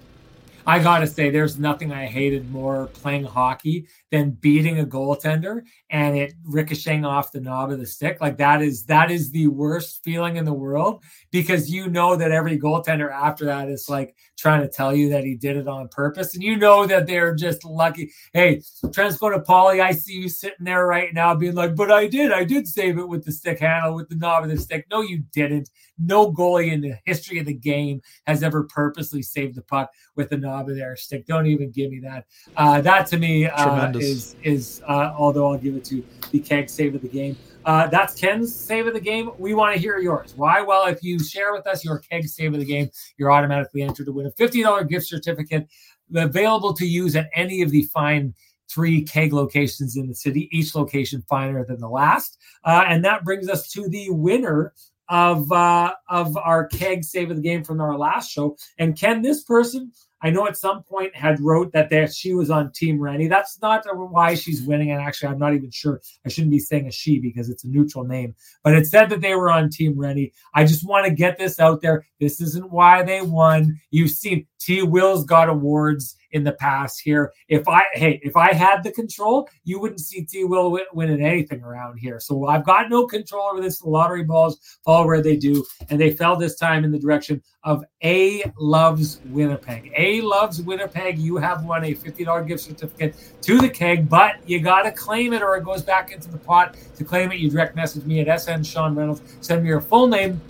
I 0.67 0.79
gotta 0.79 1.07
say, 1.07 1.31
there's 1.31 1.59
nothing 1.59 1.93
I 1.93 2.07
hated 2.07 2.51
more 2.51 2.87
playing 2.89 3.25
hockey 3.25 3.87
than 4.11 4.33
beating 4.33 4.81
a 4.81 4.85
goaltender 4.85 5.63
and 5.91 6.17
it 6.17 6.35
ricocheting 6.45 7.05
off 7.05 7.33
the 7.33 7.41
knob 7.41 7.71
of 7.71 7.79
the 7.79 7.87
stick. 7.87 8.21
Like 8.21 8.37
that 8.39 8.63
is 8.63 8.85
that 8.85 9.11
is 9.11 9.31
the 9.31 9.47
worst 9.47 10.03
feeling 10.05 10.37
in 10.37 10.45
the 10.45 10.53
world 10.53 11.03
because 11.31 11.71
you 11.71 11.89
know 11.89 12.17
that 12.17 12.31
every 12.31 12.59
goaltender 12.59 13.11
after 13.11 13.47
that 13.47 13.69
is 13.69 13.89
like 13.89 14.15
trying 14.41 14.63
to 14.63 14.69
tell 14.69 14.95
you 14.95 15.11
that 15.11 15.25
he 15.25 15.35
did 15.35 15.57
it 15.57 15.69
on 15.69 15.89
purpose, 15.89 16.35
and 16.35 16.43
you 16.43 16.57
know 16.57 16.87
that 16.87 17.07
they're 17.07 17.35
just 17.35 17.65
lucky. 17.65 18.11
Hey, 18.33 18.63
Transcona 18.87 19.45
Polly, 19.45 19.81
I 19.81 19.93
see 19.93 20.15
you 20.15 20.29
sitting 20.29 20.65
there 20.65 20.87
right 20.87 21.13
now 21.13 21.35
being 21.35 21.55
like, 21.55 21.77
"But 21.77 21.91
I 21.93 22.07
did, 22.07 22.33
I 22.33 22.45
did 22.45 22.67
save 22.67 22.99
it 22.99 23.09
with 23.09 23.25
the 23.25 23.33
stick 23.33 23.61
handle, 23.61 23.95
with 23.95 24.09
the 24.09 24.17
knob 24.17 24.45
of 24.45 24.51
the 24.51 24.57
stick." 24.57 24.87
No, 24.91 25.03
you 25.03 25.23
didn't. 25.33 25.71
No 25.99 26.33
goalie 26.33 26.73
in 26.73 26.81
the 26.81 26.97
history 27.05 27.39
of 27.39 27.47
the 27.47 27.55
game 27.55 28.01
has 28.27 28.43
ever 28.43 28.65
purposely 28.65 29.23
saved 29.23 29.55
the 29.55 29.63
puck 29.63 29.91
with 30.17 30.31
the 30.31 30.39
knob 30.39 30.71
of 30.71 30.77
their 30.77 30.97
stick. 30.97 31.27
Don't 31.27 31.47
even 31.47 31.71
give 31.71 31.91
me 31.91 32.01
that. 32.01 32.25
Uh, 32.57 32.81
that 32.81 33.07
to 33.09 33.19
me 33.19 33.47
uh, 33.47 33.93
is 33.93 34.37
is 34.43 34.83
uh, 34.89 35.13
although 35.17 35.53
I'll 35.53 35.59
give 35.59 35.77
it 35.77 35.85
to 35.87 36.05
the 36.31 36.41
keg 36.41 36.71
save 36.71 36.95
of 36.95 37.03
the 37.03 37.09
game. 37.09 37.37
Uh, 37.65 37.87
that's 37.89 38.19
Ken's 38.19 38.55
save 38.55 38.87
of 38.87 38.95
the 38.95 39.01
game. 39.01 39.31
We 39.39 39.55
want 39.55 39.75
to 39.75 39.81
hear 39.81 39.99
yours. 39.99 40.33
Why? 40.37 40.63
Well, 40.63 40.87
if 40.87 41.03
you 41.03 41.19
share 41.19 41.53
with 41.53 41.67
us 41.67 41.85
your 41.85 41.99
keg 41.99 42.27
save 42.27 42.55
of 42.55 42.61
the 42.61 42.67
game, 42.67 42.91
you're 43.19 43.31
automatically 43.31 43.83
entered 43.83 44.07
to 44.07 44.13
win 44.13 44.27
a 44.27 44.31
$50 44.31 44.89
gift 44.89 45.07
certificate 45.07 45.69
available 46.15 46.73
to 46.75 46.87
use 46.87 47.15
at 47.17 47.31
any 47.35 47.63
of 47.63 47.71
the 47.71 47.85
fine 47.85 48.35
three 48.71 49.03
keg 49.03 49.33
locations 49.33 49.97
in 49.97 50.09
the 50.09 50.15
city, 50.15 50.49
each 50.53 50.75
location 50.75 51.23
finer 51.29 51.65
than 51.65 51.81
the 51.81 51.89
last. 51.89 52.39
Uh, 52.65 52.85
and 52.87 53.05
that 53.05 53.25
brings 53.25 53.49
us 53.49 53.71
to 53.73 53.89
the 53.89 54.09
winner 54.11 54.73
of 55.09 55.51
uh, 55.51 55.93
of 56.09 56.37
our 56.37 56.67
keg 56.69 57.05
save 57.05 57.31
of 57.31 57.37
the 57.37 57.43
game 57.43 57.65
from 57.65 57.81
our 57.81 57.99
last 57.99 58.31
show. 58.31 58.57
And 58.79 58.99
Ken, 58.99 59.23
this 59.23 59.43
person 59.43 59.93
I 60.23 60.31
know 60.31 60.47
at 60.47 60.57
some 60.57 60.83
point 60.83 61.15
had 61.17 61.41
wrote 61.41 61.73
that 61.73 61.89
there, 61.91 62.07
she 62.09 62.35
was 62.35 62.51
on 62.51 62.73
Team 62.73 63.01
Renny. 63.01 63.27
That's 63.27 63.61
not 63.63 63.85
why 64.11 64.35
she's 64.35 64.63
winning. 64.63 64.91
And 64.91 65.01
actually, 65.01 65.29
I'm 65.29 65.39
not 65.39 65.55
even 65.55 65.71
sure. 65.71 66.01
I 66.27 66.29
shouldn't 66.29 66.51
be 66.51 66.59
saying 66.59 66.87
a 66.87 66.91
she 66.91 67.19
because 67.19 67.49
it's 67.49 67.65
a 67.65 67.69
neutral 67.69 68.05
name. 68.05 68.35
But 68.63 68.75
it 68.75 68.87
said 68.87 69.09
that 69.11 69.21
they 69.21 69.35
were 69.35 69.51
on 69.51 69.71
Team 69.71 69.99
Renny. 69.99 70.33
I 70.55 70.65
just 70.65 70.87
want 70.87 71.07
to 71.07 71.13
get 71.13 71.39
this 71.39 71.59
out 71.59 71.81
there. 71.81 72.05
This 72.19 72.41
isn't 72.41 72.71
why 72.71 73.03
they 73.03 73.23
won. 73.23 73.81
You've 73.91 74.11
seen 74.11 74.47
T. 74.59 74.83
Will's 74.83 75.25
got 75.25 75.49
awards 75.49 76.17
in 76.33 76.45
the 76.45 76.53
past 76.53 77.01
here. 77.01 77.33
If 77.49 77.69
I 77.69 77.83
hey, 77.93 78.21
if 78.23 78.37
I 78.37 78.53
had 78.53 78.83
the 78.83 78.91
control, 78.91 79.49
you 79.65 79.81
wouldn't 79.81 80.01
see 80.01 80.25
T. 80.25 80.45
Will 80.45 80.79
winning 80.93 81.25
anything 81.25 81.63
around 81.63 81.99
here. 81.99 82.21
So 82.21 82.47
I've 82.47 82.65
got 82.65 82.91
no 82.91 83.07
control 83.07 83.49
over 83.53 83.61
this. 83.61 83.81
The 83.81 83.89
lottery 83.89 84.25
balls 84.25 84.79
fall 84.85 85.07
where 85.07 85.23
they 85.23 85.37
do, 85.37 85.65
and 85.89 86.01
they 86.01 86.13
fell 86.13 86.37
this 86.37 86.57
time 86.57 86.85
in 86.85 86.93
the 86.93 86.99
direction 86.99 87.43
of 87.65 87.85
A 88.03 88.51
loves 88.59 89.21
Winnipeg. 89.27 89.93
A 89.97 90.21
loves 90.21 90.63
Winnipeg. 90.63 91.19
You 91.19 91.37
have 91.37 91.65
won 91.65 91.85
a 91.85 91.95
fifty 91.95 92.25
dollar 92.25 92.45
gift 92.45 92.65
certificate 92.65 93.17
to 93.43 93.59
the 93.59 93.69
keg, 93.69 94.09
but 94.09 94.37
you 94.49 94.61
got 94.61 94.83
to 94.83 94.93
claim 94.93 95.33
it 95.33 95.43
or 95.43 95.57
it 95.57 95.65
goes 95.65 95.83
back 95.83 96.13
into 96.13 96.31
the 96.31 96.39
pot. 96.39 96.77
To 96.97 97.05
claim 97.05 97.33
it, 97.33 97.39
you 97.39 97.51
direct 97.51 97.77
message 97.77 98.05
me 98.05 98.21
at 98.21 98.41
SN 98.41 98.63
Sean 98.63 98.95
Reynolds. 98.95 99.23
Send 99.41 99.63
me 99.63 99.69
your 99.69 99.81
full 99.81 100.07
name 100.07 100.41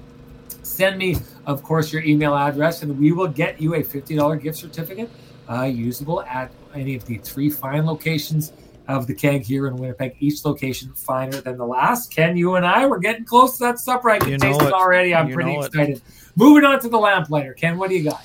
send 0.63 0.99
me, 0.99 1.17
of 1.47 1.63
course, 1.63 1.93
your 1.93 2.03
email 2.03 2.35
address, 2.35 2.83
and 2.83 2.99
we 2.99 3.13
will 3.13 3.29
get 3.29 3.61
you 3.61 3.75
a 3.75 3.83
$50 3.83 4.41
gift 4.41 4.59
certificate 4.59 5.11
uh, 5.51 5.65
usable 5.65 6.23
at 6.23 6.51
any 6.75 6.95
of 6.95 7.05
the 7.07 7.19
three 7.19 7.51
fine 7.51 7.85
locations 7.85 8.53
of 8.89 9.07
the 9.07 9.15
keg 9.15 9.43
here 9.43 9.67
in 9.67 9.77
Winnipeg. 9.77 10.17
Each 10.21 10.45
location 10.45 10.93
finer 10.95 11.41
than 11.41 11.57
the 11.57 11.67
last. 11.67 12.13
Ken, 12.13 12.37
you 12.37 12.57
and 12.57 12.67
I, 12.67 12.87
we're 12.87 12.99
getting 12.99 13.25
close 13.25 13.59
to 13.59 13.65
that 13.65 13.79
supper. 13.79 14.11
I 14.11 14.19
can 14.19 14.31
you 14.31 14.39
taste 14.39 14.61
it. 14.61 14.69
it. 14.69 14.73
already. 14.73 15.15
I'm 15.15 15.29
you 15.29 15.35
pretty 15.35 15.57
excited. 15.57 15.99
It. 15.99 16.03
Moving 16.37 16.65
on 16.65 16.81
to 16.81 16.89
the 16.89 16.99
lamplighter. 16.99 17.55
Ken, 17.55 17.79
what 17.79 17.91
do 17.91 17.97
you 17.97 18.05
got? 18.05 18.25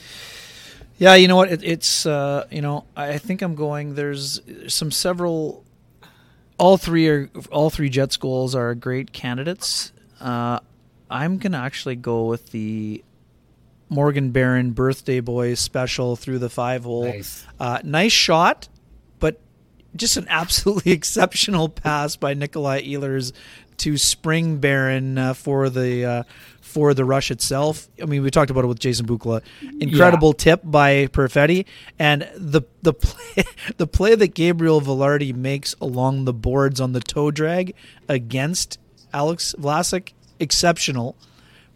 Yeah, 0.98 1.16
you 1.16 1.28
know 1.28 1.36
what? 1.36 1.52
It, 1.52 1.64
it's 1.64 2.06
uh, 2.06 2.48
you 2.52 2.62
know, 2.62 2.86
I 2.96 3.18
think 3.18 3.42
I'm 3.42 3.56
going. 3.56 3.96
There's 3.96 4.42
some 4.68 4.92
several. 4.92 5.64
All 6.58 6.78
three 6.78 7.10
are 7.10 7.30
all 7.52 7.70
three 7.70 7.90
Jets 7.90 8.16
goals 8.16 8.56
are 8.56 8.74
great 8.76 9.12
candidates. 9.12 9.92
Uh, 10.22 10.60
I'm 11.10 11.38
gonna 11.38 11.58
actually 11.58 11.98
go 11.98 12.26
with 12.26 12.52
the 12.52 13.04
Morgan 13.90 14.32
Barron 14.32 14.72
birthday 14.72 15.20
boy 15.20 15.54
special 15.54 16.16
through 16.16 16.40
the 16.40 16.50
five 16.50 16.84
hole. 16.84 17.06
Nice. 17.06 17.46
Uh, 17.60 17.80
nice 17.84 18.12
shot, 18.12 18.68
but 19.20 19.40
just 19.96 20.18
an 20.18 20.28
absolutely 20.30 20.92
exceptional 20.94 21.70
pass 21.70 22.16
by 22.16 22.34
Nikolai 22.34 22.82
Ehlers 22.82 23.32
to 23.78 23.98
spring 23.98 24.58
Barron 24.58 25.18
uh, 25.18 25.34
for 25.34 25.70
the 25.70 26.06
uh, 26.06 26.24
for 26.62 26.94
the 26.94 27.06
rush 27.06 27.32
itself. 27.32 27.88
I 28.02 28.06
mean, 28.06 28.24
we 28.24 28.32
talked 28.32 28.52
about 28.52 28.64
it 28.64 28.68
with 28.68 28.80
Jason 28.80 29.06
Bukala. 29.06 29.42
Incredible 29.80 30.30
yeah. 30.30 30.44
tip 30.44 30.62
by 30.64 31.08
Perfetti, 31.08 31.66
and 32.00 32.30
the 32.36 32.64
the 32.82 32.94
play, 32.94 33.44
the 33.78 33.88
play 33.88 34.16
that 34.16 34.34
Gabriel 34.34 34.82
Vilardi 34.82 35.34
makes 35.34 35.76
along 35.80 36.26
the 36.26 36.34
boards 36.34 36.82
on 36.82 36.94
the 36.94 37.00
toe 37.00 37.32
drag 37.32 37.76
against 38.08 38.80
Alex 39.14 39.56
Vlasic, 39.58 40.14
exceptional. 40.40 41.16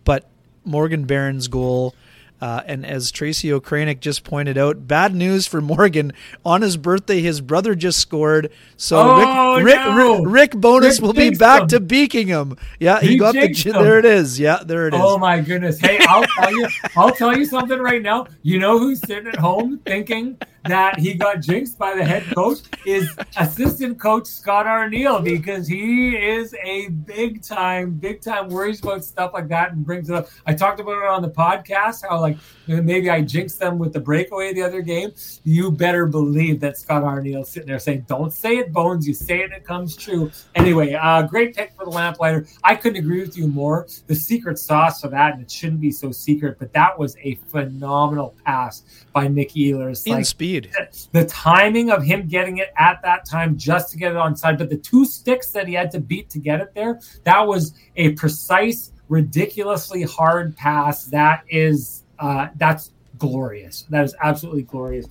But 0.04 0.30
Morgan 0.70 1.04
Barron's 1.06 1.48
goal 1.50 1.94
Uh, 2.42 2.62
and 2.68 2.86
as 2.86 3.12
Tracy 3.12 3.50
Okranik 3.50 4.00
just 4.00 4.24
pointed 4.24 4.58
out, 4.58 4.88
bad 4.88 5.14
news 5.14 5.46
for 5.46 5.60
Morgan. 5.60 6.14
On 6.46 6.62
his 6.62 6.78
birthday, 6.78 7.20
his 7.20 7.42
brother 7.42 7.76
just 7.76 8.00
scored. 8.00 8.50
So 8.78 8.96
oh, 8.98 9.56
Rick, 9.58 9.66
Rick, 9.66 9.76
no. 9.76 10.24
Rick, 10.24 10.54
Rick, 10.54 10.62
Bowness 10.62 11.00
Rick 11.00 11.06
will 11.06 11.12
be 11.14 11.32
back 11.32 11.64
him. 11.64 11.68
to 11.68 11.80
Beakingham. 11.82 12.58
Yeah, 12.80 13.02
he, 13.02 13.08
He 13.10 13.18
got 13.18 13.34
the. 13.34 13.48
him. 13.52 13.74
There 13.74 14.00
it 14.00 14.06
is. 14.06 14.40
Yeah, 14.40 14.64
there 14.64 14.88
it 14.88 14.94
is. 14.94 15.02
Oh 15.04 15.18
my 15.18 15.42
goodness! 15.42 15.80
Hey, 15.82 16.00
I'll 16.08 16.24
tell 16.24 16.52
you. 16.54 16.68
I'll 16.96 17.12
tell 17.12 17.38
you 17.38 17.44
something 17.44 17.78
right 17.78 18.02
now. 18.02 18.28
You 18.42 18.58
know 18.60 18.80
who's 18.80 19.02
sitting 19.02 19.28
at 19.28 19.36
home 19.36 19.80
thinking 19.86 20.38
that 20.70 21.00
he 21.00 21.14
got 21.14 21.42
jinxed 21.42 21.78
by 21.78 21.96
the 21.96 22.04
head 22.04 22.24
coach 22.36 22.60
is 22.86 23.10
assistant 23.38 24.00
coach 24.00 24.28
Scott 24.28 24.66
Arniel 24.66 25.24
because 25.24 25.68
he 25.68 26.16
is 26.16 26.56
a 26.64 26.90
big 26.90 27.42
time, 27.44 27.92
big 27.92 28.22
time 28.22 28.50
worries 28.50 28.82
about 28.82 29.04
stuff 29.04 29.34
like 29.34 29.48
that 29.50 29.74
and 29.74 29.86
brings 29.86 30.10
it 30.10 30.16
up. 30.16 30.30
I 30.46 30.54
talked 30.54 30.80
about 30.80 31.04
it 31.04 31.08
on 31.10 31.22
the 31.22 31.30
podcast 31.30 32.08
how 32.08 32.20
like 32.20 32.38
maybe 32.68 33.10
I 33.10 33.22
jinxed 33.22 33.60
them 33.60 33.78
with 33.78 33.94
the 33.94 34.00
breakaway 34.00 34.54
the 34.54 34.62
other 34.62 34.82
game. 34.82 35.12
You 35.44 35.72
better 35.72 36.06
believe 36.06 36.60
that 36.62 36.78
Scott 36.78 37.04
Arniel's 37.04 37.50
sitting 37.50 37.68
there 37.68 37.80
saying, 37.80 38.06
"Don't 38.08 38.32
say 38.32 38.58
it, 38.58 38.72
Bones. 38.72 39.08
You 39.08 39.14
say 39.14 39.40
it, 39.40 39.52
it 39.52 39.66
comes 39.66 39.96
true." 39.96 40.32
Anyway, 40.56 40.94
uh, 40.94 41.24
great 41.24 41.56
pick 41.56 41.74
for 41.76 41.86
the 41.86 41.92
lamplighter. 41.92 42.46
I 42.64 42.76
couldn't 42.76 42.98
agree 42.98 43.22
with 43.22 43.38
you 43.38 43.48
more. 43.48 43.88
The 44.08 44.16
secret 44.16 44.60
sauce 44.60 45.02
for 45.02 45.08
that, 45.10 45.34
and 45.34 45.42
it 45.42 45.52
shouldn't 45.52 45.82
be 45.82 45.92
so 45.92 46.12
secret, 46.12 46.58
but 46.60 46.74
that 46.74 46.98
was 46.98 47.16
a 47.22 47.36
phenomenal 47.48 48.36
pass 48.46 48.84
by 49.14 49.28
Nick 49.28 49.52
Ehlers. 49.52 50.06
In 50.06 50.14
Like, 50.14 50.26
speed. 50.26 50.59
The 51.12 51.26
timing 51.26 51.92
of 51.92 52.04
him 52.04 52.28
getting 52.28 52.58
it 52.58 52.74
at 52.78 53.02
that 53.04 53.26
time 53.26 53.58
just 53.58 53.92
to 53.92 53.98
get 53.98 54.12
it 54.12 54.18
on 54.18 54.36
side, 54.36 54.58
but 54.58 54.70
the 54.70 54.78
two 54.78 55.06
sticks 55.06 55.52
that 55.52 55.68
he 55.68 55.74
had 55.74 55.92
to 55.92 56.00
beat 56.00 56.30
to 56.32 56.40
get 56.40 56.60
it 56.60 56.74
there, 56.74 57.00
that 57.24 57.46
was 57.46 57.74
a 57.96 58.12
precise, 58.14 58.92
ridiculously 59.08 60.04
hard 60.04 60.56
pass. 60.56 61.06
That 61.06 61.44
is 61.50 62.04
uh, 62.20 62.48
that's 62.56 62.92
glorious. 63.18 63.86
That 63.90 64.06
is 64.06 64.16
absolutely 64.22 64.64
glorious. 64.64 65.06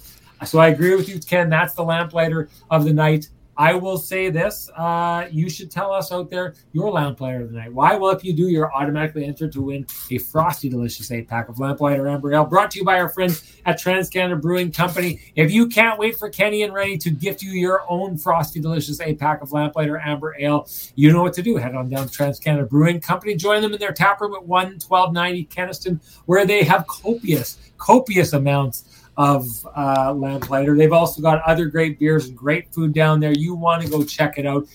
So 0.44 0.58
I 0.58 0.68
agree 0.68 0.94
with 0.94 1.08
you, 1.08 1.18
Ken. 1.18 1.50
That's 1.50 1.74
the 1.74 1.82
lamplighter 1.82 2.48
of 2.70 2.84
the 2.84 2.92
night. 2.92 3.28
I 3.58 3.74
will 3.74 3.98
say 3.98 4.30
this: 4.30 4.70
uh, 4.76 5.26
you 5.30 5.50
should 5.50 5.68
tell 5.68 5.92
us 5.92 6.12
out 6.12 6.30
there 6.30 6.54
your 6.72 6.92
lamplighter 6.92 7.42
of 7.42 7.50
the 7.50 7.58
night. 7.58 7.72
Why? 7.72 7.96
Well, 7.96 8.12
if 8.12 8.22
you 8.22 8.32
do, 8.32 8.48
you're 8.48 8.72
automatically 8.72 9.24
entered 9.24 9.50
to 9.52 9.62
win 9.62 9.84
a 10.12 10.18
frosty, 10.18 10.68
delicious 10.68 11.10
eight 11.10 11.28
pack 11.28 11.48
of 11.48 11.58
lamplighter 11.58 12.06
amber 12.06 12.32
ale, 12.32 12.44
brought 12.44 12.70
to 12.70 12.78
you 12.78 12.84
by 12.84 13.00
our 13.00 13.08
friends 13.08 13.60
at 13.66 13.80
Transcanada 13.80 14.40
Brewing 14.40 14.70
Company. 14.70 15.20
If 15.34 15.50
you 15.50 15.66
can't 15.66 15.98
wait 15.98 16.16
for 16.16 16.30
Kenny 16.30 16.62
and 16.62 16.72
Renny 16.72 16.96
to 16.98 17.10
gift 17.10 17.42
you 17.42 17.50
your 17.50 17.82
own 17.88 18.16
frosty, 18.16 18.60
delicious 18.60 19.00
eight 19.00 19.18
pack 19.18 19.42
of 19.42 19.50
lamplighter 19.50 19.98
amber 19.98 20.36
ale, 20.38 20.68
you 20.94 21.12
know 21.12 21.22
what 21.22 21.32
to 21.34 21.42
do. 21.42 21.56
Head 21.56 21.74
on 21.74 21.88
down 21.88 22.06
to 22.06 22.16
Transcanada 22.16 22.68
Brewing 22.68 23.00
Company. 23.00 23.34
Join 23.34 23.60
them 23.60 23.72
in 23.72 23.80
their 23.80 23.92
tap 23.92 24.20
room 24.20 24.34
at 24.34 24.46
one 24.46 24.78
twelve 24.78 25.12
ninety 25.12 25.44
Kenaston, 25.44 26.00
where 26.26 26.46
they 26.46 26.62
have 26.62 26.86
copious, 26.86 27.58
copious 27.76 28.34
amounts 28.34 28.97
of 29.18 29.44
uh, 29.76 30.14
Lamplighter. 30.14 30.76
They've 30.76 30.92
also 30.92 31.20
got 31.20 31.42
other 31.42 31.66
great 31.66 31.98
beers 31.98 32.28
and 32.28 32.38
great 32.38 32.72
food 32.72 32.94
down 32.94 33.18
there. 33.18 33.32
You 33.32 33.54
want 33.54 33.82
to 33.82 33.90
go 33.90 34.04
check 34.04 34.38
it 34.38 34.46
out. 34.46 34.66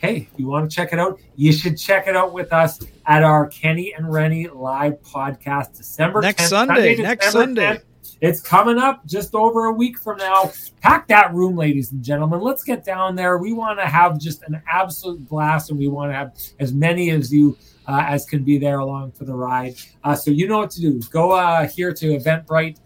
Hey, 0.00 0.28
if 0.32 0.38
you 0.38 0.48
want 0.48 0.68
to 0.68 0.74
check 0.74 0.92
it 0.92 0.98
out, 0.98 1.20
you 1.36 1.52
should 1.52 1.78
check 1.78 2.08
it 2.08 2.16
out 2.16 2.32
with 2.32 2.52
us 2.52 2.80
at 3.06 3.22
our 3.22 3.46
Kenny 3.46 3.94
and 3.94 4.12
Renny 4.12 4.48
live 4.48 5.00
podcast, 5.02 5.76
December 5.76 6.20
Next 6.20 6.42
10th, 6.42 6.48
Sunday, 6.48 6.96
next 6.96 7.26
December 7.26 7.44
Sunday. 7.44 7.76
10th. 7.76 7.82
It's 8.20 8.40
coming 8.40 8.78
up 8.78 9.06
just 9.06 9.34
over 9.36 9.66
a 9.66 9.72
week 9.72 9.98
from 9.98 10.18
now. 10.18 10.52
Pack 10.80 11.06
that 11.08 11.32
room, 11.32 11.56
ladies 11.56 11.92
and 11.92 12.02
gentlemen. 12.02 12.40
Let's 12.40 12.64
get 12.64 12.84
down 12.84 13.14
there. 13.14 13.38
We 13.38 13.52
want 13.52 13.78
to 13.78 13.86
have 13.86 14.18
just 14.18 14.42
an 14.42 14.60
absolute 14.68 15.28
blast, 15.28 15.70
and 15.70 15.78
we 15.78 15.86
want 15.86 16.10
to 16.10 16.14
have 16.14 16.36
as 16.58 16.72
many 16.72 17.10
as 17.10 17.32
you 17.32 17.56
uh, 17.86 18.04
as 18.06 18.24
can 18.24 18.42
be 18.42 18.58
there 18.58 18.80
along 18.80 19.12
for 19.12 19.24
the 19.24 19.34
ride. 19.34 19.74
Uh, 20.02 20.16
so 20.16 20.32
you 20.32 20.48
know 20.48 20.58
what 20.58 20.70
to 20.70 20.80
do. 20.80 21.00
Go 21.10 21.32
uh, 21.32 21.68
here 21.68 21.92
to 21.92 22.18
Eventbrite. 22.18 22.78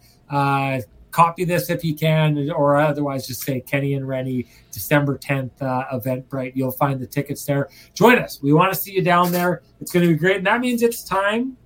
Copy 1.17 1.45
this 1.45 1.71
if 1.71 1.83
you 1.83 1.95
can, 1.95 2.51
or 2.51 2.77
otherwise 2.77 3.27
just 3.27 3.41
say 3.41 3.59
Kenny 3.59 3.95
and 3.95 4.07
Renny, 4.07 4.49
December 4.71 5.17
10th, 5.17 5.63
uh, 5.63 5.85
Eventbrite. 5.99 6.53
You'll 6.55 6.73
find 6.73 7.01
the 7.01 7.07
tickets 7.07 7.43
there. 7.47 7.71
Join 7.95 8.19
us. 8.19 8.43
We 8.43 8.53
want 8.53 8.71
to 8.75 8.79
see 8.79 8.93
you 8.93 9.01
down 9.01 9.33
there. 9.33 9.63
It's 9.81 9.91
going 9.91 10.07
to 10.07 10.13
be 10.13 10.19
great. 10.19 10.37
And 10.37 10.47
that 10.47 10.61
means 10.61 10.83
it's 10.83 11.03
time 11.03 11.57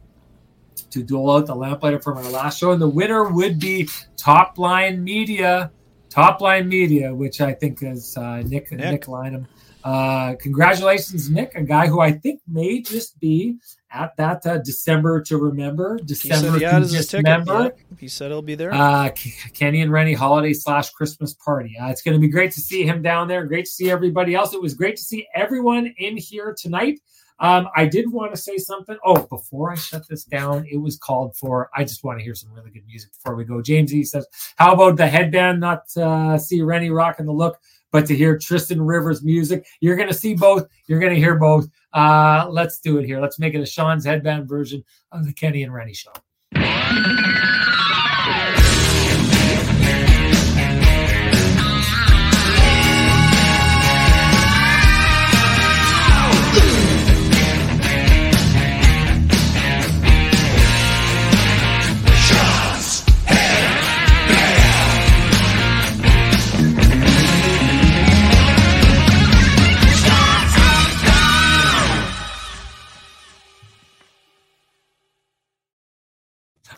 to 0.91 1.03
dole 1.03 1.33
out 1.33 1.47
the 1.47 1.55
lamplighter 1.57 1.99
from 1.99 2.19
our 2.19 2.31
last 2.31 2.61
show. 2.61 2.71
And 2.71 2.81
the 2.81 2.89
winner 2.89 3.25
would 3.25 3.59
be 3.59 3.89
Top 4.17 4.57
Line 4.57 5.03
Media. 5.03 5.73
Top 6.11 6.41
Line 6.41 6.69
Media, 6.69 7.13
which 7.13 7.41
I 7.41 7.53
think 7.53 7.83
is 7.83 8.17
uh, 8.17 8.45
Nick, 8.47 8.71
Nick 8.71 8.79
Nick. 8.79 9.03
Lynham. 9.07 9.49
Uh, 9.83 10.37
congratulations, 10.39 11.29
Nick, 11.29 11.57
a 11.57 11.63
guy 11.63 11.89
who 11.89 11.99
I 11.99 12.13
think 12.13 12.41
may 12.47 12.83
just 12.83 13.19
be 13.19 13.59
at 13.93 14.17
that 14.17 14.47
uh, 14.47 14.59
December 14.59 15.21
to 15.23 15.37
remember, 15.37 15.99
December 16.05 16.59
he 16.59 16.65
his 16.65 17.07
ticket. 17.09 17.25
Yeah, 17.47 17.71
he 17.99 18.09
said 18.09 18.31
he'll 18.31 18.43
be 18.43 18.55
there. 18.55 18.73
Uh, 18.73 19.11
Kenny 19.55 19.81
and 19.83 19.93
Renny 19.93 20.13
holiday 20.13 20.53
slash 20.53 20.91
Christmas 20.91 21.35
party. 21.35 21.77
Uh, 21.81 21.89
it's 21.89 22.03
going 22.03 22.15
to 22.15 22.21
be 22.21 22.29
great 22.29 22.53
to 22.53 22.61
see 22.61 22.85
him 22.85 23.03
down 23.03 23.29
there. 23.29 23.45
Great 23.47 23.65
to 23.65 23.71
see 23.71 23.91
everybody 23.91 24.35
else. 24.35 24.55
It 24.55 24.63
was 24.63 24.75
great 24.75 24.97
to 24.97 25.03
see 25.03 25.27
everyone 25.35 25.93
in 25.99 26.17
here 26.17 26.55
tonight. 26.57 27.01
Um, 27.41 27.69
I 27.75 27.87
did 27.87 28.13
want 28.13 28.33
to 28.35 28.37
say 28.37 28.59
something. 28.59 28.99
Oh, 29.05 29.27
before 29.27 29.73
I 29.73 29.75
shut 29.75 30.07
this 30.07 30.25
down, 30.25 30.67
it 30.71 30.77
was 30.77 30.99
called 30.99 31.35
for. 31.37 31.71
I 31.75 31.85
just 31.85 32.05
want 32.05 32.19
to 32.19 32.25
hear 32.25 32.35
some 32.35 32.53
really 32.53 32.71
good 32.71 32.87
music 32.87 33.13
before 33.13 33.35
we 33.35 33.45
go. 33.45 33.63
James 33.63 33.95
E 33.95 34.05
says, 34.05 34.27
"How 34.57 34.75
about 34.75 34.97
the 34.97 35.07
headband? 35.07 35.61
Not 35.61 35.85
uh, 35.97 36.37
see 36.37 36.61
Renny 36.61 36.91
rocking 36.91 37.25
the 37.25 37.33
look, 37.33 37.59
but 37.93 38.07
to 38.07 38.17
hear 38.17 38.39
Tristan 38.39 38.81
Rivers 38.81 39.23
music. 39.23 39.67
You're 39.81 39.97
going 39.97 40.09
to 40.09 40.15
see 40.15 40.35
both. 40.35 40.67
You're 40.87 41.01
going 41.01 41.15
to 41.15 41.19
hear 41.19 41.37
both. 41.37 41.69
Uh, 41.93 42.47
let's 42.51 42.81
do 42.81 42.99
it 42.99 43.07
here. 43.07 43.21
Let's 43.21 43.39
make 43.39 43.55
it 43.55 43.61
a 43.61 43.67
Sean's 43.67 44.05
headband 44.05 44.49
version 44.49 44.85
of 45.13 45.27
the 45.27 45.33
Kenny 45.33 45.63
and 45.63 45.73
Renny 45.73 45.95
show." 45.95 46.13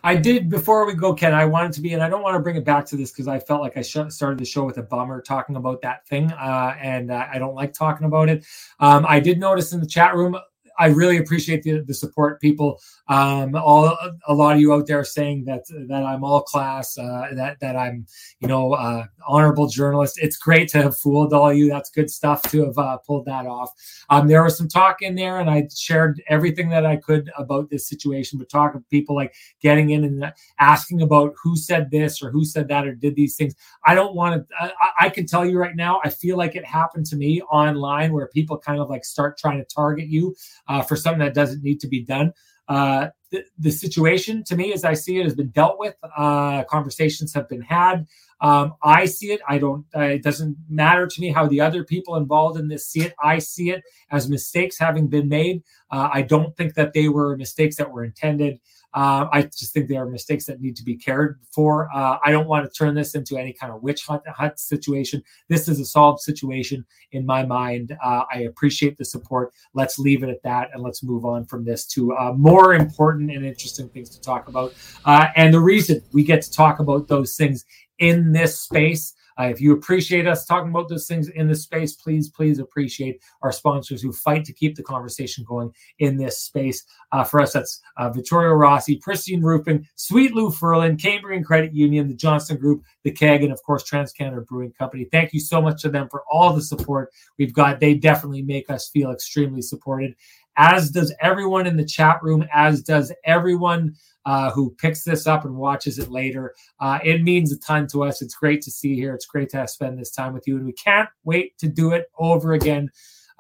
I 0.03 0.17
did 0.17 0.49
before 0.49 0.87
we 0.87 0.95
go, 0.95 1.15
Ken. 1.15 1.35
I 1.35 1.45
wanted 1.45 1.73
to 1.75 1.83
be, 1.83 1.93
and 1.93 2.03
I 2.03 2.09
don't 2.09 2.23
want 2.23 2.35
to 2.37 2.41
bring 2.41 2.57
it 2.57 2.65
back 2.65 2.87
to 2.87 2.97
this 2.97 3.13
because 3.13 3.29
I 3.29 3.39
felt 3.39 3.61
like 3.61 3.77
I 3.77 3.83
sh- 3.83 3.99
started 4.09 4.39
the 4.39 4.47
show 4.47 4.65
with 4.65 4.79
a 4.79 4.83
bummer 4.83 5.21
talking 5.21 5.57
about 5.57 5.83
that 5.83 6.07
thing, 6.09 6.33
uh, 6.33 6.75
and 6.81 7.11
uh, 7.11 7.27
I 7.31 7.39
don't 7.39 7.55
like 7.55 7.75
talking 7.75 8.07
about 8.07 8.31
it. 8.31 8.47
Um, 8.81 9.05
I 9.09 9.21
did 9.21 9.39
notice 9.39 9.73
in 9.75 9.81
the 9.81 9.87
chat 9.87 10.15
room. 10.17 10.37
I 10.79 10.87
really 10.87 11.19
appreciate 11.19 11.63
the, 11.63 11.81
the 11.81 11.95
support, 11.95 12.41
people. 12.41 12.81
Um, 13.09 13.55
all 13.55 13.97
a 14.27 14.35
lot 14.35 14.55
of 14.55 14.61
you 14.61 14.73
out 14.73 14.87
there 14.87 15.05
saying 15.05 15.45
that 15.45 15.65
that 15.89 16.03
I'm 16.03 16.25
all 16.25 16.43
class, 16.43 16.97
uh, 16.97 17.29
that 17.35 17.61
that 17.61 17.77
I'm, 17.77 18.07
you 18.41 18.49
know, 18.49 18.73
uh, 18.75 19.07
honorable 19.27 19.67
journalist. 19.69 20.19
It's 20.23 20.37
great 20.37 20.69
to 20.71 20.83
have 20.83 20.97
fooled 20.97 21.33
all 21.33 21.53
you. 21.53 21.69
That's 21.69 21.91
good 21.91 22.11
stuff 22.11 22.43
to 22.51 22.67
have 22.67 22.79
uh, 22.79 22.99
pulled 22.99 23.27
that 23.27 23.47
off. 23.47 23.71
Um, 24.11 24.29
there 24.29 24.43
was 24.43 24.57
some 24.57 24.69
talk 24.69 25.03
in 25.03 25.15
there, 25.15 25.41
and 25.41 25.51
I 25.51 25.69
shared 25.75 26.23
everything 26.29 26.69
that 26.71 26.87
I 26.87 26.97
could 26.97 27.31
about 27.37 27.71
this 27.71 27.89
situation. 27.89 28.39
But 28.39 28.49
talk 28.49 28.75
of 28.75 28.89
people 28.89 29.15
like 29.15 29.35
getting 29.61 29.91
in 29.91 30.05
and 30.05 30.33
asking 30.59 31.03
about 31.03 31.35
who 31.43 31.57
said 31.57 31.91
this 31.91 32.23
or 32.23 32.31
who 32.31 32.45
said 32.45 32.69
that 32.69 32.87
or 32.87 32.95
did 32.95 33.17
these 33.17 33.37
things. 33.37 33.55
I 33.85 33.95
don't 33.95 34.15
want 34.15 34.49
to. 34.49 34.55
I, 34.61 35.07
I 35.07 35.09
can 35.11 35.27
tell 35.27 35.45
you 35.45 35.59
right 35.59 35.77
now. 35.77 36.01
I 36.05 36.11
feel 36.11 36.37
like 36.37 36.57
it 36.57 36.65
happened 36.65 37.07
to 37.07 37.17
me 37.17 37.43
online, 37.43 38.13
where 38.13 38.29
people 38.29 38.57
kind 38.59 38.81
of 38.81 38.89
like 38.89 39.05
start 39.05 39.39
trying 39.39 39.59
to 39.59 39.65
target 39.65 40.09
you 40.09 40.35
uh, 40.73 40.83
for 40.83 40.97
something 40.97 41.21
that 41.21 41.35
doesn't 41.35 41.63
need 41.63 41.81
to 41.81 41.89
be 41.89 42.03
done. 42.03 42.33
Uh, 42.67 43.09
the, 43.31 43.45
the 43.59 43.71
situation 43.71 44.43
to 44.45 44.57
me, 44.57 44.73
as 44.73 44.85
I 44.85 44.95
see 44.95 45.19
it, 45.19 45.25
has 45.25 45.35
been 45.35 45.51
dealt 45.51 45.79
with. 45.79 45.95
Uh, 46.17 46.65
conversations 46.65 47.35
have 47.35 47.49
been 47.49 47.61
had. 47.61 48.07
Um, 48.41 48.75
I 48.83 49.05
see 49.05 49.33
it. 49.33 49.41
I 49.47 49.59
don't. 49.59 49.85
Uh, 49.95 50.01
it 50.01 50.23
doesn't 50.23 50.57
matter 50.69 51.07
to 51.07 51.21
me 51.21 51.29
how 51.31 51.47
the 51.47 51.61
other 51.61 51.85
people 51.85 52.17
involved 52.17 52.59
in 52.59 52.69
this 52.69 52.87
see 52.87 53.03
it. 53.03 53.15
I 53.23 53.39
see 53.39 53.71
it 53.71 53.83
as 54.11 54.29
mistakes 54.29 54.79
having 54.79 55.09
been 55.09 55.29
made. 55.29 55.63
Uh, 55.91 56.09
I 56.13 56.23
don't 56.23 56.57
think 56.57 56.75
that 56.75 56.93
they 56.93 57.09
were 57.09 57.37
mistakes 57.37 57.77
that 57.77 57.91
were 57.91 58.05
intended. 58.05 58.59
Uh, 58.95 59.27
I 59.33 59.43
just 59.43 59.73
think 59.73 59.89
there 59.89 60.03
are 60.03 60.09
mistakes 60.09 60.45
that 60.47 60.61
need 60.61 60.77
to 60.77 60.85
be 60.85 60.97
cared 60.97 61.41
for. 61.53 61.89
Uh, 61.95 62.19
I 62.25 62.31
don't 62.31 62.47
want 62.47 62.71
to 62.71 62.79
turn 62.79 62.95
this 62.95 63.15
into 63.15 63.39
any 63.39 63.53
kind 63.53 63.73
of 63.73 63.83
witch 63.83 64.05
hunt, 64.05 64.23
hunt 64.29 64.59
situation. 64.59 65.23
This 65.49 65.69
is 65.69 65.81
a 65.81 65.85
solved 65.85 66.21
situation 66.21 66.85
in 67.13 67.25
my 67.25 67.45
mind. 67.45 67.97
Uh, 68.05 68.25
I 68.33 68.41
appreciate 68.41 68.99
the 68.99 69.05
support. 69.05 69.53
Let's 69.75 69.99
leave 69.99 70.23
it 70.23 70.29
at 70.29 70.43
that 70.43 70.71
and 70.75 70.83
let's 70.83 71.03
move 71.03 71.25
on 71.25 71.47
from 71.47 71.65
this 71.65 71.87
to 71.89 72.15
uh, 72.15 72.33
more 72.37 72.75
important 72.75 73.31
and 73.31 73.45
interesting 73.45 73.89
things 73.89 74.11
to 74.11 74.21
talk 74.21 74.49
about. 74.49 74.75
Uh, 75.05 75.29
and 75.37 75.55
the 75.55 75.61
reason 75.61 76.03
we 76.13 76.23
get 76.23 76.43
to 76.43 76.51
talk 76.51 76.79
about 76.79 77.09
those 77.09 77.37
things 77.37 77.65
in 77.99 78.33
this 78.33 78.61
space 78.61 79.15
Uh, 79.39 79.45
if 79.45 79.61
you 79.61 79.73
appreciate 79.73 80.27
us 80.27 80.45
talking 80.45 80.71
about 80.71 80.89
those 80.89 81.07
things 81.07 81.29
in 81.29 81.49
this 81.49 81.63
space, 81.63 81.95
please, 81.95 82.29
please 82.29 82.59
appreciate 82.59 83.23
our 83.43 83.53
sponsors 83.53 84.03
who 84.03 84.13
fight 84.13 84.45
to 84.45 84.53
keep 84.53 84.75
the 84.75 84.83
conversation 84.83 85.45
going 85.45 85.73
in 85.99 86.17
this 86.17 86.39
space. 86.39 86.85
Uh, 87.13 87.25
for 87.25 87.41
us, 87.41 87.53
that's 87.53 87.81
uh, 87.97 88.11
Vittorio 88.11 88.53
Rossi, 88.53 88.97
Pristine 88.97 89.43
Roofing, 89.43 89.87
Sweet 89.97 90.35
Lou 90.35 90.51
Furlan, 90.51 91.01
Cambrian 91.01 91.45
Credit 91.45 91.73
Union, 91.75 92.09
the 92.09 92.15
Johnson 92.15 92.57
Group, 92.57 92.83
the 93.05 93.11
Keg, 93.11 93.43
and 93.43 93.53
of 93.53 93.63
course, 93.63 93.89
TransCanada 93.89 94.47
Brewing 94.47 94.73
Company. 94.73 95.07
Thank 95.11 95.33
you 95.33 95.41
so 95.41 95.61
much 95.61 95.83
to 95.83 95.89
them 95.89 96.09
for 96.09 96.23
all 96.31 96.53
the 96.53 96.63
support 96.63 97.11
we've 97.39 97.53
got. 97.53 97.81
They 97.81 97.95
definitely 97.95 98.43
make 98.43 98.71
us 98.71 98.89
feel 98.89 99.13
extremely 99.13 99.63
supported, 99.63 100.15
as 100.57 100.91
does 100.91 101.15
everyone 101.21 101.67
in 101.67 101.77
the 101.77 101.85
chat 101.85 102.23
room, 102.23 102.47
as 102.53 102.83
does 102.83 103.13
everyone 103.25 103.95
uh, 104.25 104.51
who 104.51 104.71
picks 104.79 105.03
this 105.03 105.27
up 105.27 105.45
and 105.45 105.57
watches 105.57 105.99
it 105.99 106.11
later. 106.11 106.55
Uh, 106.81 106.99
it 107.03 107.23
means 107.23 107.53
a 107.53 107.59
ton 107.59 107.87
to 107.89 108.05
us. 108.05 108.23
It's 108.23 108.35
great 108.35 108.63
to 108.63 108.71
see 108.71 108.89
you 108.89 108.97
here. 108.97 109.15
It's 109.15 109.27
great 109.27 109.51
to 109.51 109.67
spend 109.67 109.99
this 109.99 110.13
time 110.13 110.33
with 110.33 110.47
you, 110.47 110.57
and 110.57 110.67
we 110.67 110.73
can't 110.73 111.09
wait 111.25 111.59
to 111.59 111.69
do 111.69 111.93
it 111.93 112.11
over 112.19 112.53
again. 112.53 112.91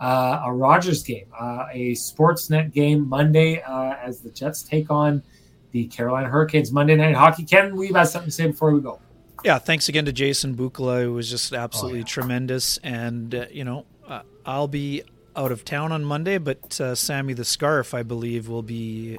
Uh, 0.00 0.42
a 0.46 0.52
Rogers 0.52 1.04
game, 1.04 1.26
uh, 1.38 1.66
a 1.72 1.92
Sportsnet 1.92 2.72
game 2.72 3.08
Monday 3.08 3.62
uh, 3.62 3.94
as 4.02 4.20
the 4.20 4.30
Jets 4.30 4.62
take 4.62 4.90
on 4.90 5.22
the 5.70 5.86
Carolina 5.86 6.28
Hurricanes 6.28 6.72
Monday 6.72 6.96
Night 6.96 7.14
Hockey. 7.14 7.44
Ken, 7.44 7.76
we 7.76 7.86
have 7.86 7.94
got 7.94 8.08
something 8.08 8.28
to 8.28 8.34
say 8.34 8.46
before 8.48 8.72
we 8.72 8.80
go. 8.80 8.98
Yeah, 9.44 9.58
thanks 9.58 9.88
again 9.88 10.04
to 10.06 10.12
Jason 10.12 10.56
Bukala. 10.56 11.04
It 11.04 11.08
was 11.08 11.30
just 11.30 11.52
absolutely 11.52 12.00
oh, 12.00 12.02
yeah. 12.02 12.06
tremendous. 12.06 12.78
And, 12.78 13.34
uh, 13.34 13.46
you 13.50 13.64
know, 13.64 13.86
uh, 14.06 14.22
I'll 14.44 14.68
be 14.68 15.02
out 15.36 15.52
of 15.52 15.64
town 15.64 15.92
on 15.92 16.04
Monday, 16.04 16.38
but 16.38 16.80
uh, 16.80 16.94
Sammy 16.94 17.32
the 17.32 17.44
Scarf, 17.44 17.94
I 17.94 18.02
believe, 18.02 18.48
will 18.48 18.62
be 18.62 19.18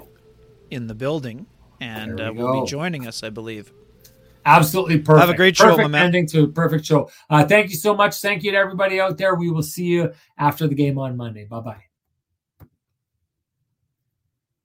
in 0.69 0.87
the 0.87 0.95
building 0.95 1.45
and 1.79 2.19
uh, 2.19 2.31
will 2.35 2.61
be 2.61 2.67
joining 2.67 3.07
us, 3.07 3.23
I 3.23 3.29
believe. 3.29 3.71
Absolutely 4.45 4.99
perfect. 4.99 5.25
Have 5.25 5.33
a 5.33 5.37
great 5.37 5.57
perfect 5.57 5.81
show, 5.81 5.87
man. 5.87 6.05
Ending 6.05 6.27
to 6.27 6.43
a 6.43 6.47
perfect 6.47 6.85
show. 6.85 7.09
Uh, 7.29 7.45
thank 7.45 7.69
you 7.69 7.77
so 7.77 7.95
much. 7.95 8.15
Thank 8.19 8.43
you 8.43 8.51
to 8.51 8.57
everybody 8.57 8.99
out 8.99 9.17
there. 9.17 9.35
We 9.35 9.49
will 9.49 9.63
see 9.63 9.85
you 9.85 10.13
after 10.37 10.67
the 10.67 10.75
game 10.75 10.97
on 10.97 11.15
Monday. 11.15 11.45
Bye 11.45 11.61
bye. 11.61 11.83